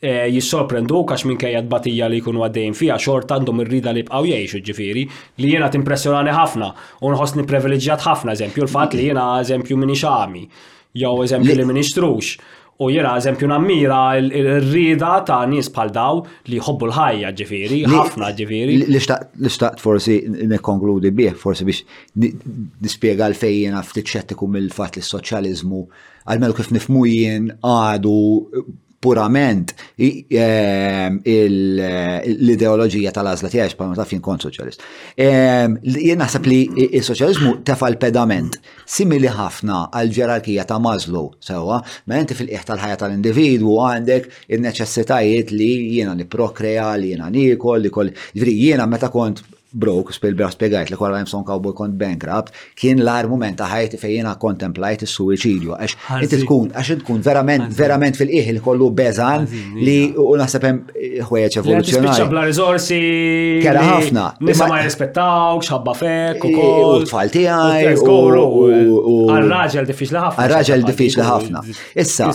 e, 0.01 0.13
jissorprendu 0.33 1.01
għax 1.07 1.27
minn 1.29 1.39
kajja 1.41 1.63
batija 1.69 2.09
li 2.11 2.19
jkunu 2.21 2.43
għaddejn 2.47 2.77
fija, 2.77 2.99
xort 3.01 3.33
għandhom 3.35 3.63
irrida 3.65 3.93
li 3.97 4.05
bqaw 4.07 4.29
jgħixu 4.31 4.63
ġifiri, 4.71 5.07
li 5.43 5.53
jena 5.53 5.71
timpressjonani 5.73 6.35
ħafna, 6.37 6.69
unħosni 7.07 7.47
privileġġjat 7.49 8.05
ħafna, 8.07 8.37
eżempju, 8.37 8.65
l-fat 8.67 8.97
li 8.99 9.09
jena 9.11 9.31
eżempju 9.41 9.77
minni 9.79 9.97
xami, 9.99 10.45
jew 10.97 11.17
eżempju 11.25 11.57
li 11.61 11.67
minni 11.71 11.87
xtrux. 11.87 12.37
U 12.77 12.91
jena 12.93 13.15
eżempju 13.17 13.47
nammira 13.49 14.03
il-rida 14.19 15.15
ta' 15.25 15.39
nis 15.49 15.65
pal 15.73 15.89
daw 15.95 16.19
li 16.45 16.59
jħobbu 16.59 16.85
l-ħajja 16.91 17.31
ġifiri, 17.39 17.79
ħafna 17.89 18.27
ġifiri. 18.37 18.75
L-istaqt 18.85 19.81
forsi 19.81 20.19
nekonkludi 20.51 21.09
bih, 21.09 21.33
forsi 21.41 21.65
biex 21.65 21.81
nispiega 22.21 23.31
l-fejjena 23.31 23.81
ftit 23.81 24.13
xettiku 24.13 24.45
mill-fat 24.53 25.01
li 25.01 25.01
s-soċjalizmu 25.01 25.81
għal-melu 26.31 26.57
kif 26.59 26.71
nifmu 26.75 27.05
jien 27.07 27.47
għadu 27.63 28.17
purament 29.01 29.71
ehm, 30.01 31.19
l-ideologija 31.21 33.11
tal-azla 33.13 33.51
tiegħek 33.53 33.77
bħalma 33.77 33.97
ta' 33.99 34.07
fin 34.09 34.23
kont 34.25 34.47
soċjalist. 34.47 34.81
Ehm, 35.21 35.75
jien 35.93 36.17
naħseb 36.19 36.49
li 36.49 36.57
s-soċjalizmu 37.01 37.51
tefal 37.69 37.99
pedament 38.01 38.57
simili 38.89 39.29
ħafna 39.31 39.83
għal 39.93 40.11
ġerarkija 40.17 40.65
ta' 40.71 40.79
Maslow 40.83 41.29
sewwa, 41.45 41.79
ma 42.09 42.19
inti 42.23 42.37
fil-qiegħ 42.39 42.65
tal-ħajja 42.71 42.99
tal-individwu 43.03 43.77
għandek 43.85 44.31
in-neċessitajiet 44.57 45.53
li 45.53 45.71
jiena 45.99 46.17
nipprokrea, 46.17 46.89
li 46.97 47.13
jiena 47.13 47.29
nikol, 47.33 47.85
li 47.85 47.93
kol. 47.93 48.11
Jiena 48.41 48.89
meta 48.89 49.11
kont 49.13 49.45
broke, 49.73 50.11
Spielberg 50.15 50.51
spiegajt 50.55 50.89
li 50.91 50.95
kolla 50.97 51.19
son 51.27 51.43
kawboj 51.45 51.73
kont 51.77 51.95
bankrupt, 51.99 52.51
kien 52.77 52.99
l-ar 53.03 53.27
moment 53.29 53.57
ta' 53.59 53.65
fejjena 53.97 54.35
kontemplajt 54.39 55.01
il 55.03 55.07
suicidio 55.11 55.75
għax 55.75 55.95
inti 56.23 56.39
tkun, 56.43 56.69
għax 56.71 57.01
tkun 57.01 57.21
verament, 57.25 57.67
verament 57.77 58.15
fil-iħi 58.19 58.53
li 58.57 58.61
kollu 58.63 58.89
bezan 58.95 59.47
li 59.75 59.97
u 60.15 60.35
naħseb 60.39 60.65
hemm 60.69 60.79
eh, 60.95 61.17
ħwejjeġ 61.27 61.59
evoluzjonari. 61.63 62.27
bla 62.29 62.45
Kera 63.57 63.81
ħafna. 63.83 64.23
Nisa 64.45 64.67
ma 64.69 64.77
jirrispettaw, 64.79 65.59
xabba 65.63 65.93
fek, 65.97 66.43
u 66.47 67.03
tfal 67.05 67.29
tiegħi. 67.33 67.97
Għal-raġel 67.97 69.89
diffiċli 69.89 70.19
ħafna. 70.19 70.43
Għal-raġel 70.43 70.83
diffiċli 70.87 71.25
ħafna. 71.27 71.61
Issa, 71.99 72.29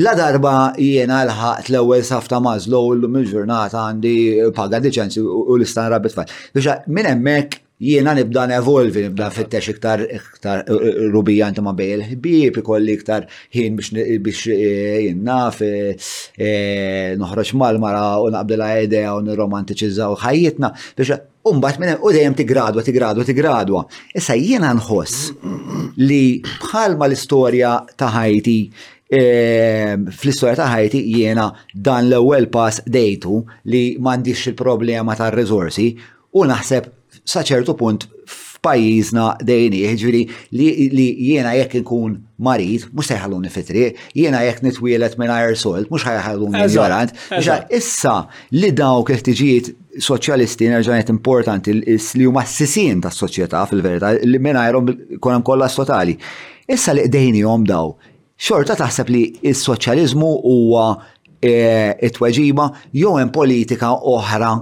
la 0.00 0.14
darba 0.18 0.56
jiena 0.80 1.20
l-ħaqt 1.28 1.70
l-ewwel 1.70 2.02
safta 2.06 2.40
mażlu 2.42 2.80
l-ġurnata 2.98 3.82
għandi 3.88 4.14
paga 4.56 4.80
diċenzi 4.84 5.20
u 5.22 5.44
l-istan 5.58 5.90
rabbi 5.92 6.10
tfal. 6.12 6.30
Issa, 6.72 6.88
minn 6.94 7.06
hemmhekk 7.08 7.58
jiena 7.82 8.12
nibda 8.14 8.44
nevolvi, 8.46 9.02
nibda 9.08 9.26
fittex 9.34 9.68
iktar 9.72 10.04
iktar 10.06 10.60
eh, 10.62 10.72
eh, 10.76 11.08
rubija 11.12 11.48
inti 11.50 11.60
ma 11.66 11.72
ħbib 11.74 12.60
ikolli 12.62 12.94
iktar 12.96 13.24
ħin 13.56 13.76
biex 13.80 14.46
eh, 14.46 15.08
jinnaf, 15.08 15.58
noħroġ 17.18 17.50
mal-mara 17.58 18.04
u 18.22 18.30
naqbdela 18.30 18.70
idea 18.84 19.16
u 19.16 19.20
nirromantiċizzaw 19.26 20.16
ħajjitna 20.24 20.74
biex 20.98 21.20
Umbat 21.42 21.74
minn 21.82 21.96
u 21.98 22.10
dejjem 22.14 22.36
tigradwa, 22.38 22.84
tigradwa, 22.86 23.24
tigradwa. 23.26 23.80
Issa 24.14 24.36
jiena 24.38 24.68
nħoss 24.76 25.32
li 25.98 26.38
bħalma 26.38 27.08
l-istorja 27.08 27.72
ta' 27.98 28.12
ħajti 28.14 28.54
fl-istoria 29.10 30.54
ta' 30.60 30.68
ħajti 30.76 31.00
jiena 31.16 31.48
dan 31.74 32.06
l-ewwel 32.06 32.46
pass 32.54 32.84
dejtu 32.86 33.40
li 33.74 33.82
m'għandix 33.98 34.52
il-problema 34.52 35.18
tar-riżorsi 35.18 35.88
U 36.32 36.46
naħseb 36.48 36.86
saċertu 37.28 37.74
punt 37.76 38.06
f'pajjiżna 38.22 39.24
dejni, 39.44 39.80
ġviri 40.00 40.20
jiġifieri 40.30 40.86
li 40.96 41.06
jiena 41.28 41.50
jekk 41.58 41.80
nkun 41.82 42.14
marit, 42.42 42.86
mux 42.96 43.10
ħajħalluni 43.12 43.50
fitri, 43.52 43.82
jiena 44.16 44.40
jekk 44.46 44.62
nitwielet 44.68 45.18
minn 45.20 45.32
ajer 45.34 45.58
solt, 45.60 45.90
mux 45.92 46.06
ħajħalluni 46.08 46.62
ignorant. 46.64 47.12
Issa 47.32 48.16
li 48.56 48.70
dawk 48.78 49.12
il-ħtiġijiet 49.12 49.72
soċjalisti 50.06 50.70
nerġanet 50.72 51.12
importanti 51.12 51.76
li 51.82 52.24
huma 52.30 52.46
s-sisin 52.48 53.04
ta' 53.04 53.12
soċjetà 53.12 53.66
fil-verità, 53.68 54.14
li 54.24 54.40
minn 54.40 54.60
ajerom 54.62 54.88
konem 55.20 55.44
kollha 55.44 55.68
totali. 55.74 56.16
Issa 56.64 56.96
li 56.96 57.04
dejni 57.12 57.44
jom 57.44 57.66
daw, 57.68 57.92
xorta 58.40 58.78
taħseb 58.80 59.12
li 59.12 59.24
s-soċjalizmu 59.52 60.32
huwa 60.48 60.86
Eh, 61.42 61.90
it-tweġiba 62.06 62.68
jew 62.94 63.16
hemm 63.18 63.32
politika 63.34 63.88
oħra 63.98 64.52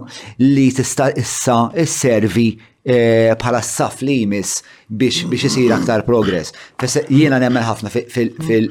li 0.40 0.70
tista' 0.73 1.11
issa 1.20 1.55
s-servi 1.82 2.48
eh, 2.57 3.35
bħala 3.36 3.59
s-saf 3.61 3.98
li 4.07 4.15
jmiss 4.23 4.62
biex 4.89 5.44
isir 5.48 5.74
aktar 5.77 6.07
progress. 6.09 6.55
Jiena 7.12 7.36
nemmen 7.43 7.66
ħafna 7.66 7.90
fil- 7.93 8.70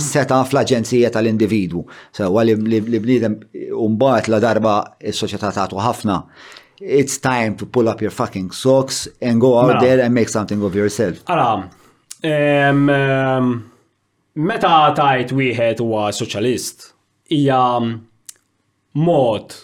seta 0.00 0.38
fl-aġenzija 0.46 1.10
tal-individwu. 1.12 1.82
Sewa 2.16 2.40
li 2.48 2.56
bniedem 2.56 3.34
umbat 3.76 4.30
la 4.32 4.38
darba 4.40 4.76
s-soċjetà 5.10 5.50
tagħtu 5.58 5.82
ħafna. 5.84 6.16
It's 6.80 7.20
time 7.20 7.52
to 7.60 7.68
pull 7.68 7.90
up 7.92 8.00
your 8.00 8.14
fucking 8.16 8.48
socks 8.56 9.02
and 9.20 9.42
go 9.44 9.58
out 9.60 9.74
mela. 9.74 9.80
there 9.82 10.00
and 10.00 10.14
make 10.14 10.30
something 10.32 10.64
of 10.64 10.72
yourself. 10.74 11.20
Ara, 11.28 11.68
meta 14.40 14.70
tajt 14.96 15.34
wieħed 15.36 15.84
huwa 15.84 16.06
soċjalist, 16.16 16.88
hija 17.30 17.64
mm, 17.82 17.98
mod 19.06 19.54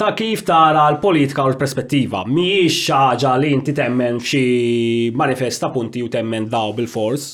ta' 0.00 0.14
kif 0.16 0.42
tara 0.48 0.86
l-politika 0.94 1.44
u 1.44 1.50
l-perspettiva. 1.52 2.22
Mhijiex 2.24 2.86
ħaġa 2.88 3.34
li 3.42 3.50
inti 3.52 3.74
temmen 3.76 4.16
f'xi 4.20 4.44
manifesta 5.18 5.68
punti 5.74 6.00
u 6.00 6.08
temmen 6.12 6.46
daw 6.48 6.72
bil-fors. 6.76 7.26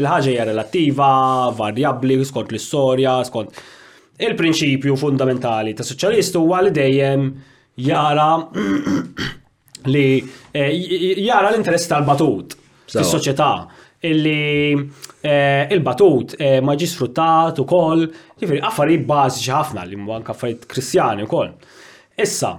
Il-ħaġa 0.00 0.30
hija 0.32 0.46
relattiva, 0.48 1.10
varjabbli, 1.58 2.16
skont 2.24 2.54
l-istorja, 2.54 3.18
skont 3.28 3.60
il-prinċipju 4.24 4.96
fundamentali 4.96 5.74
ta' 5.76 5.84
soċjalistu 5.84 6.40
huwa 6.46 6.62
li 6.64 6.72
dejjem 6.74 7.28
jara 7.84 8.28
li 9.92 10.06
eh, 10.16 11.16
jara 11.28 11.52
l-interess 11.52 11.90
tal-batut 11.92 12.54
fis-soċjetà 12.88 13.50
illi 14.08 14.90
eh, 15.20 15.64
il-batut 15.74 16.36
eh, 16.38 16.60
ma 16.64 16.76
ġi 16.76 16.88
sfruttat 16.90 17.58
u 17.62 17.66
koll, 17.68 18.06
ġifiri, 18.42 18.60
affarijiet 18.64 19.06
bazi 19.08 19.48
ħafna 19.50 19.86
li 19.88 19.98
mwanka 19.98 20.34
affarijiet 20.34 20.68
kristjani 20.70 21.24
u 21.24 21.30
koll. 21.30 21.52
Issa, 22.20 22.54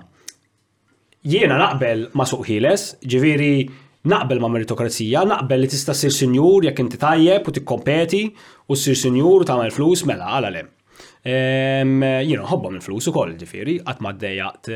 jiena 1.30 1.57
naqbel 1.61 2.07
ma 2.17 2.26
suq 2.27 2.45
ħieles, 2.49 2.88
ġifiri 3.05 3.51
naqbel 4.11 4.41
ma 4.43 4.49
meritokrazija, 4.53 5.23
naqbel 5.26 5.63
li 5.65 5.69
tista' 5.72 5.95
sir 5.97 6.13
sinjur 6.13 6.65
jekk 6.67 6.84
inti 6.84 6.99
tajjeb 7.01 7.45
u 7.49 7.53
tikkompeti 7.55 8.23
u 8.69 8.77
sir 8.77 8.97
sinjur 8.97 9.45
tagħmel 9.49 9.73
flus 9.73 10.05
mela 10.09 10.30
għal 10.38 10.49
għalem. 10.49 10.72
Jiena 11.26 12.43
ħobba 12.45 12.69
minn 12.69 12.84
flus 12.85 13.07
ukoll 13.09 13.31
ġifieri 13.39 13.80
qatt 13.85 14.01
ma 14.05 14.11
ddejjaqt 14.13 14.69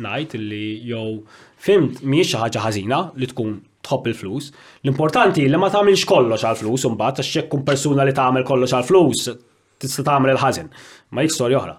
ngħid 0.00 0.36
li 0.40 0.64
jew 0.88 1.18
fimt 1.60 2.00
mhijiex 2.00 2.30
xi 2.32 2.40
ħaġa 2.40 2.62
ħażina 2.64 3.00
li 3.20 3.28
tkun 3.28 3.52
tħobb 3.82 4.10
il-flus. 4.12 4.50
L-importanti 4.84 5.46
li 5.48 5.58
ma 5.60 5.70
tagħmilx 5.72 6.06
kollox 6.10 6.46
għal-flus 6.50 6.88
imbagħad 6.90 7.22
għax 7.22 7.36
jekk 7.40 7.52
kun 7.54 7.64
persuna 7.68 8.04
li 8.08 8.14
tagħmel 8.16 8.46
kollox 8.48 8.76
għal-flus 8.80 9.28
tista' 9.80 10.04
tagħmel 10.10 10.34
il-ħażin. 10.34 10.68
Ma 11.14 11.24
jik 11.26 11.34
storja 11.38 11.60
oħra. 11.62 11.78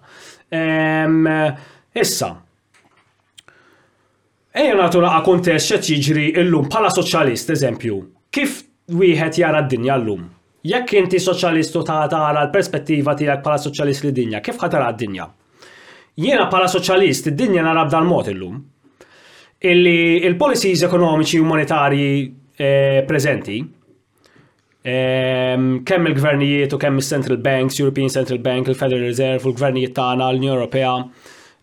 Ehm, 0.50 1.32
issa, 2.04 2.32
Ejja 4.52 4.74
nagħtu 4.76 5.00
naqa' 5.06 5.22
kuntest 5.24 5.72
xed 5.72 5.86
jiġri 5.96 6.26
llum 6.50 6.66
bħala 6.68 6.90
soċjalist 6.92 7.54
eżempju. 7.54 8.00
Kif 8.36 8.58
wieħed 8.92 9.38
jara 9.40 9.62
d-dinja 9.64 9.96
llum? 10.04 10.26
Jekk 10.68 10.98
inti 11.00 11.22
u 11.24 11.84
ta' 11.88 12.02
tara 12.12 12.34
l-perspettiva 12.42 13.14
tiegħek 13.16 13.40
bħala 13.46 13.62
soċjalist 13.64 14.04
li 14.04 14.12
dinja, 14.12 14.42
kif 14.44 14.60
ħatara 14.60 14.90
d-dinja? 14.98 15.30
Jiena 16.20 16.50
bħala 16.52 16.68
soċjalist 16.68 17.32
id-dinja 17.32 17.64
nara 17.64 17.86
b'dan 17.88 18.06
mod 18.12 18.28
illum 18.34 18.60
illi 19.62 20.24
il-policies 20.26 20.82
ekonomiċi 20.88 21.40
u 21.40 21.46
monetari 21.46 22.06
eh, 22.58 23.04
prezenti, 23.08 23.60
ehm, 24.82 25.68
kemm 25.86 26.10
il-gvernijiet 26.10 26.74
u 26.74 26.80
kemm 26.82 26.98
il-Central 27.02 27.38
Banks, 27.46 27.78
European 27.82 28.10
Central 28.10 28.40
Bank, 28.42 28.72
il-Federal 28.72 29.06
Reserve 29.06 29.46
u 29.48 29.52
l-gvernijiet 29.54 29.94
tagħna, 29.98 30.32
l-Unjoni 30.32 30.56
Ewropea, 30.56 30.96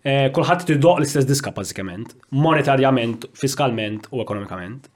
eh, 0.04 0.28
kulħadd 0.34 0.66
tiddoq 0.68 1.02
l-istess 1.02 1.26
diska 1.26 1.50
bażikament, 1.56 2.14
monetarjament, 2.38 3.26
fiskalment 3.38 4.06
u 4.14 4.22
ekonomikament. 4.22 4.86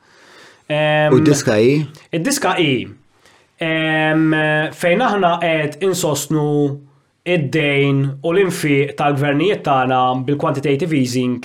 Ehm, 0.71 1.17
u 1.19 1.25
diska 1.27 1.59
i? 1.59 1.75
Id-diska 2.15 2.55
i. 2.63 2.71
Ehm, 3.63 4.31
fejn 4.79 5.03
aħna 5.09 5.35
qed 5.43 5.83
insostnu 5.89 6.47
id-dejn 7.23 8.01
u 8.27 8.31
l-infiq 8.33 8.95
tal-gvernijiet 8.99 9.63
tagħna 9.67 9.99
bil-quantitative 10.27 10.97
easing 10.99 11.43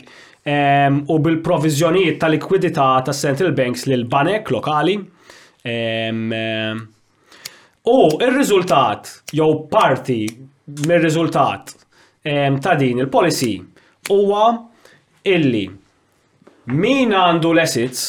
u 0.48 1.18
bil 1.19 1.41
provizjoniet 1.44 2.18
ta' 2.19 2.28
likwidità 2.32 3.02
ta' 3.03 3.11
central 3.14 3.52
banks 3.52 3.86
lil 3.86 4.06
banek 4.07 4.49
lokali. 4.53 4.94
U 7.84 7.98
il-riżultat, 8.19 9.34
jew 9.36 9.68
parti 9.72 10.22
mir-riżultat 10.88 11.74
ta' 12.64 12.76
din 12.80 12.99
il-policy 13.03 13.57
huwa 14.10 14.45
illi 15.28 15.65
min 16.72 17.14
għandu 17.15 17.52
l-assets 17.56 18.06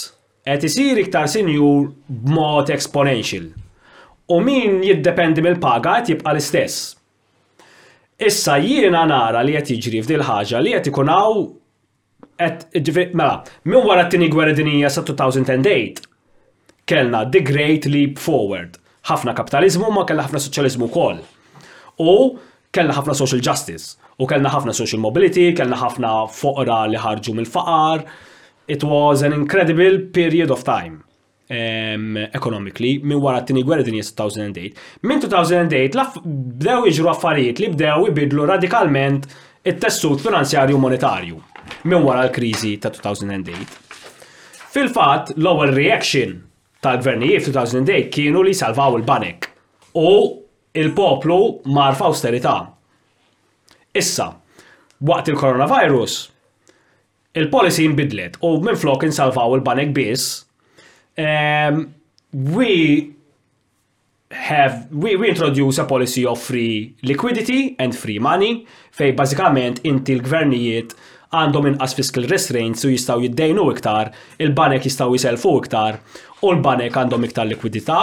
qed 0.47 0.63
isir 0.67 0.99
iktar 1.03 1.27
sinjur 1.31 1.89
b'mod 2.07 2.71
exponential. 2.75 3.51
U 4.31 4.39
min 4.45 4.79
jiddependi 4.85 5.43
mill-paga 5.43 5.99
qed 6.01 6.13
jibqa' 6.15 6.33
l-istess. 6.37 6.93
Issa 8.19 8.57
jiena 8.63 9.03
nara 9.07 9.43
li 9.47 9.55
qed 9.59 9.75
jiġri 9.75 10.03
f'dil 10.07 10.25
ħaġa 10.27 10.63
li 10.63 10.75
qed 10.79 10.91
ikun 10.91 11.11
hawn 11.13 11.47
Et, 12.39 12.91
mela, 13.19 13.41
minn 13.67 13.83
wara 13.83 14.05
t-tini 14.07 14.29
gwerra 14.31 14.53
dinija 14.55 14.91
sa' 14.95 15.03
2008, 15.03 16.05
kellna 16.87 17.25
The 17.31 17.41
Great 17.43 17.87
Leap 17.91 18.19
Forward. 18.23 18.79
ħafna 19.11 19.33
kapitalizmu 19.35 19.89
ma 19.91 20.05
kellha 20.07 20.27
ħafna 20.29 20.41
soċjalizmu 20.45 20.87
wkoll. 20.91 21.19
U 22.05 22.15
kellna 22.77 22.93
ħafna 22.95 23.15
social 23.19 23.41
justice, 23.43 23.97
u 24.23 24.27
kellna 24.31 24.51
ħafna 24.55 24.75
social 24.77 25.01
mobility, 25.03 25.47
kellna 25.57 25.79
ħafna 25.83 26.11
foqra 26.35 26.83
li 26.91 27.01
ħarġu 27.01 27.35
mill-faqar. 27.39 28.05
It 28.71 28.85
was 28.87 29.25
an 29.27 29.33
incredible 29.35 29.97
period 30.15 30.53
of 30.55 30.63
time. 30.63 31.03
Um, 31.51 32.19
economically, 32.37 32.99
minn 33.03 33.19
wara 33.25 33.41
t-tini 33.43 33.65
gwerra 33.67 33.83
dinja 33.87 34.05
2008. 34.13 34.77
Minn 35.11 35.25
2008 35.25 36.21
bdew 36.23 36.81
iġru 36.93 37.11
affarijiet 37.15 37.65
li 37.65 37.73
bdew 37.75 38.13
ibidlu 38.13 38.47
radikalment 38.51 39.25
it-tessut 39.67 40.21
finanzjarju 40.23 40.79
monetarju 40.79 41.41
minn 41.85 42.03
wara 42.05 42.23
l-kriżi 42.29 42.77
ta' 42.83 42.93
2008. 42.95 43.85
Fil-fatt, 44.75 45.33
l-ewwel 45.39 45.73
reaction 45.77 46.37
tal-gvernijiet 46.85 47.47
fil-2008 47.47 48.11
kienu 48.15 48.45
li 48.47 48.55
salvaw 48.57 48.97
il-banek 49.01 49.49
u 50.01 50.09
il-poplu 50.79 51.39
marfa 51.75 52.07
austerità. 52.09 52.57
Issa, 53.97 54.31
waqt 55.01 55.33
il-coronavirus, 55.33 56.17
il-policy 57.41 57.87
inbidlet 57.89 58.39
u 58.47 58.57
minn 58.63 58.79
flok 58.79 59.07
insalvaw 59.09 59.57
il-banek 59.59 59.95
biss, 59.97 60.43
um, 61.19 61.89
we 62.33 63.15
have 64.31 64.85
we, 64.93 65.15
we 65.17 65.31
introduce 65.31 65.79
a 65.81 65.85
policy 65.89 66.27
of 66.27 66.39
free 66.39 66.95
liquidity 67.03 67.75
and 67.81 67.97
free 67.97 68.19
money 68.21 68.67
fej 68.93 69.15
bażikament 69.17 69.81
inti 69.89 70.19
l-gvernijiet 70.19 70.93
għandhom 71.35 71.67
inqas 71.73 71.93
fiscal 71.97 72.25
restraints 72.31 72.85
u 72.87 72.91
jistaw 72.95 73.21
jiddejnu 73.21 73.65
iktar, 73.75 74.09
il-banek 74.41 74.87
jistaw 74.89 75.13
jiselfu 75.13 75.51
iktar 75.61 75.99
u 76.43 76.55
l-banek 76.55 76.97
għandhom 76.97 77.27
iktar 77.29 77.49
likwidità. 77.51 77.99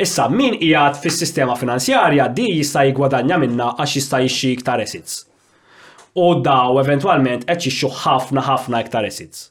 Issa 0.00 0.26
min 0.32 0.56
qiegħed 0.58 0.98
fis-sistema 1.02 1.54
finanzjarja 1.60 2.26
di 2.34 2.48
jista' 2.56 2.86
jigwadanja 2.88 3.36
minna 3.38 3.68
għax 3.76 3.94
jista' 4.00 4.20
jixxi 4.24 4.50
iktar 4.56 4.82
assets. 4.82 5.20
U 6.18 6.30
daw 6.42 6.80
eventwalment 6.82 7.46
qed 7.46 7.68
jixxu 7.68 7.92
ħafna 8.00 8.42
ħafna 8.48 8.80
iktar 8.86 9.06
assets. 9.06 9.50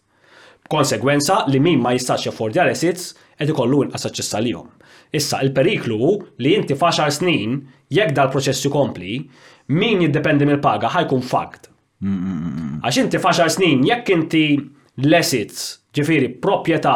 Konsegwenza 0.70 1.46
li 1.50 1.62
min 1.64 1.80
ma 1.82 1.94
jistax 1.96 2.28
jaffordja 2.28 2.66
assets 2.68 3.14
qed 3.40 3.54
ikollu 3.54 3.86
inqas 3.88 4.10
aċċess 4.10 4.36
għalihom. 4.40 4.68
Issa 5.16 5.40
il-periklu 5.46 6.12
li 6.44 6.58
inti 6.58 6.76
faxar 6.78 7.14
snin 7.16 7.62
jekk 7.90 8.12
dal-proċess 8.18 8.68
jkompli, 8.68 9.20
min 9.72 10.04
jiddependi 10.04 10.50
mill-paga 10.50 10.92
ħajkun 10.98 11.26
fakt. 11.26 11.70
Għax 12.00 12.98
inti 13.02 13.20
faċar 13.20 13.50
snin, 13.52 13.82
jekk 13.84 14.12
inti 14.14 14.42
l-assets, 15.04 15.82
ġifiri, 15.96 16.30
propieta, 16.40 16.94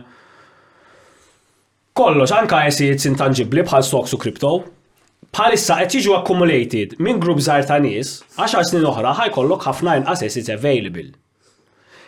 kollox, 1.93 2.33
anka 2.33 2.63
assets 2.65 3.05
intangibli 3.05 3.61
bħal 3.61 3.85
stoks 3.85 4.15
u 4.17 4.19
kripto, 4.23 4.53
bħalissa 5.29 5.77
qed 5.83 5.99
jiġu 5.99 6.15
accumulated 6.17 6.97
minn 6.97 7.21
grupp 7.21 7.45
żgħar 7.45 7.69
ta' 7.69 7.77
nies, 7.85 8.15
10 8.41 8.65
snin 8.71 8.85
oħra 8.89 9.13
ħajkollok 9.21 9.67
ħafna 9.69 9.99
inqas 10.01 10.25
assets 10.31 10.49
available. 10.55 11.11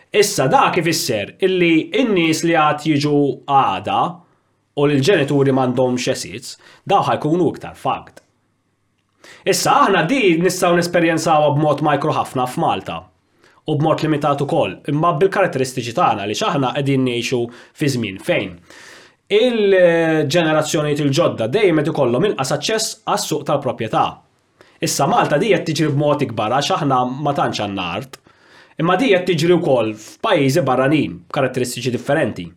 Issa 0.10 0.50
da 0.50 0.72
kif 0.74 0.90
isser 0.90 1.36
illi 1.46 1.92
n-nies 1.94 2.42
li 2.50 2.58
għad 2.58 2.90
jiġu 2.90 3.22
għada 3.54 4.02
u 4.78 4.90
l-ġenituri 4.90 5.54
m'għandhomx 5.54 6.10
assets, 6.18 6.58
daw 6.90 7.06
ħajkunu 7.06 7.54
iktar 7.54 7.78
fakt. 7.78 8.23
Issa 9.44 9.74
aħna 9.84 10.06
di 10.08 10.38
nistgħu 10.40 10.78
nesperjenzawa 10.78 11.50
b'mod 11.58 11.82
majkru 11.84 12.14
ħafna 12.16 12.46
f'Malta 12.48 12.94
u 13.68 13.74
b'mod 13.76 14.00
limitat 14.06 14.40
ukoll, 14.46 14.78
imma 14.92 15.10
bil-karatteristiċi 15.20 15.92
tagħna 15.98 16.28
li 16.30 16.36
x'aħna 16.40 16.70
qegħdin 16.78 17.08
ngħixu 17.10 17.40
fi 17.80 17.90
żmien 17.92 18.22
fejn. 18.24 18.54
Il-ġenerazzjonijiet 19.36 21.02
il-ġodda 21.04 21.48
dejjem 21.52 21.82
qed 21.84 21.90
ikollhom 21.92 22.28
inqas 22.30 22.54
aċċess 22.56 22.94
għas-suq 23.04 23.44
tal-proprjetà. 23.50 24.04
Issa 24.84 25.08
Malta 25.12 25.40
di 25.42 25.52
qed 25.52 25.66
tiġri 25.74 25.90
b'mod 25.92 26.24
ikbar 26.24 26.56
għax 26.62 26.78
aħna 26.78 27.00
ma 27.28 27.34
tantx 27.36 27.64
għandna 27.66 27.88
art, 28.00 28.16
imma 28.80 28.96
di 29.02 29.10
qed 29.12 29.28
tiġri 29.34 29.58
wkoll 29.60 29.92
f'pajjiżi 30.00 30.64
barranin 30.70 31.18
b'karatteristiċi 31.28 31.92
differenti. 31.98 32.48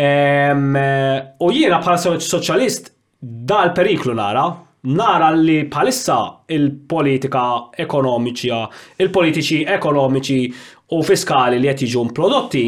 Ehm, 0.00 0.80
u 1.44 1.52
jiena 1.52 1.82
bħala 1.84 2.14
soċjalist 2.24 2.88
dal 3.20 3.76
periklu 3.76 4.16
nara 4.16 4.46
nara 4.96 5.28
li 5.36 5.56
palissa 5.68 6.18
il-politika 6.48 7.68
ekonomiċi, 7.84 8.52
il-politiċi 9.04 9.58
ekonomiċi 9.76 10.38
u 10.96 11.00
fiskali 11.04 11.60
li 11.60 11.68
qed 11.68 11.82
jiġu 11.84 12.04
prodotti, 12.16 12.62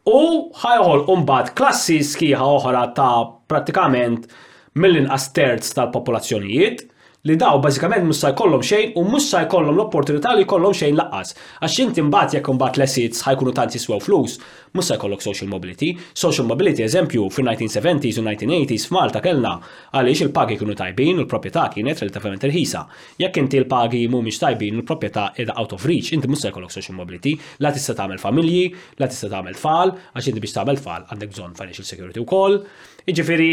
U 0.08 0.20
ħajħol 0.56 1.08
mbagħad 1.24 1.56
klassi 1.58 1.98
skiħa 2.12 2.46
oħra 2.60 2.84
ta' 2.96 3.26
pratikament 3.52 4.30
mill-inqas 4.78 5.32
terz 5.34 5.74
tal-popolazzjonijiet 5.80 6.86
li 7.28 7.36
daw 7.40 7.58
bażikament 7.60 8.06
mussa 8.08 8.30
jkollhom 8.32 8.62
xejn 8.64 8.92
u 9.00 9.02
mussa 9.04 9.42
jkollhom 9.44 9.76
l-opportunità 9.76 10.32
li 10.38 10.46
jkollhom 10.46 10.76
xejn 10.80 10.96
laqqas. 10.98 11.34
Għax 11.60 11.78
inti 11.84 12.04
mbagħad 12.08 12.36
jekk 12.38 12.52
imbagħad 12.54 12.80
l-assets 12.80 13.26
ħajkunu 13.26 13.54
tant 13.58 13.76
jiswew 13.76 14.00
flus, 14.04 14.38
mussa 14.78 14.96
jkollok 14.96 15.26
social 15.26 15.50
mobility. 15.52 15.90
Social 16.24 16.48
mobility 16.48 16.86
eżempju 16.86 17.26
fil-1970s 17.36 18.22
u 18.22 18.24
1980s 18.28 18.88
f'Malta 18.92 19.22
kellna 19.26 19.56
għaliex 19.98 20.24
il-pagi 20.28 20.60
kienu 20.62 20.76
tajbin, 20.80 21.20
il-proprjetà 21.26 21.68
kienet 21.76 22.02
relativament 22.06 22.48
irħisa. 22.48 22.86
Jekk 23.20 23.44
inti 23.44 23.62
l-pagi 23.64 24.06
mhumiex 24.08 24.40
tajbin, 24.46 24.80
il-proprjetà 24.82 25.28
qiegħda 25.38 25.58
out 25.60 25.76
of 25.78 25.88
reach, 25.92 26.14
inti 26.16 26.32
mussa 26.32 26.52
jkollok 26.54 26.76
social 26.80 26.96
mobility, 26.98 27.36
la 27.64 27.74
tista' 27.76 27.98
tagħmel 28.00 28.22
familji, 28.24 28.68
la 29.04 29.10
tista' 29.12 29.32
tagħmel 29.36 29.60
tfal, 29.60 29.96
għax 30.14 30.32
inti 30.32 30.46
biex 30.48 30.60
tagħmel 30.62 30.82
tfal 30.84 31.08
għandek 31.12 31.36
bżonn 31.36 31.60
financial 31.60 31.92
security 31.92 32.24
wkoll. 32.24 32.62
Jiġifieri 33.08 33.52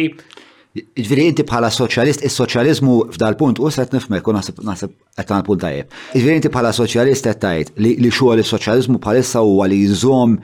Ġviri, 1.06 1.24
inti 1.30 1.44
bħala 1.46 1.68
soċjalist, 1.70 2.24
il-soċjalizmu 2.26 2.94
f'dal 3.14 3.36
punt 3.38 3.60
u 3.62 3.68
set 3.70 3.92
nifmek, 3.94 4.26
u 4.26 4.32
nasib 4.34 4.62
għetan 4.66 5.44
punt 5.46 5.60
tajjeb. 5.62 5.92
Ġviri, 6.16 6.36
inti 6.40 6.50
bħala 6.50 6.72
soċjalist 6.74 7.28
qed 7.30 7.42
tgħid 7.44 7.84
li 8.00 8.10
xogħol 8.10 8.42
is-soċjalizmu 8.42 8.98
bħalissa 9.04 9.44
huwa 9.46 9.68
li 9.70 9.78
jżomm 9.86 10.34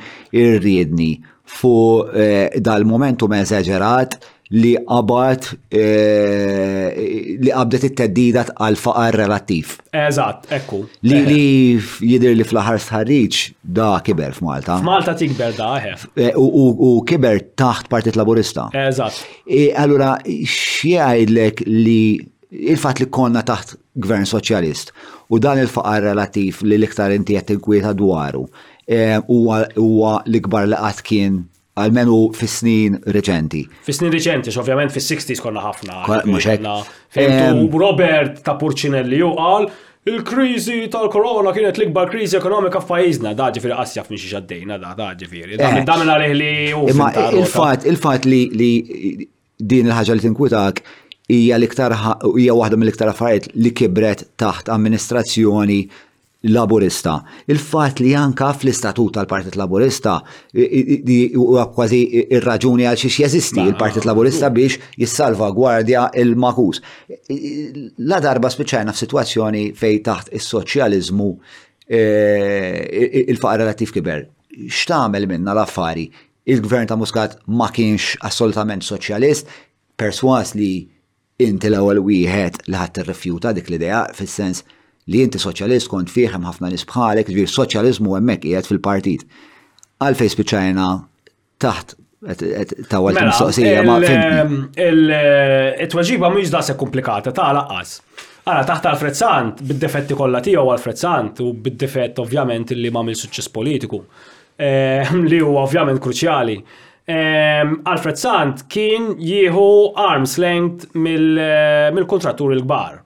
irridni 0.44 1.09
fu 1.51 1.73
eh, 2.15 2.52
dal 2.62 2.86
momentu 2.86 3.27
eżeġerat 3.27 4.20
li 4.51 4.72
qabad 4.89 5.47
e, 5.70 5.82
li 7.44 7.52
qabdet 7.55 7.85
it-teddida 7.89 8.43
għal 8.56 8.78
faqar 8.81 9.16
relattiv. 9.20 9.77
Eżatt, 9.94 10.48
ekku. 10.56 10.81
Li 11.06 11.20
li 11.27 11.44
eh. 11.78 11.93
jidir 12.12 12.35
li 12.35 12.47
fl-aħar 12.47 12.81
sħarriċ 12.82 13.39
da 13.62 13.93
kiber 14.06 14.35
f'Malta. 14.35 14.81
F'Malta 14.82 15.14
tikber 15.20 15.55
da 15.59 15.70
eh. 15.78 16.02
e, 16.16 16.32
U 16.36 16.98
kiber 17.06 17.39
taħt 17.60 17.90
Partit 17.93 18.18
Laburista. 18.18 18.66
Eżatt. 18.74 19.22
E, 19.47 19.68
allura, 19.78 20.16
xieħidlek 20.27 21.64
li 21.70 22.01
il-fat 22.51 22.98
li 22.98 23.06
konna 23.14 23.44
taħt 23.47 23.77
gvern 24.02 24.27
soċjalist 24.27 24.90
u 25.31 25.39
dan 25.39 25.60
il-faqar 25.62 26.02
relattiv 26.10 26.64
li 26.66 26.74
l-iktar 26.81 27.12
inti 27.14 27.39
jett 27.39 27.55
dwaru 28.01 28.40
huwa 29.31 30.22
l-ikbar 30.27 30.66
li 30.72 30.81
qatt 30.81 31.05
kien 31.06 31.44
għalmenu 31.78 32.16
fis-snin 32.34 32.97
reċenti. 33.14 33.60
Fis-snin 33.86 34.10
reċenti, 34.14 34.52
ovvjament 34.60 34.94
fis-60s 34.94 35.42
konna 35.42 35.62
ħafna. 35.68 36.02
Mux 36.30 37.70
Robert 37.80 38.42
ta' 38.47 38.56
Purcinelli 38.59 39.20
u 39.26 39.32
qal 39.38 39.68
il-krizi 40.10 40.86
tal-korona 40.90 41.52
kienet 41.55 41.76
l-ikbar 41.76 42.09
krizi 42.10 42.38
ekonomika 42.38 42.80
f'pajjiżna, 42.82 43.34
da 43.36 43.51
ġifieri 43.55 43.76
qasjaf 43.78 44.09
minn 44.10 44.18
xi 44.18 44.30
għaddejna, 44.38 44.78
da 44.82 44.94
da 44.98 45.10
ġifieri. 45.20 45.59
Eh. 45.60 45.82
Dan 45.86 46.06
għalih 46.09 46.34
li 46.40 46.55
Imma 46.94 47.10
il-fatt 47.36 47.86
il 47.90 48.26
li 48.26 48.40
li 48.56 48.74
din 49.60 49.86
il-ħaġa 49.90 50.16
li 50.16 50.24
tinkwitak 50.26 50.80
hija 51.30 51.59
l-iktar 51.60 51.92
hija 51.94 52.56
waħda 52.59 52.80
mill-iktar 52.80 53.12
affarijiet 53.12 53.52
li 53.60 53.70
kibret 53.76 54.24
taħt 54.40 54.72
amministrazzjoni 54.74 55.82
laburista. 56.42 57.22
Il-fat 57.48 57.98
li 58.00 58.14
anka 58.16 58.52
fl-istatut 58.52 59.12
tal-Partit 59.12 59.56
Laburista 59.60 60.20
huwa 61.36 61.66
kważi 61.72 61.98
ir-raġuni 62.36 62.86
għal 62.88 63.00
xiex 63.02 63.18
jeżisti 63.26 63.66
il-Partit 63.68 64.06
Laburista 64.08 64.48
biex 64.52 64.78
jissalva 65.02 65.50
gwardja 65.52 66.06
il-makus. 66.22 66.80
La 68.08 68.20
darba 68.24 68.48
spiċċajna 68.54 68.96
f'sitwazzjoni 68.96 69.66
fej 69.76 70.00
taħt 70.08 70.32
is 70.38 70.48
soċjalizmu 70.48 71.28
e, 71.84 72.00
il-faqar 73.28 73.60
relativ 73.66 73.92
kiber. 73.96 74.24
Xtaħmel 74.64 75.28
minna 75.30 75.52
l-affari? 75.58 76.08
Il-gvern 76.50 76.88
ta' 76.88 76.96
Muscat 76.96 77.36
ma 77.52 77.68
kienx 77.70 78.14
assolutament 78.24 78.82
soċjalist, 78.88 79.44
perswas 80.00 80.54
li 80.56 80.86
inti 81.44 81.68
l-ewwel 81.68 82.00
wieħed 82.04 82.62
li 82.72 82.76
ħadd 82.80 82.96
tirrifjuta 82.96 83.52
dik 83.56 83.68
l-idea 83.68 84.06
fis-sens 84.16 84.64
li 85.10 85.22
inti 85.24 85.40
soċjalist 85.42 85.90
kont 85.90 86.10
fiħem 86.12 86.44
ħafna 86.46 86.70
nisbħalek, 86.72 87.30
ġvir 87.34 87.50
soċjalizmu 87.50 88.16
hemmhekk 88.18 88.46
qiegħed 88.48 88.70
fil-partit. 88.70 89.24
Għal 89.24 90.08
Għalfej 90.08 90.30
spiċajna 90.36 90.84
taħt 91.60 91.96
tawal 92.90 93.16
mela, 93.16 93.30
mistoqsija 93.30 93.84
ma' 93.88 94.00
Il-tweġiba 94.80 96.28
eh, 96.30 96.34
mhux 96.36 96.52
daqshekk 96.54 96.80
komplikata 96.84 97.34
ta' 97.36 97.50
laqqas. 97.56 97.94
Għara 98.48 98.64
taħt 98.70 98.86
għal-frezzant, 98.90 99.64
bid-defetti 99.68 100.16
kollha 100.16 100.40
tiegħu 100.46 100.70
għal-frezzant 100.72 101.42
u 101.44 101.50
bid-defett 101.64 102.22
ovvjament 102.22 102.72
li 102.78 102.92
ma' 102.94 103.02
mill-suċċess 103.08 103.52
politiku 103.52 104.00
eh, 104.04 105.04
li 105.30 105.42
huwa 105.42 105.66
ovvjament 105.66 106.00
kruċjali. 106.06 106.60
Alfred 107.10 108.18
Sant 108.20 108.60
kien 108.70 109.08
jieħu 109.18 109.68
arms 109.98 110.36
length 110.38 110.86
eh, 110.94 111.88
mill-kontrattur 111.98 112.52
il-kbar 112.54 113.00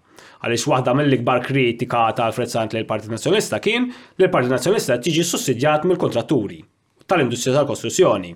Għaliex 0.45 0.67
waħda 0.71 0.93
mill-ikbar 0.99 1.41
kritika 1.45 2.05
ta' 2.19 2.27
Alfred 2.29 2.53
Sant 2.53 2.75
l 2.77 2.85
partit 2.89 3.11
Nazzjonista 3.13 3.61
kien 3.65 3.87
li 3.91 4.25
l-Partit 4.27 4.53
Nazzjonista 4.53 4.99
tiġi 5.01 5.25
sussidjat 5.25 5.87
mill-kontratturi 5.89 6.61
tal-industrija 7.09 7.57
tal-kostruzzjoni. 7.59 8.35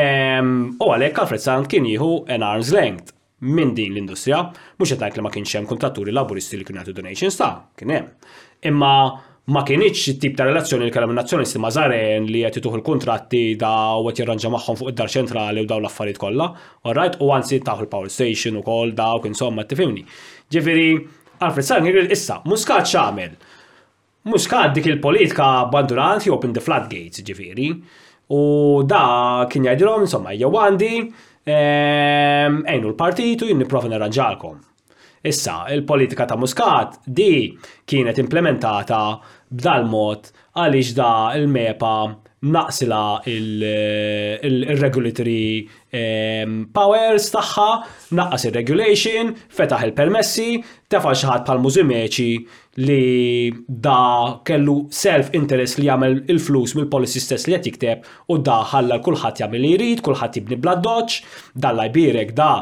Ehm, 0.00 0.52
u 0.82 0.90
għalhekk 0.94 1.22
Alfred 1.24 1.42
Sant 1.44 1.70
kien 1.70 1.86
jieħu 1.86 2.10
an 2.34 2.44
arm's 2.46 2.74
length 2.74 3.14
minn 3.40 3.72
din 3.74 3.94
l-industrija, 3.94 4.40
mhux 4.76 4.96
qed 4.98 5.14
li 5.16 5.24
ma 5.24 5.30
kienx 5.32 5.54
hemm 5.56 5.70
kontratturi 5.70 6.12
laburisti 6.12 6.58
li 6.60 6.66
kienu 6.68 6.82
għatu 6.82 6.94
donations 6.98 7.38
ta' 7.38 7.52
kien 7.78 7.94
hemm. 7.94 8.10
Imma 8.70 8.92
ma 9.50 9.62
kienieċ 9.66 10.18
tip 10.22 10.36
ta' 10.38 10.44
relazzjoni 10.46 10.84
li 10.86 10.92
kellem 10.94 11.14
nazzjonisti 11.16 11.58
ma' 11.58 11.70
Zaren 11.74 12.26
li 12.28 12.42
qed 12.44 12.58
ituħ 12.60 12.74
il-kontratti 12.80 13.44
da 13.58 13.70
u 13.98 14.08
qed 14.10 14.20
jirranġa 14.20 14.50
magħhom 14.52 14.78
fuq 14.82 14.90
id-dar 14.92 15.10
ċentrali 15.14 15.62
u 15.64 15.70
dawn 15.70 15.82
l-affarijiet 15.86 16.20
kollha, 16.22 16.50
alright, 16.86 17.16
u 17.24 17.32
anzi 17.34 17.58
taħu 17.66 17.86
il-power 17.86 18.12
station 18.12 18.60
ukoll 18.60 18.92
dawk 18.94 19.26
insomma 19.26 19.64
tifhimni. 19.64 20.04
Ġifieri 20.50 20.90
Alfred 21.42 21.64
Sanger 21.64 22.10
issa, 22.10 22.42
muskat 22.44 22.84
xamel. 22.92 23.32
Muskat 24.28 24.74
dik 24.76 24.84
il-politika 24.90 25.64
banduranti 25.72 26.28
open 26.28 26.52
the 26.52 26.60
floodgates, 26.60 27.22
ġifiri. 27.24 27.70
U 28.30 28.40
da 28.84 29.46
kien 29.50 29.64
jgħidilhom 29.66 30.04
insomma, 30.04 30.34
jew 30.36 30.50
ejnu 30.60 31.06
ehm, 31.54 32.58
l-partitu, 32.92 33.48
jinn 33.48 33.62
niprofen 33.64 33.90
nirranġalkom. 33.96 34.58
Issa, 35.30 35.56
il-politika 35.72 36.26
ta' 36.28 36.36
Muscat 36.40 37.00
di 37.04 37.56
kienet 37.88 38.20
implementata 38.20 39.00
b'dal 39.48 39.88
mod 39.88 40.28
għaliex 40.52 40.92
da 40.96 41.10
il-mepa 41.40 41.94
naqsila 42.48 43.20
il-regulatory 43.28 45.68
ehm, 45.92 46.68
powers 46.72 47.26
tagħha, 47.34 47.66
naqqas 48.16 48.44
il-regulation, 48.48 49.26
fetaħ 49.52 49.84
il-permessi, 49.90 50.46
tefa' 50.90 51.12
xi 51.14 51.26
ħadd 51.28 51.44
bħal 51.50 51.58
mużimeċi 51.66 52.38
li 52.80 53.52
da 53.68 54.00
kellu 54.48 54.78
self-interest 54.88 55.78
li 55.82 55.86
jagħmel 55.90 56.20
il-flus 56.32 56.74
mill-policy 56.78 57.20
stess 57.26 57.46
li 57.50 57.54
qed 57.58 57.66
jikteb 57.68 57.98
u 58.32 58.34
da 58.48 58.58
ħalla 58.72 58.96
kulħadd 59.04 59.36
jagħmel 59.44 59.60
li 59.68 59.74
jrid, 59.76 59.98
kulħadd 60.08 60.36
jibni 60.40 60.56
bla 60.64 60.74
doċ, 60.80 61.10
dalla 61.60 61.84
jbirek 61.92 62.30
da 62.40 62.54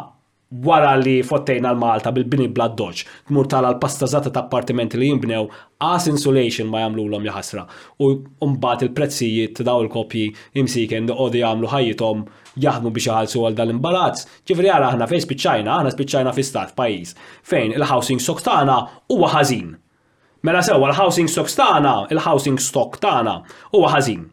wara 0.49 0.95
li 0.97 1.19
fottejna 1.27 1.75
l-Malta 1.75 2.09
bil-bini 2.17 2.47
bla 2.49 2.71
doċ, 2.73 3.03
tmur 3.29 3.49
tal 3.49 3.67
zata 3.85 4.31
ta' 4.31 4.41
appartimenti 4.47 4.97
li 4.97 5.11
jimbnew, 5.11 5.47
as 5.85 6.07
insulation 6.09 6.69
ma 6.69 6.81
jamlu 6.81 7.05
l-om 7.05 7.25
jaħasra. 7.27 7.65
U 8.01 8.09
mbagħad 8.53 8.87
il-prezzijiet 8.87 9.55
ta' 9.59 9.67
daw 9.69 9.83
il-kopji 9.85 10.31
imsiken 10.57 11.11
u 11.13 11.29
di 11.29 11.43
jamlu 11.45 11.69
ħajjitom 11.69 12.23
jaħdmu 12.65 12.91
biex 12.91 13.11
jaħalsu 13.11 13.45
għal 13.45 13.59
dan 13.61 13.75
l 13.77 13.99
Ġifri 14.49 14.71
għara 14.73 14.89
aħna 14.89 15.07
fejn 15.11 15.25
spiċċajna, 15.27 15.69
aħna 15.75 15.93
spiċċajna 15.93 16.33
fi 16.33 16.43
stat 16.43 16.73
pajjiż 16.79 17.13
fejn 17.45 17.77
il-housing 17.77 18.21
stock 18.25 18.41
tagħna 18.43 18.79
huwa 19.13 19.29
ħażin. 19.37 19.69
Mela 20.49 20.63
sewwa 20.65 20.89
l-housing 20.89 21.29
stock 21.29 21.53
tagħna, 21.61 21.93
il-housing 22.15 22.57
stock 22.61 22.97
tagħna 23.05 23.37
huwa 23.77 23.93
ħażin. 23.99 24.25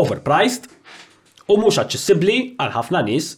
Overpriced 0.00 0.72
u 1.52 1.60
mhux 1.60 1.82
aċċessibbli 1.84 2.38
għal 2.56 2.72
ħafna 2.80 3.04
nies 3.04 3.34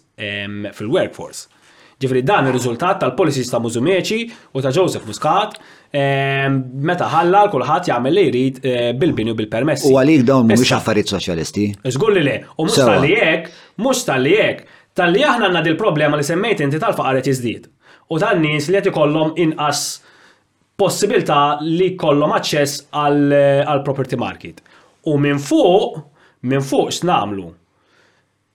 fil-workforce. 0.79 1.51
Ġifri 1.97 2.21
dan 2.29 2.45
ir-riżultat 2.51 2.99
tal-policies 3.01 3.49
ta' 3.49 3.59
Muzumieċi 3.65 4.27
u 4.53 4.61
ta' 4.61 4.73
Joseph 4.77 5.07
Muscat 5.09 5.55
ehm, 5.97 6.59
meta 6.85 7.07
ħalla 7.09 7.47
kulħadd 7.53 7.89
jagħmel 7.89 8.17
li 8.19 8.25
jrid 8.29 8.59
eh, 8.69 8.91
bil-bini 9.01 9.33
u 9.33 9.37
bil-permessi. 9.39 9.89
U 9.89 9.97
għalik 9.97 10.27
dawn 10.29 10.45
mux 10.53 10.75
affarijiet 10.77 11.15
soċjalisti. 11.15 11.65
Żgur 11.97 12.13
li 12.19 12.25
le, 12.27 12.35
u 12.61 12.67
mhux 12.69 12.77
tal-li 12.85 13.17
hekk, 13.17 13.49
mhux 13.81 14.03
tal-li 14.11 14.35
hekk, 14.37 14.67
tal-li 15.01 15.25
aħna 15.25 15.49
għandna 15.49 15.65
dil-problema 15.71 16.21
li 16.21 16.27
semmejt 16.29 16.61
inti 16.67 16.83
tal 16.85 16.97
faqaret 17.01 17.31
qed 17.33 17.73
U 18.15 18.21
tal 18.23 18.39
nies 18.39 18.69
li 18.69 18.77
jgħati 18.77 18.91
ikollhom 18.93 19.33
inqas 19.43 19.81
possibilta 20.79 21.39
li 21.67 21.95
kollom 21.99 22.37
aċċess 22.37 22.85
għall-property 22.95 24.15
eh, 24.15 24.21
market. 24.21 24.61
U 25.11 25.17
minn 25.19 25.41
fuq, 25.43 25.97
minn 26.47 26.63
fuq 26.63 26.93
x'namlu 26.93 27.49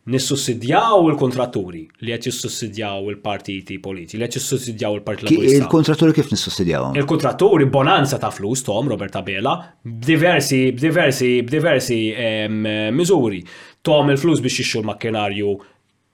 nissussidjaw 0.09 1.03
il-kontratturi 1.11 1.83
li 2.01 2.09
qed 2.15 2.25
jissussidjaw 2.31 3.09
il-partiti 3.13 3.75
politiċi, 3.81 4.17
li 4.17 4.25
qed 4.25 4.37
jissussidjaw 4.39 4.95
il-Partit 4.97 5.27
Laburista. 5.29 5.57
Il-kontratturi 5.61 6.15
kif 6.17 6.31
nissussidjaw? 6.33 6.87
Il-kontratturi 6.97 7.67
bonanza 7.69 8.17
ta' 8.21 8.31
flus 8.33 8.63
Tom 8.65 8.89
Roberta 8.89 9.21
Bela 9.21 9.53
b'diversi 9.83 10.71
b'diversi 10.73 11.35
b'diversi 11.45 11.99
miżuri. 12.97 13.43
Tom 13.85 14.09
il-flus 14.15 14.41
biex 14.41 14.63
jixxu 14.63 14.81
l-makkinarju 14.81 15.53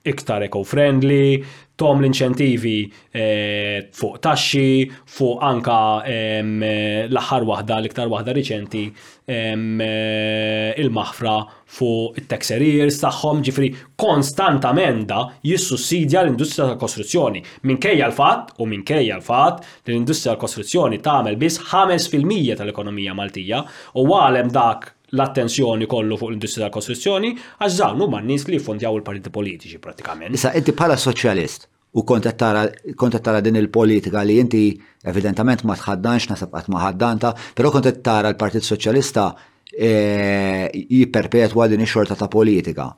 iktar 0.08 0.44
eco-friendly, 0.46 1.42
tom 1.78 2.02
l-inċentivi 2.02 2.76
eh, 3.14 3.86
fuq 3.94 4.16
taxxi, 4.24 4.88
fuq 5.06 5.44
anka 5.46 5.76
l-aħħar 6.10 7.46
waħda, 7.52 7.76
l-iktar 7.84 8.10
waħda 8.10 8.34
riċenti 8.38 8.82
eh, 9.30 10.74
il-maħfra 10.82 11.36
fuq 11.78 12.18
it-tax 12.22 12.52
arrears 12.56 12.98
tagħhom 13.04 13.44
ġifri 13.46 13.70
konstant 14.00 14.66
amenda 14.72 15.22
jissussidja 15.46 16.24
l-industrija 16.26 16.72
tal-kostruzzjoni. 16.72 17.44
Minkejja 17.70 18.10
l-fatt 18.10 18.58
u 18.58 18.66
minkejja 18.74 19.20
l-fatt 19.20 19.62
li 19.86 19.94
l-industrija 19.94 20.34
tal-kostruzzjoni 20.34 20.98
tagħmel 21.06 21.38
biss 21.38 21.62
5% 21.70 22.58
tal-ekonomija 22.58 23.14
Maltija 23.18 23.62
u 24.02 24.08
għalem 24.18 24.50
dak 24.54 24.90
l-attenzjoni 25.16 25.86
kollu 25.90 26.18
fuq 26.20 26.30
l-industrija 26.32 26.66
tal-kostruzzjoni, 26.66 27.30
għax 27.62 27.78
dawn 27.80 28.02
huma 28.04 28.20
nies 28.24 28.44
li 28.48 28.58
jfondjaw 28.60 28.98
il-partiti 28.98 29.32
politiċi 29.32 29.80
pratikament. 29.80 30.36
Issa 30.36 30.52
inti 30.58 30.74
bħala 30.76 30.98
soċjalist 31.00 31.68
u 31.98 32.02
kontet 32.04 32.36
tara 32.40 33.40
din 33.44 33.56
il-politika 33.56 34.20
li 34.26 34.36
inti 34.42 34.62
evidentament 35.08 35.64
ma 35.64 35.76
tħaddanx 35.80 36.28
nasab 36.34 36.52
qatt 36.52 36.68
ma 36.72 36.82
ħaddanta, 36.84 37.32
però 37.56 37.70
kontet 37.72 38.02
tara 38.04 38.28
l-Partit 38.34 38.62
Soċjalista 38.66 39.30
e, 39.72 40.68
jipperpetwa 40.74 41.68
din 41.72 41.84
ix-xorta 41.86 42.18
ta' 42.20 42.28
politika. 42.28 42.90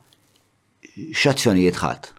X'azzjonijiet 0.91 1.79
ħadd? 1.79 2.09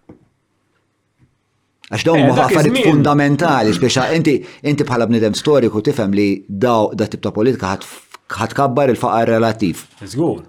Għax 1.93 2.06
dawn 2.09 2.23
eh, 2.23 2.31
huma 2.31 2.47
affarijiet 2.47 2.86
fundamentali, 2.89 3.77
biex 3.77 4.06
inti 4.16 4.39
inti 4.70 4.86
bħala 4.89 5.05
bnidem 5.10 5.36
storiku 5.36 5.85
tifhem 5.85 6.16
li 6.16 6.31
daw 6.48 6.89
da 6.97 7.05
tip 7.12 7.20
ta' 7.20 7.35
politika 7.36 7.74
ħadd 7.74 8.11
ħatkabbar 8.31 8.93
il-faqar 8.93 9.27
relativ. 9.31 9.82
Zgur. 10.05 10.44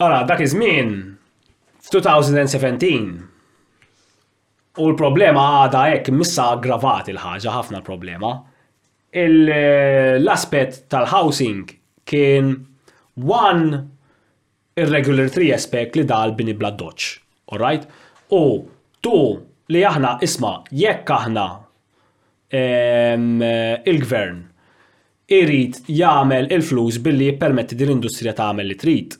Ara, 0.00 0.22
dak 0.24 0.40
iż-żmien, 0.46 0.92
2017, 1.90 3.10
u 4.80 4.86
l-problema 4.90 5.44
għada 5.64 5.84
hekk 5.92 6.14
missa 6.14 6.46
aggravat 6.56 7.10
il-ħaġa 7.12 7.54
ħafna 7.58 7.82
problema. 7.86 8.34
L-aspet 9.20 10.84
tal-housing 10.88 11.66
kien 12.08 12.52
one 13.20 13.86
three 14.78 15.52
aspect 15.52 15.96
li 15.98 16.04
dal 16.06 16.32
bini 16.32 16.54
bla 16.54 16.70
doċ. 16.70 17.08
Alright? 17.52 17.88
U 18.32 18.62
tu 19.02 19.18
li 19.70 19.82
aħna 19.84 20.16
isma 20.24 20.60
jekk 20.70 21.10
aħna 21.16 21.48
il-gvern 23.90 24.38
irrit 25.30 25.78
jagħmel 25.86 26.48
il-flus 26.50 26.98
billi 27.06 27.28
jippermetti 27.30 27.76
din 27.78 27.88
l-industrija 27.92 28.32
tagħmel 28.38 28.66
li 28.66 28.76
trid. 28.80 29.14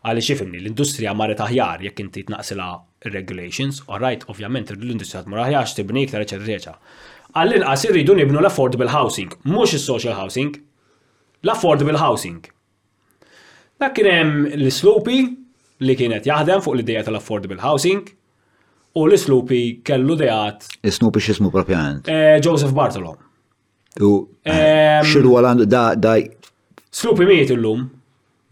Għaliex 0.00 0.30
ifimni 0.34 0.60
l-industrija 0.62 1.12
marret 1.12 1.42
aħjar 1.44 1.82
jekk 1.84 2.00
inti 2.06 2.22
tnaqsilha 2.30 2.68
regulations, 3.12 3.82
all 3.92 4.00
right, 4.00 4.24
ovvjament 4.32 4.72
l-industrija 4.72 5.26
tmur 5.26 5.42
aħjar 5.44 5.74
tibni 5.76 6.06
iktar 6.08 6.24
eċetera. 6.24 6.74
Għall-inqas 7.36 7.84
irridu 7.90 8.16
nibnu 8.16 8.40
l-affordable 8.40 8.88
housing, 8.94 9.34
mhux 9.44 9.76
is-social 9.76 10.16
housing, 10.16 10.54
l-affordable 11.44 12.00
housing. 12.00 12.40
Dak 13.80 13.94
kien 13.96 14.08
hemm 14.12 14.40
l-islupi 14.56 15.20
li 15.84 15.98
kienet 16.00 16.24
jaħdem 16.28 16.64
fuq 16.64 16.78
l-idea 16.80 17.04
tal-affordable 17.06 17.60
housing 17.64 18.06
u 18.96 19.04
l-islupi 19.04 19.60
kellu 19.86 20.16
dejat. 20.20 20.64
Islupi 20.80 21.20
x'ismu 21.28 21.52
propjament? 21.54 22.08
Eh, 22.10 22.38
Joseph 22.44 22.72
Bartolo. 22.76 23.18
U 23.98 24.10
eh, 24.46 25.00
xirwa 25.02 25.40
l-għandu 25.42 25.66
da 25.70 26.16
Slupi 26.94 27.26
miet 27.26 27.50
miet 27.50 27.58
lum 27.58 27.82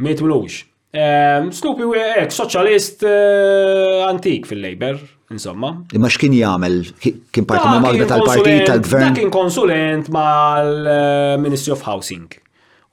miet 0.02 0.23
mlux. 0.23 0.65
Slupi 1.59 1.85
u 1.86 1.93
eh, 1.94 2.19
ek, 2.24 2.32
soċalist 2.35 3.05
eh, 3.06 4.02
antik 4.09 4.48
fil-Labor, 4.51 4.98
insomma. 5.35 5.73
Imma 5.94 6.10
x'kien 6.10 6.35
jagħmel? 6.40 6.78
Kien 7.02 7.47
parti 7.47 7.70
ma' 7.70 7.78
magda 7.85 8.09
tal 8.10 8.24
partij 8.27 8.65
tal-gvern? 8.66 9.15
kien 9.20 9.32
konsulent 9.35 10.10
mal-Ministry 10.15 11.74
of 11.77 11.85
Housing. 11.86 12.27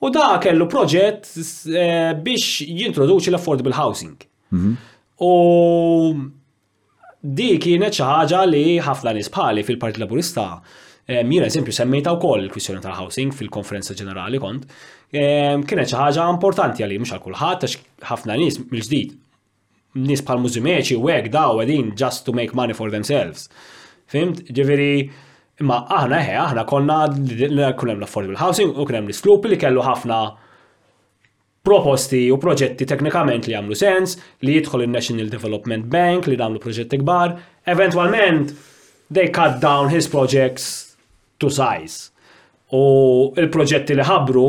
U 0.06 0.10
da 0.12 0.36
kellu 0.42 0.68
proġett 0.70 1.28
biex 2.20 2.60
jintroduċi 2.68 3.32
l-affordable 3.32 3.74
housing. 3.74 4.16
Mhm. 4.52 4.76
U 5.26 5.32
di 7.26 7.48
kienet 7.58 7.94
xi 7.96 8.04
ħaġa 8.06 8.44
li 8.46 8.66
ħafna 8.84 9.16
nisbħali 9.16 9.64
fil-Partit 9.66 9.98
Laburista 10.04 10.50
Jien 11.06 11.42
eh, 11.44 11.46
eżempju 11.46 11.72
semmejta 11.72 12.16
koll 12.18 12.40
il 12.42 12.48
kwissjoni 12.50 12.80
ta' 12.82 12.90
housing 12.98 13.30
fil-konferenza 13.38 13.94
ġenerali 13.94 14.40
kont, 14.42 14.64
ehm, 15.14 15.62
kienet 15.70 15.90
xi 15.92 15.98
ħaġa 16.00 16.24
importanti 16.32 16.82
għalli 16.82 16.96
mux 16.98 17.12
għal 17.14 17.20
kulħadd 17.22 17.66
għax 17.68 17.76
ħafna 18.08 18.34
nies 18.40 18.56
mil 18.72 18.82
ġdid 18.82 19.12
nis 20.02 20.24
bħal 20.26 20.40
mużimeċi 20.42 20.96
u 20.98 21.06
għek 21.06 21.30
daw 21.32 21.60
għedin 21.62 21.92
just 22.00 22.24
to 22.26 22.34
make 22.34 22.58
money 22.58 22.74
for 22.74 22.90
themselves. 22.90 23.46
Fimt? 24.10 24.42
ġeveri, 24.50 25.04
imma 25.62 25.78
aħna 25.94 26.18
eħe, 26.24 26.34
aħna 26.42 26.64
konna 26.72 26.98
l 27.14 27.62
hemm 27.70 27.94
l-affordable 27.94 28.40
housing 28.42 28.74
u 28.74 28.82
kien 28.90 28.98
hemm 28.98 29.06
l-isklupi 29.06 29.54
li 29.54 29.60
kellu 29.62 29.86
ħafna 29.86 30.18
proposti 31.66 32.24
u 32.34 32.40
proġetti 32.42 32.86
teknikament 32.86 33.46
li 33.50 33.54
għamlu 33.60 33.78
sens, 33.78 34.16
li 34.42 34.58
jidħol 34.58 34.84
il-National 34.88 35.30
Development 35.30 35.86
Bank, 35.90 36.26
li 36.26 36.34
għamlu 36.38 36.60
proġetti 36.66 36.98
kbar, 37.04 37.38
eventualment 37.62 38.50
they 39.06 39.30
cut 39.30 39.62
down 39.62 39.86
his 39.94 40.10
projects 40.10 40.82
to 41.42 41.48
size. 41.52 42.12
U 42.74 42.82
il-proġetti 43.38 43.94
li 43.94 44.04
ħabru 44.08 44.46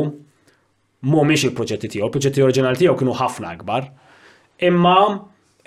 miex 1.06 1.46
il-proġetti 1.48 1.92
tiegħu, 1.94 2.08
il-proġetti 2.08 2.42
oriġinali 2.44 2.80
tiegħu 2.82 2.96
kienu 3.02 3.12
ħafna 3.18 3.52
akbar. 3.54 3.84
Imma 4.68 4.94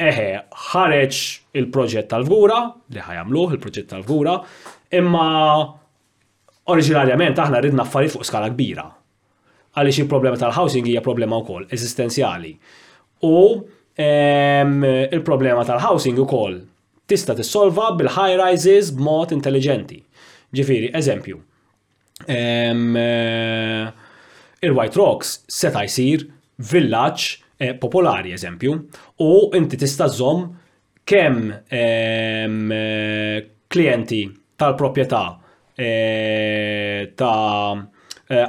eħe, 0.01 0.25
ħareġ 0.71 1.19
il-proġett 1.61 2.09
tal-vgura, 2.11 2.59
li 2.91 3.03
ħajamluħ 3.05 3.55
il-proġett 3.57 3.91
tal-vgura, 3.93 4.35
imma 4.99 5.27
oriġinarjament 6.71 7.39
aħna 7.45 7.61
ridna 7.63 7.85
affarijiet 7.85 8.15
fuq 8.17 8.27
skala 8.27 8.49
kbira. 8.51 8.85
Għaliex 9.75 10.03
il-problema 10.03 10.39
tal-housing 10.41 10.89
hija 10.91 11.03
problema 11.05 11.37
wkoll 11.39 11.69
eżistenzjali. 11.71 12.51
U 13.23 13.33
ehm, 13.95 14.81
il-problema 15.13 15.63
tal-housing 15.69 16.19
ukoll 16.25 16.57
tista' 17.11 17.35
tissolva 17.37 17.93
bil-high 17.99 18.35
rises 18.41 18.91
b'mod 18.97 19.31
intelligenti. 19.35 20.01
Ġifiri, 20.55 20.89
eżempju, 20.95 21.37
eh, 22.25 23.87
il-White 24.67 24.95
Rocks 24.99 25.37
seta' 25.47 25.85
jisir 25.85 26.25
villaċ 26.71 27.37
eh, 27.61 27.75
popolari, 27.79 28.33
eżempju, 28.35 28.73
u 29.19 29.31
inti 29.57 29.77
tista' 29.79 30.09
żomm 30.11 30.49
kemm 31.07 31.53
eh, 31.71 33.45
klienti 33.71 34.23
tal-proprjetà 34.57 35.23
ta' 37.17 37.83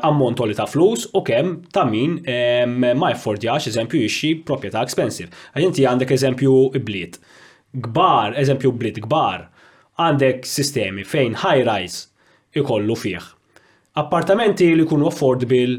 ammont 0.05 0.41
ta' 0.59 0.67
flus 0.69 1.07
u 1.17 1.23
kem 1.25 1.63
ta' 1.73 1.85
min 1.89 2.19
ma' 2.27 3.13
jaffordjax 3.15 3.69
eżempju 3.71 4.03
jixxi 4.03 4.33
proprjetà 4.45 4.83
expensive. 4.85 5.31
Għajinti 5.55 5.87
għandek 5.89 6.13
eżempju 6.13 6.59
bliet. 6.85 7.17
Gbar, 7.87 8.35
eżempju 8.37 8.73
bliet 8.77 8.99
gbar 9.07 9.47
għandek 10.03 10.47
sistemi 10.49 11.05
fejn 11.07 11.39
high 11.45 11.63
rise 11.67 12.09
ikollu 12.59 12.97
fih. 13.01 13.23
Appartamenti 14.03 14.71
li 14.75 14.85
jkunu 14.87 15.09
affordable 15.11 15.79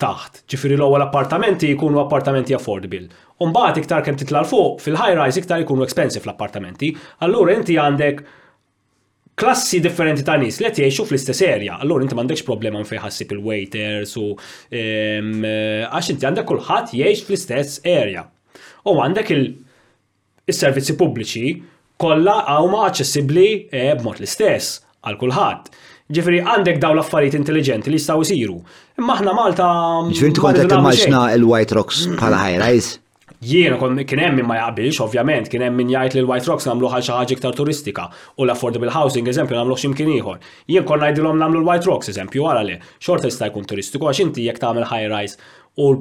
taħt, 0.00 0.42
ġifiri 0.50 0.76
l-ewwel 0.78 1.04
appartamenti 1.06 1.72
jkunu 1.74 2.00
appartamenti 2.02 2.56
affordable. 2.56 3.06
Umbaħt 3.42 3.80
iktar 3.84 4.04
kemm 4.06 4.18
titla' 4.18 4.44
fuq 4.48 4.82
fil-high 4.84 5.16
rise 5.18 5.42
iktar 5.42 5.62
jkunu 5.64 5.84
expensive 5.86 6.24
l-appartamenti, 6.26 6.92
allura 7.26 7.54
inti 7.58 7.76
għandek 7.78 8.22
klassi 9.38 9.78
differenti 9.82 10.24
ta' 10.26 10.36
nis 10.40 10.58
li 10.62 10.70
jgħixu 10.70 11.06
fl-istess 11.10 11.44
area. 11.46 11.76
Allura 11.82 12.02
inti 12.02 12.16
m'għandekx 12.18 12.46
problema 12.46 12.80
fejn 12.86 13.04
ħassib 13.04 13.36
il-waiters 13.36 14.16
u 14.18 14.26
ehm, 14.34 15.44
għax 15.90 16.12
inti 16.16 16.26
għandek 16.26 16.48
kulħadd 16.50 16.94
jgħix 16.98 17.26
fl-istess 17.28 17.78
area. 17.86 18.24
U 18.88 18.94
għandek 19.02 19.34
il-servizzi 19.36 20.96
pubbliċi 20.98 21.52
kollha 22.02 22.36
huma 22.62 22.84
aċċessibbli 22.88 23.46
e, 23.74 23.86
b'mod 23.98 24.20
l-istess 24.22 24.78
għal 25.04 25.18
kulħadd. 25.20 25.72
Ġifri, 26.14 26.38
għandek 26.40 26.78
daw 26.80 26.94
l-affarijiet 26.96 27.36
intelligenti 27.36 27.92
li 27.92 27.98
jistgħu 27.98 28.24
jsiru. 28.24 28.56
Imma 29.02 29.18
aħna 29.18 29.34
Malta. 29.36 29.66
Mm, 30.06 30.14
Ġifri, 30.16 30.30
tu 30.38 30.44
kontet 30.46 30.72
immaġna 30.72 31.24
il-White 31.36 31.76
Rocks 31.76 32.06
bħala 32.14 32.40
high 32.46 32.62
rise? 32.64 32.98
jiena 33.48 33.76
kien 34.02 34.18
hemm 34.18 34.40
min 34.40 34.46
ma 34.48 34.56
jaqbilx, 34.58 34.96
ovvjament, 35.04 35.46
kien 35.52 35.62
hemm 35.62 35.76
min 35.78 35.90
jgħid 35.92 36.16
li 36.16 36.22
l-White 36.24 36.48
Rocks 36.50 36.66
nagħmlu 36.66 36.88
xi 36.96 37.12
ħaġa 37.14 37.36
iktar 37.36 37.54
turistika 37.54 38.08
u 38.34 38.42
l-affordable 38.46 38.90
housing 38.90 39.30
eżempju 39.30 39.54
nagħmlu 39.58 39.76
x'imkien 39.78 40.10
ieħor. 40.16 40.40
Jien 40.74 40.86
kon 40.88 41.02
ngħidilhom 41.04 41.38
nagħmlu 41.44 41.60
l-White 41.62 41.90
Rocks 41.90 42.10
eżempju 42.10 42.42
wara 42.46 42.64
le, 42.66 42.80
xorta 42.98 43.30
jista' 43.30 43.46
jkun 43.52 43.68
turistiku 43.70 44.10
għax 44.10 44.22
inti 44.26 44.48
jekk 44.48 44.64
tagħmel 44.64 44.88
high 44.90 45.06
rise 45.14 45.38
u 45.78 45.92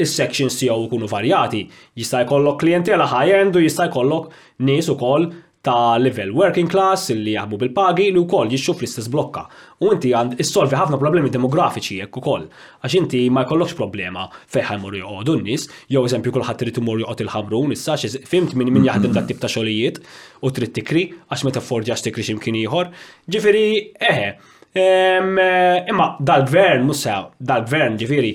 is-sections 0.00 0.56
tiegħu 0.58 0.86
jkunu 0.88 1.08
varjati. 1.10 1.64
Jista' 1.98 2.24
jkollok 2.24 2.60
klientela 2.62 3.08
high 3.12 3.34
end 3.40 3.56
u 3.58 3.62
jista' 3.64 3.88
jkollok 3.90 4.32
nies 4.66 4.88
ukoll 4.90 5.28
ta' 5.64 5.96
level 5.96 6.34
working 6.36 6.68
class 6.68 7.06
li 7.16 7.32
jaħbu 7.38 7.56
bil-pagi 7.62 8.10
li 8.12 8.20
wkoll 8.20 8.50
jixxu 8.52 8.74
fl-istess 8.76 9.08
blokka. 9.08 9.46
U 9.80 9.94
inti 9.94 10.10
għand 10.12 10.36
issolvi 10.44 10.76
ħafna 10.76 10.98
problemi 11.00 11.30
demografiċi 11.32 12.02
jekk 12.02 12.18
ukoll, 12.20 12.42
għax 12.84 12.96
inti 12.98 13.22
ma 13.32 13.46
jkollokx 13.46 13.78
problema 13.78 14.26
fejn 14.52 14.66
ħajmur 14.74 14.98
joqogħdu 14.98 15.36
n-nies, 15.38 15.64
jew 15.88 16.02
eżempju 16.04 16.34
kulħadd 16.36 16.60
trid 16.60 16.80
imur 16.82 17.00
joqgħod 17.06 17.22
il-ħamrun 17.24 17.72
issa 17.78 17.96
fimt 18.28 18.52
min 18.60 18.74
min 18.76 18.84
jaħdem 18.90 19.14
dak 19.16 19.30
tip 19.32 19.40
ta' 19.40 19.48
xogħlijiet 19.54 20.02
u 20.44 20.50
trid 20.52 20.74
tikri 20.82 21.06
għax 21.32 21.46
meta 21.48 21.62
forġax 21.64 22.04
tikri 22.10 22.26
x'imkien 22.28 22.58
ieħor. 22.60 22.90
Ġifieri 23.24 23.64
eħe, 24.12 24.28
imma 24.76 26.10
dal-gvern 26.20 26.84
mhux 26.90 27.06
dal-gvern 27.40 27.96
ġifieri 28.04 28.34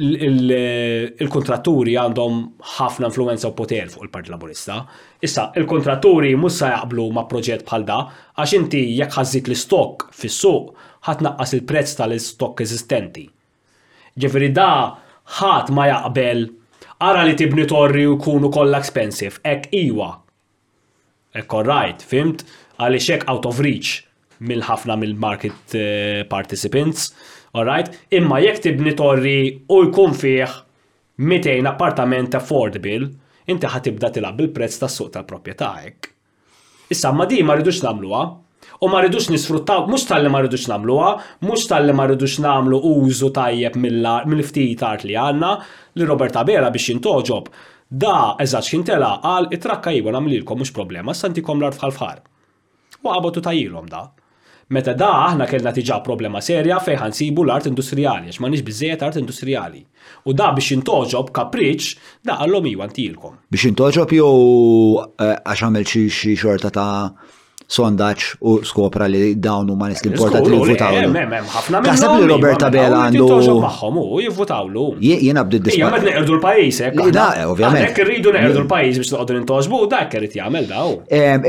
il-kontratturi 0.00 1.94
għandhom 1.98 2.38
ħafna 2.78 3.10
influenza 3.10 3.50
u 3.50 3.54
poter 3.56 3.90
fuq 3.92 4.06
il 4.06 4.12
parti 4.12 4.30
Laburista. 4.32 4.84
Issa, 5.20 5.50
il-kontratturi 5.60 6.32
musa 6.40 6.70
jaqblu 6.72 7.08
ma' 7.12 7.26
proġett 7.28 7.66
bħal 7.68 7.84
da, 7.88 7.98
għax 8.40 8.54
inti 8.56 8.80
jekk 8.96 9.18
ħażit 9.18 9.50
l-istok 9.50 10.08
fis-suq, 10.16 10.72
ħatnaqqas 11.08 11.54
il-prezz 11.58 11.96
tal-istok 11.98 12.62
eżistenti. 12.64 13.26
Ġifieri 14.20 14.50
da 14.56 14.70
ħadd 15.38 15.72
ma 15.76 15.88
jaqbel 15.90 16.46
ara 17.04 17.24
li 17.28 17.36
tibni 17.38 17.66
torri 17.70 18.06
u 18.08 18.16
kunu 18.20 18.50
kollha 18.52 18.80
expensive, 18.80 19.38
ek 19.44 19.68
iwa. 19.76 20.14
Ek 21.38 21.52
right, 21.68 22.00
fimt, 22.02 22.44
għaliex 22.80 23.12
hekk 23.14 23.28
out 23.30 23.44
of 23.46 23.60
reach 23.62 24.00
mill-ħafna 24.40 24.96
mill-market 24.96 25.76
eh, 25.76 26.24
participants. 26.28 27.12
Alright? 27.54 27.90
Imma 28.14 28.38
jekk 28.44 28.60
tibni 28.62 28.92
torri 28.94 29.64
u 29.74 29.80
jkun 29.88 30.12
fih 30.14 30.52
200 31.18 31.64
appartament 31.66 32.36
affordable, 32.38 33.08
inti 33.50 33.66
ħatibda 33.72 34.10
tilab 34.14 34.36
bil-prezz 34.38 34.76
tas 34.84 34.94
suq 35.00 35.08
tal-proprjetà 35.16 35.70
Issa 36.94 37.10
ma 37.12 37.26
di 37.26 37.40
ma 37.42 37.56
rridux 37.58 37.80
nagħmluha. 37.82 38.20
U 38.82 38.88
ma 38.90 39.00
rridux 39.02 39.26
nisfruttaw, 39.30 39.84
mhux 39.90 40.06
tal-li 40.08 40.30
ma 40.30 40.40
ridux 40.42 40.68
nagħmluha, 40.70 41.10
mhux 41.46 41.66
tal-li 41.70 41.94
ma 41.94 42.06
rridux 42.10 42.38
nagħmlu 42.42 42.78
użu 42.92 43.32
tajjeb 43.36 43.76
mill-ftit 43.82 44.86
art 44.86 45.04
li 45.06 45.18
għandna 45.26 45.50
li 45.98 46.08
Roberta 46.08 46.42
Bera 46.48 46.70
biex 46.74 46.90
jintoġob. 46.92 47.50
Da, 47.90 48.16
eżax 48.42 48.72
xintela, 48.74 49.12
għal 49.26 49.50
it-trakka 49.58 49.94
jibu 49.94 50.14
namlilkom 50.14 50.62
mhux 50.62 50.74
problema, 50.76 51.14
santikom 51.14 51.58
l-art 51.62 51.78
fħal 51.82 51.94
fħar 51.98 52.22
U 53.04 53.10
għabotu 53.14 53.42
tajilom 53.46 53.90
da. 53.90 54.04
Meta 54.70 54.92
da 54.94 55.06
aħna 55.26 55.46
kellna 55.50 55.72
tiġa 55.74 55.96
problema 56.06 56.38
serja 56.46 56.76
fejn 56.86 57.00
ħansibu 57.02 57.42
l-art 57.42 57.64
industrijali, 57.72 58.30
għax 58.30 58.38
m'għandix 58.42 58.64
biżejjed 58.68 59.02
art 59.06 59.16
industrijali. 59.18 59.80
U 60.30 60.34
da 60.38 60.52
biex 60.54 60.68
intoġob 60.76 61.32
kapriċ, 61.38 61.88
da 62.28 62.36
għallom 62.44 62.68
iwan 62.76 62.94
tilkom. 62.94 63.34
Biex 63.50 63.66
intoġob 63.72 64.14
jew 64.20 64.30
eh, 65.00 65.34
għax 65.42 65.66
għamel 65.66 65.88
xi 65.90 66.36
xorta 66.38 66.70
ta' 66.78 66.86
sondaċ 67.70 68.26
u 68.46 68.54
skopra 68.66 69.06
li 69.10 69.34
dawn 69.40 69.68
huma 69.70 69.86
manis 69.86 70.02
l-importanti 70.02 70.50
li 70.50 70.58
votaw. 70.58 70.96
Għasab 71.78 71.86
eh, 71.86 72.16
li 72.20 72.28
Roberta 72.30 72.70
Bela 72.74 73.04
għandu. 73.06 73.28
Maħħom 73.62 74.00
u 74.16 74.20
jivvotaw 74.24 74.70
lu. 74.74 74.84
Jena 75.04 75.44
bdiet 75.46 75.64
dispa. 75.68 75.84
Jena 75.84 76.00
bdiet 76.02 76.30
l-pajis, 76.34 76.80
ek. 76.88 76.98
Da, 77.14 77.28
eh, 77.38 77.46
ovvjament. 77.52 77.86
Ek 77.92 78.02
rridu 78.04 78.34
neqrdu 78.34 78.64
l-pajis 78.64 79.00
biex 79.00 79.12
noqogħdu 79.14 79.38
nintosbu 79.38 79.82
u 79.86 79.88
dak 79.94 80.18
irid 80.18 80.36
jagħmel 80.40 80.68
daw. 80.70 80.98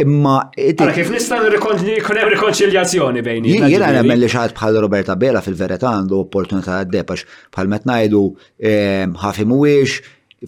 Imma. 0.05 0.37
Ara 0.77 0.95
kif 0.97 1.11
nista' 1.13 1.41
nirkun 1.43 1.81
hemm 1.89 2.31
rikonċiljazzjoni 2.35 3.25
bejn. 3.25 3.49
Jiena 3.65 3.91
nemmel 3.97 4.21
li 4.25 4.31
xaħat 4.31 4.55
bħal 4.61 4.81
Roberta 4.85 5.17
Bela 5.17 5.41
fil-verità 5.45 5.89
għandu 5.97 6.21
opportunità 6.21 6.79
għaddepax 6.85 7.27
bħal 7.55 7.73
metnajdu 7.77 8.25
ħafi 9.21 9.49
mhuwiex 9.49 9.99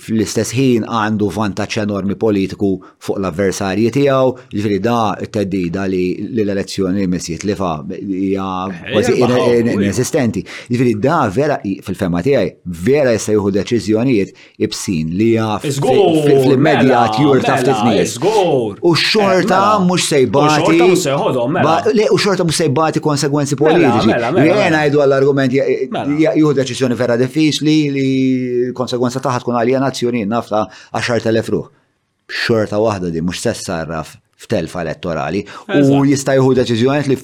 fl-istess 0.02 0.50
ħin 0.58 0.88
għandu 0.90 1.28
vantaċ 1.36 1.80
enormi 1.84 2.16
politiku 2.18 2.70
fuq 3.06 3.18
l-avversarji 3.22 3.92
tiegħu, 3.94 4.32
ġifieri 4.50 4.80
da 4.82 5.12
t-teddida 5.22 5.84
li 5.86 6.30
l-elezzjoni 6.34 7.06
missiet 7.12 7.44
li 7.46 7.54
fa 7.60 7.74
hija 7.92 8.70
eh, 8.72 8.90
kważi 8.90 9.14
eh, 9.22 9.74
inesistenti. 9.76 10.42
Ġifieri 10.72 10.96
da 11.04 11.20
vera 11.36 11.60
fil-fema 11.64 12.22
tiegħi 12.26 12.50
vera 12.90 13.12
jista' 13.14 13.32
jieħu 13.36 13.52
deċiżjonijiet 13.60 14.30
ibsin 14.66 15.08
li 15.14 15.26
hija 15.36 15.52
fl 15.62 16.54
immedjat 16.56 17.18
jur 17.22 17.42
taf 17.46 17.62
mela, 17.62 17.70
tifnies. 17.70 18.18
Eh, 18.18 18.20
mela. 18.24 18.44
mela. 18.74 18.86
U 18.90 18.94
xorta 18.98 19.62
mhux 19.86 20.08
sejbati. 20.10 20.82
U 22.10 22.18
xorta 22.18 22.42
mhux 22.48 22.58
sejbati 22.64 22.98
konsegwenzi 23.12 23.54
politiċi. 23.62 24.10
Jiena 24.50 24.84
jgħidu 24.88 24.98
għall-argument 25.06 25.54
jieħu 25.60 26.52
deċiżjoni 26.64 26.98
vera 27.04 27.14
diffiċli 27.22 27.76
li 27.94 28.04
konsegwenza 28.74 29.22
taħat 29.22 29.46
tkun 29.46 29.54
għalija 29.62 29.83
nazzjoni 29.84 30.26
nafla 30.30 30.68
10,000 30.92 31.52
ruħ. 31.56 31.68
Xorta 32.34 32.80
waħda 32.82 33.12
di 33.14 33.22
mux 33.26 33.44
sessarraf 33.48 34.14
f'telfa 34.44 34.82
elettorali 34.86 35.44
u 35.68 36.04
jista' 36.08 36.34
jħu 36.40 36.54
deċiżjoniet 36.60 37.10
li 37.12 37.18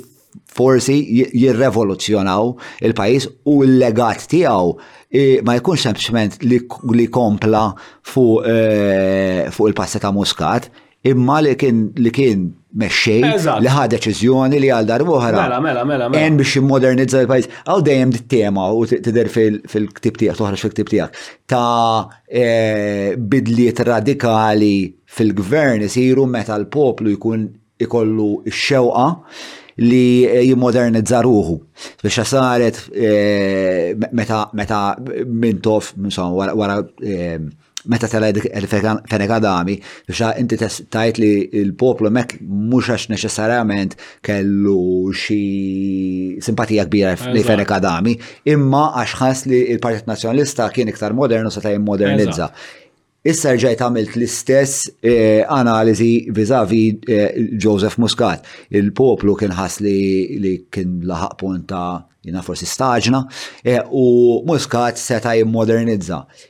forsi 0.59 0.95
jirrevoluzzjonaw 1.39 2.51
il-pajis 2.87 3.29
u 3.49 3.55
l-legat 3.65 4.27
tiegħu 4.31 4.69
e, 5.09 5.21
ma 5.45 5.55
jkunx 5.57 5.87
semplicement 5.87 6.37
li 6.45 7.07
kompla 7.11 7.63
fuq 8.11 8.43
e, 8.43 9.49
il-passeta 9.49 10.11
muskat, 10.15 10.69
imma 11.03 11.39
li 11.41 11.55
kien 11.55 11.85
li 11.95 12.11
kien 12.11 12.41
mexxej 12.79 13.21
li 13.63 13.71
ħa 13.71 13.85
deċiżjoni 13.93 14.59
li 14.61 14.69
għal 14.69 14.85
dar 14.87 15.01
oħra. 15.03 15.37
Mela, 15.45 15.59
mela, 15.63 15.83
mela. 15.87 16.09
En 16.11 16.11
mela. 16.11 16.39
biex 16.43 16.57
jimmodernizza 16.57 17.21
l-pajjiż. 17.23 17.53
Għaw 17.65 17.83
dejjem 17.87 18.11
dit-tema 18.15 18.65
u 18.75 18.83
tidher 18.91 19.31
fil-ktib 19.31 20.19
tiegħek, 20.21 20.39
toħroġ 20.39 20.63
fil-ktib 20.65 20.91
tiegħek 20.91 21.23
ta' 21.53 22.03
e, 22.27 23.15
bidliet 23.31 23.79
radikali 23.87 24.73
fil-gvern 25.09 25.87
isiru 25.87 26.27
meta 26.29 26.59
l-poplu 26.59 27.15
jkun 27.15 27.47
ikollu 27.79 28.29
x-xewqa 28.51 29.07
li 29.87 30.05
jimmodernizza 30.49 31.23
ruħu. 31.25 31.55
Biex 32.03 32.27
saret 32.27 32.81
e, 32.91 33.95
meta 34.11 34.81
mintof, 35.25 35.93
insomma, 36.03 36.51
wara 36.59 36.81
e, 37.01 37.39
meta 37.85 38.07
tela 38.07 38.27
il-fenegadami, 38.33 39.77
xa 40.11 40.33
inti 40.39 40.57
tajt 40.91 41.19
li 41.21 41.29
il-poplu 41.61 42.11
mek 42.11 42.37
mux 42.43 42.89
għax 42.91 43.07
neċessarjament 43.13 43.95
kellu 44.25 45.11
xi 45.15 46.39
simpatija 46.43 46.87
kbira 46.89 47.13
li 47.35 47.43
fenegadami, 47.45 48.17
imma 48.51 48.89
għax 48.99 49.15
ħas 49.21 49.45
li 49.49 49.61
il-Partit 49.75 50.09
Nazjonalista 50.11 50.67
kien 50.73 50.91
iktar 50.91 51.13
modernu 51.15 51.51
sa 51.51 51.63
tajn 51.63 51.85
modernizza. 51.87 52.49
Issa 53.29 53.51
rġajt 53.51 53.81
għamilt 53.83 54.13
l-istess 54.15 54.85
eh, 55.03 55.41
analizi 55.51 56.29
vizavi 56.31 56.83
eh, 57.03 57.25
Joseph 57.59 57.97
Muscat. 57.99 58.45
Il-poplu 58.71 59.35
kien 59.39 59.51
ħas 59.55 59.81
li 59.83 60.53
kien 60.71 61.01
laħaq 61.07 61.35
punta 61.41 61.81
jina 62.23 62.41
forsi 62.43 62.67
staġna 62.67 63.21
eh, 63.63 63.81
u 63.91 64.39
Muscat 64.47 64.99
seta 64.99 65.35
jimmodernizza. 65.35 66.23
modernizza 66.23 66.47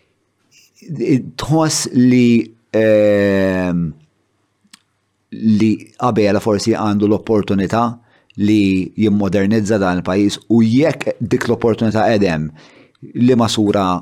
tħoss 1.35 1.89
li 1.93 2.45
ehm, 2.71 3.87
li 5.59 5.71
qabela 5.99 6.39
forsi 6.39 6.73
għandu 6.73 7.07
l-opportunità 7.09 7.83
li 8.39 8.91
jimmodernizza 8.97 9.77
dan 9.81 9.99
il-pajis 9.99 10.39
u 10.55 10.61
jekk 10.63 11.17
dik 11.19 11.47
l-opportunità 11.49 12.07
edem 12.13 12.47
li 13.13 13.35
masura 13.35 13.97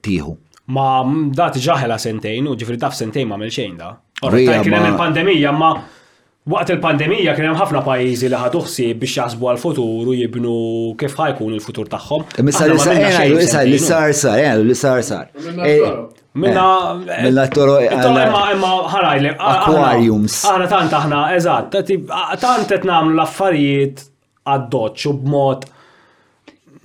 tiħu. 0.00 0.32
Ma 0.72 1.02
da 1.36 1.50
tiġaħela 1.54 1.98
sentejn 2.00 2.48
u 2.50 2.56
ġifri 2.58 2.78
taf 2.80 2.96
sentejn 2.96 3.28
ma' 3.30 3.38
melxejn 3.40 3.76
da. 3.78 3.92
Orri, 4.24 4.46
kien 4.48 4.72
il-pandemija 4.88 5.52
ma' 5.52 5.74
Waqt 6.52 6.70
il-pandemija 6.76 7.32
kien 7.34 7.48
hemm 7.48 7.56
ħafna 7.58 7.80
pajjiżi 7.82 8.28
li 8.30 8.38
ħadu 8.38 8.60
ħsieb 8.68 9.00
biex 9.02 9.16
jaħsbu 9.18 9.48
għal-futur 9.50 10.10
u 10.12 10.14
jibnu 10.14 10.52
kif 11.00 11.16
ħajkun 11.18 11.56
il-futur 11.56 11.88
tagħhom. 11.90 12.22
Issa 12.52 12.68
li 12.70 13.48
sar 13.48 13.66
li 14.62 14.74
sar 14.78 15.02
sar, 15.10 15.34
li 15.34 15.74
Minna 16.36 16.66
Minna 17.00 17.48
toro 17.50 17.78
eh, 17.80 17.88
eh, 17.88 18.06
imma 18.06 18.44
imma 18.54 18.72
ħarajli. 18.92 19.34
Aquariums. 19.50 20.36
Aħna 20.52 20.66
tant 20.74 20.96
aħna, 21.00 21.22
eżatt, 21.40 21.80
tant 22.12 22.70
qed 22.76 22.90
nagħmlu 22.92 23.16
l-affarijiet 23.16 24.06
għad-doċċ 24.46 25.10
u 25.10 25.16
b'mod 25.24 25.66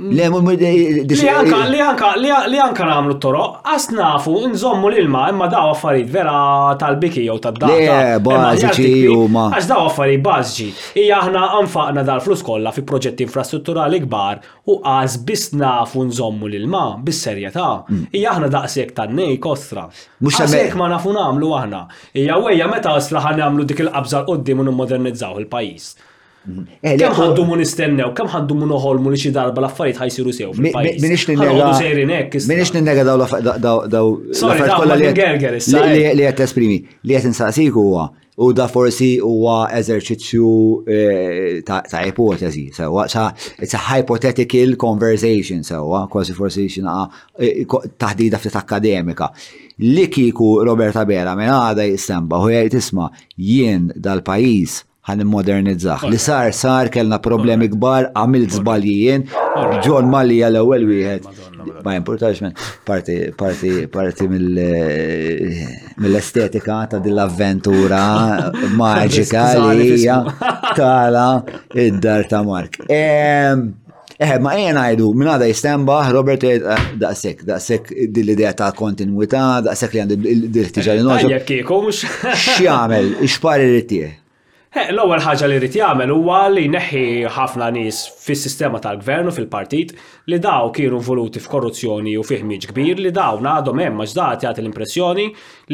Le, 0.03 0.23
eh, 0.23 0.28
eh, 0.34 0.99
eh, 1.02 1.03
li 1.06 1.80
anka, 1.80 2.10
li 2.49 2.57
anka 2.65 2.86
namlu 2.90 3.14
t-toro, 3.19 3.44
għas 3.69 3.90
nafu, 3.94 4.34
nżommu 4.49 4.90
l-ilma, 4.90 5.28
imma 5.30 5.45
daw 5.52 5.69
affarijiet 5.76 6.10
vera 6.10 6.73
tal-biki 6.82 7.22
jew 7.28 7.36
tad-data. 7.44 7.98
Le, 7.99 8.18
bażiċi 8.26 9.14
ma. 9.30 9.44
Għax 9.53 9.68
daw 9.69 9.86
affarijiet 9.91 10.23
bażiċi. 10.26 10.72
Ija 11.03 11.19
aħna 11.22 11.44
anfaqna 11.60 12.06
dal-flus 12.07 12.41
kolla 12.48 12.73
fi 12.73 12.82
proġetti 12.88 13.28
infrastrutturali 13.30 14.02
kbar 14.07 14.41
u 14.73 14.80
għaz 14.82 15.19
biss 15.30 15.53
nafu 15.53 16.07
nżommu 16.10 16.49
l-ilma, 16.49 16.82
bis-serjetà. 17.06 17.68
Mm. 17.91 18.02
Ija 18.18 18.34
aħna 18.34 18.49
daqshekk 18.57 18.98
tan-nej 19.03 19.38
kostra. 19.44 19.86
Mhux 20.18 20.41
hemmhekk 20.48 20.82
ma 20.82 20.90
nafu 20.95 21.14
namlu 21.14 21.53
aħna. 21.61 21.86
Ija 22.18 22.41
weja 22.41 22.72
meta 22.73 22.98
slaħan 22.98 23.38
nagħmlu 23.44 23.69
dik 23.69 23.86
il 23.86 23.94
qabżal 23.99 24.26
l-qoddim 24.26 24.65
u 24.65 24.72
nimmodernizzaw 24.72 25.38
il-pajjiż. 25.45 25.91
Mhm. 26.41 26.61
Eh, 26.81 26.93
kem 26.97 27.11
ħaddu 27.13 27.43
mu 27.45 27.55
nistennew, 27.59 28.11
kem 28.18 28.30
ħaddu 28.34 28.55
mu 28.57 28.69
uħolmu 28.77 29.11
li 29.13 29.19
xi 29.22 29.30
darba 29.35 29.61
l-affarijiet 29.61 29.99
ħajsiru 30.01 30.31
sew. 30.34 30.55
Minix 30.57 31.27
ninnega 31.30 31.68
Minix 32.49 32.73
ninnega 32.73 33.03
daw 33.05 33.19
l-affarijiet 33.19 34.73
kollha 34.80 34.97
li 34.97 36.26
qed 36.26 36.41
tesprimi. 36.41 36.80
Li 37.05 37.18
qed 37.19 37.30
insaqsik 37.30 37.77
huwa 37.77 38.07
u 38.41 38.49
da 38.57 38.65
forsi 38.72 39.11
huwa 39.22 39.68
eżerċizzju 39.76 40.51
eh, 40.89 41.61
ta' 41.68 42.03
ipotezi 42.09 42.63
sewwa 42.73 43.03
sa 43.11 43.27
it's 43.59 43.76
a 43.77 43.81
hypothetical 43.91 44.73
conversation 44.81 45.61
sewwa 45.68 46.07
kważi 46.09 46.34
forsi 46.34 46.65
xina 46.72 47.01
eh, 47.38 47.68
taħdida 48.01 48.41
ftit 48.41 48.57
akademika. 48.57 49.30
Li 49.85 50.07
kiku 50.09 50.55
Roberta 50.65 51.05
Bera 51.05 51.35
minn 51.38 51.53
għada 51.53 51.85
jistemba 51.93 52.41
u 52.45 52.49
jgħid 52.49 52.81
isma' 52.81 53.11
jien 53.38 53.91
dal 53.95 54.22
pajis 54.26 54.88
ħan 55.02 55.23
modernizzaħ. 55.26 56.03
Li 56.14 56.18
sar 56.22 56.52
sar 56.53 56.90
kellna 56.94 57.18
problemi 57.22 57.65
kbar, 57.73 58.11
għamilt 58.14 58.53
zbaljijien, 58.60 59.23
John 59.86 60.11
Malli 60.14 60.40
għal 60.45 60.60
ewwel 60.61 60.84
wieħed. 60.86 61.32
Ma 61.86 61.95
importax 61.98 62.41
men, 62.45 62.53
parti, 62.86 63.15
parti, 63.38 63.72
parti 63.90 64.28
eh, 64.30 65.68
mill-estetika 66.02 66.78
ta' 66.91 66.99
dell-avventura 67.02 68.03
maġika 68.82 69.45
li 69.73 69.90
hija 69.95 70.19
tala 70.78 71.26
id-dar 71.73 72.28
ta' 72.30 72.44
Mark. 72.45 72.78
Eħe, 72.86 74.38
eh, 74.38 74.38
ma 74.41 74.53
jien 74.57 74.78
għajdu, 74.84 75.10
minn 75.18 75.34
għada 75.34 75.49
jistemba, 75.49 75.99
Robert, 76.14 76.45
eh, 76.45 76.88
daqsek, 77.02 77.41
daqsek 77.49 77.91
dill 78.14 78.36
idea 78.38 78.53
ta' 78.53 78.69
kontinuità, 78.78 79.48
daqsek 79.65 79.98
li 79.98 80.06
għandi 80.06 80.23
dill 80.53 80.69
ħtiġa 80.72 80.99
li 80.99 81.06
noġu. 81.10 81.61
X'jamel, 82.38 83.15
x'pari 83.26 83.73
rritieħ. 83.80 84.19
Eh, 84.72 84.88
l-ewwel 84.95 85.19
ħaġa 85.19 85.48
li 85.52 85.56
rrid 85.60 85.73
jagħmel 85.76 86.11
huwa 86.15 86.38
li 86.48 86.61
neħħi 86.72 86.99
ħafna 87.35 87.65
nies 87.76 87.98
fis-sistema 88.23 88.80
tal-gvern 88.80 89.27
u 89.27 89.34
fil-partit 89.35 89.91
li 90.31 90.38
daw 90.39 90.69
kienu 90.72 91.02
voluti 91.03 91.41
f'korruzzjoni 91.43 92.14
u 92.15 92.23
fiħmiġ 92.23 92.69
kbir 92.72 93.02
li 93.03 93.11
daw 93.11 93.41
għadhom 93.43 93.81
hemm 93.84 94.06
għax 94.06 94.15
dat 94.15 94.45
jagħti 94.48 94.64
l-impressjoni 94.64 95.26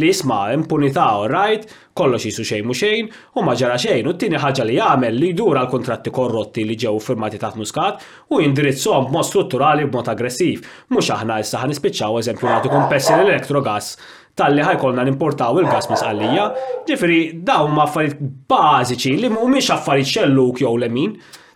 li 0.02 0.10
jisma' 0.12 0.40
impunità 0.56 1.06
u 1.22 1.30
rajt 1.30 1.70
kollox 1.98 2.26
jisu 2.32 2.48
xejn 2.50 2.66
mhu 2.72 2.80
xejn 2.82 3.12
u 3.38 3.46
ma 3.46 3.54
ġara 3.62 3.78
xejn 3.86 4.10
u 4.10 4.18
t-tieni 4.18 4.42
ħaġa 4.42 4.66
li 4.66 4.80
jagħmel 4.82 5.22
li 5.22 5.32
jdur 5.38 5.62
l 5.62 5.70
kontratti 5.78 6.16
korrotti 6.18 6.66
li 6.66 6.80
ġew 6.82 6.98
firmati 6.98 7.38
ta' 7.46 7.54
Muscat 7.54 8.02
u 8.34 8.42
jindirizzhom 8.42 9.12
b'mod 9.12 9.30
strutturali 9.30 9.86
b'mod 9.86 10.10
aggressiv. 10.16 10.66
Mhux 10.90 11.14
aħna 11.20 11.38
issa 11.46 11.62
ħanispiċċaw 11.62 12.18
eżempju 12.26 12.50
nagħtukom 12.50 12.90
pessi 12.90 13.14
l-elektrogas 13.14 13.94
tal-li 14.40 14.64
ħajkolna 14.68 15.06
nimportaw 15.10 15.58
il-gas 15.64 15.90
misqallija. 15.92 16.46
Ġifiri, 16.88 17.18
dawn 17.46 17.74
ma 17.76 17.86
affarijiet 17.88 18.22
bażiċi 18.52 19.16
li 19.24 19.32
mhumiex 19.34 19.72
affarijiet 19.76 20.12
xelluk 20.14 20.62
jew 20.62 20.76
lemin. 20.84 21.16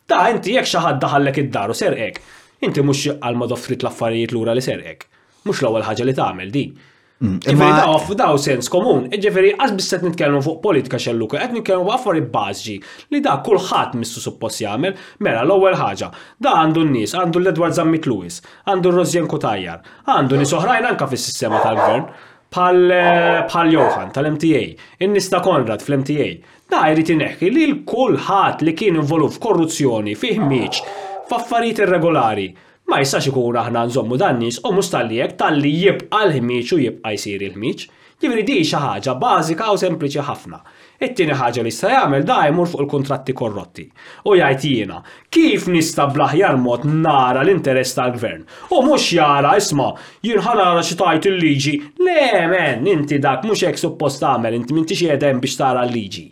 Da 0.09 0.25
inti 0.33 0.57
jekk 0.57 0.67
xi 0.73 0.81
ħadd 0.81 1.01
daħallek 1.05 1.41
id 1.45 1.51
daru 1.53 1.75
u 1.77 1.81
serqek, 1.81 2.21
inti 2.65 2.83
mhux 2.83 3.13
għal 3.21 3.37
ma 3.39 3.47
doffrit 3.49 3.83
l-affarijiet 3.85 4.31
lura 4.35 4.57
li 4.57 4.63
serqek. 4.65 5.05
Mhux 5.45 5.61
l-ewwel 5.63 5.85
ħaġa 5.87 6.07
li 6.09 6.15
tagħmel 6.17 6.51
din. 6.55 6.73
Mm, 7.21 7.35
ġifiri 7.45 7.75
daw 7.77 8.15
daw 8.17 8.37
sens 8.41 8.65
komun, 8.73 9.03
ġifiri 9.13 9.51
għaz 9.53 9.75
bisset 9.77 10.01
nitkellmu 10.07 10.39
fuq 10.41 10.57
politika 10.63 10.97
xelluka, 10.97 11.37
għed 11.37 11.53
nitkellmu 11.53 11.85
fuq 11.85 11.93
affari 11.93 12.23
bazġi 12.33 12.79
li 13.13 13.19
da 13.21 13.35
kullħat 13.45 13.93
missu 13.99 14.23
suppost 14.23 14.63
jagħmel, 14.65 14.95
mela 15.21 15.43
l-ewwel 15.45 15.77
ħaġa, 15.77 16.09
da 16.41 16.55
għandu 16.63 16.87
n-nies, 16.87 17.13
għandu 17.21 17.43
l-Edward 17.43 17.77
Zammit 17.77 18.09
Lewis, 18.09 18.39
għandu 18.65 18.89
r-Rozjen 18.89 19.29
Kutajjar, 19.29 19.85
għandu 20.15 20.41
nis 20.41 20.55
oħrajn 20.59 20.89
anka 20.95 21.11
fis-sistema 21.13 21.61
tal-gvern. 21.61 22.09
Eh, 22.53 23.45
pal 23.47 23.69
Johan 23.71 24.09
tal-MTA, 24.11 24.73
in-nista 24.99 25.39
Konrad 25.39 25.79
fl-MTA, 25.87 26.25
da 26.67 26.81
jrid 26.91 27.13
inneħki 27.13 27.47
li 27.47 27.63
l 27.69 27.77
kull 27.87 28.17
ħadd 28.19 28.65
li 28.67 28.73
kien 28.75 28.97
involuf 28.99 29.37
f'korruzzjoni 29.37 30.17
fih 30.19 30.35
miċ 30.49 30.81
f'affarijiet 31.29 31.79
irregolari 31.85 32.49
ma 32.91 32.99
jistax 32.99 33.29
ikun 33.31 33.55
aħna 33.61 33.85
nżommu 33.87 34.19
dan 34.19 34.41
nies 34.43 34.59
u 34.67 34.73
mustallijek 34.75 35.37
tal-li 35.39 35.71
jibqa' 35.85 36.25
l-ħmiċ 36.27 36.75
u 36.75 36.81
jibqa' 36.89 37.15
jsir 37.15 37.47
il-ħmiċ. 37.47 37.87
Ġifieri 38.21 38.43
di 38.51 38.59
xi 38.67 38.81
ħaġa 38.83 39.15
bażika 39.23 39.71
u 39.73 39.79
sempliċi 39.85 40.27
ħafna. 40.27 40.59
It-tieni 41.01 41.33
ħaġa 41.33 41.63
li 41.65 41.71
jista' 41.71 41.89
jagħmel 41.95 42.21
da 42.27 42.35
jmur 42.51 42.67
fuq 42.69 42.83
il-kuntratti 42.83 43.33
korrotti. 43.33 43.83
U 44.29 44.35
jgħid 44.37 44.67
jiena, 44.69 44.99
kif 45.33 45.65
nista' 45.73 46.05
blaħjar 46.13 46.59
mod 46.61 46.85
nara 46.91 47.41
l-interess 47.41 47.95
tal-gvern? 47.97 48.43
U 48.75 48.83
mhux 48.85 49.07
jara 49.17 49.55
isma' 49.57 49.87
jien 50.27 50.43
ħanara 50.45 50.83
xi 50.85 50.93
tajt 51.01 51.25
il-liġi. 51.31 51.73
Le 52.05 52.17
men, 52.53 52.85
inti 52.91 53.17
dak 53.23 53.41
mhux 53.47 53.63
hekk 53.71 53.81
suppost 53.81 54.21
tagħmel, 54.21 54.53
inti 54.59 54.77
m'intix 54.77 55.01
qiegħed 55.01 55.31
biex 55.41 55.55
tara 55.63 55.81
l-liġi. 55.87 56.27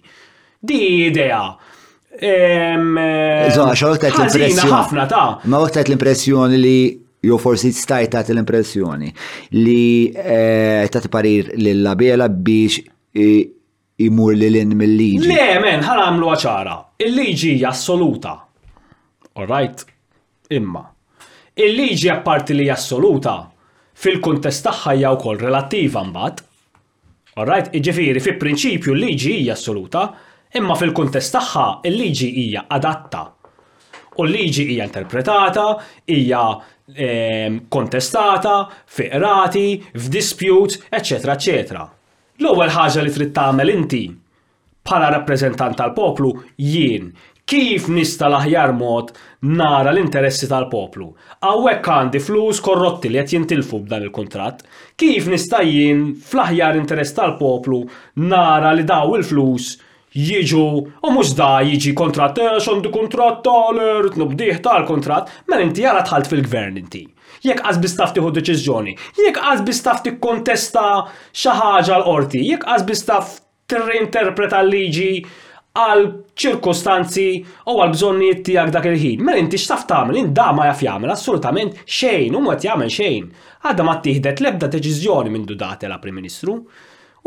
Di 0.61 1.09
idea. 1.09 1.41
xa 2.13 2.29
eh, 2.29 2.77
l-impressjoni. 2.77 4.53
Ma 5.49 5.63
waktet 5.63 5.89
l-impressjoni 5.89 6.61
li 6.61 6.77
jo 7.25 7.41
forsi 7.41 7.73
stajt 7.75 8.13
ta' 8.13 8.21
l-impressjoni 8.31 9.09
li 9.59 10.07
eh, 10.15 10.85
ta' 10.87 11.01
parir 11.11 11.49
l-labela 11.55 12.29
biex 12.31 12.77
eh, 13.13 13.49
imur 14.05 14.33
li 14.35 14.47
l-in 14.49 14.71
mill-liġi. 14.79 15.27
Le, 15.27 15.59
men, 15.63 15.81
ħan 15.83 16.01
għamlu 16.05 16.29
għaċara. 16.33 16.75
Il-liġi 17.03 17.51
assoluta. 17.67 18.33
Alright? 19.39 19.83
Imma. 20.55 20.83
Il-liġi 21.59 22.11
apparti 22.13 22.55
li 22.55 22.69
assoluta 22.71 23.37
fil-kontest 23.99 24.63
tagħha 24.69 24.93
hija 24.95 25.11
wkoll 25.17 25.41
relattiva 25.43 26.03
mbagħad. 26.07 26.45
Alright, 27.39 27.73
iġifieri 27.77 28.23
fi 28.23 28.33
prinċipju 28.39 28.95
l-liġi 28.95 29.33
hija 29.41 29.55
assoluta, 29.57 30.05
imma 30.59 30.75
fil-kontest 30.79 31.35
tagħha 31.35 31.65
il-liġi 31.91 32.31
hija 32.45 32.63
adatta. 32.79 33.25
U 34.19 34.25
l-liġi 34.25 34.65
hija 34.73 34.87
interpretata, 34.89 35.67
hija 36.11 36.43
ehm, 36.95 37.61
kontestata, 37.71 38.55
fiqrati, 38.89 39.67
f'dispute, 39.93 40.81
eċċetera, 40.95 41.35
eċċetera. 41.37 41.87
L-ewwel 42.39 42.69
ħaġa 42.71 43.01
li 43.03 43.11
trid 43.11 43.31
tagħmel 43.35 43.69
inti 43.73 43.97
bħala 44.87 45.07
rappreżentant 45.11 45.75
tal-poplu 45.75 46.29
jien 46.71 47.09
kif 47.51 47.89
nista 47.91 48.29
l-aħjar 48.29 48.71
mod 48.77 49.09
nara 49.59 49.91
l-interessi 49.91 50.47
tal-poplu. 50.47 51.09
Għawek 51.43 51.89
għandi 51.95 52.21
flus 52.23 52.61
korrotti 52.63 53.11
li 53.11 53.19
għet 53.19 53.33
jintilfu 53.35 53.81
b'dan 53.83 54.05
il-kontrat. 54.07 54.63
Kif 54.95 55.27
nista 55.33 55.59
jien 55.67 56.13
fl-aħjar 56.15 56.79
interess 56.79 57.17
tal-poplu 57.17 57.81
nara 58.31 58.71
li 58.77 58.87
daw 58.87 59.17
il-flus 59.19 59.73
jiġu 60.15 60.63
u 60.63 61.11
mux 61.11 61.35
da 61.37 61.57
jiġi 61.67 61.91
kontrat, 62.03 62.39
eh, 62.41 62.55
għandu 62.63 62.93
kontrat 62.95 63.43
tal-ert, 63.45 64.15
nubdiħ 64.17 64.63
tal-kontrat, 64.65 65.35
ma 65.49 65.57
mela 65.57 65.67
inti 65.67 65.83
għara 65.83 66.07
tħalt 66.07 66.31
fil-gvern 66.31 66.79
inti 66.85 67.03
jekk 67.47 67.61
qas 67.63 67.77
bistaf 67.81 68.13
tieħu 68.15 68.31
deċiżjoni, 68.35 68.95
jekk 69.19 69.39
qas 69.43 69.61
bistaf 69.67 70.01
tikkontesta 70.05 70.87
xi 71.31 71.53
ħaġa 71.59 71.99
l-qorti, 72.01 72.41
jekk 72.51 72.65
qas 72.67 72.83
bistaf 72.87 73.37
tirreinterpreta 73.69 74.61
l-liġi 74.65 75.11
għal 75.79 76.05
ċirkostanzi 76.39 77.27
u 77.69 77.75
għal 77.79 77.93
bżonnijiet 77.95 78.39
tiegħek 78.47 78.73
dak 78.75 78.87
il-ħin. 78.89 79.23
Mela 79.23 79.37
inti 79.39 79.59
x'taf 79.61 79.85
tagħmel, 79.87 80.17
in 80.23 80.31
da 80.35 80.47
ma 80.57 80.65
jaf 80.71 80.81
jagħmel 80.83 81.13
assolutament 81.13 81.77
xejn, 81.85 82.35
u 82.35 82.41
mod 82.43 82.65
jagħmel 82.65 82.91
xejn. 82.91 83.29
Għadda 83.69 83.85
ma 83.87 83.97
tieħdet 84.03 84.41
l-ebda 84.41 84.71
deċiżjoni 84.73 85.31
minn 85.31 85.45
dudate 85.47 85.87
la 85.91 85.99
Prim 86.01 86.17
Ministru. 86.19 86.57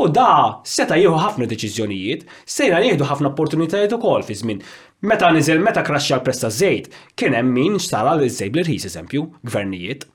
U 0.03 0.07
da 0.09 0.59
seta 0.65 0.97
jieħu 0.97 1.15
ħafna 1.21 1.47
deċiżjonijiet, 1.49 2.27
sejna 2.49 2.81
jieħdu 2.83 3.07
ħafna 3.07 3.31
opportunitajiet 3.31 3.93
ukoll 3.97 4.25
fi 4.27 4.35
żmien 4.41 4.61
Meta 5.03 5.27
niżel 5.35 5.59
meta 5.61 5.81
krasċa 5.83 6.15
l 6.15 6.23
presta 6.23 6.47
taż-żejt, 6.47 6.85
kien 7.19 7.33
hemm 7.35 7.49
min 7.57 7.73
xtara 7.75 8.13
l 8.15 8.21
zejt 8.31 8.55
l 8.55 8.61
irħis 8.61 8.85
eżempju, 8.87 9.23
gvernijiet. 9.49 10.05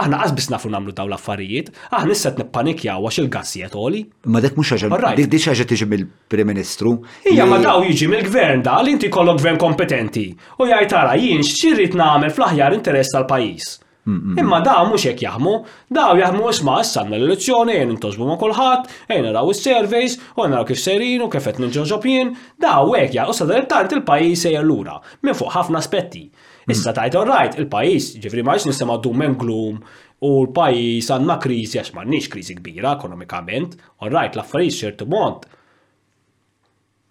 Aħna 0.00 0.20
qasbis 0.22 0.48
nafu 0.50 0.70
nagħmlu 0.72 0.94
dawn 0.96 1.10
l-affarijiet, 1.12 1.68
aħna 1.98 2.16
issa 2.16 2.32
nippanikja 2.38 2.94
għax 3.02 3.18
il-gass 3.20 3.58
jetoli. 3.60 4.00
Ma 4.32 4.40
dak 4.40 4.56
mhux 4.56 4.72
ħaġa 4.78 5.12
dik 5.20 5.28
dik 5.34 5.44
ħaġa 5.50 5.66
tiġi 5.74 5.90
mill-Prim 5.92 6.50
Ministru. 6.54 6.94
Hija 7.28 7.44
ma 7.52 7.60
daw 7.68 7.84
jiġi 7.84 8.08
mill-gvern 8.14 8.64
da 8.64 8.78
l 8.80 8.94
inti 8.96 9.12
kollok 9.12 9.44
gvern 9.44 9.60
kompetenti 9.60 10.24
u 10.56 10.70
jgħid 10.72 10.94
tara 10.96 11.20
jien 11.20 11.44
xċirrit 11.44 12.00
nagħmel 12.00 12.32
fl-aħjar 12.32 12.80
interess 12.80 13.12
tal-pajjiż. 13.18 13.72
Imma 14.06 14.58
da 14.60 14.76
mhux 14.84 15.06
hekk 15.08 15.22
jaħmu, 15.24 15.52
da 15.96 16.10
jahmu 16.18 16.50
isma' 16.50 16.74
għassan 16.82 17.08
l-elezzjoni, 17.16 17.72
jien 17.78 17.94
intosbu 17.94 18.26
ma' 18.28 18.36
kulħadd, 18.42 18.90
jen 19.08 19.28
raw 19.32 19.48
is-surveys, 19.54 20.18
u 20.36 20.44
raw 20.52 20.60
kif 20.68 20.80
serin 20.82 21.24
u 21.24 21.28
kif 21.32 21.46
qed 21.48 21.62
ninġoġob 21.64 22.04
jien, 22.10 22.34
da 22.60 22.74
hekk 22.82 23.16
jaħu 23.16 23.36
sa 23.38 23.46
tant 23.70 23.96
il-pajjiż 23.96 24.44
e 24.50 24.60
lura 24.66 24.98
minn 25.24 25.38
fuq 25.38 25.54
ħafna 25.56 25.80
aspetti. 25.80 26.26
Mm. 26.66 26.74
Issa 26.76 26.94
tajt 26.96 27.16
right, 27.30 27.56
il-pajjiż 27.62 28.10
ġifri 28.26 28.44
ma 28.44 28.58
jiġ 28.60 28.68
nisimgħu 28.74 28.98
dum 29.08 29.24
hemm 29.24 29.38
glum 29.40 29.80
u 30.24 30.34
l-pajjiż 30.44 31.10
għandna 31.16 31.38
kriżi 31.46 31.80
għax 31.80 31.96
nix 32.12 32.28
kriżi 32.34 32.58
kbira 32.60 32.92
ekonomikament, 32.98 33.78
all 34.04 34.12
right, 34.12 34.36
l-affarijiet 34.36 34.82
xertu 34.84 35.08
mont 35.14 35.48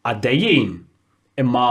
għaddejjin 0.06 0.76
imma 1.42 1.68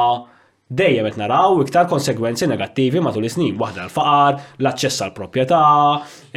dejjem 0.81 1.07
qed 1.09 1.19
naraw 1.21 1.51
iktar 1.63 1.87
konsegwenzi 1.91 2.45
negattivi 2.49 2.99
matul 3.05 3.27
is-snin, 3.29 3.55
waħda 3.61 3.81
l-faqar, 3.89 4.33
l-aċċess 4.63 4.97
għal 5.05 5.15
proprjetà 5.19 5.61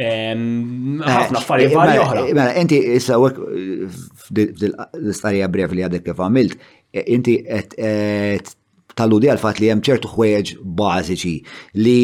ħafna 0.00 1.38
affarijiet 1.42 1.76
varji 1.76 1.98
oħra. 2.02 2.20
Mela, 2.30 2.52
inti 2.60 2.78
issa 2.98 3.14
l-istarija 3.18 5.50
brev 5.56 5.68
li 5.78 5.82
għadek 5.88 6.02
kif 6.10 6.18
għamilt, 6.26 6.54
inti 7.16 7.34
qed 7.46 7.70
tal-ludi 8.96 9.28
għal-fat 9.28 9.60
li 9.62 9.68
hemm 9.70 9.82
ċertu 9.84 10.10
ħwejġ 10.14 10.52
bażiċi 10.78 11.34
li 11.84 11.98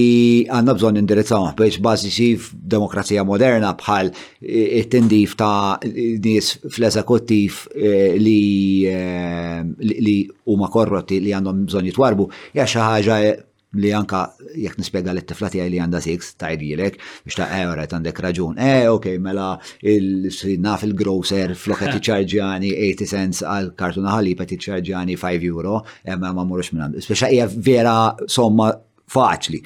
għandna 0.53 0.75
bżonn 0.77 1.01
indirizzaw 1.01 1.49
ħwejġ 1.55 1.79
bażiċi 1.85 2.29
f'demokrazija 2.49 3.25
moderna 3.29 3.73
bħal 3.81 4.11
e, 4.13 4.83
it-tindif 4.83 5.35
ta' 5.41 5.79
nies 5.89 6.53
fl-eżekuttiv 6.69 7.63
e, 7.73 7.95
e, 8.19 9.63
li 9.81 10.19
huma 10.53 10.69
korrotti 10.75 11.23
li 11.25 11.33
għandhom 11.35 11.65
bżonn 11.71 11.89
jitwarbu 11.93 12.29
hija 12.55 12.69
xi 12.75 12.85
ħaġa 12.85 13.19
li 13.81 13.93
anka 13.95 14.21
jek 14.59 14.77
nispjega 14.79 15.13
li 15.17 15.23
t-tifla 15.25 15.49
tiegħi 15.53 15.71
li 15.73 15.81
għandha 15.81 16.01
six 16.05 16.35
tajrilek 16.41 16.99
biex 17.25 17.39
ta' 17.39 17.49
ewra 17.63 17.85
eh, 17.87 17.89
għandek 17.91 18.21
raġun. 18.27 18.59
Eh, 18.61 18.87
ok, 18.93 19.11
mela 19.23 19.49
il-srinna 19.95 20.75
fil-grocer 20.83 21.55
flokka 21.59 21.89
tiċċarġjani 21.95 22.75
80 22.91 23.13
cents 23.15 23.45
għal 23.49 23.73
kartuna 23.79 24.17
ħalib 24.19 24.43
tiċċarġjani 24.45 25.17
5 25.23 25.49
euro, 25.51 25.81
emma 26.05 26.33
eh, 26.33 26.39
ma 26.41 26.45
murux 26.47 26.73
minn 26.75 26.87
għandu. 26.89 27.05
Speċa 27.09 27.49
vera 27.71 27.97
somma 28.27 28.71
faċli. 29.13 29.61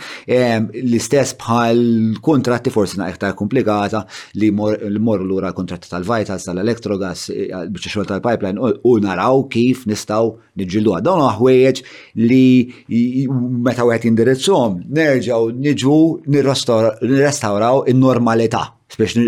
L-istess 0.82 1.36
bħal 1.38 1.82
kontratti 2.24 2.72
forsi 2.74 2.98
iktar 3.06 3.36
komplikata 3.38 4.02
li 4.40 4.50
mor 4.54 4.76
l-ura 4.80 5.52
kontratti 5.56 5.90
tal-Vitals, 5.92 6.48
tal-Electrogas, 6.48 7.26
eh, 7.30 7.50
biex 7.70 7.92
xogħol 7.94 8.08
tal-pipeline 8.10 8.70
u 8.84 8.96
naraw 9.04 9.44
kif 9.52 9.84
nistaw 9.90 10.32
nġildu 10.58 10.96
għadon 10.98 11.24
ħwejjeġ 11.38 11.82
li 12.24 13.28
meta 13.68 13.86
wieħed 13.86 14.08
indirizzhom 14.10 14.80
nerġgħu 14.98 15.54
niġu 15.66 15.98
nirrestawraw 16.32 17.84
in-normalità. 17.92 18.68
Spiex 18.92 19.18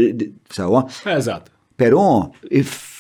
sewa. 0.55 0.85
Eżatt. 1.07 1.51
Però, 1.79 2.05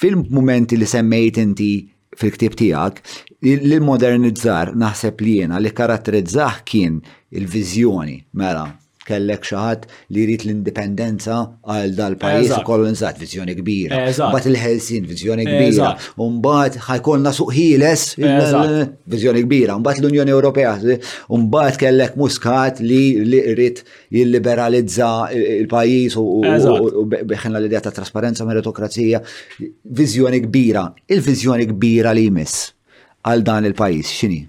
fil-momenti 0.00 0.76
li 0.78 0.86
semmejt 0.86 1.38
inti 1.42 1.70
fil-ktib 2.18 2.56
tijak, 2.58 2.98
l-modernizzar 3.68 4.72
naħseb 4.82 5.22
li 5.24 5.36
jena 5.42 5.62
li 5.62 5.72
karatterizzah 5.80 6.60
kien 6.66 6.98
il-vizjoni, 7.38 8.18
mela, 8.40 8.66
kellek 9.08 9.46
xaħat 9.48 9.86
li 10.14 10.24
jrid 10.26 10.44
l-indipendenza 10.46 11.38
għal 11.68 11.94
dal-pajis 11.98 12.58
kolonizzat 12.66 13.20
vizjoni 13.22 13.54
kbira. 13.58 14.02
Bat 14.34 14.48
il-Helsin 14.50 15.06
vizjoni 15.08 15.46
kbira. 15.48 15.94
Umbat 16.24 16.76
nasuq 17.24 17.52
ħiles 17.56 18.04
vizjoni 18.20 19.44
kbira. 19.46 19.76
Umbat 19.80 20.02
l-Unjoni 20.02 20.34
Ewropea. 20.34 20.74
Umbat 21.38 21.74
eh, 21.76 21.80
kellek 21.86 22.18
muskat 22.20 22.82
li 22.84 23.00
rrit 23.54 23.82
jilliberalizza 24.14 25.10
eh, 25.32 25.62
il-pajis 25.62 26.18
u 26.18 27.06
beħenna 27.08 27.58
l-idea 27.62 27.82
ta' 27.88 27.94
trasparenza, 27.96 28.46
meritokrazija. 28.48 29.22
Vizjoni 30.02 30.42
kbira. 30.46 30.88
Il-vizjoni 31.08 31.70
kbira 31.74 32.12
li 32.16 32.28
jmiss 32.28 32.70
għal 33.28 33.42
dan 33.44 33.66
il-pajis 33.72 34.14
xini? 34.20 34.44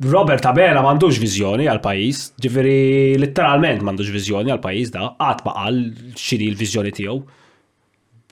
Robert 0.00 0.44
Abela 0.46 0.78
mandux 0.78 1.16
vizjoni 1.18 1.64
għal-pajis, 1.66 2.18
ġifiri 2.38 2.74
letteralment 3.18 3.82
mandux 3.82 4.06
vizjoni 4.14 4.52
għal-pajis 4.54 4.92
da, 4.94 5.08
għat 5.18 5.40
baqal 5.42 5.80
xini 6.14 6.46
l-vizjoni 6.52 6.92
tiegħu. 6.94 7.16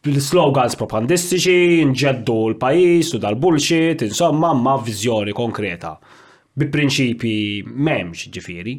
L-slogans 0.06 0.76
propandistiċi, 0.78 1.80
nġeddu 1.90 2.36
l-pajis 2.52 3.10
u 3.16 3.20
dal-bullshit, 3.24 4.04
insomma, 4.06 4.52
ma 4.54 4.76
vizjoni 4.78 5.34
konkreta. 5.34 5.96
Bi 6.56 6.70
prinċipi 6.72 7.32
memx 7.66 8.30
ġifiri. 8.32 8.76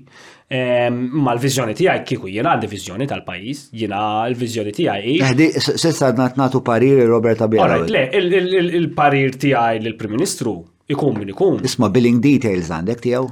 Ehm, 0.47 1.01
ma 1.27 1.35
l-vizjoni 1.35 1.75
tijaj 1.75 2.05
kiku 2.07 2.31
jena 2.31 2.55
għandi 2.55 2.71
vizjoni 2.71 3.09
tal-pajis, 3.11 3.65
jiena 3.83 3.99
l-vizjoni 4.31 4.71
tijaj. 4.71 5.03
Eħdi, 5.27 5.49
eh, 5.59 5.69
sissa 5.83 6.13
natu 6.39 6.63
parir 6.63 7.03
Robert 7.11 7.43
Abela. 7.43 7.81
Le, 7.83 8.05
il-parir 8.15 9.35
tiegħi 9.35 9.83
l-Prim 9.83 10.15
Ministru 10.15 10.55
Ikun 10.87 11.17
min 11.19 11.27
ikun. 11.33 11.57
Isma 11.67 11.89
billing 11.91 12.21
details 12.23 12.69
għandek 12.71 13.01
tiegħu? 13.03 13.25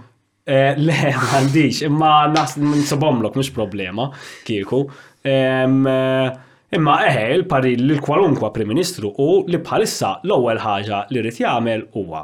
Eh, 0.46 0.76
le, 0.78 0.94
għandix, 1.38 1.84
imma 1.88 2.28
nas 2.34 2.58
nsibomlok 2.60 3.36
mux 3.40 3.50
problema 3.56 4.10
kieku. 4.46 4.84
Eh, 5.26 5.64
imma 5.66 6.96
eħe, 7.08 7.24
eh, 7.24 7.36
il-parir 7.40 7.80
li 7.82 7.96
kwalunkwa 8.04 8.52
Prim 8.54 8.68
Ministru 8.74 9.08
u 9.24 9.26
li 9.48 9.58
bħalissa 9.64 10.10
l-ewwel 10.28 10.60
ħaġa 10.62 10.98
li 11.14 11.20
rrit 11.24 11.38
jagħmel 11.42 11.82
huwa 11.96 12.22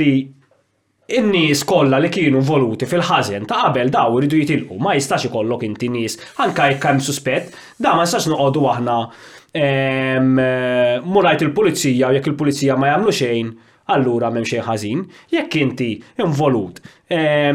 li 0.00 0.10
in-nies 1.16 1.60
kollha 1.68 1.96
li 2.02 2.10
kienu 2.10 2.40
voluti 2.42 2.84
fil-ħażen 2.90 3.44
ta' 3.46 3.60
qabel 3.68 3.88
daw 3.94 4.10
iridu 4.18 4.36
jitilqu 4.40 4.74
ma 4.82 4.90
jistax 4.98 5.22
ikollok 5.28 5.62
inti 5.68 5.86
nies 5.94 6.14
anke 6.42 6.62
jekk 6.72 6.82
hemm 6.88 7.00
suspett, 7.06 7.46
da 7.78 7.88
ma 7.94 8.04
jistax 8.08 8.24
noqogħdu 8.32 8.62
aħna 8.72 8.96
murajt 11.06 11.40
il-pulizija 11.46 12.04
u 12.10 12.12
jekk 12.18 12.26
il-pulizija 12.32 12.72
ma 12.80 12.86
jagħmlu 12.94 13.12
xejn 13.20 13.48
allura 13.92 14.30
m'hemm 14.32 14.46
xejn 14.46 14.64
ħażin. 14.66 15.02
Jekk 15.34 15.60
inti 15.66 15.90
involut 16.22 16.80
eh, 17.08 17.52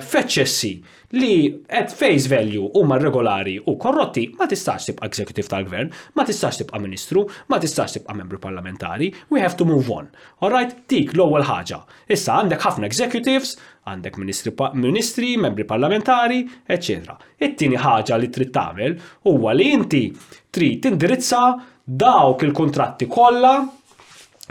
feċessi 0.00 0.74
li 1.12 1.34
at 1.68 1.92
face 1.92 2.24
value 2.32 2.70
huma 2.80 2.96
regolari 2.96 3.58
u 3.68 3.74
korrotti 3.80 4.30
ma 4.38 4.46
tistax 4.48 4.86
tibqa' 4.88 5.04
executive 5.10 5.44
tal-gvern, 5.52 5.90
ma 6.16 6.24
tistax 6.24 6.62
tibqa' 6.62 6.80
ministru, 6.80 7.26
ma 7.52 7.58
tistax 7.60 7.98
tibqa' 7.98 8.14
membru 8.16 8.38
parlamentari, 8.40 9.10
we 9.28 9.42
have 9.44 9.54
to 9.58 9.66
move 9.68 9.92
on. 9.92 10.08
Alright, 10.40 10.72
dik 10.88 11.12
l-ewwel 11.12 11.44
ħaġa. 11.44 11.82
Issa 12.16 12.38
għandek 12.40 12.64
ħafna 12.64 12.88
executives, 12.88 13.58
għandek 13.92 14.16
ministri, 14.22 14.54
ministri 14.80 15.34
membri 15.36 15.68
parlamentari, 15.68 16.46
etc. 16.64 17.18
It-tieni 17.36 17.76
ħaġa 17.84 18.16
li 18.24 18.32
trid 18.32 18.54
tagħmel 18.56 18.96
huwa 19.28 19.52
li 19.52 19.68
inti 19.76 20.04
trid 20.48 20.80
tindirizza 20.86 21.44
dawk 21.84 22.46
il-kontratti 22.48 23.04
kollha 23.12 23.58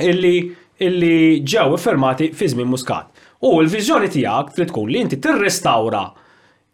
illi 0.06 0.40
illi 0.86 1.42
ġew 1.52 1.76
iffermati 1.78 2.32
fi 2.38 2.48
żmien 2.54 2.70
muskat. 2.72 3.08
U 3.48 3.56
l-viżjoni 3.62 4.10
tiegħek 4.14 4.54
trid 4.56 4.70
tkun 4.72 4.90
li 4.92 5.02
inti 5.04 5.18
tirrestawra 5.22 6.04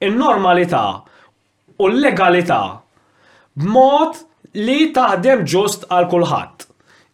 in-normalità 0.07 0.85
u 1.81 1.89
l-legalità 1.91 2.61
b'mod 3.59 4.21
li 4.67 4.91
taħdem 4.95 5.43
ġust 5.53 5.87
għal 5.91 6.09
kulħadd. 6.13 6.57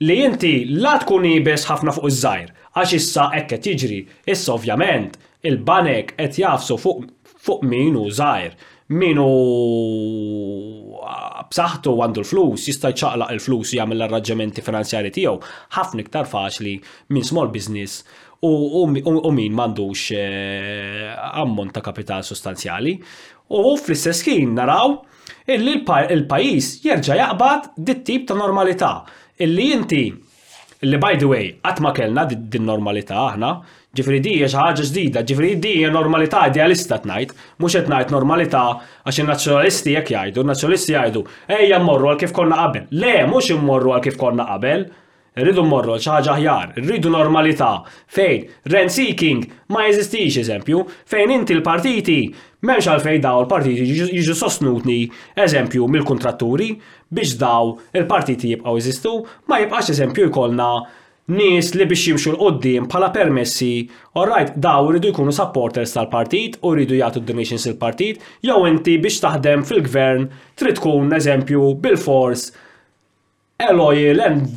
Li 0.07 0.17
inti 0.27 0.53
la 0.83 0.95
tkun 1.03 1.27
ibes 1.29 1.67
ħafna 1.69 1.93
fuq 1.95 2.09
iż-żajr, 2.11 2.49
għax 2.77 2.95
issa 2.97 3.27
hekk 3.35 3.49
qed 3.55 3.71
jiġri, 3.73 3.99
issa 4.33 4.53
ovvjament 4.57 5.17
il-banek 5.47 6.15
qed 6.19 6.39
jafsu 6.43 6.77
fuq 6.83 7.63
min 7.67 7.97
u 7.99 8.09
żgħir 8.09 8.57
minu 8.87 9.27
ah, 11.07 11.43
b'saħħtu 11.47 11.93
għandu 12.03 12.19
l-flus, 12.23 12.65
jista' 12.67 12.91
jċaqlaq 12.91 13.31
il-flus 13.37 13.73
jagħmel 13.77 13.97
l-arraġġamenti 14.01 14.63
finanzjari 14.65 15.11
tiegħu 15.15 15.39
ħafna 15.77 16.03
iktar 16.03 16.27
faċli 16.27 16.75
minn 17.15 17.23
small 17.27 17.51
business 17.53 18.03
u 18.43 18.83
min 18.91 19.51
m'għandux 19.55 20.01
eh, 20.19 21.15
ammont 21.15 21.71
ta' 21.71 21.79
kapital 21.83 22.25
sostanzjali. 22.27 22.97
U 23.55 23.77
fl-istess 23.79 24.25
ħin 24.27 24.51
naraw 24.57 24.97
illi 25.55 25.77
l-pajis 25.85 26.73
jerġa' 26.83 27.21
jaqbad 27.21 27.69
dit 27.77 28.03
tip 28.07 28.27
ta' 28.27 28.35
normalità 28.35 28.97
illi 29.39 29.71
inti 29.77 30.03
illi 30.83 30.99
by 30.99 31.15
the 31.19 31.27
way 31.29 31.47
qatt 31.63 31.79
ma 31.83 31.93
kellna 31.95 32.27
din 32.27 32.67
normalità 32.67 33.15
aħna 33.31 33.53
Ġifri 33.93 34.17
di 34.25 34.31
hija 34.33 34.47
xi 34.49 34.57
ħaġa 34.57 34.83
ġdida, 34.89 35.21
ġifri 35.29 35.49
di 35.61 35.71
hija 35.77 35.89
normalità 35.93 36.39
idealista 36.49 36.97
tnajt, 37.03 37.35
mhux 37.61 37.75
qed 37.77 37.89
ngħid 37.91 38.13
normalità 38.15 38.61
għax 39.05 39.19
in-nazzjonalisti 39.21 39.91
jekk 39.93 40.15
jgħidu, 40.15 40.41
in-nazzjonalisti 40.41 40.95
jgħidu, 40.95 41.21
ejja 41.59 41.77
mmorru 41.83 42.09
għal 42.09 42.17
kif 42.23 42.33
konna 42.33 42.57
qabel. 42.63 42.87
Le, 43.03 43.11
mhux 43.29 43.51
immorru 43.53 43.93
għal 43.93 44.01
kif 44.07 44.17
konna 44.17 44.47
qabel, 44.49 44.87
rridu 45.43 45.65
mmorru 45.67 45.93
għal 45.93 46.01
xi 46.01 46.09
ħaġa 46.15 46.31
aħjar, 46.39 46.71
rridu 46.81 47.11
normalità 47.13 47.67
fejn 48.17 48.73
rent 48.73 48.95
seeking 48.97 49.45
ma 49.75 49.85
jeżistix 49.91 50.39
eżempju, 50.41 50.81
fejn 51.13 51.35
inti 51.37 51.59
l-partiti 51.59 52.17
m'hemmx 52.65 52.89
għal 52.95 53.05
fejn 53.05 53.21
daw 53.27 53.43
l-partiti 53.45 53.85
jiġu 54.07 54.37
sostnutni 54.41 54.99
eżempju 55.45 55.85
mill-kuntratturi 55.85 56.73
biex 57.13 57.37
daw 57.45 57.75
il-partiti 57.93 58.55
jibqgħu 58.55 58.75
jeżistu, 58.81 59.13
ma 59.51 59.61
jibqax 59.61 59.93
eżempju 59.93 60.31
jkollna 60.33 60.71
Nies 61.31 61.69
li 61.71 61.85
biex 61.87 62.01
jimxu 62.09 62.33
l-qoddim 62.33 62.87
bħala 62.91 63.07
permessi, 63.15 63.87
orrajt 64.19 64.57
daw 64.59 64.89
rridu 64.91 65.13
jkunu 65.13 65.31
supporters 65.31 65.93
tal-partit 65.95 66.57
u 66.67 66.73
rridu 66.75 66.97
jagħtu 66.99 67.21
donations 67.29 67.63
il-partit, 67.69 68.19
jew 68.43 68.57
inti 68.67 68.97
biex 68.99 69.21
taħdem 69.23 69.63
fil-gvern 69.69 70.25
trid 70.59 70.75
tkun 70.81 71.15
eżempju 71.15 71.69
bil-fors 71.85 72.43
Eloyal 73.55 74.19
and 74.25 74.51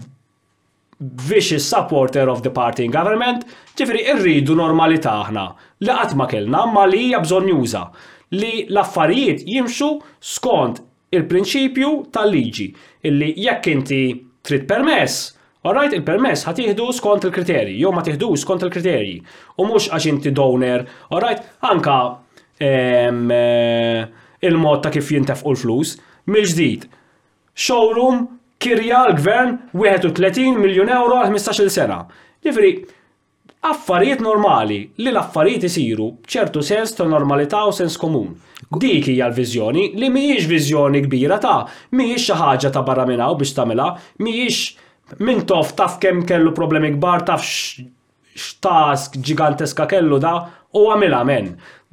vicious 1.31 1.69
supporter 1.71 2.27
of 2.33 2.43
the 2.43 2.51
party 2.51 2.89
in 2.89 2.91
government, 2.91 3.47
ġifri 3.79 4.03
irridu 4.17 4.57
normalità 4.59 5.15
aħna 5.23 5.47
li 5.85 5.95
qatt 6.01 6.17
ma 6.19 6.27
kellna 6.27 6.65
ma 6.75 6.89
li 6.91 7.05
hija 7.13 7.23
bżonn 7.23 7.47
juża 7.55 7.85
li 8.41 8.51
l-affarijiet 8.67 9.47
jimxu 9.47 9.95
skont 10.35 10.83
il-prinċipju 11.15 11.95
tal-liġi 12.11 12.69
illi 13.07 13.31
jekk 13.47 13.71
inti 13.77 14.03
trid 14.47 14.67
permess 14.71 15.31
Alright, 15.67 15.95
il-permess 15.99 16.45
ħat 16.47 16.61
jihdu 16.63 16.85
skont 16.95 17.25
il-kriterji, 17.27 17.73
jew 17.81 17.91
ma 17.95 18.05
tieħdu 18.07 18.27
skont 18.39 18.63
il-kriterji. 18.69 19.17
U 19.59 19.65
mhux 19.67 19.89
għax 19.97 20.07
inti 20.13 20.31
donor, 20.37 20.85
alright, 21.11 21.41
anka 21.67 21.97
eh, 22.63 24.05
il-mod 24.47 24.85
ta' 24.85 24.93
kif 24.95 25.09
jintefqu 25.15 25.51
l-flus, 25.57 25.97
mill-ġdid. 26.31 26.87
Showroom 27.67 28.21
kirja 28.63 29.01
l-gvern 29.09 29.57
31 29.75 30.61
miljon 30.63 30.93
euro 30.95 31.19
għal 31.25 31.35
15 31.35 31.75
sena. 31.81 31.99
Ġifri, 32.47 32.71
affarijiet 33.67 34.23
normali 34.23 34.79
li 35.03 35.11
l-affarijiet 35.11 35.67
isiru 35.67 36.13
ċertu 36.31 36.63
sens 36.63 36.95
ta' 36.95 37.09
normalità 37.11 37.65
u 37.67 37.75
sens 37.75 37.99
komun. 37.99 38.37
Dik 38.71 39.11
hija 39.11 39.33
l-viżjoni 39.33 39.89
li 39.99 40.15
mhijiex 40.15 40.47
viżjoni 40.53 41.03
kbira 41.09 41.43
ta' 41.43 41.59
mhijiex 41.91 42.27
xi 42.31 42.39
ħaġa 42.45 42.73
ta' 42.79 42.87
barra 42.87 43.07
minna 43.11 43.33
biex 43.35 43.57
tagħmilha, 43.59 43.93
mhijiex 44.23 44.65
Min 45.23 45.45
tof 45.47 45.75
taf 45.79 45.99
kem 46.03 46.25
kellu 46.27 46.51
problemi 46.55 46.91
kbar, 46.97 47.23
taf 47.29 47.45
x-task 48.37 49.19
ġiganteska 49.25 49.87
kellu 49.91 50.19
da, 50.25 50.33
u 50.77 50.83
għamila 50.91 51.21
men. 51.29 51.47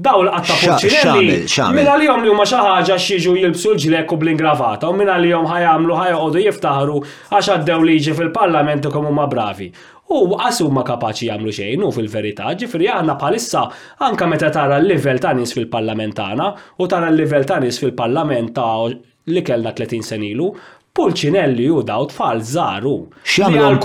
Daw 0.04 0.24
l-qatta 0.26 0.56
Pulcinelli, 0.60 1.36
Min 1.78 1.86
għal-jom 1.88 2.24
li 2.26 2.32
huma 2.34 2.48
xi 2.50 2.58
ħaġa 2.58 2.98
xieġu 3.00 3.36
jilbsu 3.38 3.72
l-ġilek 3.76 4.10
u 4.10 4.18
bl-ingravata, 4.20 4.90
u 4.92 4.98
min 4.98 5.12
għal-jom 5.14 5.46
ħajamlu 5.48 6.00
ħajoqodu 6.00 6.42
jiftaħru 6.48 6.98
għax 7.38 7.54
għaddew 7.54 7.86
liġi 7.92 8.16
fil-parlament 8.18 8.90
u 8.90 8.96
huma 9.04 9.28
bravi. 9.32 9.70
U 10.14 10.34
għasu 10.36 10.68
ma 10.74 10.82
kapaċi 10.86 11.30
jagħmlu 11.30 11.54
xejn 11.56 11.86
u 11.88 11.94
fil-verità, 11.96 12.50
ġifri 12.60 12.90
għanna 12.92 13.14
bħalissa 13.22 13.64
anka 14.10 14.26
meta 14.34 14.50
tara 14.52 14.82
l-livell 14.82 15.22
ta' 15.24 15.36
nies 15.38 15.54
fil-parlamentana 15.56 16.50
u 16.84 16.90
tara 16.92 17.08
l-livell 17.14 17.46
ta' 17.50 17.62
nies 17.64 17.78
fil-parlament 17.82 18.52
ta' 18.58 18.90
li 19.34 19.42
kellna 19.46 19.72
30 19.72 20.04
senilu, 20.10 20.50
Pulcinelli 20.94 21.70
u 21.72 21.82
daw 21.84 22.06
tfal 22.06 22.42
zaru. 22.46 22.98
Xamlu 23.34 23.82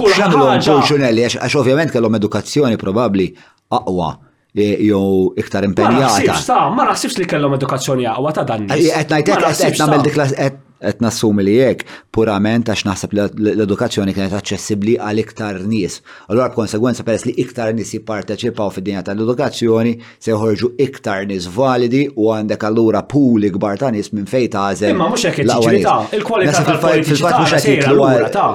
Pulcinelli, 0.76 1.24
għax 1.24 1.56
ovvjament 1.56 1.94
kellhom 1.94 2.18
edukazzjoni 2.18 2.76
probabli 2.80 3.30
aqwa 3.72 4.10
jew 4.58 5.32
iktar 5.40 5.64
impenjata. 5.64 6.60
Ma 6.76 6.84
naħsibx 6.90 7.16
li 7.22 7.28
kellhom 7.30 7.56
edukazzjoni 7.56 8.04
aqwa 8.12 8.32
ta' 8.40 8.44
dan. 8.50 8.68
Qed 8.68 9.08
ngħidlek 9.08 9.60
qed 9.62 9.80
nagħmel 9.80 10.04
dik 10.04 10.66
qed 10.84 11.00
nassumi 11.04 11.44
li 11.46 11.54
hekk 11.62 11.82
purament 12.14 12.70
għax 12.70 12.84
naħseb 12.88 13.14
l-edukazzjoni 13.16 14.14
kienet 14.16 14.34
aċċessibbli 14.38 14.96
għal 15.02 15.20
iktar 15.24 15.58
nies. 15.70 15.98
Allura 16.28 16.48
b'konsegwenza 16.52 17.04
peress 17.06 17.26
li 17.28 17.34
iktar 17.42 17.72
nies 17.76 17.92
jipparteċipaw 17.96 18.72
fid-dinja 18.76 19.02
tal-edukazzjoni 19.08 19.94
se 20.18 20.32
joħorġu 20.32 20.70
iktar 20.88 21.26
nies 21.30 21.48
validi 21.54 22.04
u 22.16 22.30
għandek 22.34 22.66
allura 22.70 23.02
pool 23.08 23.48
ikbar 23.50 23.80
ta' 23.80 23.92
nies 23.94 24.12
minn 24.14 24.26
fejn 24.30 24.52
tażel. 24.54 24.94
Imma 24.94 25.10
mhux 25.12 25.26
hekk 25.30 25.44
il-kwalità, 25.46 25.96
il-kwalità 26.18 26.64
tal-politiċità. 26.70 28.46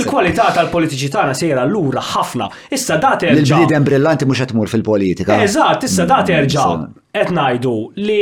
Il-kwalità 0.00 0.50
tal-politiċità 0.60 1.28
sejra 1.34 1.64
lura 1.66 2.02
ħafna. 2.12 2.50
Issa 2.72 2.96
dat 3.00 3.22
erġa'. 3.28 3.62
Il-bniedem 3.62 3.86
brillanti 3.86 4.26
mhux 4.28 4.42
qed 4.44 4.52
tmur 4.54 4.70
fil-politika. 4.70 5.38
Eżatt, 5.46 5.86
issa 5.88 6.06
dati 6.10 6.34
erġa' 6.36 6.68
qed 7.12 7.32
ngħidu 7.36 7.74
li 8.00 8.20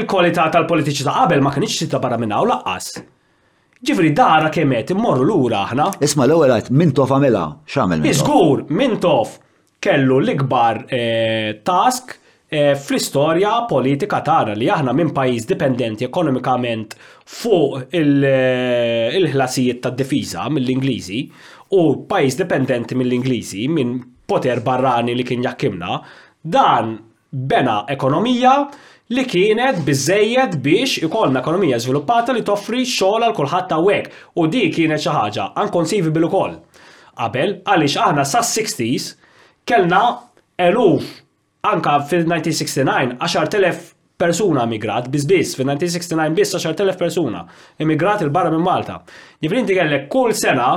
l-kwalità 0.00 0.48
tal-politiċità 0.54 1.14
qabel 1.20 1.42
ma 1.46 1.52
kienx 1.54 1.76
sitta 1.84 2.00
barra 2.02 2.18
minna 2.18 2.40
u 2.42 2.48
laqqas 2.50 2.81
il 2.98 3.10
Ġifri 3.82 4.12
dara 4.14 4.50
kemet 4.54 4.92
immorru 4.94 5.24
lura 5.26 5.64
aħna. 5.66 5.88
Isma 6.06 6.22
l-ewwel 6.28 6.52
għajt 6.54 6.68
min 6.78 6.92
tof 6.94 7.10
għamela, 7.16 7.40
x'għamel 7.66 7.98
min. 8.04 8.12
Iżgur 8.12 8.60
min 8.78 8.92
tof 9.02 9.32
kellu 9.82 10.20
l-ikbar 10.22 10.84
eh, 10.86 11.48
task 11.66 12.12
eh, 12.14 12.76
fl-istorja 12.78 13.64
politika 13.66 14.20
tara 14.22 14.54
li 14.54 14.70
aħna 14.70 14.94
minn 14.94 15.10
pajjiż 15.16 15.48
dipendenti 15.50 16.06
ekonomikament 16.06 16.94
fuq 16.94 17.82
eh, 17.88 19.18
il-ħlasijiet 19.18 19.82
tad 19.88 19.98
difiża 19.98 20.46
mill-Ingliżi 20.54 21.24
u 21.74 21.82
pajjiż 22.06 22.38
dipendenti 22.44 22.94
mill-Ingliżi 23.02 23.66
minn 23.68 23.98
poter 24.30 24.62
barrani 24.62 25.18
li 25.18 25.26
kien 25.26 25.42
jakkimna, 25.42 25.98
dan 26.40 27.00
bena 27.34 27.80
ekonomija 27.90 28.54
li 29.12 29.24
kienet 29.28 29.80
bizzejjed 29.84 30.54
biex 30.64 30.94
ikollna 31.04 31.40
ekonomija 31.42 31.76
żviluppata 31.82 32.32
li 32.32 32.40
toffri 32.46 32.84
xogħol 32.88 33.26
għal 33.26 33.34
kulħadd 33.36 33.72
hawnhekk 33.74 34.38
u 34.40 34.44
di 34.52 34.62
kienet 34.72 35.02
xi 35.02 35.12
ħaġa 35.12 35.46
unconceivable 35.60 36.28
ukoll. 36.30 36.54
Qabel 37.18 37.52
għaliex 37.68 37.96
aħna 38.06 38.22
sas-60s 38.30 39.58
kellna 39.68 39.98
eluf 40.68 41.04
anka 41.68 41.98
fil-1969 42.08 43.18
10,000 43.18 43.90
persuna 44.22 44.64
emigrat, 44.68 45.08
biss 45.12 45.26
biss 45.28 45.56
fil-1969 45.58 46.30
għaxar 46.30 46.76
10.000 46.78 47.00
persuna 47.02 47.42
emigrat 47.84 48.22
il-barra 48.24 48.52
minn 48.54 48.64
Malta. 48.66 49.00
Jifrinti 49.44 49.74
kellek 49.76 50.06
kull 50.12 50.32
sena 50.36 50.68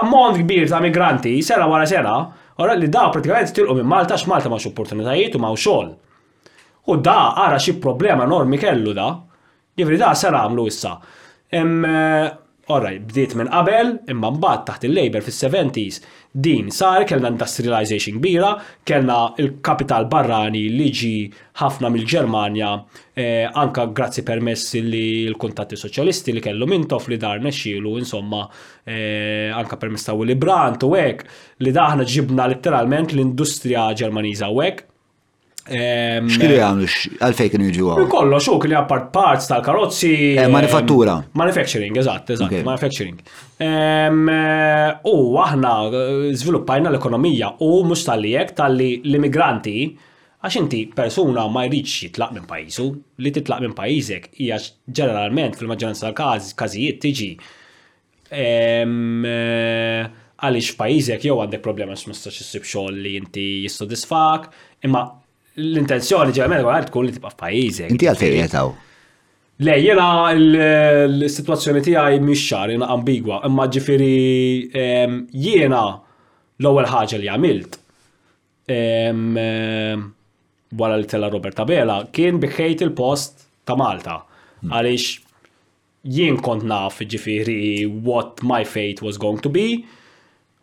ammont 0.00 0.38
kbir 0.44 0.68
ta' 0.70 0.78
migranti, 0.84 1.34
sena 1.42 1.66
wara 1.66 1.88
sena, 1.90 2.14
ora 2.62 2.76
li 2.78 2.90
da' 2.92 3.08
pratikament 3.14 3.50
tilqu 3.56 3.78
minn 3.80 3.88
Malta 3.90 4.20
x'Malta 4.20 4.52
ma' 4.52 4.60
opportunitajiet 4.70 5.34
u 5.34 5.42
ma' 5.42 5.52
xogħol. 5.56 5.90
U 6.88 6.96
da 6.96 7.18
għara 7.36 7.58
xi 7.60 7.74
problema 7.78 8.24
normi 8.26 8.58
kellu 8.58 8.94
da. 8.96 9.10
Jifri 9.76 9.98
da 10.00 10.14
sar 10.16 10.34
għamlu 10.36 10.64
issa. 10.68 10.94
Eh, 11.52 12.30
orraj, 12.70 13.00
bdiet 13.04 13.34
minn 13.34 13.50
qabel, 13.52 13.94
imma 14.12 14.30
mbagħad 14.30 14.62
taħt 14.68 14.84
il-Labor 14.88 15.24
fis-70s 15.26 16.04
din 16.30 16.68
sar 16.70 17.02
kellna 17.08 17.30
industrialization 17.32 18.20
kbira, 18.20 18.52
kellna 18.86 19.16
il-kapital 19.42 20.06
barrani 20.10 20.66
li 20.70 20.86
ġi 20.94 21.12
ħafna 21.60 21.90
mill-Ġermanja 21.90 22.68
eh, 23.18 23.48
anka 23.50 23.88
grazzi 23.90 24.22
permessi 24.22 24.82
li 24.86 25.02
l-kuntatti 25.32 25.78
soċjalisti 25.80 26.36
li 26.36 26.44
kellu 26.44 26.68
mintof 26.70 27.08
li 27.10 27.18
dar 27.18 27.42
nexxielu 27.42 27.96
insomma 27.98 28.44
eh, 28.86 29.50
anka 29.50 29.76
permess 29.80 30.06
ta' 30.06 30.14
Willy 30.14 30.38
Brandt 30.38 30.86
u 30.86 30.92
hekk 30.94 31.26
li 31.66 31.74
daħna 31.74 32.06
ġibna 32.06 32.46
letteralment 32.54 33.16
l-industrija 33.16 33.88
Ġermaniża 33.98 34.52
u 34.54 34.62
hekk 34.62 34.86
Xkili 35.68 36.56
għamlu, 36.56 36.86
għalfej 37.22 37.50
kienu 37.52 37.66
jġu 37.68 37.88
għu? 37.92 38.04
Kollo, 38.10 38.38
xo 38.42 38.54
kien 38.62 38.72
għappart 38.78 39.10
parts 39.12 39.48
tal-karozzi. 39.50 40.12
Eh, 40.40 40.48
manifattura. 40.50 41.18
Manufacturing, 41.36 41.96
eżatt, 42.00 42.32
eżatt, 42.34 42.56
manufacturing. 42.66 43.20
U 43.60 45.14
aħna 45.44 45.74
zviluppajna 46.40 46.88
eh, 46.88 46.94
l-ekonomija 46.94 47.52
u 47.66 47.70
mux 47.84 48.06
tal 48.08 48.24
li 48.24 48.34
l-immigranti, 48.38 49.76
għax 50.40 50.58
inti 50.62 50.82
persuna 50.96 51.44
ma 51.52 51.66
jridx 51.68 52.06
jitlaq 52.06 52.32
minn 52.38 52.46
pajizu, 52.48 52.88
li 53.20 53.32
titlaq 53.36 53.60
minn 53.66 53.74
pajizek 53.76 54.30
hija 54.40 54.56
ġeneralment 54.88 55.58
fil-maġġoranza 55.60 56.08
tal-każijiet 56.16 57.02
tiġi 57.04 57.28
eh, 58.32 58.90
għaliex 60.40 60.72
f'pajjiżek 60.74 61.28
jew 61.28 61.36
għandek 61.42 61.60
problema 61.62 61.92
x' 61.92 62.08
mistax 62.08 62.40
issib 62.40 62.64
xogħol 62.64 62.96
li 63.04 63.18
inti 63.20 63.44
jissodisfak, 63.66 64.48
imma 64.88 65.04
l-intenzjoni 65.58 66.32
ġenerali 66.36 66.66
għal 66.70 66.86
tkun 66.90 67.06
li 67.08 67.14
tibqa' 67.16 67.32
f'pajjiżek. 67.34 67.90
Inti 67.94 68.06
għal 68.06 68.18
fejn 68.20 68.36
jetaw? 68.44 68.70
Le, 69.60 69.74
jena 69.82 70.06
l-situazzjoni 70.36 71.82
tiegħi 71.84 72.20
mhix 72.24 72.44
xar 72.46 72.70
jena 72.72 72.88
ambigwa, 72.94 73.42
imma 73.46 73.66
ġifieri 73.74 74.70
jiena 75.36 75.82
l-ewwel 76.62 76.88
ħaġa 76.94 77.18
li 77.20 77.28
għamilt 77.34 77.76
wara 80.80 80.96
li 81.00 81.08
tella 81.10 81.28
Roberta 81.32 81.66
Bela 81.66 82.00
kien 82.14 82.38
biħejt 82.40 82.84
il-post 82.86 83.46
ta' 83.66 83.74
Malta 83.76 84.20
hmm. 84.20 84.70
għaliex 84.70 86.10
jien 86.14 86.38
kont 86.46 86.62
naf 86.70 87.02
ġifiri 87.10 87.84
what 88.06 88.40
my 88.46 88.62
fate 88.64 89.02
was 89.04 89.18
going 89.20 89.42
to 89.44 89.50
be, 89.52 89.82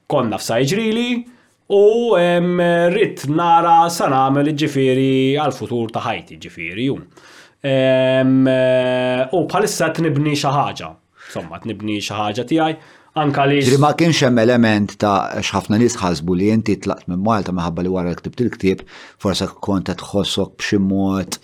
kont 0.09 0.31
naf 0.31 0.41
sajġrili, 0.41 1.25
U 1.69 2.15
rrit 2.15 3.27
nara 3.27 3.89
sanamel 3.91 4.53
ġifiri 4.55 5.35
għal-futur 5.35 5.91
ta' 5.91 5.99
ħajti 5.99 6.37
ġifiri 6.45 6.85
jum. 6.87 7.01
U 9.35 9.41
bħalissa 9.51 9.91
t-nibni 9.97 10.31
xaħġa, 10.39 10.87
somma 11.33 11.59
t-nibni 11.59 11.97
xaħġa 11.99 12.45
tijaj, 12.47 12.77
anka 13.19 13.45
li. 13.51 13.59
Ġri 13.67 13.81
ma 13.83 13.91
kienx 13.99 14.23
hemm 14.29 14.39
element 14.45 14.95
ta' 15.03 15.35
x'ħafna 15.43 15.81
nies 15.81 15.99
ħasbu 15.99 16.37
li 16.39 16.49
inti 16.55 16.77
tlaqt 16.85 17.11
minn 17.11 17.19
Malta 17.27 17.51
minħabba 17.51 17.83
li 17.83 17.91
wara 17.97 18.13
l-ktib 18.15 18.39
il-ktieb, 18.47 18.85
forsa 19.19 19.51
kont 19.51 19.91
qed 19.91 19.99
tħossok 20.05 20.55
b'xi 20.61 20.79
mod 20.87 21.41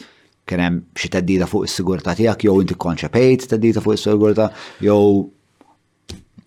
kien 0.48 0.64
hemm 0.64 0.86
xi 0.96 1.12
teddida 1.18 1.52
fuq 1.52 1.68
is-sigurtà 1.68 2.16
tiegħek 2.22 2.48
jew 2.48 2.60
inti 2.64 2.80
konċepejt 2.80 3.50
teddida 3.58 3.84
fuq 3.84 4.00
is-sigurtà 4.00 4.48
jew 4.88 5.02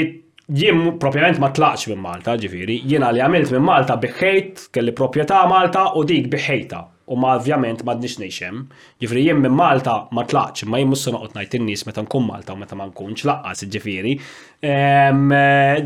jien 0.55 0.79
propjament 1.01 1.37
ma 1.43 1.49
tlaqx 1.53 1.89
minn 1.91 1.99
Malta, 2.03 2.37
ġifiri, 2.39 2.77
jiena 2.87 3.09
li 3.11 3.19
għamilt 3.23 3.51
minn 3.57 3.67
Malta 3.67 3.97
biħejt, 3.99 4.69
kelli 4.75 4.93
proprjetà 4.95 5.41
Malta 5.51 5.89
u 5.99 6.05
dik 6.07 6.31
biħejta. 6.31 6.81
U 7.09 7.15
ma 7.17 7.31
ovvjament 7.39 7.79
ma 7.87 7.95
d-nix 7.97 8.19
nejxem, 8.21 8.59
ġifiri 9.01 9.23
jien 9.25 9.39
minn 9.41 9.55
Malta 9.57 9.95
ma 10.13 10.21
tlaqx, 10.29 10.67
ma 10.69 10.77
jien 10.77 10.91
mussu 10.91 11.09
noqgħod 11.13 11.33
ngħid 11.41 11.55
in-nies 11.59 11.83
meta 11.89 12.03
nkun 12.05 12.27
Malta 12.27 12.53
u 12.53 12.59
meta 12.61 12.77
ma 12.77 12.85
nkunx 12.87 13.25
laqqas 13.25 13.65
ġifiri. 13.75 14.13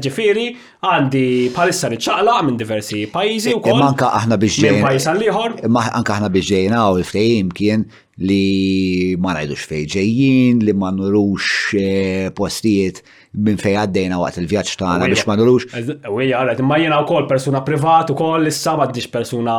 Ġifiri, 0.04 0.46
għandi 0.84 1.26
palissa 1.56 1.90
nċaqla 1.96 2.38
minn 2.50 2.60
diversi 2.60 3.06
pajjiżi 3.16 3.56
u 3.56 3.62
e 3.62 3.66
kol. 3.70 3.80
Manka 3.82 4.12
aħna 4.20 4.38
biex 4.42 4.60
ġejna. 4.66 4.78
Imma 4.82 4.90
pajjiż 4.90 5.10
għal 5.14 5.28
ieħor. 5.30 5.58
Anka 6.02 6.20
aħna 6.20 6.34
biex 6.36 6.52
ġejna 6.54 6.86
u 6.92 7.00
il 7.00 7.08
frejim 7.08 7.56
kien 7.56 7.88
li 8.22 9.16
ma 9.18 9.34
rajdux 9.34 9.66
fejġejjien, 9.70 10.60
li 10.68 10.74
ma 10.78 10.92
nurux 10.94 11.48
eh, 11.80 12.30
postijiet 12.38 13.00
minn 13.42 13.58
fej 13.58 13.74
għaddejna 13.82 14.20
waqt 14.22 14.38
il-vjaċ 14.44 14.76
tagħna 14.78 15.08
biex 15.10 15.26
ma 15.26 15.38
nurux. 15.40 15.66
Ewja, 15.74 16.44
għalet, 16.44 16.62
ma 16.70 16.78
jiena 16.82 17.00
u 17.02 17.08
kol 17.10 17.26
persuna 17.30 17.64
privat 17.66 18.12
u 18.14 18.18
kol 18.20 18.46
issa 18.52 18.76
għaddix 18.78 19.10
persuna 19.16 19.56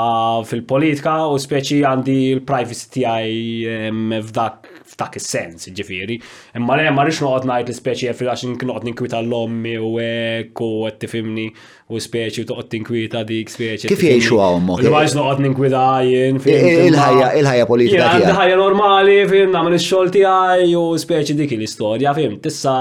fil-politika 0.46 1.18
u 1.32 1.40
speċi 1.42 1.82
għandi 1.90 2.16
l-privacy 2.38 2.90
tijaj 3.00 3.92
f'dak 4.30 4.73
f'dak 4.88 5.16
is-sens, 5.18 5.64
ġifieri. 5.78 6.16
Imma 6.58 6.76
le 6.78 6.90
ma 6.92 7.04
rix 7.08 7.22
noqgħod 7.24 7.46
ngħid 7.48 7.70
l 7.70 7.74
ispeċi 7.76 8.08
jeffri 8.10 8.28
għax 8.32 8.48
noqgħod 8.50 8.86
ninkwita 8.88 9.22
l-ommi 9.24 9.74
u 9.80 9.90
hekk 10.02 10.60
u 10.60 10.68
qed 10.88 10.98
tifimni 11.06 11.46
u 11.94 12.00
speċi 12.04 12.44
u 12.44 12.48
toqgħod 12.50 12.68
tinkwita 12.76 13.24
dik 13.30 13.52
speċi. 13.54 13.88
Kif 13.90 14.04
jgħixu 14.04 14.40
għamhom? 14.44 14.84
Il-għax 14.84 15.16
noqgħod 15.18 15.42
ninkwita 15.46 15.84
jien 16.08 16.38
Il-ħajja 16.44 17.32
il-ħajja 17.40 17.68
politika 17.72 18.12
tiegħek. 18.12 18.28
Il-ħajja 18.28 18.60
normali 18.62 19.16
fim 19.32 19.54
nagħmel 19.56 19.78
ix-xogħol 19.80 20.14
tiegħi 20.18 20.76
u 20.82 20.84
speċi 21.06 21.38
dik 21.42 21.56
l-istorja 21.58 22.16
fim 22.20 22.40
tissa 22.46 22.78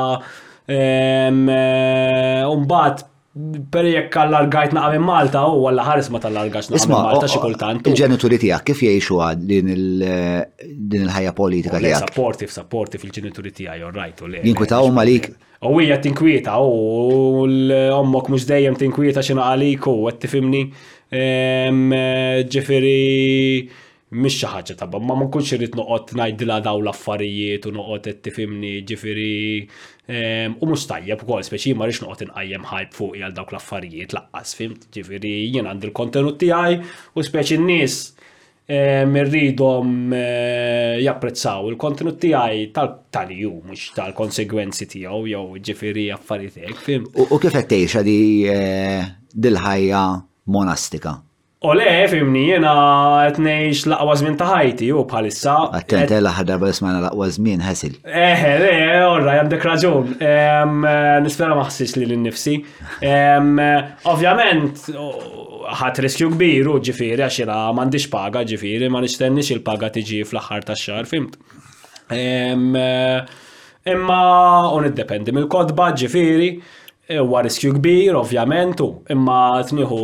Um 0.63 1.49
eh, 1.51 2.39
Umbat 2.47 3.01
Per 3.33 3.85
jekk 3.89 4.13
allargajt 4.21 4.75
naqa 4.77 4.89
minn 4.93 5.05
Malta, 5.07 5.39
u 5.57 5.63
għalla 5.65 5.81
ħares 5.87 6.07
ma 6.13 6.19
tal-largax 6.21 6.67
naqa 6.69 6.85
minn 6.85 6.93
Malta 7.09 7.29
kultant. 7.41 7.87
Il-ġenituri 7.89 8.37
tijak, 8.43 8.61
kif 8.67 8.83
jiexu 8.85 9.17
din 9.41 9.71
il-ħajja 9.73 11.33
politika 11.39 11.79
oh, 11.79 11.81
tijak? 11.81 12.11
supportif 12.11 12.53
supportive 12.53 13.07
il-ġenituri 13.07 13.49
tijak, 13.57 13.79
jor 13.81 13.97
rajt 13.97 14.21
u 14.21 14.29
le. 14.35 14.41
Jinkwitaw 14.45 14.91
malik? 14.93 15.31
U 15.65 15.79
hija 15.81 15.97
tinkwieta, 16.03 16.59
u 16.61 17.47
l-ommok 17.47 18.29
mux 18.35 18.45
dejjem 18.49 18.77
tinkwieta 18.77 19.25
xina 19.25 19.49
għalik, 19.49 19.89
u 19.89 19.97
għed 20.11 20.21
tifimni 20.27 20.63
ġifiri 22.53 22.97
mish 24.13 24.45
ħaġa 24.45 24.75
tabba, 24.77 24.99
ma 25.01 25.15
ma 25.17 25.25
nkunx 25.25 25.55
irrid 25.55 25.73
noqgħod 25.73 26.11
ngħidilha 26.19 26.59
daw 26.67 26.77
l-affarijiet 26.83 27.63
u 27.65 27.71
noqgħod 27.73 28.09
qed 28.11 28.21
tifimni 28.27 28.73
ġifiri 28.85 29.31
Ehm, 30.05 30.53
u 30.59 30.67
mux 30.67 30.83
tajjeb 30.89 31.21
u 31.23 31.37
speċi 31.47 31.71
ma 31.79 31.85
rix 31.87 32.01
noqot 32.03 32.25
inqajjem 32.25 32.65
ħajb 32.67 32.89
fuq 32.97 33.13
għal 33.23 33.35
dawk 33.37 33.53
l-affarijiet 33.53 34.11
laqqas, 34.17 34.51
fim, 34.57 34.73
ġifiri 34.91 35.31
jien 35.53 35.69
għandi 35.69 35.87
l-kontenut 35.87 36.41
tijaj 36.41 36.75
u 37.15 37.23
speċi 37.23 37.59
n-nis 37.61 37.95
mirridom 39.13 39.87
ehm, 39.87 40.19
ehm, 40.19 41.07
japprezzaw 41.07 41.69
il-kontenut 41.71 42.19
tijaj 42.19 42.59
tal-ju, 42.75 43.53
mux 43.69 43.85
tal-konsegwenzi 43.95 44.89
tijaw, 44.91 45.23
jew 45.31 45.49
ġifiri 45.71 46.09
affarijiet 46.19 46.83
fim. 46.83 47.07
U 47.29 47.39
kif 47.39 47.55
għattejxa 47.61 48.03
di 48.07 48.17
eh, 48.51 49.11
dil-ħajja 49.31 50.03
monastika? 50.51 51.15
le, 51.71 52.07
fimni, 52.11 52.43
jena 52.49 53.25
etnejx 53.29 53.85
laqwa 53.87 54.15
zmin 54.19 54.35
ta' 54.35 54.49
ħajti, 54.49 54.89
u 54.99 55.03
bħalissa. 55.07 55.53
Attent, 55.79 56.11
la 56.19 56.33
ħadda 56.35 56.57
bħal 56.59 56.73
smana 56.75 56.99
laqwa 57.05 57.29
zmin, 57.37 57.63
ħasil. 57.63 57.93
Eħe, 58.03 58.51
le, 58.59 58.71
orra, 59.07 59.37
jandek 59.39 59.63
raġun. 59.69 60.11
Nispera 61.23 61.55
maħsis 61.55 61.95
li 62.01 62.07
l-nifsi. 62.09 62.57
Ovvjament, 64.11 64.83
ħat 65.79 66.03
riskju 66.03 66.33
kbiru 66.35 66.75
ġifiri, 66.83 67.23
għax 67.29 67.39
jena 67.45 67.87
paga 68.17 68.43
ġifiri, 68.51 68.91
ma 68.91 68.99
nixtennix 69.05 69.53
il-paga 69.55 69.89
tiġi 69.95 70.25
fl 70.27 70.41
axar 70.43 70.67
ta' 70.67 70.75
xar, 70.75 71.07
fimt. 71.07 71.39
Imma, 73.85 74.19
un 74.75 74.91
dependi 74.95 75.31
mill-kodba 75.35 75.93
ġifiri. 75.95 76.53
Eh, 77.07 77.19
huwa 77.19 77.41
riskju 77.43 77.73
kbir, 77.81 78.15
ovvjament, 78.15 78.79
imma 79.11 79.39
tnieħu 79.67 79.97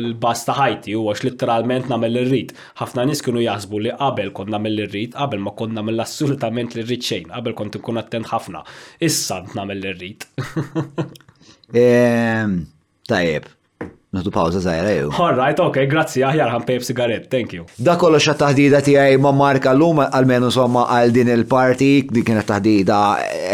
l 0.00 0.08
basta 0.18 0.56
ħajti 0.58 0.96
u 0.98 1.04
għax 1.12 1.22
literalment 1.28 1.86
nagħmel 1.86 2.18
l 2.18 2.32
rit 2.32 2.50
Ħafna 2.80 3.04
nis 3.06 3.22
kienu 3.22 3.44
jazbu 3.44 3.80
li 3.84 3.92
qabel 4.00 4.32
kont 4.34 4.50
nagħmel 4.50 4.72
l-rrit, 4.80 5.14
qabel 5.14 5.44
ma 5.44 5.52
namel 5.54 5.76
nagħmel 5.76 6.02
assolutament 6.08 6.74
l 6.74 6.82
rrit 6.88 7.06
xejn, 7.06 7.30
qabel 7.30 7.54
kont 7.60 7.78
inkun 7.78 8.02
attent 8.02 8.32
ħafna. 8.32 8.64
Issa 8.98 9.44
nagħmel 9.44 9.86
l-rrit. 9.92 10.26
Ehm, 11.84 12.64
Tajib, 13.06 13.46
Nutu 14.14 14.30
pawza 14.30 14.60
zaħira 14.62 14.90
jew. 14.94 15.08
Alright, 15.18 15.58
ok, 15.58 15.80
grazzi, 15.90 16.20
aħjar 16.22 16.50
ħan 16.52 16.64
pep 16.68 16.84
sigaret, 16.86 17.24
thank 17.32 17.50
you. 17.56 17.64
Da 17.84 17.96
kollu 17.98 18.20
xa 18.22 18.36
taħdida 18.38 18.78
għaj 18.84 19.16
ma 19.18 19.32
marka 19.34 19.72
l-lum, 19.74 20.04
għalmenu 20.04 20.50
somma 20.54 20.84
għal 21.00 21.14
din 21.16 21.30
il-parti, 21.34 21.88
di 22.14 22.22
kienet 22.22 22.46
taħdida 22.46 22.98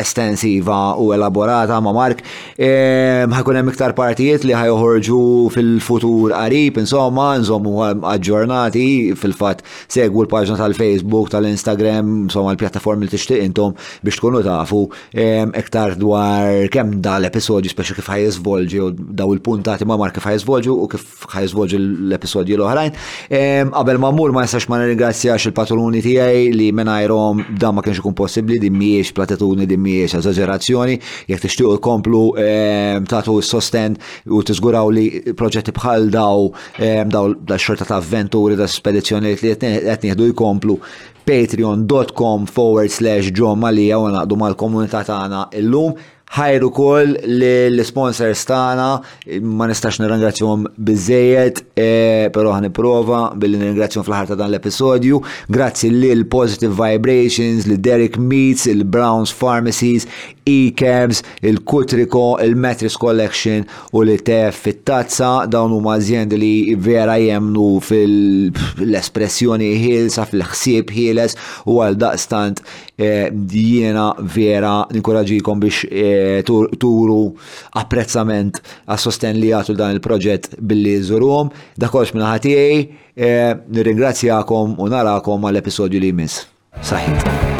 estensiva 0.02 0.80
u 1.00 1.14
elaborata 1.16 1.78
ma 1.80 1.94
mark. 1.96 2.20
Ehm, 2.60 3.32
ħakun 3.38 3.56
hemm 3.62 3.72
iktar 3.72 3.94
partijiet 3.96 4.44
li 4.44 4.52
uħorġu 4.58 5.22
fil-futur 5.54 6.34
qarib, 6.34 6.82
insomma, 6.82 7.30
nżommu 7.40 7.78
aġġornati, 8.12 8.84
fil-fat 9.16 9.64
segwu 9.88 10.26
l-paġna 10.26 10.60
tal-Facebook, 10.60 11.32
tal-Instagram, 11.32 12.12
insomma, 12.26 12.52
l-pjattaformi 12.52 13.08
li 13.08 13.14
tixtieq 13.14 13.46
intom 13.48 13.72
biex 14.04 14.20
tkunu 14.20 14.44
tafu 14.44 14.84
ehm, 15.16 15.56
iktar 15.56 15.96
dwar 15.96 16.68
kemm 16.74 16.98
dal-episodju 17.02 17.72
speċi 17.72 17.96
kif 18.02 18.12
ħajżvolġi 18.12 18.84
u 18.84 18.92
daw 19.16 19.32
il-puntati 19.38 19.88
ma 19.88 19.96
mark 19.96 20.18
kif 20.20 20.28
ħaj 20.28 20.48
ħajżvolġu 20.50 20.74
u 20.84 20.88
kif 20.90 21.26
ħajżwoġu 21.32 21.78
l-episodji 21.80 22.56
l-oħrajn. 22.58 22.98
Qabel 23.72 24.00
ma 24.02 24.10
mmur 24.12 24.32
ma 24.34 24.44
jistax 24.46 24.68
ma 24.72 24.78
nirringrazzjax 24.82 25.48
il-patruni 25.50 26.02
tiegħi 26.04 26.52
li 26.56 26.68
mingħajrhom 26.80 27.44
dan 27.62 27.76
ma 27.76 27.84
kienx 27.84 28.02
ikun 28.02 28.16
possibbli 28.18 28.58
din 28.66 28.76
mhijiex 28.78 29.14
platetuni 29.18 29.68
din 29.70 29.82
mhijiex 29.84 30.16
eżaġerazzjoni, 30.20 30.98
jekk 31.30 31.44
tixtiequ 31.46 31.76
jkomplu 31.78 32.22
tagħtu 33.10 33.38
s-sosten 33.44 33.98
u 34.28 34.42
tiżguraw 34.50 34.92
li 34.94 35.06
proġetti 35.36 35.74
bħal 35.78 36.10
daw 36.14 36.48
daw 37.10 37.30
xorta 37.56 37.86
ta' 37.90 38.00
avventuri 38.00 38.58
ta' 38.58 38.68
spedizzjonijiet 38.70 39.42
li 39.42 39.56
qed 39.56 40.06
nieħdu 40.08 40.30
jkomplu 40.34 40.78
patreon.com 41.30 42.46
forward 42.48 42.90
slash 42.90 43.30
ġomma 43.36 43.70
u 43.70 43.84
għaw 43.92 44.08
naqdu 44.16 44.38
mal-komunità 44.40 45.02
tagħna 45.06 45.46
illum 45.60 45.98
ħajru 46.30 46.68
kol 46.74 47.14
l 47.26 47.82
sponsor 47.86 48.34
stana, 48.38 48.88
ma 49.42 49.66
nistax 49.66 49.98
nirrangrazzjom 50.02 50.68
bizzejet, 50.78 51.62
e, 51.74 52.28
pero 52.34 52.52
ħan 52.54 52.70
prova 52.76 53.22
billi 53.34 53.58
nirrangrazzjom 53.58 54.06
fl-ħar 54.06 54.28
ta' 54.30 54.38
dan 54.38 54.52
l-episodju. 54.52 55.20
Grazzi 55.50 55.90
li 55.90 56.12
l-Positive 56.14 56.74
Vibrations, 56.78 57.66
li 57.66 57.80
Derek 57.82 58.18
Meats, 58.20 58.68
il-Browns 58.70 59.34
Pharmacies, 59.40 60.06
e-cabs, 60.50 61.20
il-Kutriko, 61.46 62.38
il-Metris 62.42 62.96
Collection 62.98 63.62
u 63.92 64.02
li 64.06 64.16
tef 64.24 64.58
fit-tazza 64.66 65.30
dawn 65.50 65.72
huma 65.76 65.94
mażjend 65.94 66.32
li 66.38 66.74
vera 66.78 67.16
jemnu 67.20 67.66
fil-espressjoni 67.86 69.70
ħielsa 69.82 70.26
fil-ħsieb 70.30 70.90
ħieles 70.96 71.36
u 71.70 71.78
għal 71.84 71.98
daqstant 72.02 72.62
eh, 73.00 73.28
jiena 73.52 74.10
vera 74.34 74.74
ninkoraġikom 74.94 75.62
biex 75.66 75.84
eh, 75.90 76.42
turu 76.78 77.20
apprezzament 77.80 78.62
għas-sosten 78.90 79.38
li 79.42 79.52
għatu 79.56 79.78
dan 79.78 79.94
il-proġett 79.96 80.58
billi 80.60 80.96
zurum. 81.06 81.52
Dakolx 81.80 82.14
minna 82.16 82.34
ħatijaj, 82.34 82.82
eh, 83.16 83.54
nirringrazzjakom 83.70 84.78
u 84.80 84.90
narakom 84.92 85.48
għall-episodju 85.48 86.02
li 86.06 86.12
jmiss. 86.14 86.46
Saħit. 86.86 87.58